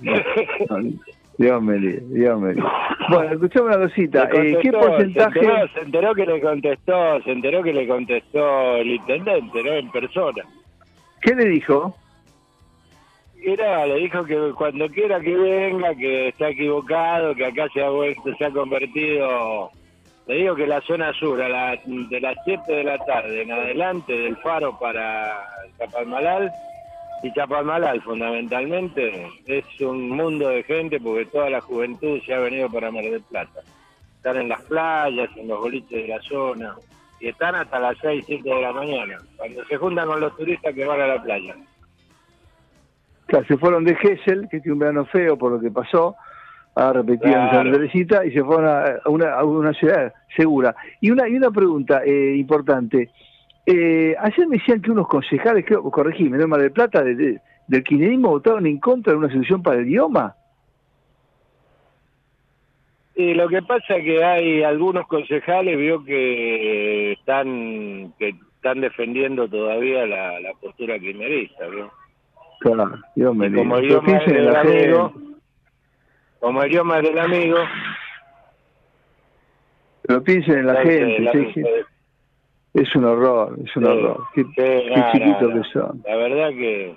Dios 1.38 1.62
me 1.62 1.78
libre, 1.78 2.00
Dios 2.09 2.40
me 2.40 2.54
libre. 2.54 2.68
Bueno, 3.09 3.32
escuchame 3.32 3.66
una 3.66 3.78
cosita. 3.88 4.28
Eh, 4.32 4.59
¿Qué 4.62 4.70
contestó, 4.70 4.80
porcentaje? 4.80 5.40
Se 5.40 5.40
enteró, 5.40 5.68
se 5.74 5.80
enteró 5.80 6.14
que 6.14 6.26
le 6.26 6.40
contestó, 6.40 7.22
se 7.22 7.32
enteró 7.32 7.62
que 7.64 7.72
le 7.72 7.88
contestó 7.88 8.76
el 8.76 8.90
intendente, 8.92 9.62
¿no? 9.64 9.72
En 9.72 9.90
persona. 9.90 10.42
¿Qué 11.20 11.34
le 11.34 11.46
dijo? 11.46 11.96
Era, 13.44 13.86
le 13.86 13.96
dijo 13.96 14.24
que 14.24 14.52
cuando 14.56 14.88
quiera 14.88 15.18
que 15.20 15.34
venga, 15.36 15.94
que 15.96 16.28
está 16.28 16.50
equivocado, 16.50 17.34
que 17.34 17.44
acá 17.46 17.66
se 17.74 17.82
ha 17.82 17.90
vuelto, 17.90 18.32
se 18.36 18.44
ha 18.44 18.50
convertido, 18.50 19.70
le 20.28 20.34
digo 20.36 20.54
que 20.54 20.66
la 20.68 20.80
zona 20.82 21.12
sur, 21.14 21.42
a 21.42 21.48
la- 21.48 21.76
de 21.84 22.20
las 22.20 22.36
7 22.44 22.72
de 22.72 22.84
la 22.84 22.98
tarde 22.98 23.42
en 23.42 23.50
adelante 23.50 24.12
del 24.16 24.36
faro 24.36 24.78
para 24.78 25.32
Chapalmalal, 25.76 26.52
y 27.23 27.32
Chapalmalal 27.32 28.01
fundamentalmente, 28.03 29.28
es 29.47 29.65
un 29.81 30.11
mundo 30.11 30.49
de 30.49 30.62
gente 30.65 30.99
porque 31.01 31.27
toda 31.27 31.51
la 31.51 31.61
juventud 31.61 32.20
se 32.27 32.35
ha 32.35 32.39
venido 32.40 32.69
para 32.69 32.90
Mar 32.90 33.05
del 33.05 33.23
Plata. 33.23 33.61
Están 34.16 34.36
en 34.39 34.49
las 34.49 34.62
playas, 34.62 35.31
en 35.36 35.49
los 35.49 35.61
boliches 35.61 36.03
de 36.03 36.09
la 36.09 36.20
zona, 36.23 36.74
y 37.20 37.28
están 37.28 37.55
hasta 37.55 37.78
las 37.78 37.97
6, 37.99 38.24
7 38.27 38.49
de 38.49 38.61
la 38.61 38.73
mañana, 38.73 39.19
cuando 39.36 39.65
se 39.65 39.77
juntan 39.77 40.07
con 40.09 40.20
los 40.20 40.36
turistas 40.36 40.74
que 40.74 40.85
van 40.85 41.01
a 41.01 41.07
la 41.07 41.23
playa. 41.23 41.55
Claro, 43.27 43.47
se 43.47 43.57
fueron 43.57 43.85
de 43.85 43.94
Gessel, 43.94 44.49
que 44.51 44.61
tiene 44.61 44.73
un 44.74 44.78
verano 44.81 45.05
feo 45.07 45.36
por 45.39 45.53
lo 45.53 45.61
que 45.61 45.70
pasó, 45.70 46.16
ha 46.74 46.93
repetido 46.93 47.27
en 47.28 47.32
Claro. 47.32 47.51
Santa 47.53 47.73
Teresita, 47.73 48.24
y 48.27 48.32
se 48.32 48.43
fueron 48.43 48.66
a 48.66 48.97
a 49.05 49.09
una, 49.09 49.35
a 49.35 49.44
una 49.44 49.73
ciudad 49.73 50.12
segura. 50.36 50.74
Y 51.01 51.11
una, 51.11 51.28
y 51.28 51.36
una 51.36 51.51
pregunta 51.51 52.03
eh, 52.05 52.35
importante. 52.36 53.11
Eh, 53.66 54.14
ayer 54.18 54.47
me 54.48 54.56
decían 54.59 54.82
que 54.82 54.90
unos 54.90 55.06
concejales, 55.09 55.64
creo, 55.64 55.82
corregime, 55.90 56.36
en 56.43 56.48
Mar 56.48 56.60
del 56.60 56.72
Plata, 56.72 57.02
de- 57.05 57.14
de- 57.14 57.40
del 57.68 57.84
kirchnerismo 57.84 58.30
votaron 58.30 58.66
en 58.66 58.78
contra 58.80 59.12
de 59.12 59.18
una 59.18 59.30
solución 59.30 59.62
para 59.62 59.78
el 59.78 59.86
idioma. 59.89 60.34
Y 63.14 63.34
lo 63.34 63.48
que 63.48 63.62
pasa 63.62 63.97
es 63.97 64.05
que 64.05 64.24
hay 64.24 64.62
algunos 64.62 65.06
concejales, 65.06 65.76
vio 65.78 66.02
que 66.05 67.12
están 67.12 68.12
que 68.18 68.30
están 68.56 68.80
defendiendo 68.80 69.48
todavía 69.48 70.06
la, 70.06 70.40
la 70.40 70.52
postura 70.55 70.98
kirchnerista, 70.98 71.66
¿vio? 71.68 71.90
Claro, 72.60 72.93
Dios 73.14 73.34
me 73.34 73.52
como. 73.52 73.74
Pero 73.76 73.86
idioma 73.86 74.16
es 74.18 74.32
del 74.32 74.56
amigo, 74.56 75.12
como 76.40 76.64
idioma 76.64 76.98
es 76.98 77.02
del 77.05 77.18
amigo, 77.18 77.56
Pero 80.02 80.22
piensen 80.24 80.59
en 80.59 80.66
la 80.66 80.76
gente. 80.82 81.18
la- 81.20 81.32
sí, 81.32 81.51
sí. 81.55 81.62
Es 82.74 82.94
un 82.97 83.05
horror, 83.05 83.57
es 83.65 83.77
un 83.77 83.85
Sí, 83.85 83.90
horror. 83.90 84.24
Qué, 84.35 84.93
chiquitos 85.12 85.53
que 85.53 85.70
son. 85.73 86.03
La 86.07 86.16
verdad 86.16 86.49
que 86.51 86.94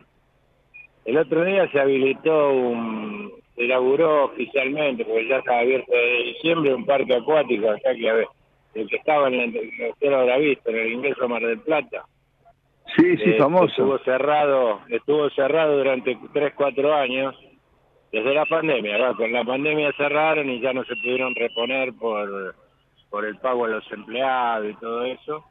el 1.06 1.18
otro 1.18 1.43
día 1.43 1.69
se 1.72 1.80
habilitó 1.80 2.52
un, 2.52 3.31
se 3.56 3.65
inauguró 3.65 4.26
oficialmente, 4.26 5.03
porque 5.06 5.27
ya 5.27 5.38
estaba 5.38 5.60
abierto 5.60 5.91
desde 5.91 6.23
diciembre, 6.34 6.73
un 6.73 6.85
parque 6.85 7.15
acuático 7.15 7.69
acá 7.69 7.93
que 7.93 8.10
a 8.10 8.14
ver, 8.14 8.27
el 8.73 8.88
que 8.88 8.95
estaba 8.95 9.27
en 9.27 9.38
la 9.38 9.89
usted 9.89 10.10
lo 10.10 10.18
habrá 10.18 10.38
visto, 10.38 10.69
en 10.69 10.77
el 10.77 10.93
ingreso 10.93 11.26
a 11.26 11.27
Mar 11.27 11.41
del 11.41 11.60
Plata. 11.60 12.06
Sí, 12.95 13.18
sí, 13.18 13.31
Eh, 13.31 13.38
famoso. 13.38 13.65
Estuvo 13.65 13.97
cerrado, 13.99 14.80
estuvo 14.89 15.30
cerrado 15.31 15.77
durante 15.77 16.18
3, 16.34 16.53
4 16.56 16.93
años, 16.93 17.35
desde 18.11 18.34
la 18.34 18.45
pandemia. 18.45 18.93
¿verdad? 18.93 19.15
Con 19.15 19.31
la 19.34 19.43
pandemia 19.43 19.91
cerraron 19.97 20.49
y 20.49 20.61
ya 20.61 20.72
no 20.72 20.84
se 20.85 20.95
pudieron 20.95 21.35
reponer 21.35 21.93
por, 21.93 22.56
por 23.10 23.26
el 23.26 23.38
pago 23.38 23.65
a 23.65 23.69
los 23.69 23.91
empleados 23.91 24.69
y 24.69 24.73
todo 24.76 25.03
eso. 25.03 25.43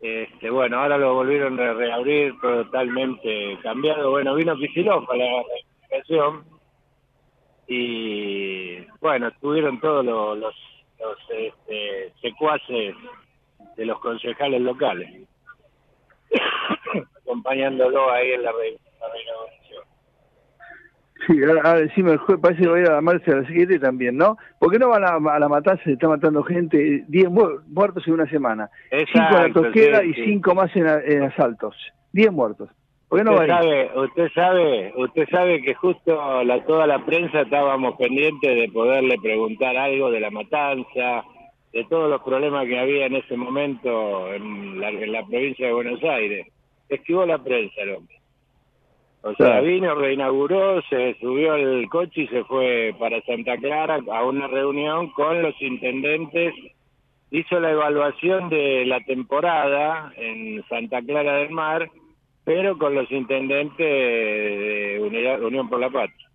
Este, 0.00 0.48
bueno, 0.50 0.80
ahora 0.80 0.96
lo 0.96 1.14
volvieron 1.14 1.60
a 1.60 1.74
reabrir 1.74 2.34
totalmente 2.40 3.58
cambiado. 3.62 4.10
Bueno, 4.10 4.34
vino 4.34 4.56
Kicillof 4.56 5.08
a 5.10 5.16
la 5.16 5.40
explicación 5.42 6.44
y 7.66 8.80
bueno, 9.00 9.28
estuvieron 9.28 9.78
todos 9.80 10.04
los, 10.04 10.38
los, 10.38 10.54
los, 10.98 11.16
este, 11.30 12.12
secuaces 12.20 12.94
de 13.76 13.84
los 13.86 13.98
concejales 14.00 14.60
locales 14.62 15.08
acompañándolo 17.22 18.10
ahí 18.10 18.32
en 18.32 18.42
la, 18.42 18.52
re- 18.52 18.78
la 19.00 19.08
reinauguración. 19.12 19.59
Sí, 21.26 21.42
ahora, 21.44 21.60
ahora 21.64 21.80
encima 21.80 22.12
el 22.12 22.18
juez 22.18 22.38
parece 22.40 22.62
que 22.62 22.68
va 22.68 22.76
a 22.76 22.80
ir 22.80 22.86
a 22.88 22.94
la 22.94 23.00
marcha 23.00 23.32
a 23.32 23.36
las 23.36 23.46
7 23.48 23.78
también, 23.78 24.16
¿no? 24.16 24.36
¿Por 24.58 24.72
qué 24.72 24.78
no 24.78 24.88
van 24.88 25.04
a, 25.04 25.16
a 25.34 25.38
la 25.38 25.48
matanza? 25.48 25.82
Se 25.84 25.92
está 25.92 26.08
matando 26.08 26.42
gente, 26.42 27.04
10 27.08 27.28
mu- 27.30 27.60
muertos 27.68 28.06
en 28.06 28.14
una 28.14 28.26
semana. 28.30 28.70
5 28.90 29.18
en 29.18 29.92
la 29.92 30.00
sí, 30.00 30.10
y 30.10 30.14
sí. 30.14 30.24
5 30.24 30.54
más 30.54 30.74
en, 30.76 30.86
a- 30.86 31.00
en 31.04 31.22
asaltos. 31.24 31.76
10 32.12 32.32
muertos. 32.32 32.70
¿Por 33.08 33.18
qué 33.18 33.24
no 33.24 33.32
va 33.34 33.40
usted 33.40 33.50
a 33.52 33.56
ir? 33.58 33.62
sabe, 33.90 34.04
usted 34.04 34.28
sabe, 34.34 34.92
usted 34.96 35.28
sabe 35.30 35.62
que 35.62 35.74
justo 35.74 36.44
la, 36.44 36.64
toda 36.64 36.86
la 36.86 37.04
prensa 37.04 37.40
estábamos 37.42 37.96
pendientes 37.96 38.54
de 38.56 38.70
poderle 38.72 39.16
preguntar 39.20 39.76
algo 39.76 40.10
de 40.12 40.20
la 40.20 40.30
matanza, 40.30 41.24
de 41.72 41.84
todos 41.90 42.08
los 42.08 42.22
problemas 42.22 42.66
que 42.66 42.78
había 42.78 43.06
en 43.06 43.16
ese 43.16 43.36
momento 43.36 44.32
en 44.32 44.80
la, 44.80 44.90
en 44.90 45.12
la 45.12 45.26
provincia 45.26 45.66
de 45.66 45.72
Buenos 45.72 46.02
Aires. 46.04 46.46
Esquivó 46.88 47.26
la 47.26 47.38
prensa 47.38 47.82
el 47.82 47.94
hombre. 47.96 48.14
O 49.22 49.34
sea, 49.34 49.46
Claro. 49.46 49.66
vino, 49.66 49.94
reinauguró, 49.94 50.80
se 50.88 51.14
subió 51.20 51.52
al 51.52 51.86
coche 51.90 52.22
y 52.22 52.28
se 52.28 52.44
fue 52.44 52.94
para 52.98 53.20
Santa 53.22 53.56
Clara 53.58 53.98
a 54.12 54.24
una 54.24 54.46
reunión 54.46 55.10
con 55.10 55.42
los 55.42 55.60
intendentes. 55.60 56.54
Hizo 57.30 57.60
la 57.60 57.70
evaluación 57.70 58.48
de 58.48 58.84
la 58.86 59.00
temporada 59.00 60.12
en 60.16 60.64
Santa 60.68 61.02
Clara 61.02 61.34
del 61.36 61.50
Mar 61.50 61.88
pero 62.44 62.76
con 62.78 62.94
los 62.94 63.10
intendentes 63.12 63.78
de 63.78 65.38
Unión 65.42 65.68
por 65.68 65.80
la 65.80 65.90
Patria. 65.90 66.28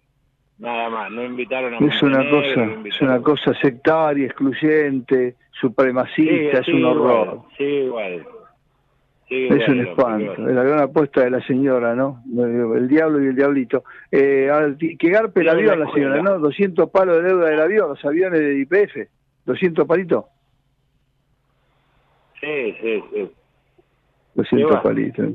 Nada 0.58 0.90
más, 0.90 1.12
no 1.12 1.24
invitaron 1.26 1.74
a 1.74 1.78
Es 1.86 2.02
una 2.02 2.30
cosa, 2.30 2.70
es 2.86 3.02
una 3.02 3.22
cosa 3.22 3.54
sectaria, 3.56 4.26
excluyente, 4.26 5.36
supremacista, 5.60 6.60
es 6.60 6.68
un 6.70 6.86
horror. 6.86 7.42
sí, 7.58 7.64
igual. 7.64 8.26
Es 9.30 9.68
un 9.68 9.80
espanto, 9.80 10.48
es 10.48 10.56
la 10.56 10.64
gran 10.64 10.82
apuesta 10.82 11.24
de 11.24 11.32
la 11.32 11.42
señora, 11.46 11.96
¿no? 11.96 12.24
El 12.36 12.88
diablo 12.88 13.24
y 13.24 13.28
el 13.28 13.36
diablito. 13.36 13.84
Eh, 14.12 14.50
que 15.00 15.10
garpe 15.10 15.42
el 15.42 15.50
avión 15.50 15.80
la 15.80 15.92
señora, 15.92 16.22
¿no? 16.22 16.40
200 16.40 16.90
palos 16.90 17.18
de 17.18 17.30
deuda 17.30 17.50
del 17.50 17.62
avión, 17.62 17.90
los 17.90 18.06
aviones 18.06 18.40
de 18.40 18.60
IPF, 18.60 19.10
200 19.46 19.88
palitos. 19.88 20.26
Sí, 22.40 22.76
sí, 22.82 23.04
sí. 23.14 23.32
200 24.36 24.82
palitos. 24.82 25.26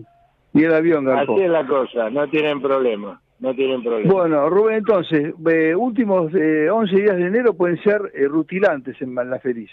Y 0.52 0.64
el 0.64 0.74
avión 0.74 1.04
garpó. 1.04 1.34
Así 1.34 1.42
es 1.42 1.50
la 1.50 1.66
cosa, 1.66 2.10
no 2.10 2.28
tienen 2.28 2.60
problema 2.60 3.20
no 3.40 3.54
tienen 3.54 3.82
problema. 3.82 4.12
Bueno, 4.12 4.48
Rubén, 4.48 4.76
entonces, 4.76 5.34
eh, 5.50 5.74
últimos 5.74 6.32
eh, 6.34 6.70
11 6.70 6.94
días 6.94 7.16
de 7.16 7.26
enero 7.26 7.54
pueden 7.54 7.82
ser 7.82 8.12
eh, 8.14 8.28
rutilantes 8.28 9.00
en 9.00 9.14
La 9.14 9.40
Feliz. 9.40 9.70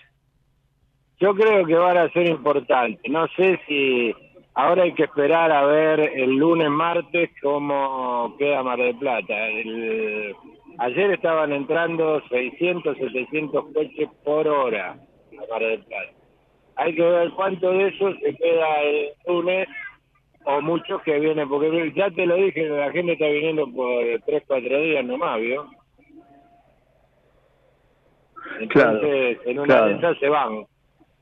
Yo 1.20 1.34
creo 1.34 1.66
que 1.66 1.76
van 1.76 1.98
a 1.98 2.10
ser 2.12 2.28
importantes. 2.28 3.12
No 3.12 3.28
sé 3.30 3.60
si 3.68 4.14
ahora 4.54 4.84
hay 4.84 4.94
que 4.94 5.04
esperar 5.04 5.52
a 5.52 5.66
ver 5.66 6.00
el 6.00 6.36
lunes, 6.36 6.70
martes, 6.70 7.32
cómo 7.42 8.36
queda 8.38 8.64
Mar 8.64 8.78
del 8.78 8.96
Plata. 8.98 9.34
ayer 10.80 11.12
estaban 11.12 11.54
entrando 11.54 12.22
600, 12.30 12.98
700 12.98 13.66
coches 13.74 14.10
por 14.24 14.48
hora 14.48 14.92
a 14.92 15.52
Mar 15.52 15.62
del 15.62 15.84
Plata. 15.84 16.12
Hay 16.76 16.94
que 16.94 17.02
ver 17.02 17.32
cuánto 17.32 17.72
de 17.72 17.88
eso 17.88 18.14
se 18.22 18.36
queda 18.36 18.82
el 18.84 19.10
lunes 19.28 19.68
o 20.46 20.62
muchos 20.62 21.02
que 21.02 21.20
vienen, 21.20 21.50
porque 21.50 21.92
ya 21.96 22.10
te 22.12 22.26
lo 22.26 22.36
dije, 22.36 22.70
la 22.70 22.92
gente 22.92 23.14
está 23.14 23.26
viniendo 23.26 23.68
por 23.74 24.04
tres, 24.26 24.44
cuatro 24.48 24.82
días 24.82 25.04
nomás, 25.04 25.42
¿vio? 25.42 25.68
Entonces, 28.60 29.40
en 29.46 29.60
una 29.60 29.98
claro. 29.98 30.16
se 30.16 30.30
van. 30.30 30.66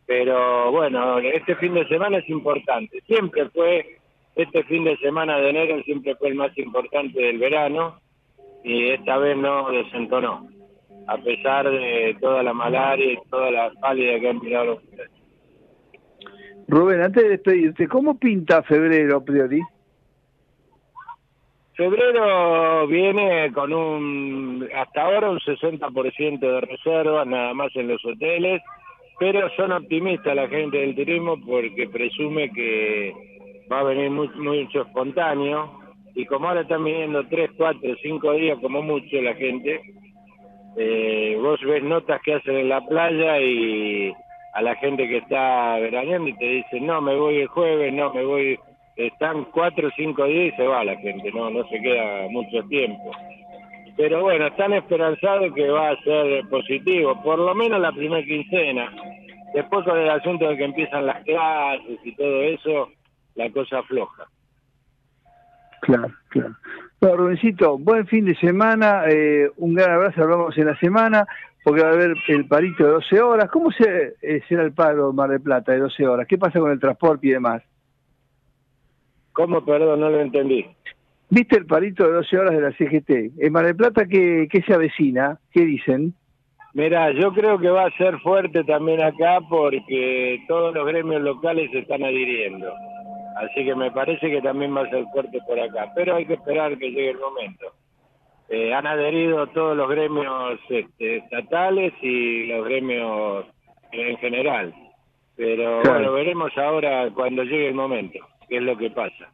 Pero 0.05 0.71
bueno, 0.71 1.19
este 1.19 1.55
fin 1.55 1.73
de 1.73 1.87
semana 1.87 2.17
es 2.17 2.29
importante. 2.29 3.01
Siempre 3.07 3.49
fue, 3.49 3.97
este 4.35 4.63
fin 4.65 4.83
de 4.83 4.97
semana 4.97 5.37
de 5.37 5.49
enero 5.49 5.81
siempre 5.83 6.15
fue 6.15 6.29
el 6.29 6.35
más 6.35 6.55
importante 6.57 7.19
del 7.19 7.39
verano 7.39 7.99
y 8.63 8.89
esta 8.89 9.17
vez 9.17 9.37
no 9.37 9.71
desentonó, 9.71 10.47
a 11.07 11.17
pesar 11.17 11.69
de 11.69 12.17
toda 12.19 12.43
la 12.43 12.53
malaria 12.53 13.13
y 13.13 13.29
toda 13.29 13.51
la 13.51 13.71
pálida 13.79 14.19
que 14.19 14.29
han 14.29 14.39
tirado 14.41 14.65
los 14.65 14.79
Rubén, 16.67 17.01
antes 17.01 17.23
de 17.23 17.29
despedirte, 17.29 17.87
¿cómo 17.87 18.17
pinta 18.17 18.63
febrero 18.63 19.17
a 19.17 19.23
priori? 19.23 19.61
Febrero 21.75 22.87
viene 22.87 23.51
con 23.53 23.71
un, 23.71 24.67
hasta 24.75 25.03
ahora 25.03 25.29
un 25.29 25.39
60% 25.39 26.39
de 26.39 26.61
reservas, 26.61 27.27
nada 27.27 27.53
más 27.53 27.75
en 27.75 27.89
los 27.89 28.03
hoteles, 28.03 28.61
pero 29.19 29.49
son 29.55 29.71
optimistas 29.71 30.35
la 30.35 30.47
gente 30.47 30.77
del 30.77 30.95
turismo 30.95 31.37
porque 31.45 31.87
presume 31.87 32.51
que 32.51 33.13
va 33.71 33.79
a 33.79 33.83
venir 33.83 34.11
mucho 34.11 34.81
espontáneo 34.81 35.79
y 36.15 36.25
como 36.25 36.47
ahora 36.47 36.61
están 36.61 36.83
viniendo 36.83 37.25
3, 37.27 37.51
4, 37.57 37.95
5 38.01 38.33
días 38.33 38.57
como 38.61 38.81
mucho 38.81 39.21
la 39.21 39.33
gente, 39.35 39.81
eh, 40.77 41.37
vos 41.41 41.59
ves 41.61 41.83
notas 41.83 42.21
que 42.21 42.35
hacen 42.35 42.55
en 42.55 42.69
la 42.69 42.81
playa 42.85 43.39
y 43.39 44.13
a 44.53 44.61
la 44.61 44.75
gente 44.75 45.07
que 45.07 45.17
está 45.17 45.77
veraneando 45.79 46.29
y 46.29 46.37
te 46.37 46.45
dice, 46.45 46.79
no, 46.79 47.01
me 47.01 47.15
voy 47.15 47.41
el 47.41 47.47
jueves, 47.47 47.93
no, 47.93 48.13
me 48.13 48.23
voy, 48.23 48.59
están 48.95 49.45
cuatro 49.51 49.89
o 49.89 49.91
cinco 49.95 50.25
días 50.25 50.53
y 50.53 50.57
se 50.57 50.67
va 50.67 50.85
la 50.85 50.95
gente, 50.97 51.29
no, 51.33 51.49
no 51.49 51.67
se 51.67 51.81
queda 51.81 52.27
mucho 52.29 52.63
tiempo. 52.69 53.11
Pero 53.97 54.21
bueno, 54.21 54.47
están 54.47 54.73
esperanzados 54.73 55.53
que 55.53 55.69
va 55.69 55.91
a 55.91 56.03
ser 56.03 56.47
positivo, 56.49 57.21
por 57.23 57.39
lo 57.39 57.55
menos 57.55 57.79
la 57.79 57.91
primera 57.91 58.23
quincena. 58.23 58.91
Después 59.53 59.85
con 59.85 59.97
el 59.97 60.09
asunto 60.09 60.49
de 60.49 60.57
que 60.57 60.65
empiezan 60.65 61.05
las 61.05 61.23
clases 61.23 61.99
y 62.03 62.13
todo 62.15 62.41
eso, 62.41 62.89
la 63.35 63.49
cosa 63.51 63.79
afloja. 63.79 64.25
Claro, 65.81 66.11
claro. 66.29 66.55
Bueno, 66.99 67.17
Rubensito, 67.17 67.77
buen 67.77 68.07
fin 68.07 68.25
de 68.25 68.35
semana, 68.35 69.03
eh, 69.07 69.49
un 69.57 69.75
gran 69.75 69.91
abrazo, 69.91 70.23
hablamos 70.23 70.57
en 70.57 70.65
la 70.65 70.77
semana 70.79 71.25
porque 71.65 71.81
va 71.81 71.89
a 71.89 71.93
haber 71.93 72.15
el 72.27 72.47
parito 72.47 72.83
de 72.83 72.91
12 72.91 73.21
horas. 73.21 73.49
¿Cómo 73.49 73.71
se, 73.71 74.15
eh, 74.21 74.43
será 74.47 74.61
el 74.61 74.71
paro 74.73 75.11
Mar 75.13 75.31
del 75.31 75.41
Plata 75.41 75.71
de 75.71 75.79
12 75.79 76.07
horas? 76.07 76.27
¿Qué 76.27 76.37
pasa 76.37 76.59
con 76.59 76.69
el 76.69 76.79
transporte 76.79 77.25
y 77.25 77.31
demás? 77.31 77.63
¿Cómo? 79.33 79.65
Perdón, 79.65 79.99
no 79.99 80.09
lo 80.09 80.19
entendí. 80.19 80.63
¿Viste 81.29 81.57
el 81.57 81.65
parito 81.65 82.05
de 82.05 82.13
12 82.13 82.37
horas 82.37 82.55
de 82.55 82.61
la 82.61 82.71
CGT? 82.71 83.41
¿En 83.43 83.51
Mar 83.51 83.65
del 83.65 83.75
Plata 83.75 84.05
qué, 84.07 84.47
qué 84.49 84.61
se 84.61 84.73
avecina? 84.73 85.39
¿Qué 85.51 85.65
dicen? 85.65 86.13
Mira, 86.73 87.11
yo 87.11 87.33
creo 87.33 87.57
que 87.57 87.69
va 87.69 87.85
a 87.85 87.97
ser 87.97 88.19
fuerte 88.19 88.63
también 88.65 89.01
acá 89.01 89.39
porque 89.49 90.43
todos 90.47 90.75
los 90.75 90.85
gremios 90.85 91.21
locales 91.21 91.71
se 91.71 91.79
están 91.79 92.03
adhiriendo. 92.03 92.71
Así 93.37 93.65
que 93.65 93.75
me 93.75 93.91
parece 93.91 94.29
que 94.29 94.41
también 94.41 94.75
va 94.75 94.81
a 94.81 94.89
ser 94.89 95.05
fuerte 95.13 95.39
por 95.47 95.59
acá. 95.59 95.91
Pero 95.95 96.15
hay 96.15 96.25
que 96.25 96.33
esperar 96.33 96.77
que 96.77 96.89
llegue 96.89 97.11
el 97.11 97.19
momento. 97.19 97.73
Eh, 98.49 98.73
han 98.73 98.85
adherido 98.85 99.47
todos 99.47 99.75
los 99.75 99.89
gremios 99.89 100.59
este, 100.69 101.17
estatales 101.17 101.93
y 102.01 102.45
los 102.47 102.65
gremios 102.65 103.45
en 103.91 104.17
general. 104.17 104.73
Pero 105.35 105.81
bueno, 105.81 106.13
veremos 106.13 106.51
ahora 106.57 107.09
cuando 107.13 107.43
llegue 107.43 107.69
el 107.69 107.75
momento, 107.75 108.19
qué 108.47 108.57
es 108.57 108.63
lo 108.63 108.77
que 108.77 108.89
pasa. 108.89 109.29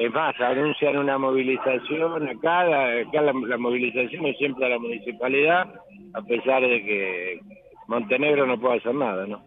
Es 0.00 0.10
más, 0.14 0.34
anuncian 0.40 0.96
una 0.96 1.18
movilización 1.18 2.26
acá, 2.26 2.60
acá 2.62 3.20
la, 3.20 3.58
movilización 3.58 4.24
es 4.24 4.38
siempre 4.38 4.64
a 4.64 4.70
la 4.70 4.78
municipalidad, 4.78 5.68
a 6.14 6.22
pesar 6.22 6.62
de 6.62 6.82
que 6.82 7.40
Montenegro 7.86 8.46
no 8.46 8.58
puede 8.58 8.78
hacer 8.78 8.94
nada, 8.94 9.26
¿no? 9.26 9.42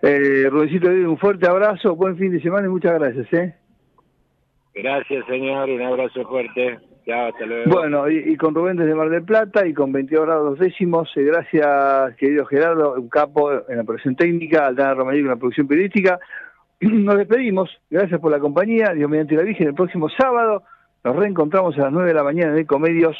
Eh, 0.00 0.48
un 0.50 1.18
fuerte 1.18 1.46
abrazo, 1.46 1.94
buen 1.94 2.16
fin 2.16 2.32
de 2.32 2.40
semana 2.40 2.66
y 2.66 2.70
muchas 2.70 2.98
gracias, 2.98 3.30
¿eh? 3.34 3.54
Gracias, 4.74 5.26
señor, 5.26 5.68
un 5.68 5.82
abrazo 5.82 6.26
fuerte. 6.26 6.78
Bueno, 7.66 8.08
y, 8.08 8.34
con 8.38 8.54
Rubén 8.54 8.78
desde 8.78 8.94
Mar 8.94 9.10
del 9.10 9.24
Plata 9.24 9.66
y 9.66 9.74
con 9.74 9.92
22 9.92 10.24
grados 10.24 10.58
décimos, 10.58 11.12
eh, 11.16 11.24
gracias 11.24 12.16
querido 12.16 12.46
Gerardo, 12.46 12.94
un 12.94 13.10
capo 13.10 13.52
en 13.68 13.76
la 13.76 13.84
producción 13.84 14.16
técnica, 14.16 14.66
Aldana 14.66 14.94
Romarillo 14.94 15.24
en 15.24 15.30
la 15.32 15.36
producción 15.36 15.68
periodística. 15.68 16.18
Nos 16.92 17.16
despedimos, 17.16 17.70
gracias 17.88 18.20
por 18.20 18.30
la 18.30 18.38
compañía, 18.38 18.92
Dios 18.94 19.08
mediante 19.08 19.36
la 19.36 19.42
Virgen, 19.42 19.68
el 19.68 19.74
próximo 19.74 20.10
sábado 20.10 20.64
nos 21.02 21.16
reencontramos 21.16 21.74
a 21.76 21.82
las 21.82 21.92
9 21.92 22.08
de 22.08 22.14
la 22.14 22.24
mañana 22.24 22.58
en 22.58 22.66
Comedios 22.66 23.16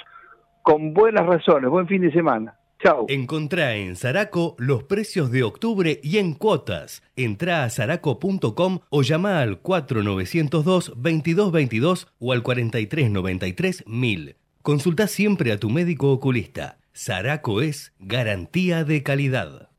con 0.62 0.92
buenas 0.94 1.26
razones, 1.26 1.68
buen 1.70 1.86
fin 1.86 2.00
de 2.00 2.10
semana. 2.12 2.56
Chao. 2.82 3.04
Encontrá 3.08 3.76
en 3.76 3.94
Zaraco 3.96 4.56
los 4.58 4.84
precios 4.84 5.30
de 5.30 5.42
octubre 5.42 6.00
y 6.02 6.16
en 6.18 6.34
cuotas. 6.34 7.02
Entrá 7.16 7.64
a 7.64 7.70
zaraco.com 7.70 8.80
o 8.90 9.02
llama 9.02 9.40
al 9.40 9.62
4902-2222 9.62 12.08
o 12.18 12.32
al 12.32 12.42
4393-1000. 12.42 14.36
Consulta 14.62 15.06
siempre 15.06 15.52
a 15.52 15.58
tu 15.58 15.70
médico 15.70 16.10
oculista. 16.10 16.76
Zaraco 16.94 17.62
es 17.62 17.94
garantía 17.98 18.84
de 18.84 19.02
calidad. 19.02 19.70